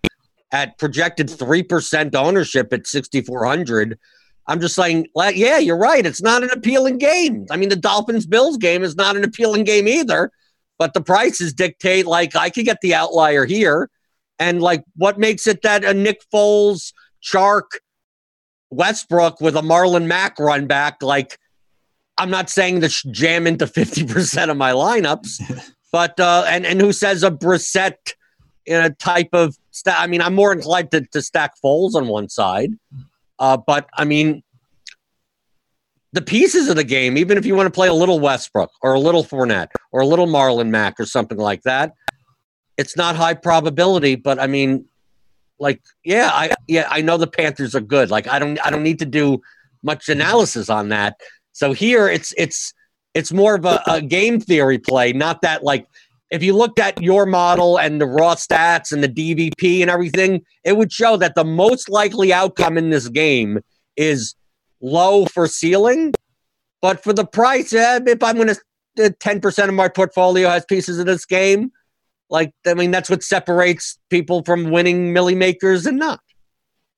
at 0.52 0.76
projected 0.78 1.28
3% 1.28 2.14
ownership 2.14 2.72
at 2.72 2.86
6,400. 2.86 3.98
I'm 4.46 4.60
just 4.60 4.74
saying, 4.74 5.06
yeah, 5.16 5.58
you're 5.58 5.78
right. 5.78 6.04
It's 6.04 6.20
not 6.20 6.42
an 6.42 6.50
appealing 6.50 6.98
game. 6.98 7.46
I 7.50 7.56
mean, 7.56 7.70
the 7.70 7.76
Dolphins 7.76 8.26
Bills 8.26 8.58
game 8.58 8.82
is 8.82 8.96
not 8.96 9.16
an 9.16 9.24
appealing 9.24 9.64
game 9.64 9.88
either, 9.88 10.30
but 10.82 10.94
the 10.94 11.00
prices 11.00 11.54
dictate, 11.54 12.06
like, 12.06 12.34
I 12.34 12.50
could 12.50 12.64
get 12.64 12.78
the 12.82 12.92
outlier 12.92 13.44
here. 13.44 13.88
And, 14.40 14.60
like, 14.60 14.82
what 14.96 15.16
makes 15.16 15.46
it 15.46 15.62
that 15.62 15.84
a 15.84 15.94
Nick 15.94 16.22
Foles, 16.34 16.92
Chark, 17.22 17.78
Westbrook 18.70 19.40
with 19.40 19.54
a 19.54 19.60
Marlon 19.60 20.06
Mack 20.06 20.40
run 20.40 20.66
back, 20.66 21.00
like, 21.00 21.38
I'm 22.18 22.30
not 22.30 22.50
saying 22.50 22.80
to 22.80 22.88
jam 23.12 23.46
into 23.46 23.66
50% 23.66 24.50
of 24.50 24.56
my 24.56 24.72
lineups, 24.72 25.70
but, 25.92 26.18
uh, 26.18 26.46
and, 26.48 26.66
and 26.66 26.80
who 26.80 26.92
says 26.92 27.22
a 27.22 27.30
Brissett 27.30 28.14
in 28.66 28.82
a 28.82 28.90
type 28.90 29.28
of, 29.32 29.56
st- 29.70 29.96
I 29.96 30.08
mean, 30.08 30.20
I'm 30.20 30.34
more 30.34 30.52
inclined 30.52 30.90
to, 30.90 31.02
to 31.12 31.22
stack 31.22 31.52
Foles 31.64 31.94
on 31.94 32.08
one 32.08 32.28
side. 32.28 32.72
Uh, 33.38 33.56
but 33.56 33.88
I 33.96 34.04
mean, 34.04 34.42
the 36.12 36.22
pieces 36.22 36.68
of 36.68 36.74
the 36.74 36.82
game, 36.82 37.16
even 37.16 37.38
if 37.38 37.46
you 37.46 37.54
want 37.54 37.68
to 37.68 37.72
play 37.72 37.86
a 37.86 37.94
little 37.94 38.18
Westbrook 38.18 38.72
or 38.82 38.94
a 38.94 38.98
little 38.98 39.22
Fournette 39.22 39.68
or 39.92 40.00
a 40.00 40.06
little 40.06 40.26
Marlon 40.26 40.70
Mack 40.70 40.98
or 40.98 41.06
something 41.06 41.38
like 41.38 41.62
that, 41.62 41.92
it's 42.76 42.96
not 42.96 43.16
high 43.16 43.34
probability. 43.34 44.16
But 44.16 44.38
I 44.38 44.46
mean, 44.46 44.86
like, 45.58 45.80
yeah, 46.04 46.30
I 46.32 46.52
yeah, 46.66 46.88
I 46.90 47.02
know 47.02 47.16
the 47.16 47.26
Panthers 47.26 47.74
are 47.74 47.80
good. 47.80 48.10
Like, 48.10 48.26
I 48.26 48.38
don't 48.38 48.58
I 48.64 48.70
don't 48.70 48.82
need 48.82 48.98
to 49.00 49.06
do 49.06 49.40
much 49.82 50.08
analysis 50.08 50.68
on 50.70 50.88
that. 50.88 51.20
So 51.52 51.72
here 51.72 52.08
it's 52.08 52.32
it's 52.36 52.72
it's 53.14 53.32
more 53.32 53.54
of 53.54 53.64
a, 53.64 53.82
a 53.86 54.00
game 54.00 54.40
theory 54.40 54.78
play, 54.78 55.12
not 55.12 55.42
that 55.42 55.62
like 55.62 55.86
if 56.32 56.42
you 56.42 56.56
looked 56.56 56.78
at 56.78 57.00
your 57.02 57.26
model 57.26 57.78
and 57.78 58.00
the 58.00 58.06
raw 58.06 58.34
stats 58.34 58.90
and 58.90 59.04
the 59.04 59.08
DVP 59.08 59.82
and 59.82 59.90
everything, 59.90 60.42
it 60.64 60.78
would 60.78 60.90
show 60.90 61.18
that 61.18 61.34
the 61.34 61.44
most 61.44 61.90
likely 61.90 62.32
outcome 62.32 62.78
in 62.78 62.88
this 62.88 63.06
game 63.08 63.60
is 63.96 64.34
low 64.80 65.26
for 65.26 65.46
ceiling. 65.46 66.14
But 66.80 67.04
for 67.04 67.12
the 67.12 67.26
price, 67.26 67.74
eh, 67.74 68.00
if 68.06 68.22
I'm 68.22 68.36
going 68.36 68.48
to, 68.48 68.56
10% 68.98 69.68
of 69.68 69.74
my 69.74 69.88
portfolio 69.88 70.48
has 70.48 70.64
pieces 70.64 70.98
of 70.98 71.06
this 71.06 71.24
game, 71.24 71.72
like, 72.30 72.52
I 72.66 72.74
mean, 72.74 72.90
that's 72.90 73.10
what 73.10 73.22
separates 73.22 73.98
people 74.08 74.42
from 74.44 74.70
winning 74.70 75.12
Milly 75.12 75.34
Makers 75.34 75.86
and 75.86 75.98
not. 75.98 76.20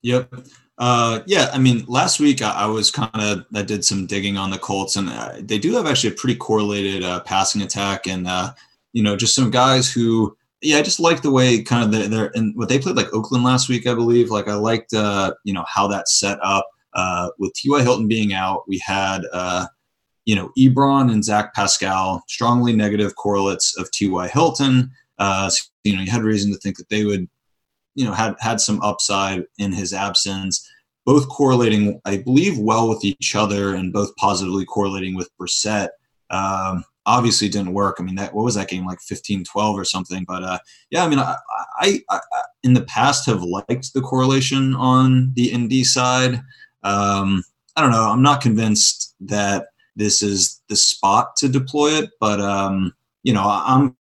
Yep. 0.01 0.33
Uh, 0.77 1.21
yeah, 1.25 1.49
I 1.53 1.57
mean, 1.57 1.85
last 1.87 2.19
week 2.19 2.41
I, 2.41 2.51
I 2.51 2.65
was 2.65 2.91
kind 2.91 3.09
of 3.15 3.45
I 3.55 3.61
did 3.61 3.85
some 3.85 4.05
digging 4.05 4.37
on 4.37 4.49
the 4.51 4.57
Colts, 4.57 4.97
and 4.97 5.09
uh, 5.09 5.33
they 5.39 5.57
do 5.57 5.73
have 5.73 5.87
actually 5.87 6.11
a 6.11 6.17
pretty 6.17 6.35
correlated 6.35 7.03
uh, 7.03 7.21
passing 7.21 7.61
attack, 7.61 8.07
and 8.07 8.27
uh, 8.27 8.53
you 8.91 9.01
know, 9.01 9.15
just 9.15 9.35
some 9.35 9.51
guys 9.51 9.91
who, 9.91 10.35
yeah, 10.61 10.77
I 10.77 10.81
just 10.81 10.99
like 10.99 11.21
the 11.21 11.31
way 11.31 11.61
kind 11.63 11.83
of 11.83 11.91
they're, 11.91 12.07
they're 12.07 12.31
and 12.35 12.55
what 12.57 12.69
they 12.69 12.79
played 12.79 12.95
like 12.95 13.13
Oakland 13.13 13.43
last 13.43 13.69
week, 13.69 13.87
I 13.87 13.93
believe. 13.93 14.31
Like 14.31 14.47
I 14.47 14.55
liked, 14.55 14.93
uh, 14.93 15.33
you 15.43 15.53
know, 15.53 15.65
how 15.67 15.87
that 15.87 16.09
set 16.09 16.39
up 16.41 16.65
uh, 16.93 17.29
with 17.37 17.53
T.Y. 17.53 17.81
Hilton 17.81 18.07
being 18.07 18.33
out. 18.33 18.63
We 18.67 18.81
had, 18.85 19.21
uh, 19.31 19.67
you 20.25 20.35
know, 20.35 20.51
Ebron 20.57 21.11
and 21.11 21.23
Zach 21.23 21.53
Pascal, 21.53 22.23
strongly 22.27 22.75
negative 22.75 23.15
correlates 23.15 23.77
of 23.77 23.89
T.Y. 23.91 24.27
Hilton. 24.27 24.91
Uh, 25.19 25.49
so, 25.49 25.63
you 25.83 25.95
know, 25.95 26.01
you 26.01 26.11
had 26.11 26.23
reason 26.23 26.51
to 26.51 26.57
think 26.57 26.77
that 26.77 26.89
they 26.89 27.05
would, 27.05 27.29
you 27.93 28.05
know, 28.05 28.11
had 28.11 28.35
had 28.39 28.59
some 28.59 28.81
upside 28.81 29.45
in 29.57 29.71
his 29.71 29.93
absence. 29.93 30.69
Both 31.05 31.29
correlating, 31.29 32.01
I 32.05 32.17
believe, 32.17 32.57
well 32.57 32.89
with 32.89 33.05
each 33.05 33.35
other, 33.35 33.75
and 33.75 33.93
both 33.93 34.15
positively 34.15 34.65
correlating 34.65 35.15
with 35.15 35.29
Brissett. 35.39 35.89
Um, 36.31 36.83
obviously 37.05 37.47
didn't 37.47 37.73
work. 37.73 37.97
I 37.99 38.03
mean, 38.03 38.15
that 38.15 38.33
what 38.33 38.45
was 38.45 38.55
that 38.55 38.67
game 38.67 38.85
like 38.85 38.99
15-12 38.99 39.45
or 39.55 39.85
something? 39.85 40.25
But 40.27 40.43
uh, 40.43 40.59
yeah, 40.89 41.05
I 41.05 41.07
mean, 41.07 41.19
I, 41.19 41.35
I, 41.79 41.99
I, 42.09 42.19
in 42.63 42.73
the 42.73 42.85
past 42.85 43.27
have 43.27 43.43
liked 43.43 43.93
the 43.93 44.01
correlation 44.01 44.73
on 44.75 45.31
the 45.35 45.51
Indy 45.51 45.83
side. 45.83 46.41
Um, 46.83 47.43
I 47.75 47.81
don't 47.81 47.91
know. 47.91 48.09
I'm 48.09 48.23
not 48.23 48.41
convinced 48.41 49.13
that 49.21 49.67
this 49.95 50.21
is 50.21 50.61
the 50.69 50.75
spot 50.75 51.35
to 51.37 51.49
deploy 51.49 51.91
it, 51.91 52.11
but 52.19 52.39
um, 52.41 52.93
you 53.23 53.33
know, 53.33 53.43
I'm 53.45 53.95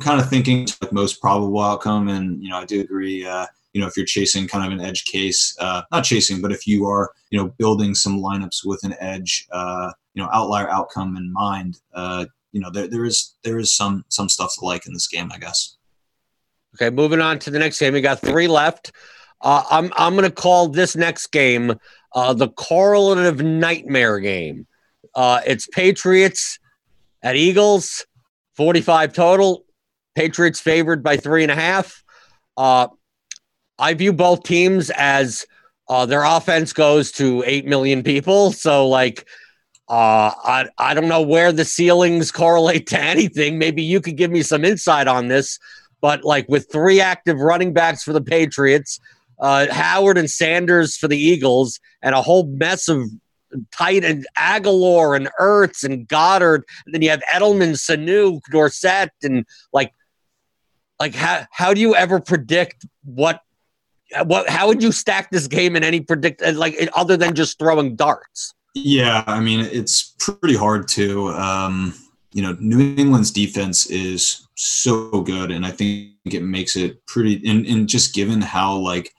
kind 0.00 0.20
of 0.20 0.28
thinking 0.28 0.66
like 0.82 0.92
most 0.92 1.20
probable 1.20 1.60
outcome, 1.60 2.08
and 2.08 2.42
you 2.42 2.50
know, 2.50 2.58
I 2.58 2.64
do 2.64 2.80
agree. 2.80 3.26
Uh, 3.26 3.46
you 3.72 3.80
know, 3.80 3.88
if 3.88 3.96
you're 3.96 4.06
chasing 4.06 4.46
kind 4.46 4.64
of 4.64 4.78
an 4.78 4.84
edge 4.84 5.04
case, 5.04 5.56
uh, 5.60 5.82
not 5.90 6.04
chasing, 6.04 6.40
but 6.40 6.52
if 6.52 6.66
you 6.66 6.86
are, 6.86 7.10
you 7.30 7.38
know, 7.38 7.52
building 7.58 7.94
some 7.94 8.20
lineups 8.20 8.64
with 8.64 8.84
an 8.84 8.94
edge, 9.00 9.46
uh, 9.50 9.90
you 10.14 10.22
know, 10.22 10.28
outlier 10.32 10.70
outcome 10.70 11.16
in 11.16 11.32
mind, 11.32 11.80
uh, 11.92 12.24
you 12.52 12.60
know, 12.60 12.70
there, 12.70 12.86
there 12.86 13.04
is 13.04 13.34
there 13.42 13.58
is 13.58 13.74
some 13.74 14.04
some 14.08 14.28
stuff 14.28 14.52
to 14.58 14.64
like 14.64 14.86
in 14.86 14.92
this 14.92 15.08
game, 15.08 15.30
I 15.32 15.38
guess. 15.38 15.76
Okay, 16.76 16.90
moving 16.90 17.20
on 17.20 17.38
to 17.40 17.50
the 17.50 17.58
next 17.58 17.78
game. 17.78 17.94
We 17.94 18.00
got 18.00 18.20
three 18.20 18.48
left. 18.48 18.92
Uh, 19.40 19.64
I'm 19.70 19.92
I'm 19.96 20.14
going 20.14 20.28
to 20.28 20.34
call 20.34 20.68
this 20.68 20.94
next 20.94 21.28
game 21.28 21.74
uh, 22.14 22.32
the 22.32 22.48
correlative 22.48 23.42
nightmare 23.42 24.20
game. 24.20 24.66
Uh, 25.14 25.40
it's 25.46 25.66
Patriots 25.66 26.58
at 27.22 27.36
Eagles, 27.36 28.06
45 28.56 29.12
total. 29.12 29.64
Patriots 30.14 30.60
favored 30.60 31.02
by 31.02 31.16
three 31.16 31.42
and 31.42 31.50
a 31.52 31.56
half. 31.56 32.02
Uh, 32.56 32.88
I 33.78 33.94
view 33.94 34.12
both 34.12 34.44
teams 34.44 34.90
as 34.90 35.46
uh, 35.88 36.06
their 36.06 36.24
offense 36.24 36.72
goes 36.72 37.12
to 37.12 37.42
8 37.44 37.66
million 37.66 38.02
people. 38.02 38.52
So, 38.52 38.88
like, 38.88 39.26
uh, 39.88 40.32
I, 40.42 40.68
I 40.78 40.94
don't 40.94 41.08
know 41.08 41.22
where 41.22 41.52
the 41.52 41.64
ceilings 41.64 42.30
correlate 42.30 42.86
to 42.88 43.00
anything. 43.00 43.58
Maybe 43.58 43.82
you 43.82 44.00
could 44.00 44.16
give 44.16 44.30
me 44.30 44.42
some 44.42 44.64
insight 44.64 45.08
on 45.08 45.28
this. 45.28 45.58
But, 46.00 46.24
like, 46.24 46.48
with 46.48 46.70
three 46.70 47.00
active 47.00 47.38
running 47.38 47.72
backs 47.72 48.02
for 48.02 48.12
the 48.12 48.20
Patriots, 48.20 49.00
uh, 49.40 49.66
Howard 49.70 50.18
and 50.18 50.30
Sanders 50.30 50.96
for 50.96 51.08
the 51.08 51.18
Eagles, 51.18 51.80
and 52.02 52.14
a 52.14 52.22
whole 52.22 52.46
mess 52.46 52.88
of 52.88 53.08
tight 53.70 54.04
and 54.04 54.26
Agholor 54.38 55.16
and 55.16 55.28
Ertz 55.40 55.84
and 55.84 56.06
Goedert. 56.08 56.62
And 56.84 56.94
then 56.94 57.02
you 57.02 57.10
have 57.10 57.22
Edelman, 57.32 57.74
Sanu, 57.74 58.40
Dorsett, 58.50 59.10
and 59.22 59.46
like, 59.72 59.92
like 61.00 61.14
how 61.14 61.44
how 61.50 61.74
do 61.74 61.80
you 61.80 61.94
ever 61.94 62.20
predict 62.20 62.86
what 63.04 63.40
what 64.24 64.48
how 64.48 64.68
would 64.68 64.82
you 64.82 64.92
stack 64.92 65.30
this 65.30 65.46
game 65.48 65.76
in 65.76 65.82
any 65.82 66.00
predict 66.00 66.40
like 66.54 66.76
other 66.94 67.16
than 67.16 67.34
just 67.34 67.58
throwing 67.58 67.96
darts? 67.96 68.54
Yeah, 68.74 69.24
I 69.26 69.40
mean 69.40 69.60
it's 69.60 70.14
pretty 70.18 70.56
hard 70.56 70.88
to. 70.88 71.28
Um, 71.30 71.94
you 72.32 72.42
know, 72.42 72.56
New 72.58 72.94
England's 72.96 73.30
defense 73.30 73.86
is 73.86 74.48
so 74.56 75.20
good, 75.22 75.52
and 75.52 75.64
I 75.64 75.70
think 75.70 76.10
it 76.24 76.42
makes 76.42 76.74
it 76.74 77.06
pretty. 77.06 77.40
And, 77.48 77.64
and 77.64 77.88
just 77.88 78.12
given 78.12 78.40
how 78.40 78.76
like 78.76 79.14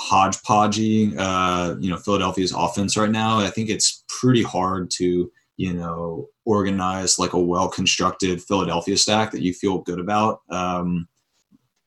hodgepodgey, 0.00 1.14
uh, 1.18 1.76
you 1.78 1.90
know, 1.90 1.96
Philadelphia's 1.96 2.52
offense 2.52 2.96
right 2.96 3.10
now, 3.10 3.38
I 3.38 3.50
think 3.50 3.68
it's 3.68 4.04
pretty 4.08 4.42
hard 4.42 4.90
to, 4.92 5.30
you 5.56 5.72
know, 5.72 6.28
organize 6.44 7.18
like 7.18 7.34
a 7.34 7.40
well 7.40 7.68
constructed 7.68 8.42
Philadelphia 8.42 8.96
stack 8.96 9.30
that 9.32 9.42
you 9.42 9.52
feel 9.52 9.78
good 9.78 10.00
about. 10.00 10.40
Um, 10.50 11.06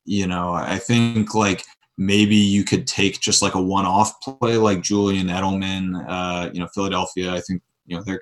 you 0.04 0.26
know, 0.26 0.52
I 0.52 0.78
think 0.78 1.34
like 1.34 1.64
maybe 1.96 2.36
you 2.36 2.64
could 2.64 2.86
take 2.86 3.20
just 3.20 3.42
like 3.42 3.54
a 3.54 3.62
one 3.62 3.86
off 3.86 4.20
play 4.20 4.56
like 4.56 4.82
Julian 4.82 5.28
Edelman, 5.28 6.04
uh, 6.08 6.50
you 6.52 6.60
know, 6.60 6.68
Philadelphia. 6.74 7.32
I 7.32 7.40
think, 7.40 7.62
you 7.86 7.96
know, 7.96 8.02
their 8.02 8.20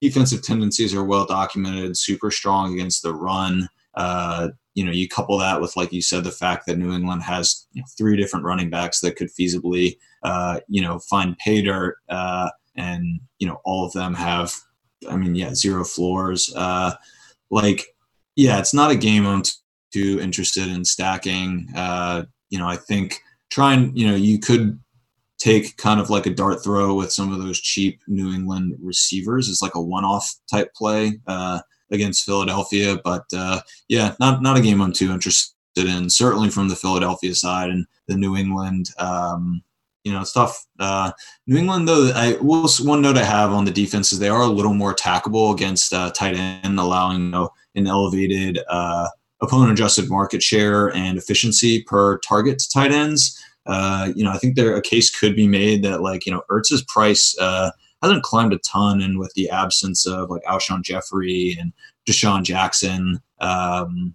defensive 0.00 0.42
tendencies 0.42 0.94
are 0.94 1.04
well 1.04 1.26
documented, 1.26 1.96
super 1.96 2.30
strong 2.30 2.72
against 2.74 3.02
the 3.02 3.14
run. 3.14 3.68
Uh, 3.94 4.48
you 4.74 4.84
know, 4.84 4.92
you 4.92 5.08
couple 5.08 5.36
that 5.38 5.60
with, 5.60 5.76
like 5.76 5.92
you 5.92 6.02
said, 6.02 6.24
the 6.24 6.30
fact 6.30 6.66
that 6.66 6.78
New 6.78 6.92
England 6.92 7.22
has 7.22 7.66
you 7.72 7.82
know, 7.82 7.86
three 7.96 8.16
different 8.16 8.44
running 8.44 8.70
backs 8.70 9.00
that 9.00 9.16
could 9.16 9.28
feasibly, 9.28 9.96
uh, 10.22 10.60
you 10.68 10.80
know, 10.80 10.98
find 11.00 11.36
pay 11.38 11.62
dirt, 11.62 11.96
uh, 12.08 12.50
and 12.76 13.20
you 13.38 13.46
know, 13.46 13.60
all 13.64 13.84
of 13.84 13.92
them 13.92 14.14
have, 14.14 14.54
I 15.08 15.16
mean, 15.16 15.34
yeah, 15.34 15.54
zero 15.54 15.84
floors. 15.84 16.52
Uh, 16.54 16.94
like, 17.50 17.94
yeah, 18.36 18.58
it's 18.58 18.74
not 18.74 18.90
a 18.90 18.96
game 18.96 19.26
I'm 19.26 19.42
too 19.92 20.20
interested 20.20 20.68
in 20.68 20.84
stacking. 20.84 21.68
Uh, 21.74 22.24
you 22.48 22.58
know, 22.58 22.68
I 22.68 22.76
think 22.76 23.20
trying, 23.50 23.94
you 23.96 24.06
know, 24.06 24.14
you 24.14 24.38
could 24.38 24.78
take 25.38 25.76
kind 25.78 26.00
of 26.00 26.10
like 26.10 26.26
a 26.26 26.34
dart 26.34 26.62
throw 26.62 26.94
with 26.94 27.12
some 27.12 27.32
of 27.32 27.38
those 27.42 27.60
cheap 27.60 28.00
New 28.06 28.32
England 28.32 28.76
receivers 28.80 29.48
as 29.48 29.62
like 29.62 29.74
a 29.74 29.80
one-off 29.80 30.32
type 30.50 30.72
play. 30.74 31.18
Uh, 31.26 31.60
against 31.90 32.24
Philadelphia. 32.24 32.98
But 33.02 33.24
uh, 33.34 33.60
yeah, 33.88 34.14
not 34.20 34.42
not 34.42 34.56
a 34.56 34.62
game 34.62 34.80
I'm 34.80 34.92
too 34.92 35.10
interested 35.12 35.54
in. 35.76 36.10
Certainly 36.10 36.50
from 36.50 36.68
the 36.68 36.76
Philadelphia 36.76 37.34
side 37.34 37.70
and 37.70 37.86
the 38.08 38.16
New 38.16 38.36
England. 38.36 38.90
Um, 38.98 39.62
you 40.04 40.12
know, 40.12 40.22
it's 40.22 40.32
tough. 40.32 40.66
Uh, 40.78 41.12
New 41.46 41.58
England, 41.58 41.86
though, 41.86 42.10
I 42.14 42.36
will 42.40 42.68
one 42.80 43.02
note 43.02 43.18
I 43.18 43.24
have 43.24 43.52
on 43.52 43.64
the 43.64 43.70
defense 43.70 44.12
is 44.12 44.18
they 44.18 44.30
are 44.30 44.42
a 44.42 44.46
little 44.46 44.72
more 44.72 44.94
attackable 44.94 45.52
against 45.52 45.92
uh, 45.92 46.10
tight 46.10 46.36
end, 46.36 46.78
allowing 46.78 47.24
you 47.24 47.30
know, 47.30 47.50
an 47.74 47.86
elevated 47.86 48.58
uh, 48.68 49.08
opponent 49.42 49.72
adjusted 49.72 50.08
market 50.08 50.42
share 50.42 50.94
and 50.94 51.18
efficiency 51.18 51.82
per 51.82 52.18
target 52.18 52.58
to 52.60 52.70
tight 52.70 52.92
ends. 52.92 53.38
Uh, 53.66 54.10
you 54.16 54.24
know, 54.24 54.30
I 54.30 54.38
think 54.38 54.56
there 54.56 54.74
a 54.74 54.82
case 54.82 55.16
could 55.16 55.36
be 55.36 55.46
made 55.46 55.82
that 55.84 56.00
like 56.00 56.24
you 56.24 56.32
know 56.32 56.42
Ertz's 56.50 56.82
price 56.88 57.36
uh, 57.38 57.70
hasn't 58.02 58.22
climbed 58.22 58.52
a 58.52 58.58
ton, 58.58 59.00
and 59.00 59.18
with 59.18 59.32
the 59.34 59.50
absence 59.50 60.06
of 60.06 60.30
like 60.30 60.42
Alshon 60.44 60.82
Jeffery 60.82 61.56
and 61.58 61.72
DeSean 62.08 62.42
Jackson, 62.42 63.20
um, 63.40 64.14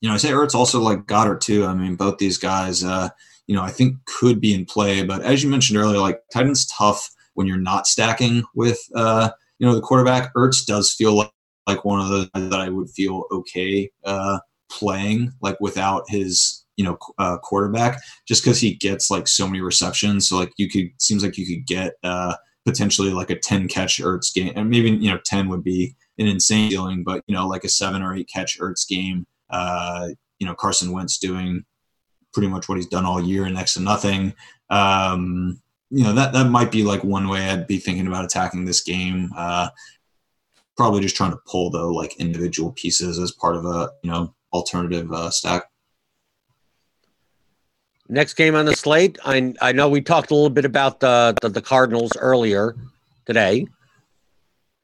you 0.00 0.08
know, 0.08 0.14
I 0.14 0.18
say 0.18 0.30
Ertz 0.30 0.54
also 0.54 0.80
like 0.80 1.06
Goedert 1.06 1.40
too. 1.40 1.64
I 1.64 1.74
mean, 1.74 1.94
both 1.94 2.18
these 2.18 2.38
guys, 2.38 2.82
uh, 2.82 3.08
you 3.46 3.54
know, 3.54 3.62
I 3.62 3.70
think 3.70 4.04
could 4.06 4.40
be 4.40 4.52
in 4.52 4.64
play. 4.64 5.04
But 5.04 5.22
as 5.22 5.42
you 5.42 5.48
mentioned 5.48 5.78
earlier, 5.78 5.98
like 5.98 6.20
Titan's 6.32 6.66
tough 6.66 7.08
when 7.34 7.46
you're 7.46 7.56
not 7.56 7.86
stacking 7.86 8.42
with, 8.54 8.80
uh, 8.96 9.30
you 9.58 9.66
know, 9.66 9.74
the 9.74 9.80
quarterback. 9.80 10.34
Ertz 10.34 10.66
does 10.66 10.92
feel 10.92 11.14
like, 11.14 11.30
like 11.68 11.84
one 11.84 12.00
of 12.00 12.08
the 12.08 12.28
that 12.34 12.60
I 12.60 12.68
would 12.68 12.90
feel 12.90 13.24
okay 13.30 13.88
uh, 14.04 14.40
playing 14.68 15.32
like 15.40 15.60
without 15.60 16.04
his 16.08 16.64
you 16.76 16.84
know 16.84 16.98
uh, 17.18 17.36
quarterback 17.38 18.00
just 18.26 18.42
because 18.42 18.58
he 18.58 18.74
gets 18.74 19.10
like 19.10 19.28
so 19.28 19.46
many 19.46 19.60
receptions 19.60 20.28
so 20.28 20.38
like 20.38 20.52
you 20.56 20.68
could 20.68 20.88
seems 20.98 21.22
like 21.22 21.36
you 21.36 21.46
could 21.46 21.66
get 21.66 21.92
uh 22.02 22.34
potentially 22.64 23.10
like 23.10 23.30
a 23.30 23.38
10 23.38 23.68
catch 23.68 23.98
Ertz 24.00 24.32
game. 24.32 24.52
And 24.56 24.70
maybe, 24.70 24.90
you 24.90 25.10
know, 25.10 25.18
10 25.24 25.48
would 25.48 25.64
be 25.64 25.96
an 26.18 26.26
insane 26.26 26.70
ceiling, 26.70 27.02
but, 27.04 27.22
you 27.26 27.34
know, 27.34 27.46
like 27.46 27.64
a 27.64 27.68
seven 27.68 28.02
or 28.02 28.14
eight 28.14 28.30
catch 28.32 28.58
Ertz 28.60 28.86
game, 28.88 29.26
uh, 29.50 30.08
you 30.38 30.46
know, 30.46 30.54
Carson 30.54 30.92
Wentz 30.92 31.18
doing 31.18 31.64
pretty 32.32 32.48
much 32.48 32.68
what 32.68 32.76
he's 32.76 32.86
done 32.86 33.04
all 33.04 33.20
year 33.20 33.44
and 33.44 33.54
next 33.54 33.74
to 33.74 33.80
nothing. 33.80 34.34
Um, 34.70 35.60
you 35.90 36.04
know, 36.04 36.14
that, 36.14 36.32
that 36.32 36.48
might 36.48 36.70
be 36.70 36.82
like 36.82 37.04
one 37.04 37.28
way 37.28 37.48
I'd 37.48 37.66
be 37.66 37.78
thinking 37.78 38.06
about 38.06 38.24
attacking 38.24 38.64
this 38.64 38.82
game. 38.82 39.30
Uh, 39.36 39.68
probably 40.76 41.02
just 41.02 41.16
trying 41.16 41.32
to 41.32 41.40
pull 41.46 41.70
the 41.70 41.82
like 41.82 42.16
individual 42.18 42.72
pieces 42.72 43.18
as 43.18 43.32
part 43.32 43.56
of 43.56 43.66
a, 43.66 43.90
you 44.02 44.10
know, 44.10 44.34
alternative 44.52 45.12
uh, 45.12 45.30
stack. 45.30 45.64
Next 48.12 48.34
game 48.34 48.54
on 48.54 48.66
the 48.66 48.76
slate, 48.76 49.18
I 49.24 49.54
I 49.62 49.72
know 49.72 49.88
we 49.88 50.02
talked 50.02 50.30
a 50.30 50.34
little 50.34 50.50
bit 50.50 50.66
about 50.66 51.00
the, 51.00 51.34
the, 51.40 51.48
the 51.48 51.62
Cardinals 51.62 52.12
earlier 52.18 52.76
today. 53.24 53.66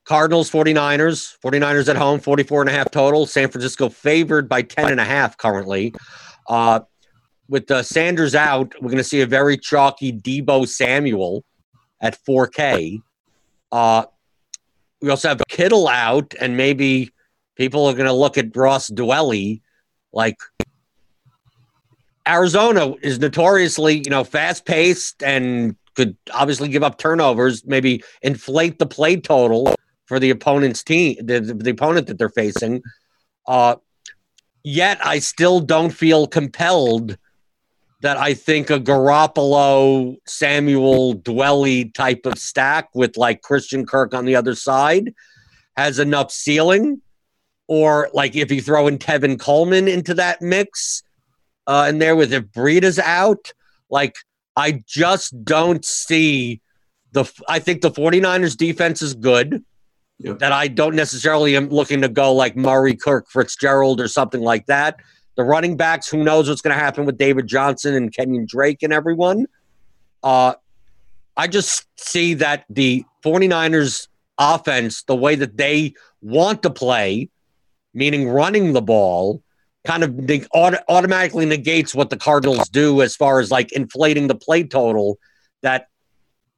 Cardinals 0.07 0.51
49ers, 0.51 1.37
49ers 1.45 1.91
at 1.91 1.97
home, 1.97 2.21
44 2.21 2.63
and 2.63 2.71
a 2.71 2.73
half 2.73 2.91
total. 2.91 3.27
San 3.27 3.51
Francisco 3.51 3.91
favored 3.91 4.49
by 4.49 4.63
10 4.63 4.93
and 4.93 4.99
a 4.99 5.05
half 5.05 5.37
currently. 5.37 5.93
Uh, 6.47 6.81
with 7.51 7.71
uh, 7.71 7.83
Sanders 7.83 8.35
out, 8.35 8.73
we're 8.81 8.89
going 8.89 8.97
to 8.97 9.05
see 9.05 9.21
a 9.21 9.27
very 9.27 9.59
chalky 9.59 10.11
Deebo 10.11 10.67
Samuel 10.67 11.45
at 12.01 12.19
4K. 12.25 13.03
Uh, 13.71 14.05
we 15.03 15.11
also 15.11 15.29
have 15.29 15.43
Kittle 15.51 15.87
out, 15.87 16.33
and 16.41 16.57
maybe 16.57 17.11
people 17.57 17.85
are 17.85 17.93
going 17.93 18.07
to 18.07 18.13
look 18.15 18.39
at 18.39 18.57
Ross 18.57 18.89
Dwelley 18.89 19.61
like– 20.15 20.39
Arizona 22.29 22.95
is 23.03 23.19
notoriously, 23.19 24.03
you 24.05 24.11
know, 24.11 24.25
fast 24.25 24.65
paced 24.67 25.23
and 25.23 25.77
could 25.95 26.17
obviously 26.33 26.69
give 26.69 26.83
up 26.83 26.99
turnovers, 26.99 27.65
maybe 27.65 28.05
inflate 28.23 28.79
the 28.79 28.87
play 28.87 29.17
total 29.17 29.75
for 30.07 30.21
the 30.21 30.31
opponent's 30.31 30.85
team, 30.85 31.17
the, 31.25 31.41
the 31.41 31.71
opponent 31.71 32.07
that 32.07 32.19
they're 32.19 32.29
facing. 32.29 32.83
Uh, 33.47 33.77
yet 34.63 35.05
I 35.05 35.19
still 35.19 35.61
don't 35.61 35.91
feel 35.91 36.27
compelled 36.27 37.17
that 38.01 38.17
I 38.17 38.35
think 38.35 38.71
a 38.71 38.79
Garoppolo, 38.79 40.17
Samuel, 40.27 41.17
Dwelley 41.17 41.93
type 41.95 42.27
of 42.27 42.39
stack 42.39 42.91
with 42.95 43.17
like 43.17 43.43
Christian 43.43 43.85
Kirk 43.85 44.15
on 44.15 44.25
the 44.25 44.37
other 44.37 44.55
side 44.55 45.13
has 45.77 45.99
enough 45.99 46.31
ceiling. 46.31 47.01
Or 47.67 48.09
like 48.15 48.37
if 48.37 48.53
you 48.53 48.63
throw 48.63 48.87
in 48.87 48.99
Tevin 48.99 49.39
Coleman 49.39 49.89
into 49.89 50.15
that 50.15 50.41
mix, 50.41 51.03
uh, 51.69 51.87
in 51.89 51.99
there 51.99 52.17
with 52.17 52.33
if 52.33 52.45
Breida's 52.47 52.99
out. 52.99 53.53
Like, 53.91 54.17
I 54.57 54.83
just 54.87 55.45
don't 55.45 55.85
see 55.85 56.61
the. 57.13 57.31
I 57.49 57.61
think 57.61 57.83
the 57.83 57.91
49ers 57.91 58.57
defense 58.57 59.03
is 59.03 59.15
good. 59.15 59.65
Yep. 60.21 60.41
That 60.41 60.51
I 60.51 60.67
don't 60.67 60.97
necessarily 60.97 61.57
am 61.57 61.69
looking 61.69 62.01
to 62.01 62.09
go 62.09 62.33
like 62.35 62.57
Murray, 62.57 62.97
Kirk, 62.97 63.31
Fitzgerald, 63.31 64.01
or 64.01 64.09
something 64.09 64.41
like 64.41 64.67
that. 64.67 64.97
The 65.37 65.45
running 65.45 65.77
backs, 65.77 66.09
who 66.09 66.25
knows 66.25 66.49
what's 66.49 66.61
going 66.61 66.75
to 66.75 66.81
happen 66.81 67.07
with 67.07 67.17
David 67.17 67.47
Johnson 67.47 67.95
and 67.95 68.13
Kenyon 68.13 68.45
Drake 68.49 68.83
and 68.83 68.93
everyone. 68.93 69.47
Uh, 70.25 70.55
I 71.37 71.47
just 71.47 71.87
see 71.95 72.35
that 72.35 72.65
the 72.69 73.05
49ers 73.25 74.09
offense, 74.39 75.05
the 75.05 75.15
way 75.15 75.37
that 75.37 75.57
they 75.57 75.95
want 76.21 76.65
to 76.65 76.71
play, 76.71 77.29
meaning 77.95 78.29
running 78.29 78.73
the 78.73 78.83
ball, 78.83 79.41
kind 79.87 80.03
of 80.03 80.15
neg- 80.15 80.47
auto- 80.53 80.83
automatically 80.89 81.47
negates 81.47 81.95
what 81.95 82.11
the 82.11 82.17
Cardinals 82.17 82.69
do 82.69 83.03
as 83.03 83.17
far 83.17 83.41
as 83.41 83.51
like 83.51 83.73
inflating 83.73 84.27
the 84.27 84.35
play 84.35 84.65
total. 84.65 85.19
That 85.63 85.89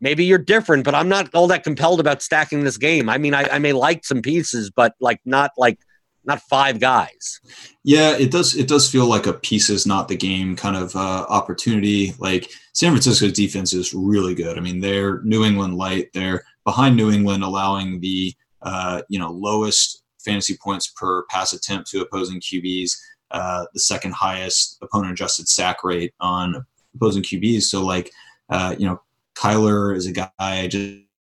maybe 0.01 0.24
you're 0.24 0.38
different, 0.38 0.84
but 0.84 0.94
I'm 0.94 1.09
not 1.09 1.34
all 1.34 1.47
that 1.48 1.64
compelled 1.64 2.01
about 2.01 2.22
stacking 2.22 2.64
this 2.64 2.76
game. 2.76 3.09
I 3.09 3.18
mean, 3.18 3.34
I, 3.34 3.44
I 3.44 3.59
may 3.59 3.72
like 3.72 4.05
some 4.05 4.22
pieces, 4.22 4.70
but 4.70 4.94
like 5.01 5.20
not 5.24 5.52
like 5.56 5.78
not 6.24 6.40
five 6.42 6.80
guys. 6.80 7.40
Yeah, 7.82 8.16
it 8.16 8.30
does. 8.30 8.55
It 8.55 8.68
does 8.68 8.90
feel 8.90 9.06
like 9.06 9.26
a 9.26 9.32
pieces, 9.32 9.86
not 9.86 10.09
the 10.09 10.16
game 10.16 10.56
kind 10.56 10.76
of 10.76 10.94
uh, 10.94 11.26
opportunity. 11.28 12.14
Like 12.18 12.51
San 12.72 12.92
Francisco's 12.92 13.32
defense 13.32 13.72
is 13.72 13.94
really 13.94 14.34
good. 14.34 14.59
I 14.59 14.60
mean, 14.60 14.80
they're 14.80 15.22
New 15.22 15.44
England 15.44 15.76
light. 15.76 16.10
They're 16.12 16.44
behind 16.64 16.97
New 16.97 17.10
England, 17.10 17.42
allowing 17.42 18.01
the 18.01 18.34
uh, 18.62 19.02
you 19.09 19.18
know 19.18 19.30
lowest 19.30 20.02
fantasy 20.24 20.56
points 20.62 20.88
per 20.88 21.24
pass 21.24 21.52
attempt 21.52 21.90
to 21.90 22.01
opposing 22.01 22.40
QBs. 22.40 22.92
Uh, 23.30 23.64
the 23.72 23.80
second 23.80 24.12
highest 24.12 24.78
opponent 24.82 25.12
adjusted 25.12 25.48
sack 25.48 25.84
rate 25.84 26.12
on 26.20 26.64
opposing 26.94 27.22
QBs. 27.22 27.62
So 27.62 27.84
like, 27.84 28.10
uh, 28.48 28.74
you 28.78 28.86
know, 28.86 29.01
Kyler 29.36 29.97
is 29.97 30.06
a 30.06 30.12
guy 30.12 30.30
I 30.38 30.66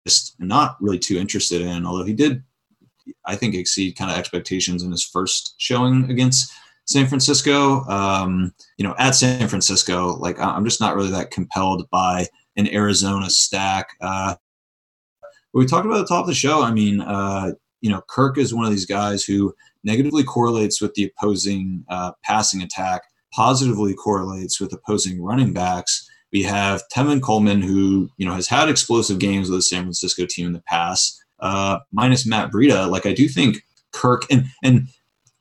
just 0.06 0.36
not 0.40 0.78
really 0.80 1.00
too 1.00 1.18
interested 1.18 1.62
in, 1.62 1.86
although 1.86 2.06
he 2.06 2.14
did, 2.14 2.44
I 3.26 3.36
think, 3.36 3.56
exceed 3.56 3.98
kind 3.98 4.10
of 4.10 4.18
expectations 4.18 4.84
in 4.84 4.92
his 4.92 5.04
first 5.04 5.56
showing 5.58 6.10
against 6.10 6.52
San 6.86 7.08
Francisco. 7.08 7.84
Um, 7.86 8.54
you 8.78 8.88
know, 8.88 8.96
at 8.98 9.16
San 9.16 9.48
Francisco, 9.48 10.16
like 10.16 10.40
I'm 10.40 10.64
just 10.64 10.80
not 10.80 10.96
really 10.96 11.12
that 11.12 11.32
compelled 11.32 11.90
by 11.90 12.28
an 12.56 12.74
Arizona 12.74 13.30
stack. 13.30 13.90
Uh, 14.02 14.36
we 15.54 15.66
talked 15.66 15.86
about 15.86 15.98
the 15.98 16.06
top 16.06 16.22
of 16.22 16.28
the 16.28 16.34
show. 16.34 16.64
I 16.64 16.72
mean, 16.72 17.02
uh, 17.02 17.52
you 17.82 17.90
know, 17.90 18.02
Kirk 18.08 18.38
is 18.38 18.54
one 18.54 18.66
of 18.66 18.72
these 18.72 18.86
guys 18.86 19.24
who 19.24 19.54
negatively 19.84 20.24
correlates 20.24 20.82
with 20.82 20.94
the 20.94 21.06
opposing 21.06 21.86
uh, 21.90 22.12
passing 22.24 22.62
attack, 22.62 23.04
positively 23.32 23.94
correlates 23.94 24.60
with 24.60 24.74
opposing 24.74 25.22
running 25.22 25.54
backs. 25.54 26.10
We 26.34 26.44
have 26.44 26.84
Tevin 26.94 27.22
Coleman, 27.22 27.62
who 27.62 28.10
you 28.18 28.26
know 28.26 28.34
has 28.34 28.48
had 28.48 28.70
explosive 28.70 29.20
games 29.20 29.50
with 29.50 29.60
the 29.60 29.64
San 29.64 29.84
Francisco 29.84 30.26
team 30.26 30.48
in 30.48 30.54
the 30.54 30.62
past. 30.62 31.24
Uh, 31.40 31.80
minus 31.92 32.26
Matt 32.26 32.52
Breida, 32.52 32.90
like 32.90 33.06
I 33.06 33.14
do 33.14 33.28
think 33.28 33.64
Kirk 33.92 34.24
and 34.32 34.46
and 34.64 34.88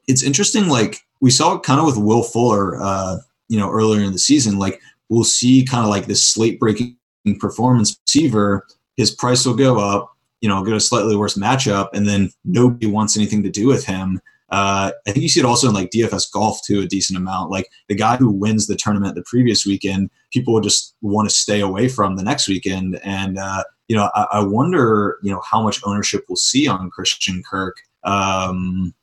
it's 0.06 0.22
interesting. 0.22 0.68
Like 0.68 1.00
we 1.20 1.30
saw 1.30 1.54
it 1.54 1.62
kind 1.62 1.80
of 1.80 1.86
with 1.86 1.96
Will 1.96 2.22
Fuller, 2.22 2.80
uh, 2.80 3.16
you 3.48 3.58
know, 3.58 3.70
earlier 3.70 4.02
in 4.02 4.12
the 4.12 4.18
season. 4.18 4.58
Like 4.58 4.80
we'll 5.08 5.24
see 5.24 5.64
kind 5.64 5.84
of 5.84 5.90
like 5.90 6.06
this 6.06 6.22
slate 6.22 6.60
breaking 6.60 6.96
performance 7.40 7.98
receiver. 8.06 8.66
His 8.96 9.10
price 9.10 9.44
will 9.44 9.56
go 9.56 9.78
up. 9.78 10.15
You 10.40 10.48
know, 10.48 10.62
get 10.64 10.74
a 10.74 10.80
slightly 10.80 11.16
worse 11.16 11.36
matchup, 11.36 11.88
and 11.92 12.06
then 12.08 12.30
nobody 12.44 12.86
wants 12.86 13.16
anything 13.16 13.42
to 13.42 13.50
do 13.50 13.66
with 13.66 13.84
him. 13.84 14.20
Uh, 14.48 14.92
I 15.06 15.10
think 15.10 15.22
you 15.22 15.28
see 15.28 15.40
it 15.40 15.46
also 15.46 15.68
in 15.68 15.74
like 15.74 15.90
DFS 15.90 16.30
golf 16.30 16.60
too, 16.64 16.80
a 16.80 16.86
decent 16.86 17.18
amount. 17.18 17.50
Like 17.50 17.68
the 17.88 17.96
guy 17.96 18.16
who 18.16 18.30
wins 18.30 18.66
the 18.66 18.76
tournament 18.76 19.16
the 19.16 19.24
previous 19.26 19.66
weekend, 19.66 20.10
people 20.32 20.54
will 20.54 20.60
just 20.60 20.94
want 21.00 21.28
to 21.28 21.34
stay 21.34 21.60
away 21.60 21.88
from 21.88 22.16
the 22.16 22.22
next 22.22 22.46
weekend. 22.48 23.00
And 23.02 23.38
uh, 23.38 23.64
you 23.88 23.96
know, 23.96 24.08
I, 24.14 24.26
I, 24.32 24.44
wonder, 24.44 25.18
you 25.22 25.32
know, 25.32 25.40
how 25.44 25.62
much 25.62 25.80
ownership 25.84 26.24
we'll 26.28 26.36
see 26.36 26.68
on 26.68 26.90
Christian 26.90 27.42
Kirk. 27.48 27.76
Um, 28.04 28.94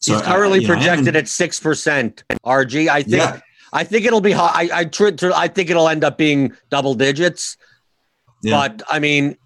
so 0.00 0.14
He's 0.14 0.22
currently 0.22 0.64
I, 0.64 0.66
projected 0.66 1.14
at 1.14 1.28
six 1.28 1.60
percent. 1.60 2.24
RG, 2.44 2.88
I 2.88 3.02
think. 3.02 3.16
Yeah. 3.16 3.40
I 3.72 3.84
think 3.84 4.06
it'll 4.06 4.22
be 4.22 4.32
high. 4.32 4.68
I, 4.72 4.80
I, 4.80 4.90
I 5.34 5.48
think 5.48 5.70
it'll 5.70 5.88
end 5.88 6.02
up 6.02 6.16
being 6.16 6.52
double 6.70 6.94
digits. 6.94 7.56
Yeah. 8.42 8.56
But 8.56 8.82
I 8.90 8.98
mean, 8.98 9.36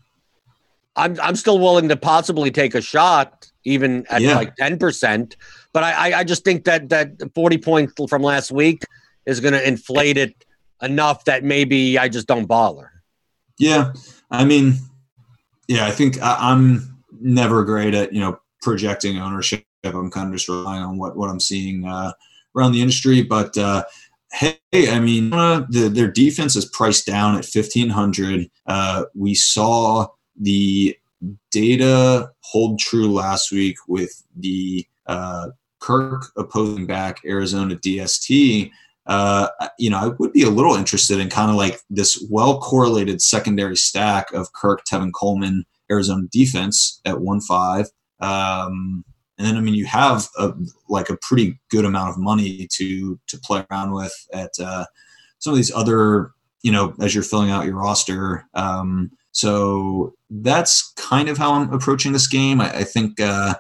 I'm 0.97 1.19
I'm 1.21 1.37
still 1.37 1.59
willing 1.59 1.89
to 1.89 1.97
possibly 1.97 2.51
take 2.51 2.75
a 2.75 2.81
shot, 2.81 3.51
even 3.65 4.07
at 4.11 4.21
yeah. 4.21 4.37
like 4.37 4.57
ten 4.57 4.79
percent. 4.79 5.37
But 5.73 5.85
I, 5.85 6.21
I 6.21 6.25
just 6.25 6.45
think 6.45 6.65
that 6.65 6.91
that 6.91 7.13
forty 7.35 7.59
points 7.59 7.95
from 8.09 8.23
last 8.23 8.53
week 8.53 8.85
is 9.25 9.41
going 9.41 9.55
to 9.55 9.67
inflate 9.67 10.17
it 10.17 10.45
enough 10.83 11.25
that 11.25 11.45
maybe 11.45 11.99
I 11.99 12.09
just 12.09 12.27
don't 12.27 12.47
bother. 12.47 12.91
Yeah, 13.59 13.93
I 14.31 14.45
mean, 14.45 14.75
yeah, 15.69 15.87
I 15.87 15.93
think 15.93 16.21
I, 16.21 16.53
am 16.53 16.99
never 17.21 17.65
great 17.65 17.95
at 17.95 18.13
you 18.13 18.21
know 18.21 18.39
projecting 18.61 19.19
ownership. 19.19 19.65
I'm 19.85 20.11
kind 20.11 20.29
of 20.29 20.35
just 20.35 20.49
relying 20.49 20.83
on 20.83 20.99
what 20.99 21.17
what 21.17 21.31
I'm 21.31 21.41
seeing 21.41 21.87
uh, 21.87 22.13
around 22.57 22.73
the 22.73 22.81
industry, 22.81 23.23
but. 23.23 23.57
Uh, 23.57 23.85
hey, 24.33 24.59
I 24.75 24.99
mean, 24.99 25.31
uh, 25.31 25.67
the, 25.69 25.91
their 25.91 26.11
defense 26.11 26.57
is 26.57 26.65
priced 26.65 27.05
down 27.05 27.33
at 27.35 27.45
1500. 27.45 28.51
Uh, 28.67 29.05
we 29.15 29.35
saw 29.35 30.07
the 30.37 30.97
data 31.51 32.31
hold 32.41 32.79
true 32.79 33.11
last 33.13 33.53
week 33.53 33.77
with 33.89 34.23
the 34.37 34.87
uh, 35.07 35.49
Kirk 35.81 36.27
opposing 36.37 36.87
back 36.87 37.21
Arizona 37.25 37.77
DST. 37.77 38.71
Uh, 39.07 39.49
you 39.79 39.91
know, 39.91 39.99
I 39.99 40.09
would 40.19 40.33
be 40.33 40.45
a 40.45 40.51
little 40.51 40.77
interested 40.77 41.19
in 41.19 41.29
kind 41.29 41.51
of 41.51 41.57
like 41.57 41.81
this 41.91 42.25
well 42.31 42.61
correlated 42.61 43.21
secondary 43.21 43.77
stack 43.77 44.33
of 44.33 44.53
Kirk, 44.53 44.83
Tevin 44.85 45.13
Coleman, 45.13 45.65
Arizona 45.91 46.27
defense 46.31 47.01
at 47.05 47.21
one 47.21 47.41
five. 47.41 47.87
Um, 48.21 49.05
and 49.39 49.47
then 49.47 49.57
I 49.57 49.61
mean, 49.61 49.75
you 49.75 49.87
have 49.87 50.29
a, 50.39 50.53
like 50.89 51.11
a 51.11 51.17
pretty 51.17 51.59
good 51.71 51.85
amount 51.85 52.11
of 52.11 52.19
money 52.19 52.69
to 52.73 53.19
to 53.27 53.39
play 53.41 53.65
around 53.71 53.93
with 53.93 54.15
at 54.33 54.53
uh, 54.61 54.85
some 55.41 55.53
of 55.53 55.57
these 55.57 55.73
other, 55.73 56.31
you 56.63 56.71
know, 56.71 56.95
as 57.01 57.15
you're 57.15 57.25
filling 57.25 57.51
out 57.51 57.67
your 57.67 57.77
roster. 57.77 58.45
Um, 58.55 59.11
so 59.33 60.15
that's 60.31 60.93
kind 60.93 61.29
of 61.29 61.39
how 61.39 61.55
I'm 61.55 61.73
approaching 61.73 62.13
this 62.13 62.27
game. 62.27 62.61
I, 62.61 62.71
I 62.71 62.85
think 62.85 63.19
uh, 63.19 63.55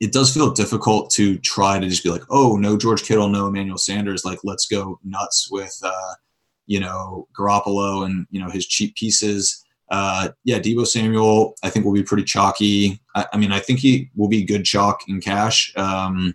it 0.00 0.12
does 0.12 0.32
feel 0.32 0.50
difficult 0.50 1.10
to 1.12 1.38
try 1.38 1.78
to 1.78 1.88
just 1.88 2.04
be 2.04 2.10
like, 2.10 2.24
oh, 2.30 2.56
no 2.56 2.76
George 2.76 3.02
Kittle, 3.02 3.28
no 3.28 3.46
Emmanuel 3.46 3.78
Sanders. 3.78 4.24
Like, 4.24 4.38
let's 4.44 4.66
go 4.66 4.98
nuts 5.02 5.48
with, 5.50 5.78
uh, 5.82 6.14
you 6.66 6.78
know, 6.78 7.26
Garoppolo 7.36 8.04
and, 8.04 8.26
you 8.30 8.40
know, 8.40 8.50
his 8.50 8.66
cheap 8.66 8.94
pieces. 8.96 9.64
Uh, 9.90 10.28
yeah, 10.44 10.58
Deebo 10.58 10.86
Samuel, 10.86 11.54
I 11.62 11.70
think 11.70 11.84
will 11.84 11.92
be 11.92 12.02
pretty 12.02 12.24
chalky. 12.24 13.00
I, 13.14 13.26
I 13.32 13.36
mean, 13.38 13.52
I 13.52 13.60
think 13.60 13.80
he 13.80 14.10
will 14.14 14.28
be 14.28 14.44
good 14.44 14.64
chalk 14.64 15.00
in 15.08 15.20
cash. 15.20 15.74
Um, 15.76 16.34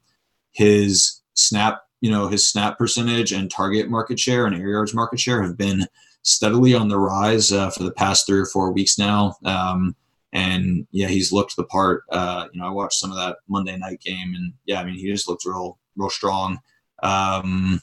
his 0.52 1.22
snap, 1.36 1.84
you 2.02 2.12
know, 2.12 2.28
his 2.28 2.48
snap 2.48 2.78
percentage 2.78 3.32
and 3.32 3.50
target 3.50 3.90
market 3.90 4.20
share 4.20 4.46
and 4.46 4.56
air 4.56 4.70
yards 4.70 4.94
market 4.96 5.20
share 5.20 5.44
have 5.44 5.58
been– 5.58 5.86
steadily 6.26 6.74
on 6.74 6.90
the 6.90 6.98
rise 6.98 7.52
uh, 7.52 7.70
for 7.70 7.84
the 7.84 7.92
past 7.92 8.26
three 8.26 8.40
or 8.40 8.46
four 8.46 8.72
weeks 8.72 8.98
now. 8.98 9.36
Um, 9.46 9.96
and 10.34 10.86
yeah, 10.92 11.08
he's 11.08 11.32
looked 11.32 11.56
the 11.56 11.64
part. 11.64 12.04
Uh, 12.12 12.48
you 12.52 12.60
know, 12.60 12.68
I 12.68 12.72
watched 12.72 13.00
some 13.00 13.12
of 13.12 13.18
that 13.18 13.38
Monday 13.48 13.78
night 13.78 14.02
game, 14.02 14.34
and 14.36 14.52
yeah, 14.66 14.82
I 14.82 14.86
mean, 14.86 14.96
he 14.96 15.10
just 15.10 15.30
looked 15.30 15.46
real, 15.46 15.78
real 15.96 16.10
strong. 16.10 16.60
Um, 17.04 17.80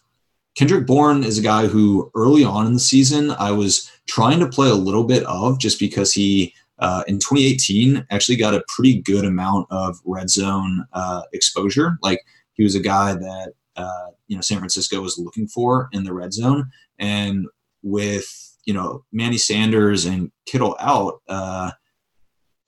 Kendrick 0.55 0.86
Bourne 0.86 1.24
is 1.24 1.39
a 1.39 1.43
guy 1.43 1.66
who 1.66 2.10
early 2.14 2.44
on 2.44 2.66
in 2.66 2.74
the 2.74 2.81
season 2.81 3.31
I 3.31 3.52
was 3.52 3.90
trying 4.06 4.40
to 4.40 4.48
play 4.48 4.69
a 4.69 4.74
little 4.74 5.05
bit 5.05 5.23
of 5.24 5.59
just 5.59 5.78
because 5.78 6.12
he 6.12 6.52
uh, 6.78 7.05
in 7.06 7.14
2018 7.20 8.06
actually 8.10 8.36
got 8.36 8.55
a 8.55 8.64
pretty 8.69 9.01
good 9.01 9.24
amount 9.24 9.66
of 9.70 9.98
red 10.05 10.28
zone 10.28 10.85
uh, 10.93 11.23
exposure. 11.32 11.97
Like 12.02 12.20
he 12.55 12.64
was 12.64 12.74
a 12.74 12.81
guy 12.81 13.14
that 13.14 13.52
uh, 13.77 14.09
you 14.27 14.36
know 14.36 14.43
San 14.43 14.59
Francisco 14.59 15.01
was 15.01 15.16
looking 15.16 15.47
for 15.47 15.89
in 15.93 16.05
the 16.05 16.12
red 16.12 16.35
zone, 16.35 16.70
and 16.98 17.47
with 17.82 18.26
you 18.64 18.74
know 18.74 19.04
Manny 19.12 19.38
Sanders 19.38 20.04
and 20.04 20.30
Kittle 20.46 20.76
out, 20.80 21.20
uh, 21.28 21.70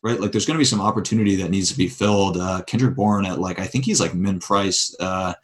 right? 0.02 0.20
Like 0.20 0.32
there's 0.32 0.46
going 0.46 0.56
to 0.56 0.60
be 0.60 0.64
some 0.64 0.80
opportunity 0.80 1.36
that 1.36 1.50
needs 1.50 1.70
to 1.70 1.78
be 1.78 1.88
filled. 1.88 2.36
Uh, 2.36 2.62
Kendrick 2.66 2.94
Bourne 2.94 3.26
at 3.26 3.40
like 3.40 3.58
I 3.58 3.66
think 3.66 3.84
he's 3.84 4.00
like 4.00 4.14
min 4.14 4.40
price. 4.40 4.94
Uh, 4.98 5.34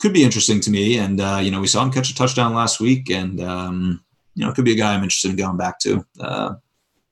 could 0.00 0.12
be 0.12 0.24
interesting 0.24 0.60
to 0.60 0.70
me, 0.70 0.98
and 0.98 1.20
uh, 1.20 1.40
you 1.42 1.50
know 1.50 1.60
we 1.60 1.66
saw 1.66 1.82
him 1.82 1.92
catch 1.92 2.10
a 2.10 2.14
touchdown 2.14 2.54
last 2.54 2.80
week, 2.80 3.10
and 3.10 3.40
um, 3.40 4.04
you 4.34 4.44
know 4.44 4.52
could 4.52 4.64
be 4.64 4.72
a 4.72 4.76
guy 4.76 4.94
I'm 4.94 5.02
interested 5.02 5.30
in 5.30 5.36
going 5.36 5.56
back 5.56 5.78
to, 5.80 6.04
uh, 6.20 6.54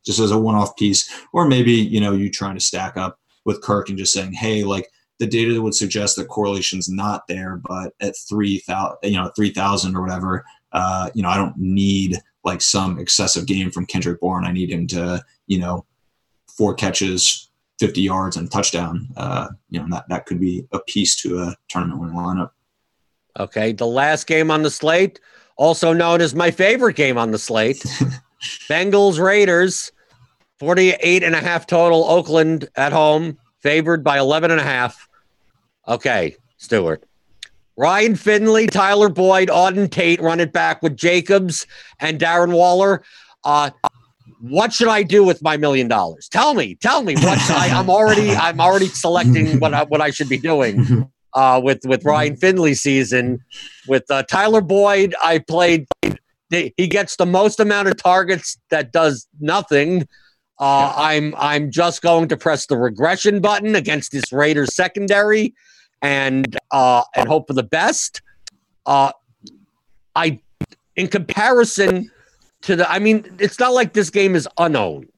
just 0.05 0.19
as 0.19 0.31
a 0.31 0.39
one-off 0.39 0.77
piece, 0.77 1.11
or 1.33 1.47
maybe 1.47 1.73
you 1.73 2.01
know 2.01 2.13
you 2.13 2.31
trying 2.31 2.55
to 2.55 2.61
stack 2.61 2.97
up 2.97 3.19
with 3.45 3.63
Kirk 3.63 3.89
and 3.89 3.99
just 3.99 4.13
saying, 4.13 4.33
hey, 4.33 4.65
like 4.65 4.89
the 5.19 5.27
data 5.27 5.61
would 5.61 5.75
suggest 5.75 6.17
that 6.17 6.29
correlation's 6.29 6.89
not 6.89 7.27
there, 7.29 7.61
but 7.65 7.93
at 8.01 8.15
three 8.29 8.59
thousand, 8.59 8.99
you 9.05 9.17
know, 9.17 9.31
three 9.37 9.51
thousand 9.51 9.97
or 9.97 10.03
whatever, 10.03 10.45
uh, 10.73 11.11
you 11.15 11.23
know, 11.23 11.29
I 11.29 11.37
don't 11.37 11.57
need 11.57 12.19
like 12.45 12.61
some 12.61 12.99
excessive 12.99 13.47
game 13.47 13.71
from 13.71 13.87
Kendrick 13.87 14.21
Bourne. 14.21 14.45
I 14.45 14.53
need 14.53 14.71
him 14.71 14.87
to, 14.89 15.23
you 15.47 15.59
know, 15.59 15.87
four 16.49 16.75
catches, 16.75 17.51
50 17.79 18.01
yards 18.01 18.37
and 18.37 18.51
touchdown. 18.51 19.09
Uh, 19.17 19.49
you 19.71 19.81
know, 19.81 19.87
that, 19.91 20.09
that 20.09 20.27
could 20.27 20.41
be 20.41 20.67
a 20.73 20.81
piece 20.81 21.21
to 21.23 21.39
a 21.41 21.57
tournament 21.69 22.01
winning 22.01 22.17
lineup. 22.17 22.51
Okay. 23.39 23.73
The 23.73 23.87
last 23.87 24.27
game 24.27 24.51
on 24.51 24.63
the 24.63 24.71
slate, 24.71 25.21
also 25.57 25.93
known 25.93 26.21
as 26.21 26.35
my 26.35 26.51
favorite 26.51 26.97
game 26.97 27.19
on 27.19 27.31
the 27.31 27.39
slate, 27.39 27.79
Bengals 28.69 29.23
Raiders, 29.23 29.93
48 30.59 31.23
and 31.23 31.35
a 31.35 31.41
half 31.41 31.67
total. 31.67 32.05
Oakland 32.05 32.69
at 32.77 32.93
home, 32.93 33.39
favored 33.61 34.05
by 34.05 34.19
11 34.19 34.51
and 34.51 34.61
a 34.61 34.65
half. 34.65 35.09
Okay, 35.89 36.37
Stewart. 36.57 37.05
Ryan 37.77 38.15
Finley, 38.15 38.67
Tyler 38.67 39.09
Boyd, 39.09 39.49
Auden 39.49 39.91
Tate 39.91 40.21
run 40.21 40.41
it 40.41 40.53
back 40.53 40.83
with 40.83 40.97
Jacobs 40.97 41.67
and 42.01 42.19
Darren 42.19 42.53
Waller. 42.53 43.03
Uh, 43.45 43.71
what 44.41 44.73
should 44.73 44.89
I 44.89 45.03
do 45.03 45.25
with 45.25 45.43
my 45.43 45.57
million 45.57 45.89
dollars? 45.89 46.29
Tell 46.29 46.55
me, 46.55 46.75
tell 46.75 47.03
me. 47.03 47.15
What 47.15 47.39
I, 47.51 47.69
am 47.69 47.89
already, 47.89 48.33
I'm 48.33 48.61
already 48.61 48.89
selecting 48.89 49.61
what 49.61 49.73
I, 49.73 49.85
what 49.85 50.01
I 50.01 50.11
should 50.11 50.29
be 50.29 50.37
doing 50.37 51.09
uh, 51.35 51.61
with 51.63 51.81
with 51.85 52.05
Ryan 52.05 52.37
Finley 52.37 52.75
season. 52.75 53.45
With 53.89 54.11
uh, 54.11 54.25
Tyler 54.25 54.61
Boyd, 54.61 55.15
I 55.23 55.39
played. 55.39 55.87
He 56.51 56.87
gets 56.87 57.17
the 57.17 57.25
most 57.25 57.61
amount 57.61 57.89
of 57.89 57.97
targets 57.97 58.59
that 58.71 58.93
does 58.93 59.27
nothing. 59.41 60.07
Uh, 60.61 60.93
I'm 60.97 61.35
I'm 61.39 61.71
just 61.71 62.03
going 62.03 62.29
to 62.29 62.37
press 62.37 62.67
the 62.67 62.77
regression 62.77 63.41
button 63.41 63.75
against 63.75 64.13
this 64.13 64.33
Raiders 64.33 64.75
secondary 64.75 65.55
and 66.03 66.59
uh, 66.71 67.05
and 67.15 67.29
hope 67.29 67.47
for 67.47 67.55
the 67.55 67.63
best. 67.63 68.21
Uh, 68.85 69.13
I, 70.15 70.41
in 70.97 71.09
comparison 71.09 72.11
to 72.63 72.77
the, 72.77 72.91
I 72.91 72.99
mean, 72.99 73.25
it's 73.39 73.59
not 73.59 73.73
like 73.73 73.93
this 73.93 74.11
game 74.11 74.35
is 74.35 74.49
unowned. 74.59 75.09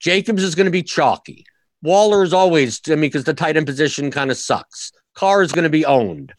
Jacobs 0.00 0.42
is 0.42 0.54
going 0.54 0.66
to 0.66 0.72
be 0.72 0.82
chalky. 0.82 1.44
Waller 1.82 2.22
is 2.22 2.32
always, 2.32 2.80
I 2.86 2.90
mean, 2.90 3.00
because 3.00 3.24
the 3.24 3.34
tight 3.34 3.56
end 3.56 3.66
position 3.66 4.10
kind 4.10 4.30
of 4.30 4.36
sucks. 4.36 4.92
Carr 5.14 5.42
is 5.42 5.52
going 5.52 5.64
to 5.64 5.70
be 5.70 5.84
owned. 5.84 6.32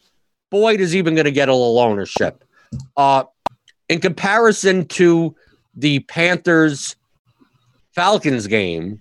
Boyd 0.50 0.80
is 0.80 0.96
even 0.96 1.14
going 1.14 1.26
to 1.26 1.30
get 1.30 1.48
a 1.48 1.52
little 1.52 1.78
ownership. 1.78 2.44
Uh, 2.96 3.24
in 3.88 4.00
comparison 4.00 4.86
to 4.86 5.34
the 5.76 6.00
Panthers 6.00 6.96
Falcons 7.94 8.46
game, 8.46 9.00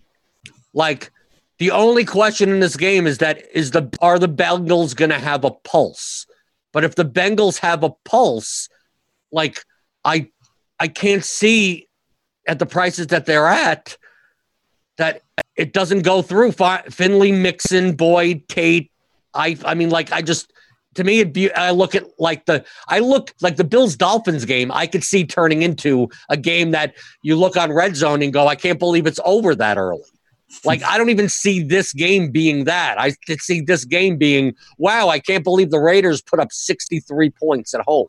like 0.74 1.12
the 1.60 1.72
only 1.72 2.06
question 2.06 2.50
in 2.50 2.60
this 2.60 2.76
game 2.76 3.08
is 3.08 3.20
that 3.20 3.44
is 3.54 3.72
the 3.72 3.90
are 4.02 4.20
the 4.20 4.30
Bengals 4.30 4.96
going 4.96 5.12
to 5.12 5.20
have 5.20 5.44
a 5.44 5.52
pulse? 5.52 6.26
But 6.72 6.84
if 6.84 6.96
the 6.96 7.06
Bengals 7.06 7.60
have 7.60 7.84
a 7.84 7.92
pulse, 8.06 8.70
like 9.32 9.64
I 10.04 10.30
I 10.80 10.88
can't 10.88 11.24
see 11.24 11.88
at 12.48 12.60
the 12.60 12.66
prices 12.66 13.08
that 13.08 13.26
they're 13.26 13.48
at 13.48 13.98
that 14.98 15.22
it 15.56 15.74
doesn't 15.74 16.02
go 16.02 16.22
through. 16.22 16.52
Finley, 16.52 17.32
Mixon, 17.32 17.96
Boyd, 17.96 18.48
Tate. 18.48 18.92
I 19.34 19.58
I 19.64 19.76
mean, 19.76 19.90
like 19.90 20.12
I 20.12 20.22
just 20.22 20.52
to 20.96 21.04
me, 21.04 21.20
it 21.20 21.34
be, 21.34 21.52
I 21.54 21.72
look 21.72 21.96
at 21.96 22.06
like 22.20 22.46
the 22.46 22.66
I 22.88 23.00
look 23.00 23.34
like 23.42 23.56
the 23.56 23.64
Bills 23.64 23.96
Dolphins 23.96 24.46
game. 24.46 24.72
I 24.72 24.88
could 24.88 25.04
see 25.04 25.26
turning 25.26 25.62
into 25.62 26.10
a 26.30 26.38
game 26.38 26.72
that 26.72 26.96
you 27.24 27.36
look 27.36 27.58
on 27.58 27.72
red 27.72 27.96
zone 27.96 28.22
and 28.22 28.34
go, 28.34 28.48
I 28.48 28.56
can't 28.56 28.80
believe 28.80 29.08
it's 29.08 29.20
over 29.26 29.56
that 29.56 29.78
early. 29.78 30.04
Like 30.64 30.84
I 30.84 30.98
don't 30.98 31.10
even 31.10 31.30
see 31.30 31.64
this 31.64 31.94
game 31.94 32.32
being 32.32 32.66
that. 32.66 33.00
I 33.00 33.12
could 33.26 33.42
see 33.42 33.62
this 33.62 33.86
game 33.86 34.18
being, 34.18 34.56
wow, 34.78 35.10
I 35.10 35.20
can't 35.20 35.44
believe 35.44 35.72
the 35.72 35.80
Raiders 35.80 36.22
put 36.22 36.40
up 36.40 36.52
63 36.52 37.32
points 37.32 37.74
at 37.74 37.82
home. 37.82 38.08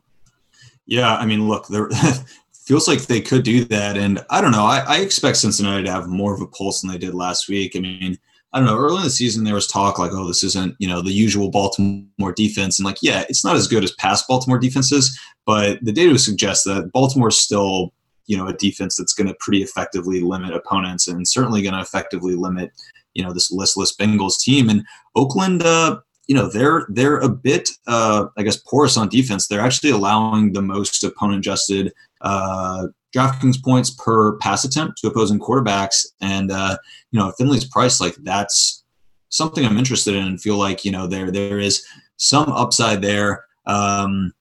Yeah, 0.85 1.15
I 1.15 1.25
mean, 1.25 1.47
look, 1.47 1.67
there 1.67 1.89
feels 2.65 2.87
like 2.87 3.03
they 3.03 3.21
could 3.21 3.43
do 3.43 3.65
that, 3.65 3.97
and 3.97 4.23
I 4.29 4.41
don't 4.41 4.51
know. 4.51 4.65
I, 4.65 4.79
I 4.87 4.97
expect 4.97 5.37
Cincinnati 5.37 5.83
to 5.83 5.91
have 5.91 6.07
more 6.07 6.33
of 6.33 6.41
a 6.41 6.47
pulse 6.47 6.81
than 6.81 6.91
they 6.91 6.97
did 6.97 7.13
last 7.13 7.49
week. 7.49 7.75
I 7.75 7.79
mean, 7.79 8.17
I 8.53 8.59
don't 8.59 8.67
know. 8.67 8.77
Early 8.77 8.97
in 8.97 9.03
the 9.03 9.09
season, 9.09 9.43
there 9.43 9.55
was 9.55 9.67
talk 9.67 9.99
like, 9.99 10.11
"Oh, 10.13 10.27
this 10.27 10.43
isn't 10.43 10.75
you 10.79 10.87
know 10.87 11.01
the 11.01 11.11
usual 11.11 11.49
Baltimore 11.49 12.33
defense," 12.35 12.79
and 12.79 12.85
like, 12.85 12.99
yeah, 13.01 13.25
it's 13.29 13.43
not 13.43 13.55
as 13.55 13.67
good 13.67 13.83
as 13.83 13.91
past 13.93 14.27
Baltimore 14.27 14.59
defenses, 14.59 15.19
but 15.45 15.79
the 15.83 15.91
data 15.91 16.11
would 16.11 16.21
suggest 16.21 16.65
that 16.65 16.91
Baltimore's 16.93 17.39
still 17.39 17.93
you 18.27 18.37
know 18.37 18.47
a 18.47 18.53
defense 18.53 18.95
that's 18.97 19.13
going 19.13 19.27
to 19.27 19.35
pretty 19.39 19.61
effectively 19.61 20.21
limit 20.21 20.53
opponents 20.53 21.07
and 21.07 21.27
certainly 21.27 21.61
going 21.61 21.73
to 21.73 21.81
effectively 21.81 22.35
limit 22.35 22.71
you 23.15 23.23
know 23.23 23.33
this 23.33 23.51
listless 23.51 23.95
Bengals 23.95 24.39
team. 24.39 24.69
And 24.69 24.85
Oakland, 25.15 25.63
uh, 25.63 25.99
you 26.27 26.35
know, 26.35 26.47
they're 26.47 26.85
they're 26.89 27.17
a 27.17 27.29
bit, 27.29 27.69
uh, 27.87 28.27
I 28.37 28.43
guess, 28.43 28.57
porous 28.57 28.97
on 28.97 29.09
defense. 29.09 29.47
They're 29.47 29.61
actually 29.61 29.91
allowing 29.91 30.53
the 30.53 30.61
most 30.61 31.03
opponent 31.03 31.39
adjusted 31.39 31.91
uh, 32.21 32.87
DraftKings 33.15 33.63
points 33.63 33.89
per 33.91 34.37
pass 34.37 34.63
attempt 34.63 34.99
to 34.99 35.07
opposing 35.07 35.39
quarterbacks. 35.39 36.05
And 36.21 36.51
uh, 36.51 36.77
you 37.11 37.19
know, 37.19 37.31
Finley's 37.37 37.65
price, 37.65 37.99
like 37.99 38.15
that's 38.17 38.83
something 39.29 39.65
I'm 39.65 39.77
interested 39.77 40.15
in, 40.15 40.25
and 40.25 40.41
feel 40.41 40.57
like 40.57 40.85
you 40.85 40.91
know 40.91 41.07
there 41.07 41.31
there 41.31 41.59
is 41.59 41.85
some 42.17 42.49
upside 42.49 43.01
there. 43.01 43.45
Um, 43.65 44.33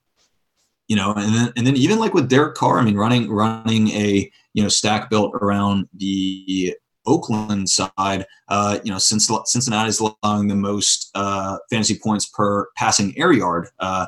you 0.88 0.96
know, 0.96 1.12
and 1.14 1.34
then 1.34 1.52
and 1.56 1.66
then 1.66 1.76
even 1.76 1.98
like 1.98 2.14
with 2.14 2.28
Derek 2.28 2.54
Carr, 2.54 2.78
I 2.78 2.84
mean, 2.84 2.96
running 2.96 3.30
running 3.30 3.88
a 3.88 4.30
you 4.52 4.62
know 4.62 4.68
stack 4.68 5.10
built 5.10 5.34
around 5.34 5.88
the 5.94 6.76
Oakland 7.06 7.68
side, 7.68 8.26
uh, 8.48 8.78
you 8.82 8.90
know, 8.90 8.98
since 8.98 9.30
Cincinnati 9.46 9.88
is 9.88 10.00
allowing 10.00 10.48
the 10.48 10.56
most 10.56 11.10
uh, 11.14 11.58
fantasy 11.70 11.98
points 11.98 12.26
per 12.26 12.68
passing 12.76 13.16
air 13.18 13.32
yard 13.32 13.68
uh, 13.78 14.06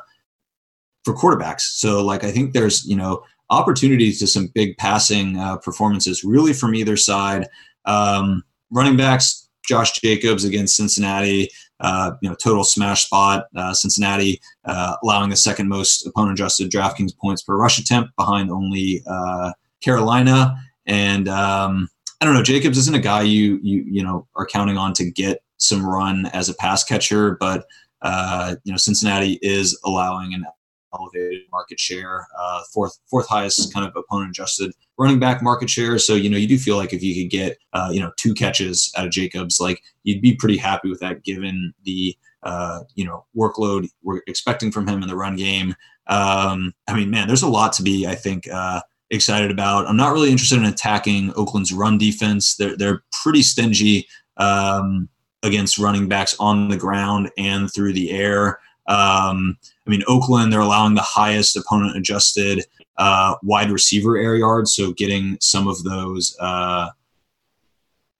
for 1.03 1.15
quarterbacks. 1.15 1.61
So, 1.61 2.03
like, 2.03 2.23
I 2.23 2.31
think 2.31 2.53
there's 2.53 2.85
you 2.85 2.95
know 2.95 3.23
opportunities 3.49 4.19
to 4.19 4.27
some 4.27 4.47
big 4.53 4.77
passing 4.77 5.37
uh, 5.37 5.57
performances, 5.57 6.23
really 6.23 6.53
from 6.53 6.75
either 6.75 6.97
side. 6.97 7.47
Um, 7.85 8.43
running 8.71 8.97
backs, 8.97 9.49
Josh 9.67 9.99
Jacobs 9.99 10.43
against 10.43 10.75
Cincinnati, 10.75 11.49
uh, 11.79 12.11
you 12.21 12.29
know, 12.29 12.35
total 12.35 12.63
smash 12.63 13.05
spot. 13.05 13.47
Uh, 13.55 13.73
Cincinnati 13.73 14.41
uh, 14.65 14.95
allowing 15.03 15.29
the 15.29 15.35
second 15.35 15.69
most 15.69 16.05
opponent 16.05 16.39
adjusted 16.39 16.71
DraftKings 16.71 17.17
points 17.17 17.41
per 17.41 17.55
rush 17.55 17.79
attempt 17.79 18.15
behind 18.17 18.49
only 18.49 19.03
uh, 19.07 19.53
Carolina. 19.81 20.55
And 20.85 21.27
um, 21.27 21.89
I 22.21 22.25
don't 22.25 22.33
know, 22.33 22.43
Jacobs 22.43 22.77
isn't 22.77 22.95
a 22.95 22.99
guy 22.99 23.21
you 23.21 23.59
you 23.61 23.83
you 23.87 24.03
know 24.03 24.27
are 24.35 24.45
counting 24.45 24.77
on 24.77 24.93
to 24.93 25.09
get 25.09 25.41
some 25.57 25.85
run 25.85 26.27
as 26.27 26.49
a 26.49 26.53
pass 26.55 26.83
catcher, 26.83 27.37
but 27.39 27.65
uh, 28.01 28.55
you 28.63 28.71
know 28.71 28.77
Cincinnati 28.77 29.39
is 29.41 29.79
allowing 29.85 30.33
an 30.33 30.45
elevated 30.93 31.41
market 31.51 31.79
share, 31.79 32.27
uh, 32.37 32.61
fourth 32.73 32.97
fourth 33.09 33.27
highest 33.27 33.73
kind 33.73 33.85
of 33.85 33.95
opponent 33.95 34.31
adjusted 34.31 34.71
running 34.97 35.19
back 35.19 35.41
market 35.41 35.69
share. 35.69 35.99
So 35.99 36.15
you 36.15 36.29
know 36.29 36.37
you 36.37 36.47
do 36.47 36.57
feel 36.57 36.77
like 36.77 36.93
if 36.93 37.03
you 37.03 37.23
could 37.23 37.31
get 37.31 37.57
uh, 37.73 37.89
you 37.91 37.99
know 37.99 38.11
two 38.17 38.33
catches 38.33 38.91
out 38.97 39.05
of 39.05 39.11
Jacobs, 39.11 39.59
like 39.59 39.81
you'd 40.03 40.21
be 40.21 40.35
pretty 40.35 40.57
happy 40.57 40.89
with 40.89 40.99
that 40.99 41.23
given 41.23 41.73
the 41.83 42.15
uh, 42.43 42.81
you 42.95 43.05
know 43.05 43.25
workload 43.35 43.89
we're 44.03 44.21
expecting 44.27 44.71
from 44.71 44.87
him 44.87 45.01
in 45.01 45.07
the 45.07 45.15
run 45.15 45.35
game. 45.35 45.75
Um, 46.07 46.73
I 46.87 46.95
mean, 46.95 47.09
man, 47.09 47.27
there's 47.27 47.43
a 47.43 47.49
lot 47.49 47.73
to 47.73 47.83
be 47.83 48.07
I 48.07 48.15
think 48.15 48.47
uh, 48.47 48.81
excited 49.09 49.51
about. 49.51 49.87
I'm 49.87 49.97
not 49.97 50.13
really 50.13 50.31
interested 50.31 50.57
in 50.57 50.65
attacking 50.65 51.33
Oakland's 51.35 51.73
run 51.73 51.97
defense. 51.97 52.55
They're 52.55 52.77
they're 52.77 53.03
pretty 53.23 53.43
stingy. 53.43 54.07
Um, 54.37 55.09
against 55.43 55.77
running 55.77 56.07
backs 56.07 56.35
on 56.39 56.69
the 56.69 56.77
ground 56.77 57.31
and 57.37 57.71
through 57.73 57.93
the 57.93 58.11
air. 58.11 58.59
Um, 58.87 59.57
I 59.87 59.89
mean, 59.89 60.03
Oakland, 60.07 60.51
they're 60.51 60.59
allowing 60.59 60.95
the 60.95 61.01
highest 61.01 61.55
opponent 61.55 61.95
adjusted 61.95 62.65
uh, 62.97 63.35
wide 63.41 63.71
receiver 63.71 64.17
air 64.17 64.35
yards. 64.35 64.75
So 64.75 64.91
getting 64.91 65.37
some 65.39 65.67
of 65.67 65.83
those, 65.83 66.35
uh, 66.39 66.89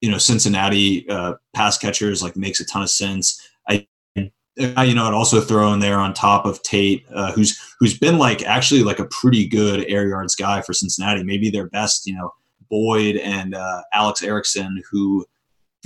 you 0.01 0.09
know, 0.09 0.17
Cincinnati 0.17 1.07
uh, 1.09 1.33
pass 1.53 1.77
catchers 1.77 2.23
like 2.23 2.37
makes 2.37 2.59
a 2.59 2.65
ton 2.65 2.83
of 2.83 2.89
sense. 2.89 3.41
I, 3.67 4.83
you 4.83 4.95
know, 4.95 5.05
I'd 5.05 5.13
also 5.13 5.39
throw 5.39 5.73
in 5.73 5.79
there 5.79 5.99
on 5.99 6.13
top 6.13 6.45
of 6.45 6.63
Tate, 6.63 7.05
uh, 7.13 7.31
who's 7.31 7.59
who's 7.79 7.97
been 7.97 8.17
like 8.17 8.43
actually 8.43 8.81
like 8.83 8.99
a 8.99 9.05
pretty 9.05 9.47
good 9.47 9.85
air 9.87 10.07
yards 10.07 10.35
guy 10.35 10.61
for 10.61 10.73
Cincinnati, 10.73 11.23
maybe 11.23 11.49
their 11.49 11.67
best. 11.67 12.07
You 12.07 12.15
know, 12.15 12.33
Boyd 12.69 13.17
and 13.17 13.53
uh, 13.53 13.81
Alex 13.93 14.23
Erickson, 14.23 14.81
who 14.89 15.25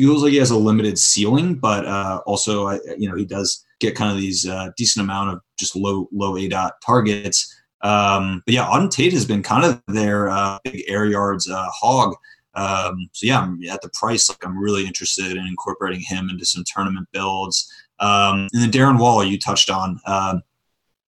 feels 0.01 0.23
like 0.23 0.31
he 0.31 0.37
has 0.37 0.51
a 0.51 0.57
limited 0.57 0.97
ceiling, 0.97 1.55
but 1.55 1.85
uh, 1.85 2.21
also, 2.25 2.71
you 2.97 3.07
know, 3.07 3.15
he 3.15 3.25
does 3.25 3.63
get 3.79 3.95
kind 3.95 4.11
of 4.11 4.17
these 4.17 4.47
uh, 4.47 4.69
decent 4.75 5.03
amount 5.03 5.29
of 5.29 5.41
just 5.59 5.75
low 5.75 6.09
low 6.11 6.33
aDOT 6.33 6.71
targets. 6.83 7.55
Um, 7.83 8.41
but 8.45 8.53
yeah, 8.55 8.65
Auden 8.65 8.89
Tate 8.89 9.13
has 9.13 9.25
been 9.25 9.43
kind 9.43 9.63
of 9.63 9.81
their 9.87 10.29
uh, 10.29 10.57
big 10.63 10.83
air 10.87 11.05
yards 11.05 11.49
uh, 11.49 11.67
hog. 11.69 12.15
Um, 12.55 13.09
so 13.13 13.27
yeah, 13.27 13.41
I'm 13.41 13.59
at 13.69 13.81
the 13.81 13.91
price. 13.93 14.27
Like 14.27 14.43
I'm 14.43 14.57
really 14.57 14.85
interested 14.87 15.31
in 15.33 15.45
incorporating 15.45 16.01
him 16.01 16.29
into 16.29 16.45
some 16.45 16.63
tournament 16.65 17.07
builds. 17.11 17.71
Um, 17.99 18.47
and 18.53 18.61
then 18.63 18.71
Darren 18.71 18.99
Waller, 18.99 19.25
you 19.25 19.37
touched 19.37 19.69
on. 19.69 19.99
Um, 20.07 20.41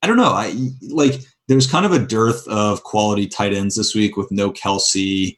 I 0.04 0.08
don't 0.08 0.18
know. 0.18 0.34
I 0.34 0.54
like 0.90 1.16
there's 1.48 1.66
kind 1.66 1.86
of 1.86 1.94
a 1.94 2.00
dearth 2.00 2.48
of 2.48 2.84
quality 2.84 3.28
tight 3.28 3.54
ends 3.54 3.76
this 3.76 3.96
week 3.96 4.18
with 4.18 4.32
no 4.32 4.52
Kelce, 4.52 5.38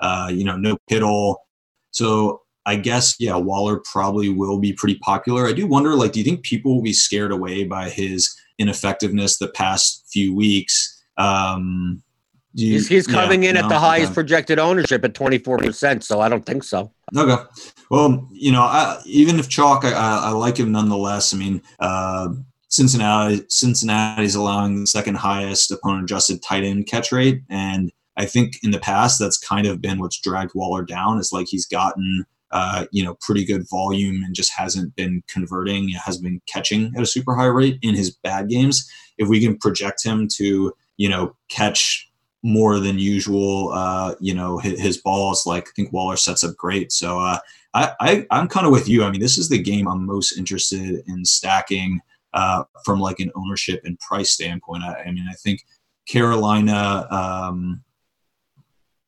uh, 0.00 0.30
you 0.32 0.44
know, 0.44 0.56
no 0.56 0.76
Kittle. 0.88 1.46
So 1.90 2.42
I 2.64 2.76
guess 2.76 3.16
yeah, 3.18 3.36
Waller 3.36 3.82
probably 3.90 4.28
will 4.28 4.58
be 4.58 4.72
pretty 4.72 4.96
popular. 4.96 5.46
I 5.46 5.52
do 5.52 5.66
wonder, 5.66 5.94
like, 5.94 6.12
do 6.12 6.20
you 6.20 6.24
think 6.24 6.42
people 6.42 6.74
will 6.74 6.82
be 6.82 6.92
scared 6.92 7.32
away 7.32 7.64
by 7.64 7.88
his 7.88 8.34
ineffectiveness 8.58 9.38
the 9.38 9.48
past 9.48 10.06
few 10.12 10.34
weeks? 10.34 11.02
Um, 11.16 12.02
you, 12.54 12.74
he's, 12.74 12.88
he's 12.88 13.06
coming 13.06 13.42
yeah, 13.42 13.50
in 13.50 13.54
no, 13.56 13.62
at 13.62 13.68
the 13.68 13.78
highest 13.78 14.10
okay. 14.10 14.14
projected 14.14 14.58
ownership 14.58 15.04
at 15.04 15.14
24%, 15.14 16.02
so 16.02 16.20
I 16.20 16.28
don't 16.28 16.44
think 16.44 16.64
so. 16.64 16.92
Okay. 17.16 17.42
Well, 17.90 18.28
you 18.30 18.52
know, 18.52 18.62
I, 18.62 19.00
even 19.06 19.38
if 19.38 19.48
chalk, 19.48 19.84
I, 19.84 19.90
I, 19.92 20.30
like 20.30 20.58
him 20.58 20.70
nonetheless. 20.70 21.32
I 21.32 21.38
mean, 21.38 21.62
uh, 21.80 22.28
Cincinnati 22.68 23.44
Cincinnati's 23.48 24.34
allowing 24.34 24.80
the 24.80 24.86
second 24.86 25.16
highest 25.16 25.70
opponent 25.70 26.04
adjusted 26.04 26.42
tight 26.42 26.64
end 26.64 26.86
catch 26.86 27.12
rate, 27.12 27.42
and 27.50 27.92
I 28.16 28.24
think 28.24 28.56
in 28.62 28.70
the 28.70 28.78
past 28.78 29.18
that's 29.18 29.36
kind 29.36 29.66
of 29.66 29.82
been 29.82 29.98
what's 29.98 30.20
dragged 30.20 30.52
Waller 30.54 30.82
down. 30.82 31.18
Is 31.18 31.32
like 31.32 31.48
he's 31.48 31.66
gotten 31.66 32.24
uh, 32.52 32.84
you 32.92 33.02
know, 33.02 33.16
pretty 33.20 33.44
good 33.44 33.68
volume 33.70 34.22
and 34.22 34.34
just 34.34 34.52
hasn't 34.52 34.94
been 34.94 35.22
converting, 35.26 35.88
has 35.90 36.18
been 36.18 36.40
catching 36.46 36.92
at 36.96 37.02
a 37.02 37.06
super 37.06 37.34
high 37.34 37.46
rate 37.46 37.78
in 37.82 37.94
his 37.94 38.10
bad 38.10 38.48
games. 38.48 38.88
If 39.18 39.28
we 39.28 39.40
can 39.40 39.56
project 39.56 40.04
him 40.04 40.28
to, 40.36 40.72
you 40.98 41.08
know, 41.08 41.34
catch 41.48 42.10
more 42.42 42.78
than 42.78 42.98
usual, 42.98 43.70
uh, 43.72 44.14
you 44.20 44.34
know, 44.34 44.58
his, 44.58 44.80
his, 44.80 44.96
balls, 44.98 45.46
like 45.46 45.68
I 45.68 45.70
think 45.76 45.92
Waller 45.92 46.16
sets 46.16 46.44
up 46.44 46.56
great. 46.56 46.92
So 46.92 47.20
uh, 47.20 47.38
I, 47.72 47.92
I, 48.00 48.26
I'm 48.30 48.48
kind 48.48 48.66
of 48.66 48.72
with 48.72 48.88
you. 48.88 49.04
I 49.04 49.10
mean, 49.10 49.20
this 49.20 49.38
is 49.38 49.48
the 49.48 49.62
game 49.62 49.86
I'm 49.88 50.04
most 50.04 50.36
interested 50.36 51.02
in 51.06 51.24
stacking 51.24 52.00
uh, 52.34 52.64
from 52.84 53.00
like 53.00 53.20
an 53.20 53.30
ownership 53.34 53.80
and 53.84 53.98
price 54.00 54.32
standpoint. 54.32 54.82
I, 54.82 55.04
I 55.06 55.12
mean, 55.12 55.26
I 55.30 55.34
think 55.34 55.64
Carolina, 56.06 57.06
um, 57.10 57.82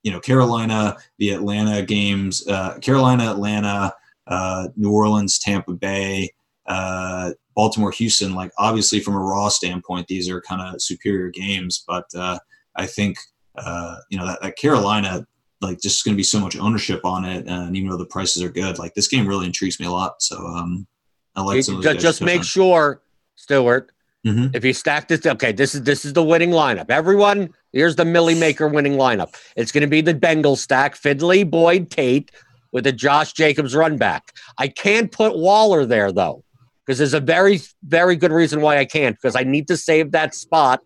you 0.04 0.12
know 0.12 0.20
Carolina, 0.20 0.96
the 1.18 1.30
Atlanta 1.30 1.82
games, 1.82 2.46
uh, 2.46 2.78
Carolina, 2.78 3.30
Atlanta, 3.30 3.92
uh, 4.28 4.68
New 4.76 4.92
Orleans, 4.92 5.38
Tampa 5.40 5.72
Bay, 5.72 6.30
uh, 6.66 7.32
Baltimore, 7.56 7.90
Houston. 7.90 8.34
Like 8.34 8.52
obviously 8.56 9.00
from 9.00 9.14
a 9.14 9.18
raw 9.18 9.48
standpoint, 9.48 10.06
these 10.06 10.30
are 10.30 10.40
kind 10.42 10.62
of 10.62 10.80
superior 10.80 11.30
games, 11.30 11.82
but 11.88 12.04
uh, 12.14 12.38
I 12.76 12.86
think 12.86 13.18
uh, 13.56 13.96
you 14.10 14.18
know 14.18 14.26
that, 14.26 14.40
that 14.42 14.56
Carolina 14.56 15.26
like 15.60 15.80
just 15.80 16.04
going 16.04 16.14
to 16.14 16.18
be 16.18 16.22
so 16.22 16.38
much 16.38 16.56
ownership 16.56 17.00
on 17.04 17.24
it, 17.24 17.46
and 17.48 17.74
even 17.74 17.88
though 17.88 17.96
the 17.96 18.06
prices 18.06 18.42
are 18.42 18.50
good, 18.50 18.78
like 18.78 18.94
this 18.94 19.08
game 19.08 19.26
really 19.26 19.46
intrigues 19.46 19.80
me 19.80 19.86
a 19.86 19.90
lot. 19.90 20.20
So 20.20 20.36
um, 20.36 20.86
I 21.34 21.42
like 21.42 21.64
some 21.64 21.80
just, 21.80 22.00
just 22.00 22.20
make 22.20 22.44
sure, 22.44 23.00
Stewart, 23.36 23.90
Mm-hmm. 24.26 24.54
If 24.54 24.64
you 24.64 24.72
stack 24.72 25.08
this, 25.08 25.24
okay, 25.26 25.52
this 25.52 25.74
is 25.74 25.82
this 25.82 26.04
is 26.04 26.14
the 26.14 26.22
winning 26.22 26.50
lineup. 26.50 26.88
Everyone, 26.88 27.50
here's 27.74 27.96
the 27.96 28.04
Milly 28.04 28.34
Maker 28.34 28.68
winning 28.68 28.94
lineup. 28.94 29.34
It's 29.56 29.72
going 29.72 29.82
to 29.82 29.88
be 29.88 30.00
the 30.00 30.14
Bengal 30.14 30.56
stack: 30.56 30.96
Finley, 30.96 31.44
Boyd, 31.44 31.90
Tate, 31.90 32.30
with 32.72 32.86
a 32.86 32.92
Josh 32.92 33.32
Jacobs 33.32 33.74
run 33.74 33.98
back. 33.98 34.32
I 34.58 34.68
can't 34.68 35.12
put 35.12 35.36
Waller 35.36 35.84
there 35.84 36.12
though, 36.12 36.44
because 36.84 36.98
there's 36.98 37.14
a 37.14 37.20
very 37.20 37.60
very 37.82 38.16
good 38.16 38.32
reason 38.32 38.60
why 38.60 38.78
I 38.78 38.84
can't. 38.84 39.16
Because 39.16 39.36
I 39.36 39.42
need 39.42 39.68
to 39.68 39.76
save 39.76 40.12
that 40.12 40.34
spot 40.34 40.82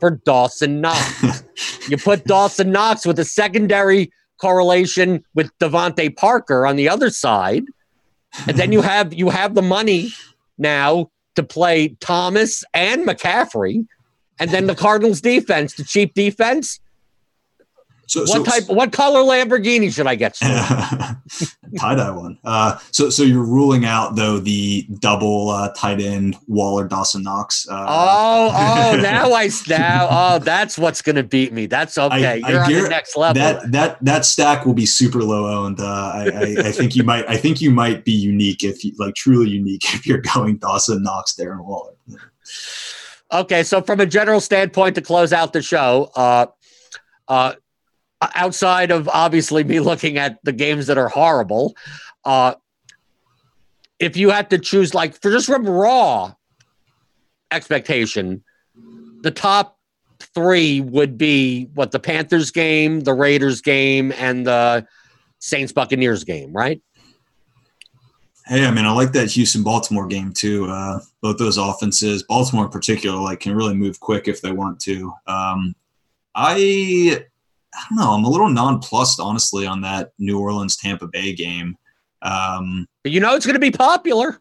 for 0.00 0.10
Dawson 0.10 0.80
Knox. 0.80 1.44
you 1.88 1.96
put 1.96 2.24
Dawson 2.24 2.72
Knox 2.72 3.06
with 3.06 3.18
a 3.20 3.24
secondary 3.24 4.10
correlation 4.40 5.24
with 5.34 5.56
DeVante 5.60 6.16
Parker 6.16 6.66
on 6.66 6.74
the 6.74 6.88
other 6.88 7.08
side, 7.10 7.64
and 8.48 8.56
then 8.56 8.72
you 8.72 8.82
have 8.82 9.14
you 9.14 9.28
have 9.30 9.54
the 9.54 9.62
money 9.62 10.10
now 10.58 11.10
to 11.34 11.42
play 11.42 11.96
Thomas 12.00 12.64
and 12.74 13.06
McCaffrey, 13.06 13.86
and 14.38 14.50
then 14.50 14.66
the 14.66 14.74
Cardinals 14.74 15.20
defense, 15.20 15.74
the 15.74 15.84
cheap 15.84 16.14
defense. 16.14 16.80
So, 18.12 18.20
what 18.20 18.28
so, 18.28 18.44
type? 18.44 18.68
What 18.68 18.92
color 18.92 19.20
Lamborghini 19.20 19.90
should 19.90 20.06
I 20.06 20.16
get? 20.16 20.34
tie 21.78 21.94
dye 21.94 22.10
one. 22.10 22.38
Uh, 22.44 22.78
so, 22.90 23.08
so 23.08 23.22
you're 23.22 23.42
ruling 23.42 23.86
out 23.86 24.16
though 24.16 24.38
the 24.38 24.86
double 24.98 25.48
uh, 25.48 25.72
tight 25.74 25.98
end 25.98 26.36
Waller 26.46 26.86
Dawson 26.86 27.22
Knox. 27.22 27.66
Uh, 27.70 27.86
oh, 27.88 28.52
oh, 28.94 29.00
now 29.00 29.32
I 29.32 29.48
now. 29.66 30.08
Oh, 30.10 30.38
that's 30.38 30.76
what's 30.76 31.00
going 31.00 31.16
to 31.16 31.22
beat 31.22 31.54
me. 31.54 31.64
That's 31.64 31.96
okay. 31.96 32.42
I, 32.44 32.50
you're 32.50 32.60
I 32.60 32.64
on 32.64 32.82
the 32.82 32.88
next 32.90 33.16
level. 33.16 33.40
That 33.40 33.72
that 33.72 34.04
that 34.04 34.24
stack 34.26 34.66
will 34.66 34.74
be 34.74 34.84
super 34.84 35.22
low 35.22 35.46
owned. 35.46 35.80
Uh, 35.80 35.84
I, 35.84 36.30
I, 36.34 36.42
I 36.66 36.72
think 36.72 36.94
you 36.94 37.04
might. 37.04 37.26
I 37.30 37.38
think 37.38 37.62
you 37.62 37.70
might 37.70 38.04
be 38.04 38.12
unique 38.12 38.62
if 38.62 38.84
you 38.84 38.92
like 38.98 39.14
truly 39.14 39.48
unique 39.48 39.84
if 39.94 40.06
you're 40.06 40.22
going 40.34 40.58
Dawson 40.58 41.02
Knox, 41.02 41.34
Darren 41.34 41.64
Waller. 41.64 41.94
Okay, 43.32 43.62
so 43.62 43.80
from 43.80 44.00
a 44.00 44.06
general 44.06 44.40
standpoint, 44.40 44.94
to 44.96 45.00
close 45.00 45.32
out 45.32 45.52
the 45.52 45.62
show, 45.62 46.10
uh, 46.14 46.46
uh, 47.28 47.54
outside 48.34 48.90
of 48.90 49.08
obviously 49.08 49.64
me 49.64 49.80
looking 49.80 50.18
at 50.18 50.38
the 50.44 50.52
games 50.52 50.86
that 50.88 50.98
are 50.98 51.08
horrible, 51.08 51.74
uh, 52.24 52.54
if 53.98 54.16
you 54.16 54.30
had 54.30 54.50
to 54.50 54.58
choose, 54.58 54.94
like 54.94 55.20
for 55.20 55.30
just 55.30 55.46
from 55.46 55.66
raw 55.66 56.34
expectation, 57.50 58.42
the 59.22 59.30
top 59.30 59.78
three 60.34 60.80
would 60.80 61.16
be 61.16 61.70
what 61.74 61.90
the 61.90 62.00
Panthers 62.00 62.50
game, 62.50 63.00
the 63.00 63.14
Raiders 63.14 63.60
game, 63.62 64.12
and 64.18 64.46
the 64.46 64.86
Saints 65.38 65.72
Buccaneers 65.72 66.24
game, 66.24 66.52
right? 66.52 66.82
Hey, 68.46 68.66
I 68.66 68.70
mean, 68.70 68.84
I 68.84 68.92
like 68.92 69.12
that 69.12 69.30
Houston 69.30 69.62
Baltimore 69.62 70.06
game 70.06 70.32
too. 70.32 70.66
Uh, 70.66 70.98
both 71.20 71.38
those 71.38 71.58
offenses, 71.58 72.24
Baltimore 72.24 72.64
in 72.64 72.70
particular, 72.70 73.20
like 73.20 73.40
can 73.40 73.54
really 73.54 73.74
move 73.74 74.00
quick 74.00 74.26
if 74.26 74.42
they 74.42 74.52
want 74.52 74.80
to. 74.80 75.12
Um, 75.26 75.74
I 76.34 77.24
I 77.74 77.84
don't 77.88 77.98
know. 77.98 78.10
I'm 78.12 78.24
a 78.24 78.28
little 78.28 78.50
nonplussed, 78.50 79.20
honestly, 79.20 79.66
on 79.66 79.80
that 79.82 80.12
New 80.18 80.38
Orleans 80.38 80.76
Tampa 80.76 81.06
Bay 81.06 81.32
game. 81.32 81.76
Um, 82.22 82.86
you 83.04 83.20
know, 83.20 83.34
it's 83.34 83.46
going 83.46 83.54
to 83.54 83.60
be 83.60 83.70
popular. 83.70 84.40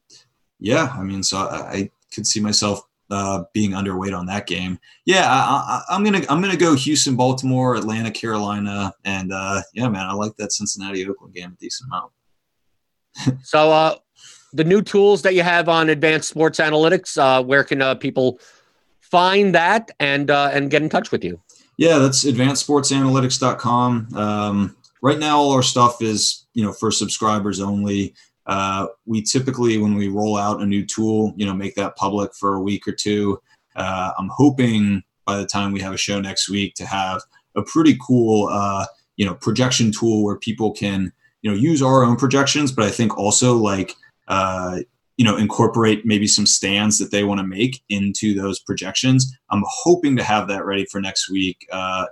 Yeah, 0.59 0.93
I 0.97 1.03
mean, 1.03 1.23
so 1.23 1.37
I, 1.37 1.71
I 1.71 1.91
could 2.13 2.27
see 2.27 2.39
myself 2.39 2.81
uh, 3.09 3.43
being 3.53 3.71
underweight 3.71 4.17
on 4.17 4.25
that 4.27 4.47
game. 4.47 4.79
Yeah, 5.05 5.25
I, 5.27 5.83
am 5.89 6.03
gonna 6.03 6.21
I'm 6.29 6.41
gonna 6.41 6.55
go 6.55 6.75
Houston, 6.75 7.15
Baltimore, 7.15 7.75
Atlanta, 7.75 8.11
Carolina, 8.11 8.93
and 9.05 9.33
uh, 9.33 9.61
yeah, 9.73 9.89
man, 9.89 10.05
I 10.05 10.13
like 10.13 10.35
that 10.37 10.53
Cincinnati 10.53 11.07
Oakland 11.07 11.33
game 11.33 11.51
a 11.51 11.55
decent 11.59 11.89
amount. 11.89 12.11
So, 13.43 13.71
uh, 13.71 13.95
the 14.53 14.63
new 14.63 14.81
tools 14.81 15.21
that 15.21 15.33
you 15.33 15.43
have 15.43 15.69
on 15.69 15.89
Advanced 15.89 16.29
Sports 16.29 16.59
Analytics, 16.59 17.17
uh, 17.17 17.43
where 17.43 17.63
can 17.63 17.81
uh, 17.81 17.95
people 17.95 18.39
find 18.99 19.55
that 19.55 19.91
and 19.99 20.29
uh, 20.29 20.49
and 20.53 20.69
get 20.69 20.81
in 20.81 20.89
touch 20.89 21.11
with 21.11 21.23
you? 21.23 21.39
Yeah, 21.77 21.97
that's 21.97 22.23
advancedsportsanalytics.com. 22.25 24.15
Um, 24.15 24.75
right 25.01 25.17
now, 25.17 25.39
all 25.39 25.51
our 25.51 25.63
stuff 25.63 26.01
is 26.01 26.45
you 26.53 26.63
know 26.63 26.73
for 26.73 26.91
subscribers 26.91 27.59
only. 27.59 28.13
Uh, 28.47 28.87
we 29.05 29.21
typically, 29.21 29.77
when 29.77 29.95
we 29.95 30.09
roll 30.09 30.35
out 30.35 30.61
a 30.61 30.65
new 30.65 30.85
tool, 30.85 31.33
you 31.37 31.45
know, 31.45 31.53
make 31.53 31.75
that 31.75 31.95
public 31.95 32.33
for 32.33 32.55
a 32.55 32.61
week 32.61 32.87
or 32.87 32.91
two. 32.91 33.39
Uh, 33.75 34.11
I'm 34.17 34.29
hoping 34.33 35.03
by 35.25 35.37
the 35.37 35.45
time 35.45 35.71
we 35.71 35.79
have 35.79 35.93
a 35.93 35.97
show 35.97 36.19
next 36.19 36.49
week 36.49 36.73
to 36.75 36.85
have 36.85 37.21
a 37.55 37.61
pretty 37.61 37.97
cool, 38.05 38.49
you 39.15 39.25
know, 39.25 39.35
projection 39.35 39.91
tool 39.91 40.23
where 40.23 40.37
people 40.37 40.71
can, 40.71 41.13
you 41.41 41.51
know, 41.51 41.57
use 41.57 41.81
our 41.81 42.03
own 42.03 42.15
projections, 42.15 42.71
but 42.71 42.85
I 42.85 42.89
think 42.89 43.17
also 43.17 43.55
like, 43.55 43.95
uh, 44.27 44.79
you 45.17 45.25
know 45.25 45.37
incorporate 45.37 46.03
maybe 46.03 46.25
some 46.25 46.47
stands 46.47 46.97
that 46.97 47.11
they 47.11 47.23
want 47.23 47.39
to 47.39 47.45
make 47.45 47.83
into 47.89 48.33
those 48.33 48.59
projections. 48.59 49.37
I'm 49.51 49.63
hoping 49.67 50.15
to 50.17 50.23
have 50.23 50.47
that 50.47 50.65
ready 50.65 50.85
for 50.85 50.99
next 50.99 51.29
week 51.29 51.67
uh, 51.71 52.07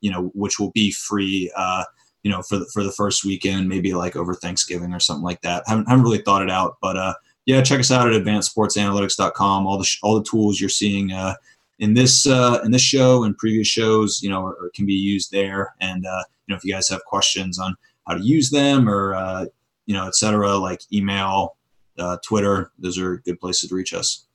you 0.00 0.10
know 0.10 0.30
which 0.34 0.58
will 0.58 0.70
be 0.70 0.90
free 0.90 1.52
uh, 1.54 1.84
you 2.22 2.30
know 2.30 2.40
for 2.40 2.58
the, 2.58 2.66
for 2.72 2.82
the 2.82 2.92
first 2.92 3.26
weekend 3.26 3.68
maybe 3.68 3.92
like 3.92 4.16
over 4.16 4.32
thanksgiving 4.32 4.94
or 4.94 5.00
something 5.00 5.22
like 5.22 5.42
that. 5.42 5.64
Haven't, 5.66 5.86
haven't 5.86 6.04
really 6.04 6.22
thought 6.22 6.42
it 6.42 6.50
out 6.50 6.78
but 6.80 6.96
uh, 6.96 7.14
yeah 7.44 7.60
check 7.60 7.80
us 7.80 7.90
out 7.90 8.10
at 8.10 8.22
advancedsportsanalytics.com 8.22 9.66
all 9.66 9.76
the 9.76 9.84
sh- 9.84 9.98
all 10.02 10.18
the 10.18 10.24
tools 10.24 10.58
you're 10.58 10.70
seeing 10.70 11.12
uh, 11.12 11.34
in 11.78 11.92
this 11.92 12.26
uh, 12.26 12.60
in 12.64 12.70
this 12.70 12.82
show 12.82 13.24
and 13.24 13.36
previous 13.36 13.68
shows 13.68 14.20
you 14.22 14.30
know 14.30 14.54
can 14.74 14.86
be 14.86 14.94
used 14.94 15.30
there. 15.30 15.74
And 15.80 16.06
uh, 16.06 16.22
you 16.46 16.54
know 16.54 16.56
if 16.56 16.64
you 16.64 16.72
guys 16.72 16.88
have 16.88 17.04
questions 17.04 17.58
on 17.58 17.76
how 18.06 18.14
to 18.14 18.22
use 18.22 18.50
them 18.50 18.88
or 18.88 19.14
uh, 19.14 19.46
you 19.86 19.94
know 19.94 20.06
etc 20.06 20.56
like 20.56 20.80
email 20.92 21.56
uh, 21.98 22.16
Twitter. 22.24 22.72
Those 22.78 22.98
are 22.98 23.18
good 23.18 23.40
places 23.40 23.70
to 23.70 23.74
reach 23.74 23.92
us. 23.92 24.26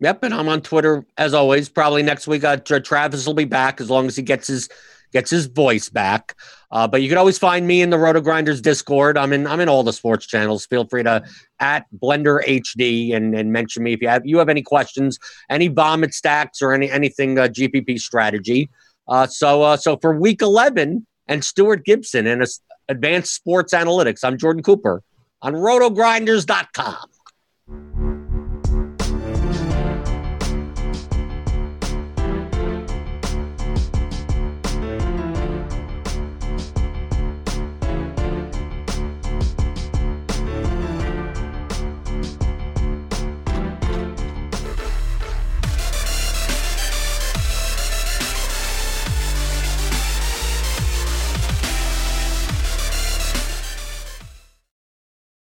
Yep, 0.00 0.24
and 0.24 0.34
I'm 0.34 0.48
on 0.48 0.60
Twitter 0.60 1.06
as 1.16 1.34
always. 1.34 1.68
Probably 1.68 2.02
next 2.02 2.26
week, 2.26 2.44
uh, 2.44 2.56
Travis 2.56 3.26
will 3.26 3.34
be 3.34 3.44
back 3.44 3.80
as 3.80 3.90
long 3.90 4.06
as 4.06 4.16
he 4.16 4.22
gets 4.22 4.48
his 4.48 4.68
gets 5.12 5.30
his 5.30 5.46
voice 5.46 5.88
back. 5.88 6.34
Uh, 6.72 6.88
but 6.88 7.00
you 7.00 7.08
can 7.08 7.16
always 7.16 7.38
find 7.38 7.66
me 7.66 7.80
in 7.80 7.90
the 7.90 7.96
RotoGrinders 7.96 8.60
Discord. 8.60 9.16
I'm 9.16 9.32
in 9.32 9.46
I'm 9.46 9.60
in 9.60 9.68
all 9.68 9.84
the 9.84 9.92
sports 9.92 10.26
channels. 10.26 10.66
Feel 10.66 10.86
free 10.86 11.04
to 11.04 11.22
at 11.60 11.86
Blender 11.96 12.44
HD 12.44 13.14
and, 13.14 13.34
and 13.34 13.52
mention 13.52 13.84
me 13.84 13.92
if 13.92 14.02
you 14.02 14.08
have 14.08 14.26
you 14.26 14.38
have 14.38 14.48
any 14.48 14.62
questions, 14.62 15.18
any 15.48 15.68
vomit 15.68 16.12
stacks 16.12 16.60
or 16.60 16.74
any 16.74 16.90
anything 16.90 17.38
uh, 17.38 17.46
GPP 17.46 17.98
strategy. 17.98 18.68
Uh, 19.06 19.26
so 19.26 19.62
uh, 19.62 19.76
so 19.76 19.96
for 19.98 20.18
week 20.18 20.42
11 20.42 21.06
and 21.28 21.44
Stewart 21.44 21.84
Gibson 21.84 22.26
and 22.26 22.42
Advanced 22.88 23.34
Sports 23.34 23.72
Analytics, 23.72 24.24
I'm 24.24 24.38
Jordan 24.38 24.62
Cooper 24.62 25.02
on 25.42 25.54
rotogrinders.com. 25.54 27.10